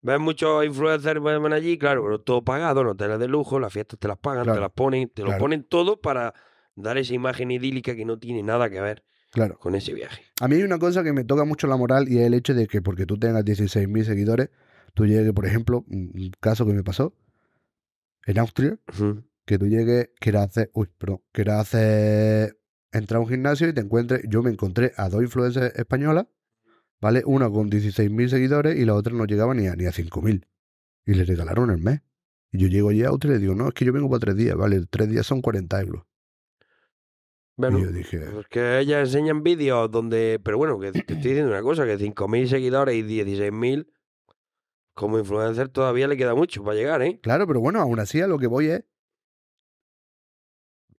Ves 0.00 0.18
muchos 0.18 0.64
influencers 0.64 1.20
van 1.20 1.52
allí, 1.52 1.78
claro, 1.78 2.02
pero 2.02 2.20
todo 2.20 2.42
pagado, 2.42 2.82
no 2.82 2.90
hoteles 2.90 3.20
de 3.20 3.28
lujo, 3.28 3.60
las 3.60 3.72
fiestas 3.72 4.00
te 4.00 4.08
las 4.08 4.18
pagan, 4.18 4.42
Claro. 4.42 4.56
te 4.56 4.60
las 4.62 4.70
ponen, 4.72 5.08
te 5.10 5.22
lo 5.22 5.38
ponen 5.38 5.62
todo 5.62 6.00
para 6.00 6.34
dar 6.74 6.98
esa 6.98 7.14
imagen 7.14 7.52
idílica 7.52 7.94
que 7.94 8.04
no 8.04 8.18
tiene 8.18 8.42
nada 8.42 8.68
que 8.68 8.80
ver 8.80 9.04
Claro. 9.30 9.56
con 9.58 9.76
ese 9.76 9.94
viaje. 9.94 10.24
A 10.40 10.48
mí 10.48 10.56
hay 10.56 10.62
una 10.64 10.80
cosa 10.80 11.04
que 11.04 11.12
me 11.12 11.22
toca 11.22 11.44
mucho 11.44 11.68
la 11.68 11.76
moral 11.76 12.08
y 12.08 12.18
es 12.18 12.26
el 12.26 12.34
hecho 12.34 12.52
de 12.52 12.66
que 12.66 12.82
porque 12.82 13.06
tú 13.06 13.16
tengas 13.16 13.44
16.000 13.44 14.04
seguidores, 14.04 14.50
tú 14.94 15.06
llegues, 15.06 15.32
por 15.32 15.46
ejemplo, 15.46 15.84
un 15.88 16.32
caso 16.40 16.66
que 16.66 16.72
me 16.72 16.82
pasó 16.82 17.14
en 18.26 18.38
Austria, 18.40 18.76
que 19.44 19.58
tú 19.58 19.66
llegues, 19.66 20.10
quieras 20.18 20.48
hacer, 20.48 20.70
uy, 20.74 20.88
perdón, 20.98 21.20
quieras 21.32 21.60
hacer, 21.60 22.58
entrar 22.92 23.18
a 23.18 23.20
un 23.20 23.28
gimnasio 23.28 23.68
y 23.68 23.72
te 23.72 23.80
encuentres, 23.80 24.22
yo 24.28 24.42
me 24.42 24.50
encontré 24.50 24.92
a 24.96 25.08
dos 25.08 25.22
influencers 25.22 25.74
españolas, 25.76 26.26
¿vale? 27.00 27.22
Una 27.26 27.50
con 27.50 27.70
16.000 27.70 28.28
seguidores 28.28 28.78
y 28.78 28.84
la 28.84 28.94
otra 28.94 29.12
no 29.12 29.24
llegaba 29.24 29.54
ni 29.54 29.66
a, 29.66 29.74
ni 29.74 29.86
a 29.86 29.90
5.000. 29.90 30.46
Y 31.06 31.14
le 31.14 31.24
regalaron 31.24 31.70
el 31.70 31.78
mes. 31.78 32.00
Y 32.52 32.58
yo 32.58 32.68
llego 32.68 32.90
allí 32.90 33.02
a 33.02 33.08
Austria 33.08 33.32
y 33.32 33.34
le 33.36 33.40
digo, 33.40 33.54
no, 33.54 33.68
es 33.68 33.74
que 33.74 33.84
yo 33.84 33.92
vengo 33.92 34.08
para 34.08 34.20
tres 34.20 34.36
días, 34.36 34.56
¿vale? 34.56 34.84
Tres 34.88 35.08
días 35.08 35.26
son 35.26 35.40
40 35.40 35.80
euros. 35.80 36.04
Bueno, 37.56 37.78
y 37.78 37.82
yo 37.82 37.92
dije, 37.92 38.18
pues 38.32 38.46
que 38.48 38.78
ellas 38.78 39.08
enseñan 39.08 39.42
vídeos 39.42 39.90
donde. 39.90 40.40
Pero 40.42 40.56
bueno, 40.58 40.78
que 40.78 40.92
te 40.92 41.00
estoy 41.00 41.16
diciendo 41.16 41.50
una 41.50 41.62
cosa: 41.62 41.84
que 41.84 41.98
5.000 41.98 42.46
seguidores 42.46 42.94
y 42.94 43.02
16.000, 43.02 43.86
como 44.94 45.18
influencer, 45.18 45.68
todavía 45.68 46.08
le 46.08 46.16
queda 46.16 46.34
mucho 46.34 46.64
para 46.64 46.76
llegar, 46.76 47.02
¿eh? 47.02 47.20
claro, 47.22 47.46
pero 47.46 47.60
bueno, 47.60 47.80
aún 47.80 47.98
así 48.00 48.20
a 48.20 48.26
lo 48.26 48.38
que 48.38 48.46
voy 48.46 48.66
es, 48.66 48.84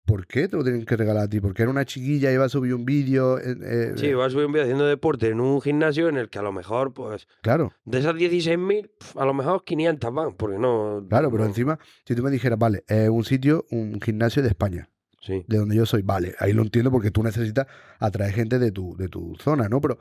¿por 0.04 0.26
qué 0.26 0.48
te 0.48 0.56
lo 0.56 0.62
tienen 0.64 0.84
que 0.84 0.96
regalar 0.96 1.24
a 1.24 1.28
ti? 1.28 1.40
Porque 1.40 1.62
era 1.62 1.70
una 1.70 1.84
chiquilla 1.84 2.30
y 2.30 2.34
iba 2.34 2.44
a 2.44 2.48
subir 2.48 2.74
un 2.74 2.84
vídeo. 2.84 3.38
eh, 3.38 3.56
eh, 3.62 3.92
Sí, 3.96 4.12
vas 4.12 4.28
a 4.28 4.30
subir 4.30 4.46
un 4.46 4.52
vídeo 4.52 4.64
haciendo 4.64 4.86
deporte 4.86 5.28
en 5.28 5.40
un 5.40 5.60
gimnasio 5.60 6.08
en 6.08 6.16
el 6.16 6.28
que 6.28 6.38
a 6.38 6.42
lo 6.42 6.52
mejor, 6.52 6.92
pues, 6.92 7.26
Claro, 7.42 7.72
de 7.84 7.98
esas 7.98 8.14
16.000, 8.14 8.88
pf, 8.98 9.18
a 9.18 9.24
lo 9.24 9.34
mejor 9.34 9.64
500 9.64 10.12
van, 10.14 10.34
porque 10.34 10.58
no. 10.58 11.04
claro, 11.08 11.30
pero 11.30 11.44
no- 11.44 11.48
encima, 11.48 11.78
si 12.04 12.14
tú 12.14 12.22
me 12.22 12.30
dijeras, 12.30 12.58
vale, 12.58 12.84
es 12.88 13.08
un 13.08 13.24
sitio, 13.24 13.64
un 13.70 14.00
gimnasio 14.00 14.42
de 14.42 14.48
España. 14.48 14.88
Sí. 15.24 15.44
de 15.46 15.56
donde 15.56 15.76
yo 15.76 15.86
soy, 15.86 16.02
vale, 16.02 16.34
ahí 16.40 16.52
lo 16.52 16.62
entiendo 16.62 16.90
porque 16.90 17.12
tú 17.12 17.22
necesitas 17.22 17.68
atraer 18.00 18.32
gente 18.32 18.58
de 18.58 18.72
tu, 18.72 18.96
de 18.96 19.08
tu 19.08 19.36
zona, 19.36 19.68
¿no? 19.68 19.80
Pero 19.80 19.96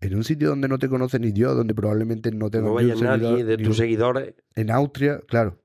en 0.00 0.14
un 0.14 0.24
sitio 0.24 0.48
donde 0.48 0.66
no 0.66 0.78
te 0.78 0.88
conoce 0.88 1.18
ni 1.18 1.30
Dios, 1.30 1.54
donde 1.54 1.74
probablemente 1.74 2.30
no 2.32 2.48
tenga 2.48 2.68
No 2.68 2.72
vaya 2.72 2.94
nadie 2.94 3.44
de 3.44 3.58
tus 3.58 3.76
seguidores. 3.76 4.34
En 4.54 4.70
Austria, 4.70 5.20
claro, 5.28 5.62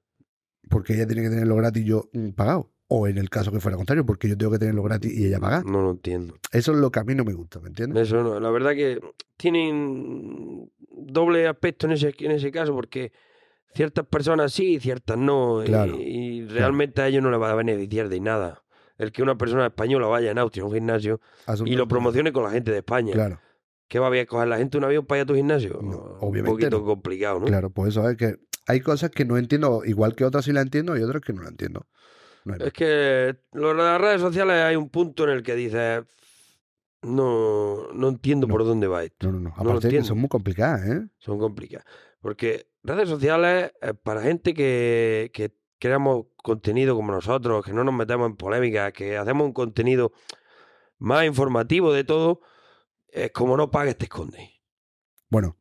porque 0.70 0.94
ella 0.96 1.08
tiene 1.08 1.22
que 1.22 1.30
tenerlo 1.30 1.56
gratis 1.56 1.84
y 1.84 1.86
yo 1.86 2.10
mm, 2.12 2.32
pagado. 2.32 2.70
O 2.94 3.08
en 3.08 3.18
el 3.18 3.30
caso 3.30 3.54
que 3.54 3.62
fuera 3.62 3.78
contrario, 3.78 4.06
porque 4.06 4.28
yo 4.28 4.38
tengo 4.38 4.52
que 4.52 4.60
tenerlo 4.60 4.84
gratis 4.84 5.18
y 5.18 5.26
ella 5.26 5.40
pagar. 5.40 5.66
No 5.66 5.82
lo 5.82 5.92
entiendo. 5.92 6.36
Eso 6.52 6.74
es 6.74 6.78
lo 6.78 6.92
que 6.92 7.00
a 7.00 7.06
mí 7.06 7.16
no 7.16 7.24
me 7.24 7.32
gusta, 7.32 7.62
¿me 7.62 7.70
entiendes? 7.70 8.08
Eso 8.10 8.22
no. 8.22 8.38
La 8.38 8.52
verdad 8.52 8.72
que 8.72 9.00
tienen 9.38 10.70
doble 10.90 11.48
aspecto 11.48 11.86
en 11.88 11.94
ese, 11.94 12.14
en 12.20 12.32
ese 12.32 12.52
caso, 12.52 12.74
porque 12.74 13.14
ciertas 13.74 14.06
personas 14.06 14.52
sí 14.52 14.76
y 14.76 14.80
ciertas 14.82 15.18
no. 15.18 15.64
y- 15.64 15.68
Claro, 15.68 15.96
Y, 15.98 16.46
realmente 16.48 17.02
a 17.02 17.08
ellos 17.08 17.24
no 17.24 17.32
les 17.32 17.40
va 17.40 17.52
a 17.52 17.56
beneficiar 17.56 18.10
de 18.10 18.20
nada. 18.20 18.62
El 18.98 19.14
que 19.14 19.24
una 19.24 19.38
persona 19.38 19.68
española 19.68 20.08
vaya 20.08 20.32
en 20.32 20.38
Austria 20.38 20.64
a 20.64 20.68
un 20.68 20.74
gimnasio 20.74 21.22
y 21.66 21.76
lo 21.76 21.88
promocione 21.88 22.34
con 22.34 22.44
la 22.44 22.52
gente 22.52 22.72
de 22.72 22.80
España. 22.80 23.14
Claro, 23.14 23.40
¿Qué 23.88 24.00
va 24.00 24.08
a 24.08 24.26
coger 24.26 24.48
la 24.50 24.58
gente 24.58 24.78
un 24.78 24.84
avión 24.84 25.06
para 25.06 25.20
ir 25.20 25.24
a 25.24 25.26
tu 25.28 25.36
gimnasio? 25.36 25.80
No, 25.82 25.98
un 25.98 26.18
obviamente 26.20 26.52
poquito 26.52 26.80
no. 26.80 26.86
complicado, 26.86 27.40
¿no? 27.40 27.46
claro, 27.46 27.70
pues 27.70 27.90
eso 27.90 28.08
es 28.10 28.18
que 28.18 28.36
hay 28.68 28.80
cosas 28.80 29.10
que 29.12 29.26
no 29.26 29.38
entiendo, 29.38 29.84
igual 29.86 30.16
que 30.16 30.24
otras 30.24 30.46
sí 30.46 30.52
la 30.52 30.62
entiendo 30.62 30.98
y 30.98 31.04
otras 31.04 31.22
que 31.22 31.34
no 31.34 31.42
la 31.42 31.50
entiendo. 31.50 31.88
No. 32.46 32.56
Es 32.56 32.74
que 32.74 33.36
lo 33.54 33.70
de 33.70 33.76
las 33.76 34.02
redes 34.02 34.22
sociales 34.22 34.56
hay 34.64 34.76
un 34.76 34.90
punto 34.90 35.24
en 35.26 35.30
el 35.32 35.44
que 35.44 35.56
dices, 35.56 36.04
no, 37.02 37.92
no 37.94 38.08
entiendo 38.10 38.48
No. 38.48 38.54
por 38.54 38.66
dónde 38.66 38.88
va 38.88 39.04
esto. 39.04 39.28
No, 39.28 39.34
no, 39.34 39.50
no. 39.50 39.54
Aparte 39.56 39.90
que 39.90 40.04
son 40.04 40.20
muy 40.20 40.30
complicadas, 40.30 40.88
¿eh? 40.88 41.08
Son 41.18 41.40
complicadas. 41.40 41.86
Porque 42.22 42.68
redes 42.84 43.10
sociales, 43.10 43.72
para 44.04 44.22
gente 44.22 44.54
que, 44.54 45.32
que 45.34 45.56
creamos 45.80 46.26
contenido 46.44 46.96
como 46.96 47.12
nosotros, 47.12 47.66
que 47.66 47.74
no 47.74 47.84
nos 47.84 47.94
metemos 47.94 48.30
en 48.30 48.36
polémicas, 48.36 48.94
que 48.94 49.18
hacemos 49.18 49.46
un 49.48 49.54
contenido 49.54 50.12
más 51.00 51.26
informativo 51.26 51.92
de 51.94 52.04
todo, 52.04 52.42
es 53.08 53.32
como 53.32 53.58
no 53.58 53.72
pagues, 53.72 53.98
te 53.98 54.06
escondes. 54.06 54.48
Bueno, 55.30 55.58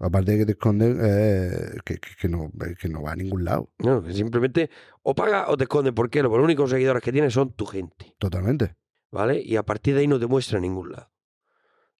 aparte 0.00 0.32
de 0.32 0.38
que 0.38 0.46
te 0.46 0.52
esconden, 0.52 0.98
eh, 1.02 1.76
que, 1.84 1.98
que- 1.98 2.16
que 2.20 2.28
no, 2.28 2.50
que 2.80 2.88
no 2.88 3.02
va 3.02 3.12
a 3.12 3.16
ningún 3.16 3.44
lado. 3.44 3.70
No, 3.78 4.02
que 4.02 4.12
simplemente 4.12 4.70
o 5.02 5.14
pagas 5.14 5.46
o 5.48 5.56
te 5.56 5.64
escondes. 5.64 5.92
¿Por 5.92 6.10
qué? 6.10 6.22
Los 6.22 6.32
únicos 6.32 6.70
seguidores 6.70 7.02
que 7.02 7.12
tienes 7.12 7.32
son 7.34 7.52
tu 7.52 7.66
gente. 7.66 8.14
Totalmente. 8.18 8.74
¿vale? 9.12 9.40
Y 9.40 9.56
a 9.56 9.62
partir 9.64 9.94
de 9.94 10.00
ahí 10.00 10.06
no 10.08 10.18
te 10.18 10.26
muestra 10.26 10.58
en 10.58 10.62
ningún 10.62 10.90
lado. 10.92 11.10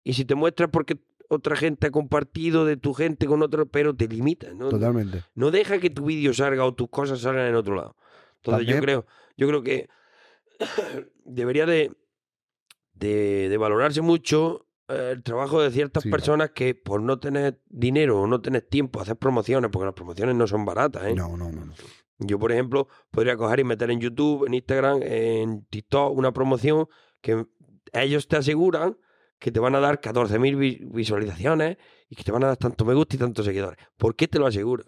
Y 0.02 0.14
si 0.14 0.24
te 0.24 0.34
muestras 0.34 0.70
porque 0.72 0.98
otra 1.28 1.54
gente 1.56 1.86
ha 1.88 1.90
compartido 1.90 2.64
de 2.64 2.76
tu 2.76 2.92
gente 2.94 3.26
con 3.26 3.42
otro, 3.42 3.66
pero 3.66 3.94
te 3.94 4.08
limita, 4.08 4.52
¿no? 4.54 4.68
Totalmente. 4.68 5.24
No 5.34 5.50
deja 5.50 5.78
que 5.78 5.90
tu 5.90 6.04
vídeo 6.06 6.32
salga 6.34 6.64
o 6.64 6.74
tus 6.74 6.88
cosas 6.88 7.20
salgan 7.20 7.46
en 7.48 7.54
otro 7.54 7.74
lado. 7.76 7.96
Entonces 8.36 8.66
yo 8.66 8.80
creo, 8.80 9.06
yo 9.36 9.46
creo 9.48 9.62
que 9.62 9.88
debería 11.24 11.66
de, 11.66 11.92
de, 12.94 13.48
de 13.48 13.56
valorarse 13.56 14.00
mucho 14.00 14.66
eh, 14.66 14.69
el 14.90 15.22
trabajo 15.22 15.60
de 15.62 15.70
ciertas 15.70 16.02
Sí. 16.02 16.10
personas 16.10 16.50
que 16.50 16.74
por 16.74 17.00
no 17.02 17.18
tener 17.18 17.60
dinero 17.68 18.20
o 18.22 18.26
no 18.26 18.40
tener 18.40 18.62
tiempo 18.62 18.98
a 18.98 19.02
hacer 19.02 19.16
promociones, 19.16 19.70
porque 19.70 19.86
las 19.86 19.94
promociones 19.94 20.34
no 20.34 20.46
son 20.46 20.64
baratas, 20.64 21.04
¿eh? 21.06 21.14
No, 21.14 21.36
no, 21.36 21.50
no. 21.50 21.64
no. 21.66 21.74
Yo, 22.18 22.38
por 22.38 22.52
ejemplo, 22.52 22.88
podría 23.10 23.36
coger 23.36 23.60
y 23.60 23.64
meter 23.64 23.90
en 23.90 24.00
YouTube, 24.00 24.46
en 24.46 24.54
Instagram, 24.54 25.00
en 25.02 25.64
TikTok 25.66 26.16
una 26.16 26.32
promoción 26.32 26.86
que 27.22 27.46
ellos 27.92 28.28
te 28.28 28.36
aseguran 28.36 28.98
que 29.38 29.50
te 29.50 29.58
van 29.58 29.74
a 29.74 29.80
dar 29.80 30.00
14.000 30.02 30.54
vi- 30.56 30.80
visualizaciones 30.92 31.78
y 32.10 32.14
que 32.16 32.24
te 32.24 32.30
van 32.30 32.44
a 32.44 32.48
dar 32.48 32.56
tanto 32.58 32.84
me 32.84 32.92
gusta 32.92 33.16
y 33.16 33.18
tantos 33.18 33.46
seguidores. 33.46 33.78
¿Por 33.96 34.14
qué 34.14 34.28
te 34.28 34.38
lo 34.38 34.46
aseguran? 34.46 34.86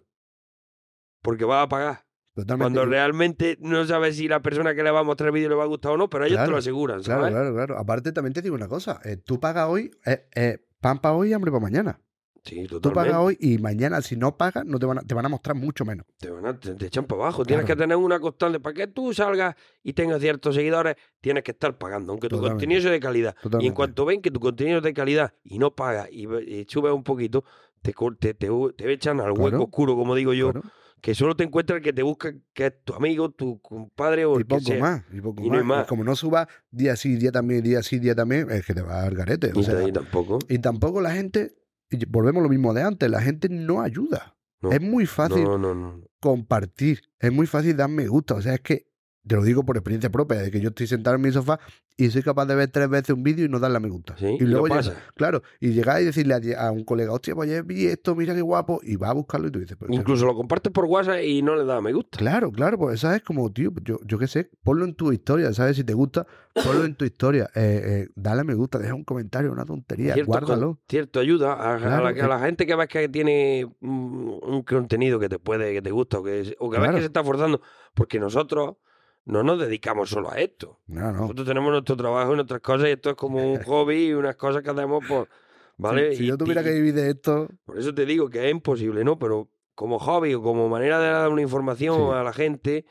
Porque 1.23 1.45
vas 1.47 1.65
a 1.65 1.69
pagar. 1.69 2.05
Totalmente. 2.35 2.73
Cuando 2.75 2.91
realmente 2.91 3.59
no 3.61 3.85
sabes 3.87 4.17
si 4.17 4.27
la 4.29 4.41
persona 4.41 4.75
que 4.75 4.83
le 4.83 4.91
va 4.91 5.01
a 5.01 5.03
mostrar 5.05 5.29
el 5.29 5.35
vídeo 5.35 5.51
le 5.51 5.55
va 5.55 5.65
a 5.65 5.67
gustar 5.67 5.93
o 5.93 5.97
no, 5.97 6.09
pero 6.09 6.25
ellos 6.25 6.37
te 6.37 6.41
Claro, 6.41 6.53
lo 6.53 6.57
aseguran, 6.59 7.03
Claro, 7.03 7.21
¿sabes? 7.23 7.35
claro, 7.35 7.55
claro. 7.55 7.79
Aparte 7.79 8.13
también 8.13 8.33
te 8.33 8.41
digo 8.43 8.55
una 8.55 8.69
cosa. 8.69 9.01
eh, 9.05 9.17
tú 9.19 9.39
pagas 9.39 9.69
hoy, 9.69 9.91
eh, 10.07 10.27
eh, 10.35 10.59
pan 10.81 10.99
para 10.99 11.15
hoy 11.15 11.31
y 11.31 11.33
hambre 11.35 11.51
para 11.51 11.63
mañana. 11.63 12.01
Sí, 12.45 12.65
Tú 12.67 12.81
totalmente. 12.81 13.11
pagas 13.13 13.25
hoy 13.25 13.37
y 13.39 13.59
mañana 13.59 14.03
si 14.03 14.17
no 14.17 14.37
pagas 14.37 14.65
no 14.65 14.79
te 14.81 14.87
van 14.87 14.99
a, 14.99 15.03
te 15.03 15.15
van 15.15 15.25
a 15.27 15.29
mostrar 15.29 15.55
mucho 15.55 15.85
menos. 15.85 16.07
Te, 16.19 16.29
van 16.31 16.45
a- 16.47 16.59
te- 16.59 16.75
te 16.75 16.87
echan 16.87 17.05
para 17.05 17.23
abajo. 17.23 17.45
Tienes 17.45 17.67
Claro. 17.67 17.77
que 17.79 17.83
tener 17.85 17.97
una 17.97 18.19
constante. 18.19 18.59
Para 18.59 18.75
que 18.75 18.87
tú 18.89 19.15
salgas 19.15 19.55
y 19.85 19.93
tengas 19.93 20.21
ciertos 20.21 20.55
seguidores, 20.57 20.97
tienes 21.21 21.45
que 21.45 21.53
estar 21.53 21.79
pagando, 21.79 22.11
aunque 22.13 22.29
tu 22.29 22.37
Totalmente. 22.37 22.55
contenido 22.65 22.81
sea 22.83 22.91
de 22.91 22.99
calidad. 22.99 23.37
Y 23.61 23.67
en 23.69 23.75
cuanto 23.75 24.05
ven 24.07 24.21
que 24.23 24.33
tu 24.33 24.41
contenido 24.41 24.79
es 24.79 24.83
de 24.83 24.93
calidad 24.93 25.35
y 25.45 25.59
no 25.61 25.73
pagas 25.77 26.09
y, 26.11 26.27
y 26.27 26.65
subes 26.69 26.93
un 26.93 27.05
poquito, 27.05 27.45
te, 27.81 27.93
te, 28.19 28.35
te, 28.35 28.49
te 28.77 28.93
echan 28.93 29.21
al 29.21 29.31
hueco 29.33 29.49
Claro. 29.51 29.63
oscuro, 29.65 29.95
como 29.95 30.17
digo 30.17 30.33
yo, 30.33 30.51
Claro. 30.51 30.69
Que 31.03 31.15
solo 31.15 31.37
te 31.37 31.45
encuentra 31.45 31.77
el 31.77 31.83
que 31.83 31.93
te 31.93 32.03
busca, 32.03 32.33
que 32.55 32.67
es 32.67 32.85
tu 32.85 32.95
amigo, 32.95 33.31
tu 33.31 33.61
compadre 33.61 34.25
o 34.25 34.35
Y 34.35 34.39
el 34.39 34.43
que 34.47 34.55
poco 34.55 34.61
sea. 34.67 34.81
más, 34.81 35.05
y 35.13 35.21
poco 35.21 35.43
Y 35.43 35.51
no 35.51 35.57
más. 35.57 35.63
Y 35.63 35.67
más. 35.67 35.87
como 35.89 36.05
no 36.05 36.17
subas 36.17 36.47
día 36.71 36.97
sí, 36.97 37.17
día 37.17 37.33
también, 37.33 37.63
día 37.63 37.83
sí, 37.83 37.99
día 37.99 38.15
también, 38.15 38.51
es 38.51 38.65
que 38.65 38.73
te 38.73 38.81
va 38.83 39.01
a 39.01 39.03
dar 39.03 39.15
garete. 39.15 39.53
O 39.55 39.61
Y, 39.61 39.65
sea, 39.65 39.87
y 39.87 39.93
tampoco. 39.93 40.39
y 40.49 40.59
tampoco 40.61 41.01
la 41.03 41.11
gente, 41.11 41.57
y 41.91 42.05
volvemos 42.07 42.41
a 42.41 42.45
lo 42.45 42.49
mismo 42.49 42.73
de 42.73 42.83
antes, 42.83 43.11
la 43.11 43.21
gente 43.21 43.49
no 43.51 43.83
ayuda. 43.83 44.37
No, 44.61 44.71
es 44.71 44.81
muy 44.81 45.07
fácil 45.07 45.43
no. 45.43 46.01
compartir, 46.21 47.03
es 47.19 47.33
muy 47.33 47.49
fácil 47.49 47.77
dar 47.77 47.89
me 47.91 48.07
gusta. 48.07 48.35
O 48.37 48.41
sea, 48.43 48.55
es 48.55 48.61
que 48.61 48.87
te 49.27 49.37
lo 49.37 49.43
digo 49.45 49.65
por 49.65 49.77
experiencia 49.77 50.11
propia, 50.11 50.39
de 50.39 50.51
que 50.51 50.61
yo 50.61 50.71
estoy 50.71 50.87
sentado 50.87 51.17
en 51.17 51.23
mi 51.23 51.31
sofá 51.31 51.61
y 51.97 52.11
soy 52.11 52.23
capaz 52.23 52.47
de 52.47 52.55
ver 52.57 52.69
tres 52.71 52.89
veces 52.89 53.11
un 53.11 53.23
vídeo 53.23 53.45
y 53.45 53.49
no 53.49 53.61
darle 53.61 53.77
a 53.77 53.81
me 53.81 53.89
gusta. 53.89 54.17
Sí, 54.17 54.37
y 54.41 54.45
luego 54.45 54.67
pasa. 54.67 54.97
claro, 55.15 55.43
y 55.61 55.71
llegar 55.71 56.03
y 56.03 56.07
decirle 56.07 56.35
a, 56.57 56.67
a 56.67 56.71
un 56.73 56.85
colega, 56.85 57.13
hostia, 57.13 57.35
pues 57.35 57.49
ayer 57.49 57.63
vi 57.65 57.87
esto, 57.87 58.15
mira 58.17 58.35
qué 58.35 58.41
guapo, 58.41 58.81
y 58.83 58.97
va 58.97 59.11
a 59.11 59.13
buscarlo 59.13 59.49
y 59.49 59.51
tú 59.53 59.61
dices, 59.61 59.77
pero 59.79 59.93
Incluso 59.95 60.27
lo 60.27 60.35
compartes 60.35 60.73
por 60.73 60.87
WhatsApp 60.87 61.21
y 61.25 61.43
no 61.43 61.55
le 61.55 61.65
da 61.65 61.81
me 61.81 61.93
gusta. 61.93 62.19
Claro, 62.19 62.51
claro, 62.51 62.79
pues 62.79 63.01
sabes 63.01 63.23
como, 63.23 63.51
tío, 63.53 63.71
yo, 63.85 63.99
yo 64.05 64.19
qué 64.19 64.27
sé, 64.27 64.51
ponlo 64.65 64.85
en 64.85 64.95
tu 64.95 65.13
historia, 65.13 65.53
¿sabes? 65.53 65.77
Si 65.77 65.85
te 65.85 65.95
gusta, 65.95 66.27
ponlo 66.55 66.85
en 66.85 66.95
tu 66.97 67.05
historia, 67.05 67.49
eh, 67.55 67.81
eh, 67.85 68.09
dale 68.17 68.41
a 68.41 68.45
me 68.45 68.55
gusta, 68.55 68.79
deja 68.79 68.95
un 68.95 69.05
comentario, 69.05 69.53
una 69.53 69.65
tontería, 69.65 70.15
Cierto, 70.15 70.31
guárdalo. 70.33 70.81
cierto, 70.89 71.21
ayuda 71.21 71.53
a, 71.53 71.75
a 71.77 72.13
la, 72.13 72.35
a 72.37 72.39
gente 72.41 72.67
que 72.67 72.75
ves 72.75 72.89
que 72.89 73.09
tiene 73.09 73.67
un, 73.81 74.41
un 74.43 74.63
contenido 74.63 75.21
que 75.21 75.29
te 75.29 75.39
puede, 75.39 75.73
que 75.73 75.83
te 75.83 75.91
gusta 75.93 76.19
o 76.19 76.23
que, 76.25 76.57
o 76.59 76.71
que 76.71 76.79
ves 76.79 76.83
Claro. 76.87 76.95
que 76.95 77.01
se 77.01 77.07
está 77.07 77.23
forzando, 77.23 77.61
porque 77.95 78.19
nosotros 78.19 78.77
no 79.25 79.43
nos 79.43 79.59
dedicamos 79.61 80.11
solo 80.11 80.31
a 80.33 80.37
esto. 80.41 80.81
No, 80.87 81.13
no. 81.13 81.21
Nosotros 81.23 81.47
tenemos 81.47 81.71
nuestro 81.71 81.97
trabajo 81.97 82.33
y 82.33 82.37
nuestras 82.37 82.61
cosas 82.61 82.89
y 82.89 82.93
esto 82.93 83.11
es 83.11 83.17
como 83.17 83.39
un 83.53 83.63
hobby 83.65 84.07
y 84.09 84.13
unas 84.15 84.37
cosas 84.37 84.63
que 84.63 84.71
hacemos, 84.71 85.05
pues, 85.09 85.27
¿vale? 85.77 86.11
Si, 86.13 86.17
si 86.19 86.25
Y- 86.25 86.27
yo 86.29 86.37
tuviera 86.39 86.61
y- 86.63 86.65
que 86.65 86.73
vivir 86.73 86.95
de 86.95 87.11
esto, 87.11 87.49
Por 87.65 87.79
eso 87.79 87.95
te 87.95 88.05
digo 88.07 88.29
que 88.29 88.45
es 88.47 88.51
imposible, 88.53 89.05
¿no? 89.05 89.19
Pero 89.19 89.49
como 89.75 89.99
hobby 89.99 90.35
o 90.35 90.43
como 90.43 90.69
manera 90.69 90.99
de 91.01 91.09
dar 91.09 91.29
una 91.31 91.43
información 91.43 91.97
Sí. 91.97 92.17
a 92.17 92.23
la 92.23 92.33
gente, 92.33 92.85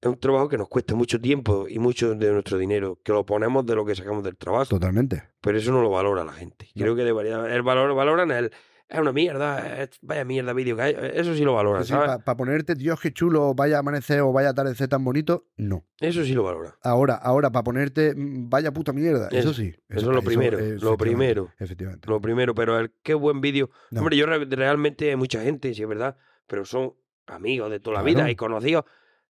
es 0.00 0.08
un 0.08 0.18
trabajo 0.18 0.48
que 0.48 0.58
nos 0.58 0.68
cuesta 0.68 0.94
mucho 0.94 1.20
tiempo 1.20 1.66
y 1.68 1.78
mucho 1.78 2.14
de 2.14 2.30
nuestro 2.32 2.58
dinero, 2.58 2.98
que 3.02 3.12
lo 3.12 3.24
ponemos 3.24 3.64
de 3.64 3.74
lo 3.74 3.84
que 3.84 3.94
sacamos 3.94 4.22
del 4.24 4.36
trabajo. 4.36 4.66
totalmente. 4.66 5.22
Pero 5.40 5.58
eso 5.58 5.72
no 5.72 5.80
lo 5.82 5.90
valora 5.90 6.24
la 6.24 6.32
gente. 6.32 6.68
No. 6.74 6.82
Creo 6.82 6.96
que 6.96 7.04
debería. 7.04 7.46
El 7.54 7.62
valor, 7.62 7.94
valoran 7.94 8.30
el. 8.30 8.50
Es 8.88 9.00
una 9.00 9.12
mierda, 9.12 9.82
es- 9.82 9.98
vaya 10.00 10.24
mierda 10.24 10.52
vídeo 10.52 10.76
que 10.76 10.82
hay. 10.82 10.96
Eso 11.14 11.34
sí 11.34 11.42
lo 11.42 11.54
valoran, 11.54 11.84
¿sabes? 11.84 12.22
Para 12.24 12.36
ponerte, 12.36 12.74
Dios, 12.76 13.00
qué 13.00 13.12
chulo, 13.12 13.52
vaya 13.52 13.78
amanecer 13.80 14.20
o 14.20 14.32
vaya 14.32 14.50
atardecer 14.50 14.86
tan 14.88 15.02
bonito, 15.04 15.48
no. 15.56 15.84
Eso 16.00 16.24
sí 16.24 16.34
lo 16.34 16.44
valora. 16.44 16.76
Ahora, 16.82 17.14
ahora, 17.16 17.50
para 17.50 17.64
ponerte, 17.64 18.14
mm, 18.14 18.48
vaya 18.48 18.70
puta 18.72 18.92
mierda, 18.92 19.26
eso, 19.28 19.38
Eso- 19.50 19.54
sí. 19.54 19.74
Eso, 19.88 20.10
es 20.10 20.14
lo 20.14 20.22
primero. 20.22 20.58
lo 20.60 20.96
primero. 20.96 21.52
Efectivamente. 21.58 22.08
Lo 22.08 22.20
primero. 22.20 22.54
Pero 22.54 22.78
el 22.78 22.92
qué 23.02 23.14
buen 23.14 23.40
vídeo. 23.40 23.70
No. 23.90 24.00
Hombre, 24.02 24.16
yo 24.16 24.26
re- 24.26 24.44
realmente 24.44 25.10
hay 25.10 25.16
mucha 25.16 25.42
gente, 25.42 25.74
sí 25.74 25.82
es 25.82 25.88
verdad. 25.88 26.16
Pero 26.46 26.64
son 26.64 26.94
amigos 27.26 27.70
de 27.72 27.80
toda 27.80 27.96
la 27.96 28.02
Claro. 28.04 28.18
vida 28.20 28.30
y 28.30 28.36
conocidos 28.36 28.84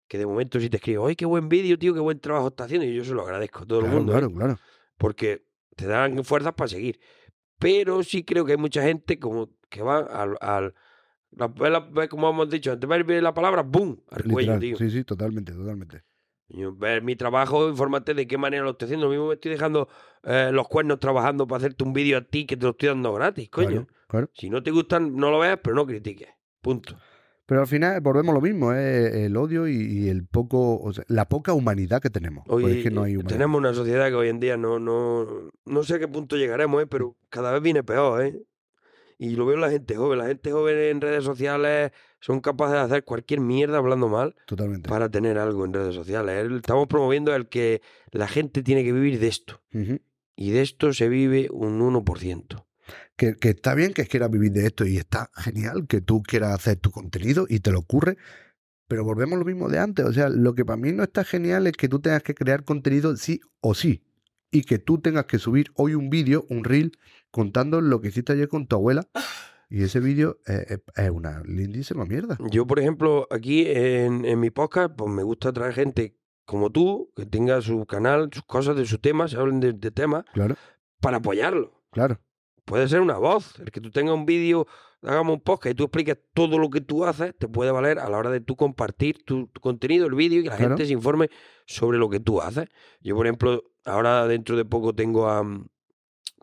que 0.08 0.16
de 0.16 0.24
momento 0.24 0.60
si 0.60 0.70
te 0.70 0.78
escriben, 0.78 1.02
¡ay, 1.06 1.14
qué 1.16 1.26
buen 1.26 1.50
vídeo, 1.50 1.78
tío! 1.78 1.92
¡Qué 1.92 2.00
buen 2.00 2.20
trabajo 2.20 2.48
está 2.48 2.64
haciendo! 2.64 2.86
Y 2.86 2.94
yo 2.94 3.04
se 3.04 3.12
lo 3.12 3.20
agradezco 3.22 3.60
a 3.64 3.66
todo 3.66 3.80
el 3.80 3.84
Claro, 3.84 3.98
mundo. 3.98 4.12
¿eh? 4.12 4.18
claro, 4.18 4.32
claro. 4.34 4.58
porque 4.96 5.44
te 5.76 5.86
dan 5.86 6.24
fuerzas 6.24 6.54
para 6.54 6.68
seguir. 6.68 6.98
Pero 7.62 8.02
sí 8.02 8.24
creo 8.24 8.44
que 8.44 8.52
hay 8.52 8.58
mucha 8.58 8.82
gente 8.82 9.18
como 9.18 9.48
que 9.68 9.82
va 9.82 9.98
al... 10.00 10.36
al 10.40 10.74
la- 11.34 12.08
como 12.08 12.28
hemos 12.28 12.50
dicho 12.50 12.72
antes, 12.72 12.88
ver 12.88 13.22
la 13.22 13.32
palabra 13.32 13.62
¡boom! 13.62 14.02
al 14.10 14.24
cuello, 14.24 14.58
tío. 14.58 14.76
Sí, 14.76 14.90
sí, 14.90 15.04
totalmente, 15.04 15.52
totalmente. 15.52 16.02
Yo, 16.48 16.74
ver 16.74 17.02
mi 17.02 17.16
trabajo, 17.16 17.68
informarte 17.70 18.12
de 18.12 18.26
qué 18.26 18.36
manera 18.36 18.62
lo 18.64 18.72
estoy 18.72 18.86
haciendo. 18.86 19.06
Lo 19.06 19.10
mismo 19.12 19.28
me 19.28 19.34
estoy 19.34 19.52
dejando 19.52 19.88
eh, 20.24 20.50
los 20.52 20.68
cuernos 20.68 20.98
trabajando 20.98 21.46
para 21.46 21.58
hacerte 21.58 21.82
un 21.84 21.94
vídeo 21.94 22.18
a 22.18 22.20
ti 22.20 22.44
que 22.44 22.58
te 22.58 22.64
lo 22.64 22.72
estoy 22.72 22.90
dando 22.90 23.14
gratis, 23.14 23.48
coño. 23.48 23.68
Claro, 23.68 23.86
claro. 24.08 24.30
Si 24.34 24.50
no 24.50 24.62
te 24.62 24.70
gustan, 24.70 25.16
no 25.16 25.30
lo 25.30 25.38
veas, 25.38 25.58
pero 25.62 25.74
no 25.74 25.86
critiques. 25.86 26.28
Punto. 26.60 26.98
Pero 27.52 27.60
al 27.60 27.66
final 27.66 28.00
volvemos 28.00 28.30
a 28.30 28.34
lo 28.34 28.40
mismo, 28.40 28.72
es 28.72 29.12
el 29.14 29.36
odio 29.36 29.68
y, 29.68 29.74
y 29.76 30.08
el 30.08 30.24
poco, 30.26 30.78
o 30.80 30.90
sea, 30.94 31.04
la 31.08 31.28
poca 31.28 31.52
humanidad 31.52 32.00
que 32.00 32.08
tenemos. 32.08 32.44
Hoy 32.48 32.64
es 32.78 32.82
que 32.82 32.90
no 32.90 33.02
hay 33.02 33.12
humanidad. 33.16 33.28
tenemos 33.36 33.58
una 33.58 33.74
sociedad 33.74 34.08
que 34.08 34.14
hoy 34.14 34.28
en 34.28 34.40
día 34.40 34.56
no, 34.56 34.78
no, 34.78 35.50
no 35.66 35.82
sé 35.82 35.96
a 35.96 35.98
qué 35.98 36.08
punto 36.08 36.36
llegaremos, 36.38 36.82
¿eh? 36.82 36.86
pero 36.86 37.14
cada 37.28 37.52
vez 37.52 37.60
viene 37.60 37.82
peor, 37.84 38.24
¿eh? 38.24 38.40
Y 39.18 39.36
lo 39.36 39.44
veo 39.44 39.56
en 39.56 39.60
la 39.60 39.70
gente 39.70 39.94
joven. 39.96 40.18
La 40.18 40.28
gente 40.28 40.50
joven 40.50 40.78
en 40.78 41.00
redes 41.02 41.24
sociales 41.24 41.92
son 42.20 42.40
capaces 42.40 42.72
de 42.76 42.80
hacer 42.80 43.04
cualquier 43.04 43.40
mierda 43.40 43.76
hablando 43.76 44.08
mal 44.08 44.34
Totalmente. 44.46 44.88
para 44.88 45.10
tener 45.10 45.36
algo 45.36 45.66
en 45.66 45.74
redes 45.74 45.94
sociales. 45.94 46.46
El- 46.46 46.56
Estamos 46.56 46.86
promoviendo 46.88 47.34
el 47.36 47.48
que 47.50 47.82
la 48.12 48.28
gente 48.28 48.62
tiene 48.62 48.82
que 48.82 48.92
vivir 48.92 49.20
de 49.20 49.28
esto. 49.28 49.60
Y 50.34 50.50
de 50.52 50.62
esto 50.62 50.94
se 50.94 51.08
vive 51.10 51.48
un 51.52 51.80
1%. 51.82 52.64
Que, 53.16 53.34
que 53.36 53.50
está 53.50 53.74
bien 53.74 53.92
que 53.92 54.06
quieras 54.06 54.30
vivir 54.30 54.52
de 54.52 54.66
esto 54.66 54.86
y 54.86 54.96
está 54.96 55.30
genial 55.36 55.86
que 55.86 56.00
tú 56.00 56.22
quieras 56.22 56.54
hacer 56.54 56.76
tu 56.76 56.90
contenido 56.90 57.46
y 57.48 57.60
te 57.60 57.70
lo 57.70 57.78
ocurre, 57.80 58.16
pero 58.88 59.04
volvemos 59.04 59.34
a 59.36 59.38
lo 59.38 59.44
mismo 59.44 59.68
de 59.68 59.78
antes. 59.78 60.04
O 60.04 60.12
sea, 60.12 60.28
lo 60.28 60.54
que 60.54 60.64
para 60.64 60.76
mí 60.76 60.92
no 60.92 61.02
está 61.02 61.24
genial 61.24 61.66
es 61.66 61.72
que 61.74 61.88
tú 61.88 62.00
tengas 62.00 62.22
que 62.22 62.34
crear 62.34 62.64
contenido 62.64 63.16
sí 63.16 63.40
o 63.60 63.74
sí. 63.74 64.02
Y 64.50 64.64
que 64.64 64.78
tú 64.78 64.98
tengas 65.00 65.24
que 65.24 65.38
subir 65.38 65.70
hoy 65.74 65.94
un 65.94 66.10
vídeo, 66.10 66.44
un 66.50 66.64
reel, 66.64 66.92
contando 67.30 67.80
lo 67.80 68.00
que 68.02 68.08
hiciste 68.08 68.32
ayer 68.34 68.48
con 68.48 68.66
tu 68.66 68.76
abuela. 68.76 69.08
Y 69.70 69.82
ese 69.82 69.98
vídeo 70.00 70.38
es, 70.44 70.70
es- 70.72 70.80
es 70.96 71.10
una 71.10 71.42
lindísima 71.44 72.04
mierda. 72.04 72.36
Yo, 72.50 72.66
por 72.66 72.78
ejemplo, 72.78 73.26
aquí 73.30 73.64
en, 73.66 74.26
en 74.26 74.38
mi 74.40 74.50
podcast, 74.50 74.94
pues 74.94 75.10
me 75.10 75.22
gusta 75.22 75.52
traer 75.54 75.72
gente 75.72 76.18
como 76.44 76.70
tú, 76.70 77.10
que 77.16 77.24
tenga 77.24 77.62
su 77.62 77.86
canal, 77.86 78.28
sus 78.30 78.42
cosas 78.44 78.76
de 78.76 78.84
sus 78.84 79.00
temas, 79.00 79.30
se 79.30 79.38
hablen 79.38 79.60
de, 79.60 79.72
de 79.72 79.90
temas, 79.90 80.24
Claro, 80.34 80.56
para 81.00 81.16
apoyarlo. 81.18 81.80
claro. 81.90 82.20
Puede 82.64 82.88
ser 82.88 83.00
una 83.00 83.18
voz, 83.18 83.58
el 83.58 83.70
que 83.70 83.80
tú 83.80 83.90
tengas 83.90 84.14
un 84.14 84.24
vídeo, 84.24 84.66
hagamos 85.02 85.34
un 85.34 85.40
podcast 85.40 85.72
y 85.72 85.74
tú 85.74 85.84
expliques 85.84 86.16
todo 86.32 86.58
lo 86.58 86.70
que 86.70 86.80
tú 86.80 87.04
haces, 87.04 87.34
te 87.36 87.48
puede 87.48 87.72
valer 87.72 87.98
a 87.98 88.08
la 88.08 88.18
hora 88.18 88.30
de 88.30 88.40
tú 88.40 88.54
compartir 88.56 89.24
tu, 89.24 89.48
tu 89.48 89.60
contenido, 89.60 90.06
el 90.06 90.14
vídeo 90.14 90.40
y 90.40 90.44
que 90.44 90.50
la 90.50 90.56
Claro. 90.56 90.70
gente 90.76 90.86
se 90.86 90.92
informe 90.92 91.28
sobre 91.66 91.98
lo 91.98 92.08
que 92.08 92.20
tú 92.20 92.40
haces. 92.40 92.68
Yo, 93.00 93.16
por 93.16 93.26
ejemplo, 93.26 93.64
ahora 93.84 94.26
dentro 94.28 94.56
de 94.56 94.64
poco 94.64 94.94
tengo 94.94 95.28
a 95.28 95.44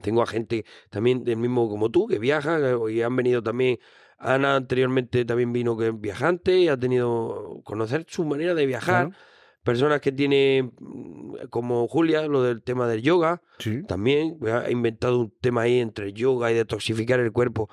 tengo 0.01 0.21
a 0.21 0.25
gente 0.25 0.63
también 0.89 1.25
del 1.25 1.35
mismo 1.35 1.67
como 1.69 1.89
tú 1.91 2.07
que 2.07 2.19
viaja 2.19 2.57
que- 2.57 2.93
y 2.93 3.01
han 3.01 3.13
venido 3.17 3.43
también 3.43 3.79
Ana 4.17 4.55
anteriormente 4.55 5.25
también 5.25 5.51
vino 5.51 5.77
que 5.77 5.87
es 5.87 5.99
viajante 5.99 6.57
y 6.57 6.67
ha 6.69 6.77
tenido 6.77 7.59
conocer 7.65 8.05
su 8.07 8.23
manera 8.25 8.53
de 8.53 8.65
viajar. 8.65 9.07
claro. 9.09 9.23
Personas 9.63 10.01
que 10.01 10.11
tienen, 10.11 10.73
mm, 10.79 11.47
como 11.49 11.87
Julia, 11.87 12.27
lo 12.27 12.41
del 12.43 12.61
tema 12.63 12.87
del 12.87 13.01
yoga, 13.01 13.41
Sí. 13.59 13.83
también 13.87 14.37
ha 14.47 14.69
inventado 14.71 15.19
un 15.19 15.33
tema 15.41 15.61
ahí 15.63 15.79
entre 15.79 16.13
yoga 16.13 16.51
y 16.51 16.55
detoxificar 16.55 17.19
el 17.19 17.31
cuerpo. 17.31 17.69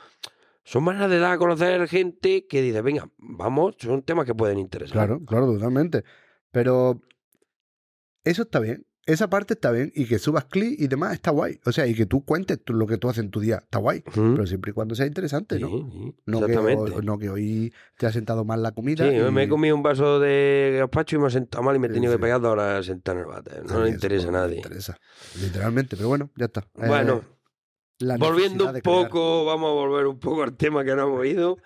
Son 0.64 0.82
maneras 0.82 1.08
de 1.10 1.20
dar 1.20 1.32
a 1.32 1.38
conocer 1.38 1.86
gente 1.88 2.46
que 2.46 2.60
dice, 2.60 2.82
venga, 2.82 3.08
vamos, 3.18 3.76
son 3.78 4.02
temas 4.02 4.26
que 4.26 4.34
pueden 4.34 4.58
interesar. 4.58 4.92
Claro, 4.94 5.24
claro, 5.24 5.46
totalmente. 5.46 6.02
Pero 6.50 7.00
eso 8.24 8.42
está 8.42 8.58
bien. 8.58 8.84
Esa 9.06 9.30
parte 9.30 9.54
está 9.54 9.70
bien. 9.70 9.92
Y 9.94 10.06
que 10.06 10.18
subas 10.18 10.44
clic 10.46 10.74
y 10.80 10.88
demás 10.88 11.12
está 11.14 11.30
guay. 11.30 11.60
O 11.64 11.70
sea, 11.72 11.86
y 11.86 11.94
que 11.94 12.06
tú 12.06 12.24
cuentes 12.24 12.62
tú- 12.64 12.72
lo 12.72 12.86
que 12.88 12.98
tú 12.98 13.08
haces 13.08 13.22
en 13.24 13.30
tu 13.30 13.38
día. 13.40 13.58
Está 13.62 13.78
guay. 13.78 14.02
Pero 14.12 14.44
siempre 14.46 14.72
y 14.72 14.74
cuando 14.74 14.94
sea 14.96 15.06
interesante, 15.06 15.60
¿no? 15.60 15.68
No 16.26 16.40
que, 16.40 16.46
exactamente. 16.46 16.92
hoy, 16.96 17.04
no 17.06 17.16
que 17.18 17.30
hoy 17.30 17.72
te 17.96 18.06
ha 18.06 18.12
sentado 18.12 18.44
mal 18.44 18.62
la 18.64 18.72
comida. 18.72 19.08
Sí, 19.08 19.16
y- 19.16 19.30
me 19.30 19.44
he 19.44 19.48
comido 19.48 19.76
un 19.76 19.82
vaso 19.84 20.18
de 20.18 20.74
gazpacho 20.80 21.16
y 21.16 21.18
me 21.20 21.28
he 21.28 21.30
sentado 21.30 21.62
mal 21.62 21.76
y 21.76 21.78
me 21.78 21.86
he 21.86 21.90
tenido 21.90 22.12
sí. 22.12 22.18
que 22.18 22.22
pegar 22.22 22.40
dos 22.40 22.50
horas 22.52 22.84
sentado 22.84 23.18
en 23.18 23.24
el 23.24 23.30
váter. 23.30 23.64
No 23.64 23.84
le 23.84 23.90
interesa 23.90 24.28
a 24.28 24.32
no 24.32 24.38
nadie. 24.38 24.56
interesa, 24.56 24.96
literalmente. 25.40 25.96
Pero 25.96 26.08
bueno, 26.08 26.30
ya 26.36 26.46
está. 26.46 26.62
Eh, 26.62 26.86
Bueno, 26.88 27.22
la 28.00 28.16
volviendo 28.16 28.68
un 28.72 28.80
poco, 28.80 29.44
vamos 29.44 29.70
a 29.70 29.74
volver 29.74 30.06
un 30.08 30.18
poco 30.18 30.42
al 30.42 30.56
tema 30.56 30.84
que 30.84 30.96
no 30.96 31.04
hemos 31.04 31.20
oído. 31.20 31.58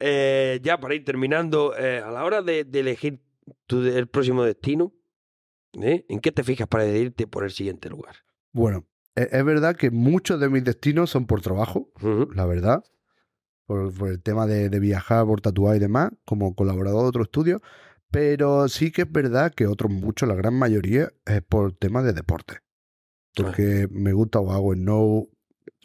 Eh, 0.00 0.60
ya 0.62 0.78
para 0.78 0.94
ir 0.94 1.04
terminando, 1.04 1.76
eh, 1.78 2.00
a 2.04 2.10
la 2.10 2.24
hora 2.24 2.42
de, 2.42 2.64
de 2.64 2.80
elegir 2.80 3.20
tu, 3.66 3.82
el 3.84 4.06
próximo 4.08 4.44
destino, 4.44 4.92
¿eh? 5.74 6.04
¿en 6.08 6.20
qué 6.20 6.32
te 6.32 6.44
fijas 6.44 6.68
para 6.68 6.84
decidirte 6.84 7.26
por 7.26 7.44
el 7.44 7.50
siguiente 7.50 7.88
lugar? 7.88 8.16
Bueno, 8.52 8.86
e- 9.14 9.28
es 9.30 9.44
verdad 9.44 9.76
que 9.76 9.90
muchos 9.90 10.40
de 10.40 10.48
mis 10.48 10.64
destinos 10.64 11.10
son 11.10 11.26
por 11.26 11.40
trabajo, 11.40 11.90
la 12.34 12.46
verdad. 12.46 12.84
Por, 13.66 13.92
por 13.92 14.08
el 14.08 14.22
tema 14.22 14.46
de, 14.46 14.70
de 14.70 14.80
viajar, 14.80 15.26
por 15.26 15.40
tatuar 15.42 15.76
y 15.76 15.78
demás, 15.78 16.10
como 16.24 16.54
colaborador 16.54 17.02
de 17.02 17.08
otro 17.08 17.22
estudio. 17.22 17.60
Pero 18.10 18.68
sí 18.68 18.90
que 18.90 19.02
es 19.02 19.12
verdad 19.12 19.52
que 19.54 19.66
otros 19.66 19.92
muchos, 19.92 20.26
la 20.28 20.34
gran 20.34 20.54
mayoría, 20.54 21.12
es 21.26 21.42
por 21.42 21.74
temas 21.74 22.04
de 22.04 22.14
deporte. 22.14 22.60
Porque 23.36 23.86
me 23.90 24.14
gusta 24.14 24.40
o 24.40 24.50
hago 24.52 24.74
snow, 24.74 25.30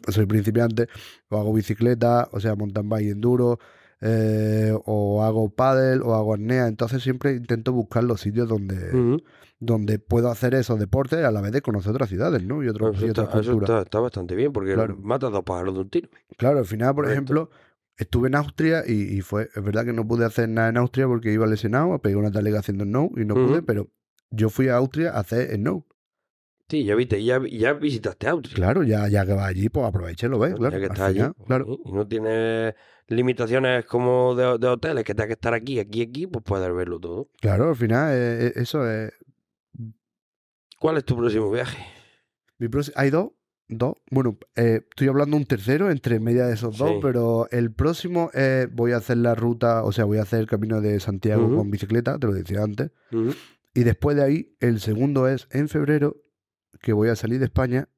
soy 0.08 0.26
principiante, 0.26 0.88
o 1.28 1.38
hago 1.38 1.52
bicicleta, 1.52 2.28
o 2.32 2.40
sea, 2.40 2.56
mountain 2.56 2.88
bike 2.88 3.10
enduro, 3.10 3.58
eh, 4.06 4.76
o 4.84 5.22
hago 5.22 5.48
paddle, 5.48 6.00
o 6.04 6.14
hago 6.14 6.34
apnea. 6.34 6.66
Entonces 6.68 7.02
siempre 7.02 7.32
intento 7.36 7.72
buscar 7.72 8.04
los 8.04 8.20
sitios 8.20 8.46
donde, 8.48 9.18
donde 9.60 9.98
puedo 9.98 10.30
hacer 10.30 10.54
esos 10.54 10.78
deportes 10.78 11.24
a 11.24 11.30
la 11.30 11.40
vez 11.40 11.52
de 11.52 11.62
conocer 11.62 11.92
otras 11.92 12.10
ciudades, 12.10 12.42
¿no? 12.44 12.62
Y, 12.62 12.68
otros 12.68 12.96
Eso, 12.96 13.06
y 13.06 13.10
otras 13.10 13.28
está, 13.28 13.40
eso 13.40 13.50
culturas. 13.52 13.70
está- 13.70 13.82
está 13.82 14.00
bastante 14.00 14.34
bien 14.34 14.52
porque 14.52 14.74
Claro. 14.74 14.96
matas 15.00 15.32
dos 15.32 15.42
pájaros 15.44 15.74
de 15.74 15.80
un 15.80 15.88
tiro. 15.90 16.08
Claro, 16.36 16.58
al 16.58 16.66
final, 16.66 16.94
por 16.94 17.08
ejemplo, 17.10 17.48
estuve 17.96 18.28
en 18.28 18.34
Austria 18.34 18.82
y, 18.86 19.16
y 19.16 19.20
fue, 19.22 19.48
es 19.54 19.62
verdad 19.64 19.84
que 19.86 19.92
no 19.94 20.06
pude 20.06 20.26
hacer 20.26 20.48
nada 20.50 20.68
en 20.68 20.76
Austria 20.76 21.06
porque 21.06 21.32
iba 21.32 21.46
lesionado, 21.46 21.98
pegué 22.00 22.16
una 22.16 22.30
talega 22.30 22.58
haciendo 22.58 22.84
snow 22.84 23.10
y 23.16 23.24
no 23.24 23.34
pude, 23.34 23.62
pero 23.62 23.88
yo 24.30 24.50
fui 24.50 24.68
a 24.68 24.76
Austria 24.76 25.12
a 25.12 25.20
hacer 25.20 25.54
snow. 25.56 25.86
Sí, 26.68 26.84
ya 26.84 26.94
viste, 26.94 27.22
ya, 27.22 27.40
ya 27.50 27.74
visitaste 27.74 28.26
Austria. 28.28 28.54
Claro, 28.54 28.82
ya, 28.84 29.06
ya 29.08 29.26
que 29.26 29.32
vas 29.34 29.46
allí, 29.48 29.68
pues 29.68 29.86
aproveché, 29.86 30.28
lo 30.28 30.38
ves, 30.38 30.54
Ya 30.58 30.70
que 30.70 30.82
estás 30.84 31.00
allí. 31.00 31.14
final, 31.18 31.34
claro. 31.46 31.78
Y 31.84 31.92
no 31.92 32.08
tienes 32.08 32.74
limitaciones 33.08 33.84
como 33.84 34.34
de, 34.34 34.56
de 34.58 34.68
hoteles, 34.68 35.04
que 35.04 35.14
tengas 35.14 35.26
que 35.26 35.32
estar 35.34 35.52
aquí, 35.52 35.78
aquí, 35.78 36.00
aquí, 36.02 36.26
pues 36.26 36.42
puedes 36.42 36.74
verlo 36.74 36.98
todo. 36.98 37.28
Claro, 37.40 37.68
al 37.68 37.76
final, 37.76 38.12
eh, 38.14 38.46
eh, 38.46 38.52
eso 38.56 38.88
es. 38.90 39.12
¿Cuál 40.78 40.96
es 40.98 41.04
tu 41.04 41.16
próximo 41.16 41.50
viaje? 41.50 41.78
Mi 42.58 42.68
próximo- 42.68 42.94
hay 42.98 43.10
dos, 43.10 43.30
dos. 43.68 43.94
Bueno, 44.10 44.38
eh, 44.56 44.80
estoy 44.88 45.08
hablando 45.08 45.36
un 45.36 45.44
tercero 45.46 45.90
entre 45.90 46.20
media 46.20 46.46
de 46.46 46.54
esos 46.54 46.76
dos, 46.78 46.88
Sí. 46.90 46.98
pero 47.02 47.46
el 47.50 47.72
próximo 47.72 48.30
es, 48.32 48.72
voy 48.74 48.92
a 48.92 48.98
hacer 48.98 49.18
la 49.18 49.34
ruta, 49.34 49.84
o 49.84 49.92
sea, 49.92 50.04
voy 50.04 50.18
a 50.18 50.22
hacer 50.22 50.40
el 50.40 50.46
camino 50.46 50.80
de 50.80 51.00
Santiago 51.00 51.54
con 51.54 51.70
bicicleta, 51.70 52.18
te 52.18 52.26
lo 52.26 52.32
decía 52.32 52.62
antes. 52.62 52.90
Y 53.74 53.82
después 53.82 54.16
de 54.16 54.22
ahí, 54.24 54.56
el 54.60 54.80
segundo 54.80 55.28
es 55.28 55.48
en 55.50 55.68
febrero, 55.68 56.16
que 56.84 56.92
voy 56.92 57.08
a 57.08 57.16
salir 57.16 57.38
de 57.40 57.46
España. 57.46 57.88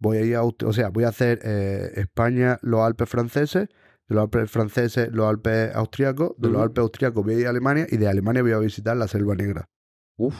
Voy 0.00 0.16
a 0.16 0.22
ir 0.22 0.36
a, 0.36 0.42
o 0.42 0.72
sea, 0.72 0.88
voy 0.88 1.04
a 1.04 1.08
hacer 1.08 1.40
eh, 1.44 1.92
España, 1.96 2.58
los 2.62 2.80
Alpes 2.80 3.08
franceses, 3.08 3.68
de 4.08 4.14
los 4.14 4.22
Alpes 4.24 4.50
franceses, 4.50 5.10
los 5.12 5.26
Alpes 5.26 5.74
austriacos, 5.74 6.32
de 6.38 6.48
los. 6.48 6.62
Alpes 6.62 6.82
austriacos 6.82 7.24
voy 7.24 7.34
a 7.34 7.38
ir 7.40 7.46
a 7.46 7.50
Alemania 7.50 7.86
y 7.90 7.96
de 7.98 8.08
Alemania 8.08 8.42
voy 8.42 8.52
a 8.52 8.58
visitar 8.58 8.96
la 8.96 9.08
Selva 9.08 9.34
Negra. 9.34 9.68
Uf, 10.16 10.34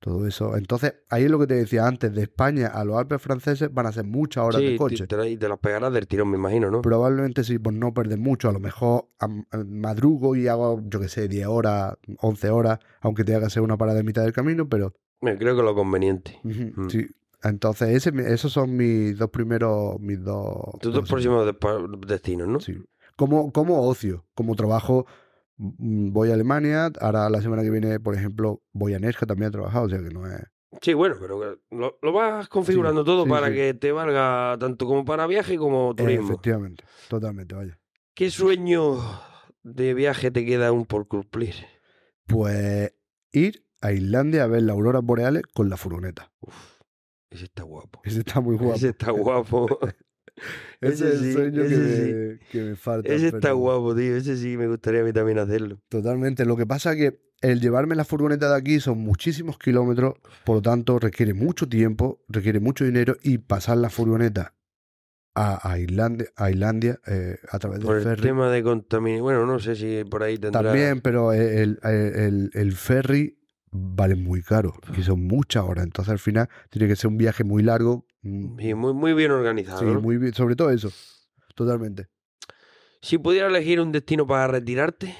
Todo 0.00 0.26
eso. 0.26 0.56
Entonces, 0.56 0.94
ahí 1.10 1.24
es 1.24 1.30
lo 1.30 1.38
que 1.38 1.46
te 1.46 1.54
decía 1.54 1.86
antes, 1.86 2.12
de 2.14 2.22
España 2.22 2.66
a 2.68 2.84
los 2.84 2.96
Alpes 2.96 3.20
franceses 3.22 3.72
van 3.72 3.86
a 3.86 3.92
ser 3.92 4.04
muchas 4.04 4.44
horas 4.44 4.60
sí, 4.60 4.70
de 4.72 4.76
coche. 4.76 5.06
te, 5.06 5.36
te 5.36 5.48
las 5.48 5.58
pegarás 5.58 5.92
del 5.92 6.06
tirón, 6.06 6.30
me 6.30 6.36
imagino, 6.36 6.70
¿no? 6.70 6.80
Probablemente 6.82 7.42
sí, 7.42 7.58
pues 7.58 7.74
no 7.76 7.92
perder 7.92 8.18
mucho. 8.18 8.48
A 8.48 8.52
lo 8.52 8.60
mejor 8.60 9.08
am- 9.18 9.44
madrugo 9.66 10.36
y 10.36 10.46
hago, 10.48 10.80
yo 10.84 11.00
qué 11.00 11.08
sé, 11.08 11.26
10 11.26 11.46
horas, 11.46 11.94
11 12.20 12.50
horas, 12.50 12.78
aunque 13.00 13.24
tenga 13.24 13.40
que 13.40 13.46
hacer 13.46 13.62
una 13.62 13.76
parada 13.78 14.00
en 14.00 14.06
mitad 14.06 14.22
del 14.22 14.32
camino, 14.32 14.68
pero 14.68 14.92
creo 15.38 15.56
que 15.56 15.62
lo 15.62 15.74
conveniente. 15.74 16.38
Mm. 16.42 16.88
Sí. 16.88 17.06
Entonces, 17.42 17.88
ese, 17.90 18.12
esos 18.32 18.52
son 18.52 18.74
mis 18.76 19.18
dos 19.18 19.28
primeros, 19.30 20.00
mis 20.00 20.22
dos... 20.22 20.56
Tus 20.80 20.94
dos 20.94 21.06
próximos 21.08 21.46
destinos, 22.06 22.48
¿no? 22.48 22.58
Sí. 22.60 22.82
Como, 23.16 23.52
como 23.52 23.86
ocio, 23.86 24.24
como 24.34 24.54
trabajo, 24.56 25.06
mm, 25.58 26.10
voy 26.12 26.30
a 26.30 26.34
Alemania, 26.34 26.90
ahora 27.00 27.28
la 27.28 27.42
semana 27.42 27.62
que 27.62 27.70
viene, 27.70 28.00
por 28.00 28.14
ejemplo, 28.14 28.62
voy 28.72 28.94
a 28.94 28.98
Nerja 28.98 29.26
también 29.26 29.48
a 29.48 29.52
trabajar, 29.52 29.84
o 29.84 29.88
sea 29.90 29.98
que 29.98 30.08
no 30.10 30.26
es... 30.26 30.40
Sí, 30.80 30.92
bueno, 30.94 31.16
pero 31.20 31.38
que 31.38 31.76
lo, 31.76 31.98
lo 32.02 32.12
vas 32.12 32.48
configurando 32.48 33.04
todo 33.04 33.24
sí, 33.24 33.30
para 33.30 33.48
sí. 33.48 33.54
que 33.54 33.74
te 33.74 33.92
valga 33.92 34.56
tanto 34.58 34.86
como 34.86 35.04
para 35.04 35.26
viaje 35.26 35.56
como 35.56 35.92
Eh, 35.92 35.94
turismo. 35.96 36.24
efectivamente, 36.32 36.84
totalmente, 37.08 37.54
vaya. 37.54 37.78
¿Qué 38.14 38.30
sueño 38.30 38.96
de 39.62 39.94
viaje 39.94 40.30
te 40.30 40.44
queda 40.44 40.68
aún 40.68 40.86
por 40.86 41.06
cumplir? 41.06 41.54
Pues 42.26 42.92
ir 43.32 43.63
a 43.84 43.92
Islandia 43.92 44.44
a 44.44 44.46
ver 44.46 44.62
las 44.62 44.74
auroras 44.74 45.02
boreales 45.02 45.42
con 45.54 45.68
la 45.68 45.76
furgoneta. 45.76 46.32
Uf, 46.40 46.54
ese 47.30 47.44
está 47.44 47.62
guapo. 47.64 48.00
Ese 48.04 48.20
está 48.20 48.40
muy 48.40 48.56
guapo. 48.56 48.74
Ese 48.76 48.88
está 48.90 49.10
guapo. 49.10 49.78
Ese 50.80 50.92
ese 51.08 51.08
es 51.08 51.14
el 51.14 51.18
sí, 51.20 51.32
sueño 51.32 51.62
que, 51.62 51.66
ese 51.66 52.38
me, 52.40 52.48
que 52.50 52.62
me 52.70 52.76
falta. 52.76 53.12
ese 53.12 53.28
está 53.28 53.52
guapo, 53.52 53.94
tío. 53.94 54.16
Ese 54.16 54.36
sí 54.36 54.56
me 54.56 54.66
gustaría 54.68 55.00
a 55.02 55.04
mí 55.04 55.12
también 55.12 55.38
hacerlo. 55.38 55.80
Totalmente. 55.88 56.44
Lo 56.44 56.56
que 56.56 56.66
pasa 56.66 56.92
es 56.92 56.96
que 56.98 57.20
el 57.40 57.60
llevarme 57.60 57.94
la 57.94 58.04
furgoneta 58.04 58.48
de 58.48 58.56
aquí 58.56 58.80
son 58.80 58.98
muchísimos 58.98 59.58
kilómetros, 59.58 60.14
por 60.44 60.56
lo 60.56 60.62
tanto 60.62 60.98
requiere 60.98 61.34
mucho 61.34 61.68
tiempo, 61.68 62.24
requiere 62.28 62.58
mucho 62.58 62.84
dinero 62.84 63.16
y 63.22 63.36
pasar 63.38 63.76
la 63.76 63.90
furgoneta 63.90 64.54
a, 65.34 65.70
a 65.70 65.78
Islandia, 65.78 66.28
a, 66.36 66.50
Islandia 66.50 67.00
eh, 67.06 67.36
a 67.50 67.58
través 67.58 67.80
Por 67.80 67.96
del 67.96 68.02
el 68.04 68.08
ferry. 68.08 68.22
tema 68.22 68.50
de 68.50 68.62
contaminación. 68.62 69.22
Bueno, 69.24 69.44
no 69.46 69.58
sé 69.58 69.76
si 69.76 70.04
por 70.08 70.22
ahí 70.22 70.38
tendrá. 70.38 70.62
También, 70.62 71.00
pero 71.02 71.32
el- 71.34 71.78
el- 71.82 72.50
el 72.54 72.72
ferry 72.72 73.38
vale 73.76 74.14
muy 74.14 74.40
caro 74.40 74.72
y 74.96 75.02
son 75.02 75.26
muchas 75.26 75.64
horas. 75.64 75.84
Entonces 75.84 76.12
al 76.12 76.18
final 76.20 76.48
tiene 76.70 76.86
que 76.86 76.94
ser 76.96 77.08
un 77.08 77.16
viaje 77.18 77.42
muy 77.44 77.62
largo. 77.62 78.06
mm, 78.22 78.58
Sí, 78.60 78.74
muy, 78.74 78.94
muy 78.94 79.12
bien 79.14 79.32
organizado. 79.32 79.80
sí, 79.80 79.84
¿no? 79.86 80.00
muy 80.00 80.16
bien. 80.16 80.32
Sobre 80.32 80.54
todo 80.54 80.70
eso. 80.70 80.90
Totalmente. 81.56 82.06
Si 83.02 83.18
pudiera 83.18 83.48
elegir 83.48 83.80
un 83.80 83.92
destino 83.92 84.26
para 84.26 84.46
retirarte, 84.46 85.14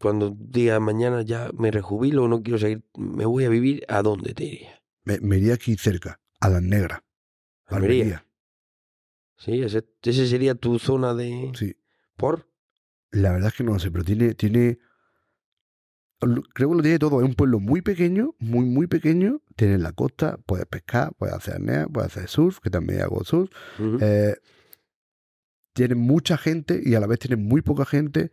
cuando 0.00 0.34
digas 0.38 0.80
mañana 0.80 1.22
ya 1.22 1.50
me 1.56 1.70
rejubilo 1.70 2.24
o 2.24 2.28
no 2.28 2.42
quiero 2.42 2.58
seguir, 2.58 2.84
me 2.96 3.24
voy 3.26 3.44
a 3.44 3.48
vivir, 3.48 3.84
¿a 3.88 4.02
dónde 4.02 4.32
te 4.34 4.44
iría? 4.44 4.82
Me, 5.04 5.20
me 5.20 5.36
iría 5.38 5.54
aquí 5.54 5.76
cerca, 5.76 6.20
a 6.40 6.48
las 6.48 6.62
negras. 6.62 7.00
Almería. 7.66 8.02
Almería. 8.02 8.24
Sí, 9.36 9.62
ese, 9.62 9.86
ese 10.02 10.26
sería 10.26 10.54
tu 10.54 10.78
zona 10.78 11.14
de. 11.14 11.52
Sí. 11.54 11.76
¿Por? 12.16 12.48
La 13.10 13.30
verdad 13.32 13.48
es 13.48 13.54
que 13.54 13.64
no 13.64 13.74
lo 13.74 13.78
sé, 13.78 13.90
pero 13.90 14.04
tiene, 14.04 14.34
tiene. 14.34 14.78
Creo 16.20 16.70
que 16.70 16.76
lo 16.76 16.82
tiene 16.82 16.98
todo. 16.98 17.20
Es 17.20 17.26
un 17.28 17.34
pueblo 17.34 17.60
muy 17.60 17.80
pequeño, 17.82 18.34
muy, 18.38 18.64
muy 18.66 18.86
pequeño. 18.86 19.40
Tiene 19.56 19.78
la 19.78 19.92
costa, 19.92 20.38
puedes 20.46 20.66
pescar, 20.66 21.12
puedes 21.16 21.34
hacer 21.34 21.54
apnea, 21.54 21.86
puedes 21.86 22.10
hacer 22.16 22.28
surf, 22.28 22.58
que 22.60 22.70
también 22.70 23.02
hago 23.02 23.22
surf. 23.24 23.50
Eh, 24.00 24.34
tiene 25.72 25.94
mucha 25.94 26.36
gente 26.36 26.80
y 26.84 26.94
a 26.94 27.00
la 27.00 27.06
vez 27.06 27.18
tiene 27.20 27.36
muy 27.36 27.62
poca 27.62 27.84
gente. 27.84 28.30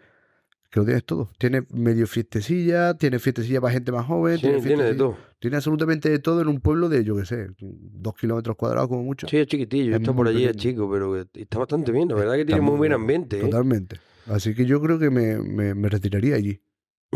Que 0.71 0.79
lo 0.81 0.85
tienes 0.85 1.05
todo. 1.05 1.29
Tiene 1.37 1.63
medio 1.69 2.05
fiestecilla, 2.05 2.95
tiene 2.95 3.19
fiestecilla 3.19 3.61
para 3.61 3.71
gente 3.73 3.91
más 3.93 4.05
joven. 4.07 4.35
Sí, 4.37 4.41
tiene, 4.41 4.61
tiene 4.61 4.83
de 4.83 4.95
todo. 4.95 5.17
tiene 5.39 5.55
absolutamente 5.55 6.09
de 6.09 6.19
todo 6.19 6.41
en 6.41 6.47
un 6.49 6.59
pueblo 6.59 6.89
de, 6.89 7.03
yo 7.05 7.15
qué 7.15 7.25
sé, 7.25 7.47
dos 7.59 8.13
kilómetros 8.15 8.57
cuadrados 8.57 8.89
como 8.89 9.03
mucho. 9.03 9.27
Sí, 9.29 9.37
es 9.37 9.47
chiquitillo. 9.47 9.93
Es 9.95 10.01
Está 10.01 10.11
por 10.13 10.27
allí, 10.27 10.43
es 10.43 10.55
chico, 10.57 10.89
pero 10.91 11.15
está 11.15 11.59
bastante 11.59 11.91
bien. 11.93 12.09
La 12.09 12.15
verdad 12.15 12.33
que 12.33 12.41
Está 12.41 12.47
tiene 12.47 12.61
muy 12.61 12.71
muy 12.71 12.77
buen 12.79 12.89
bien, 12.91 13.01
ambiente. 13.01 13.37
¿eh? 13.37 13.41
Totalmente. 13.41 13.99
Así 14.25 14.53
que 14.55 14.65
yo 14.65 14.81
creo 14.81 14.97
que 14.99 15.09
me, 15.11 15.37
me- 15.37 15.75
me 15.75 15.87
retiraría 15.87 16.35
allí. 16.35 16.59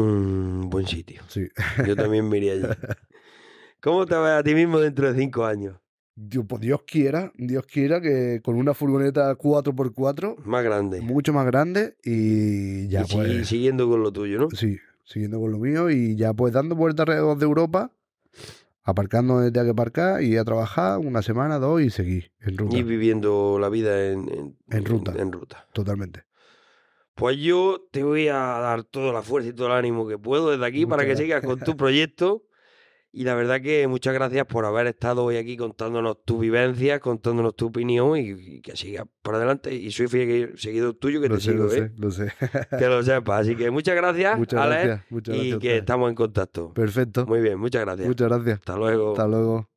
Mm, 0.01 0.69
buen 0.69 0.87
sitio. 0.87 1.21
Sí. 1.27 1.47
Yo 1.85 1.95
también 1.95 2.27
me 2.29 2.37
iría 2.37 2.53
allí. 2.53 2.63
¿Cómo 3.81 4.05
te 4.05 4.15
ves 4.15 4.31
a 4.31 4.43
ti 4.43 4.53
mismo 4.55 4.79
dentro 4.79 5.11
de 5.11 5.19
cinco 5.19 5.45
años? 5.45 5.77
Dios, 6.15 6.43
pues 6.49 6.61
Dios 6.61 6.81
quiera, 6.85 7.31
Dios 7.35 7.65
quiera 7.65 8.01
que 8.01 8.41
con 8.43 8.55
una 8.57 8.73
furgoneta 8.73 9.33
4x4 9.37 10.35
Más 10.43 10.63
grande. 10.65 10.99
mucho 10.99 11.31
más 11.31 11.45
grande 11.45 11.95
y 12.03 12.89
ya 12.89 13.01
y 13.01 13.13
pues 13.13 13.29
sigui- 13.29 13.43
siguiendo 13.45 13.87
con 13.87 14.03
lo 14.03 14.11
tuyo, 14.11 14.37
¿no? 14.37 14.49
sí, 14.51 14.77
siguiendo 15.05 15.39
con 15.39 15.51
lo 15.53 15.59
mío 15.59 15.89
y 15.89 16.17
ya 16.17 16.33
pues 16.33 16.51
dando 16.51 16.75
vueltas 16.75 17.05
alrededor 17.07 17.37
de 17.37 17.45
Europa, 17.45 17.91
aparcando 18.83 19.35
donde 19.35 19.51
tenga 19.51 19.63
que 19.65 19.71
aparcar 19.71 20.21
y 20.21 20.35
a 20.35 20.43
trabajar 20.43 20.99
una 20.99 21.21
semana, 21.21 21.57
dos 21.57 21.81
y 21.81 21.89
seguir 21.89 22.31
en 22.41 22.57
ruta. 22.57 22.75
Y 22.77 22.83
viviendo 22.83 23.57
la 23.57 23.69
vida 23.69 24.07
en, 24.11 24.27
en, 24.29 24.57
En 24.71 24.83
ruta. 24.85 25.13
En, 25.17 25.31
ruta. 25.31 25.67
Totalmente. 25.71 26.23
Pues 27.19 27.37
yo 27.37 27.85
te 27.91 28.03
voy 28.03 28.29
a 28.29 28.35
dar 28.37 28.83
toda 28.85 29.11
la 29.11 29.21
fuerza 29.21 29.49
y 29.49 29.53
todo 29.53 29.67
el 29.67 29.73
ánimo 29.73 30.07
que 30.07 30.17
puedo 30.17 30.51
desde 30.51 30.65
aquí 30.65 30.85
para 30.85 31.03
que 31.03 31.09
Muchas 31.09 31.25
sigas 31.25 31.43
con 31.43 31.59
tu 31.59 31.75
proyecto. 31.75 32.43
Y 33.11 33.23
la 33.23 33.33
verdad 33.33 33.59
que 33.59 33.87
muchas 33.87 34.13
gracias 34.13 34.45
por 34.45 34.65
haber 34.65 34.85
estado 34.85 35.25
hoy 35.25 35.37
aquí 35.37 35.57
contándonos 35.57 36.23
tu 36.23 36.37
vivencia, 36.37 36.99
contándonos 36.99 37.55
tu 37.55 37.67
opinión 37.67 38.15
y, 38.17 38.29
y 38.57 38.61
que 38.61 38.77
sigas 38.77 39.05
por 39.23 39.33
adelante. 39.35 39.73
Y 39.73 39.91
soy 39.91 40.07
fiel 40.07 40.53
seguidor 40.57 40.93
tuyo 40.93 41.19
que 41.19 41.27
Lo 41.27 41.35
te 41.35 41.41
sé, 41.41 41.51
sigo, 41.51 41.63
lo 41.63 41.73
¿eh? 41.73 41.75
sé, 41.75 41.91
lo 41.97 42.11
sé. 42.11 42.31
Que 42.77 42.85
lo 42.85 43.01
sepas. 43.03 43.41
Así 43.41 43.55
que 43.55 43.71
muchas 43.71 43.95
gracias, 43.95 44.37
Muchas 44.37 44.61
Alex, 44.61 44.85
gracias, 44.85 45.11
muchas 45.11 45.35
y 45.35 45.37
gracias 45.39 45.59
que 45.59 45.77
estamos 45.77 46.09
en 46.09 46.15
contacto. 46.15 46.73
Perfecto. 46.73 47.25
Muy 47.25 47.41
bien, 47.41 47.59
muchas 47.59 47.81
gracias. 47.81 48.07
Muchas 48.07 48.29
gracias. 48.29 48.59
Hasta 48.59 48.77
luego. 48.77 49.11
Hasta 49.11 49.27
luego. 49.27 49.68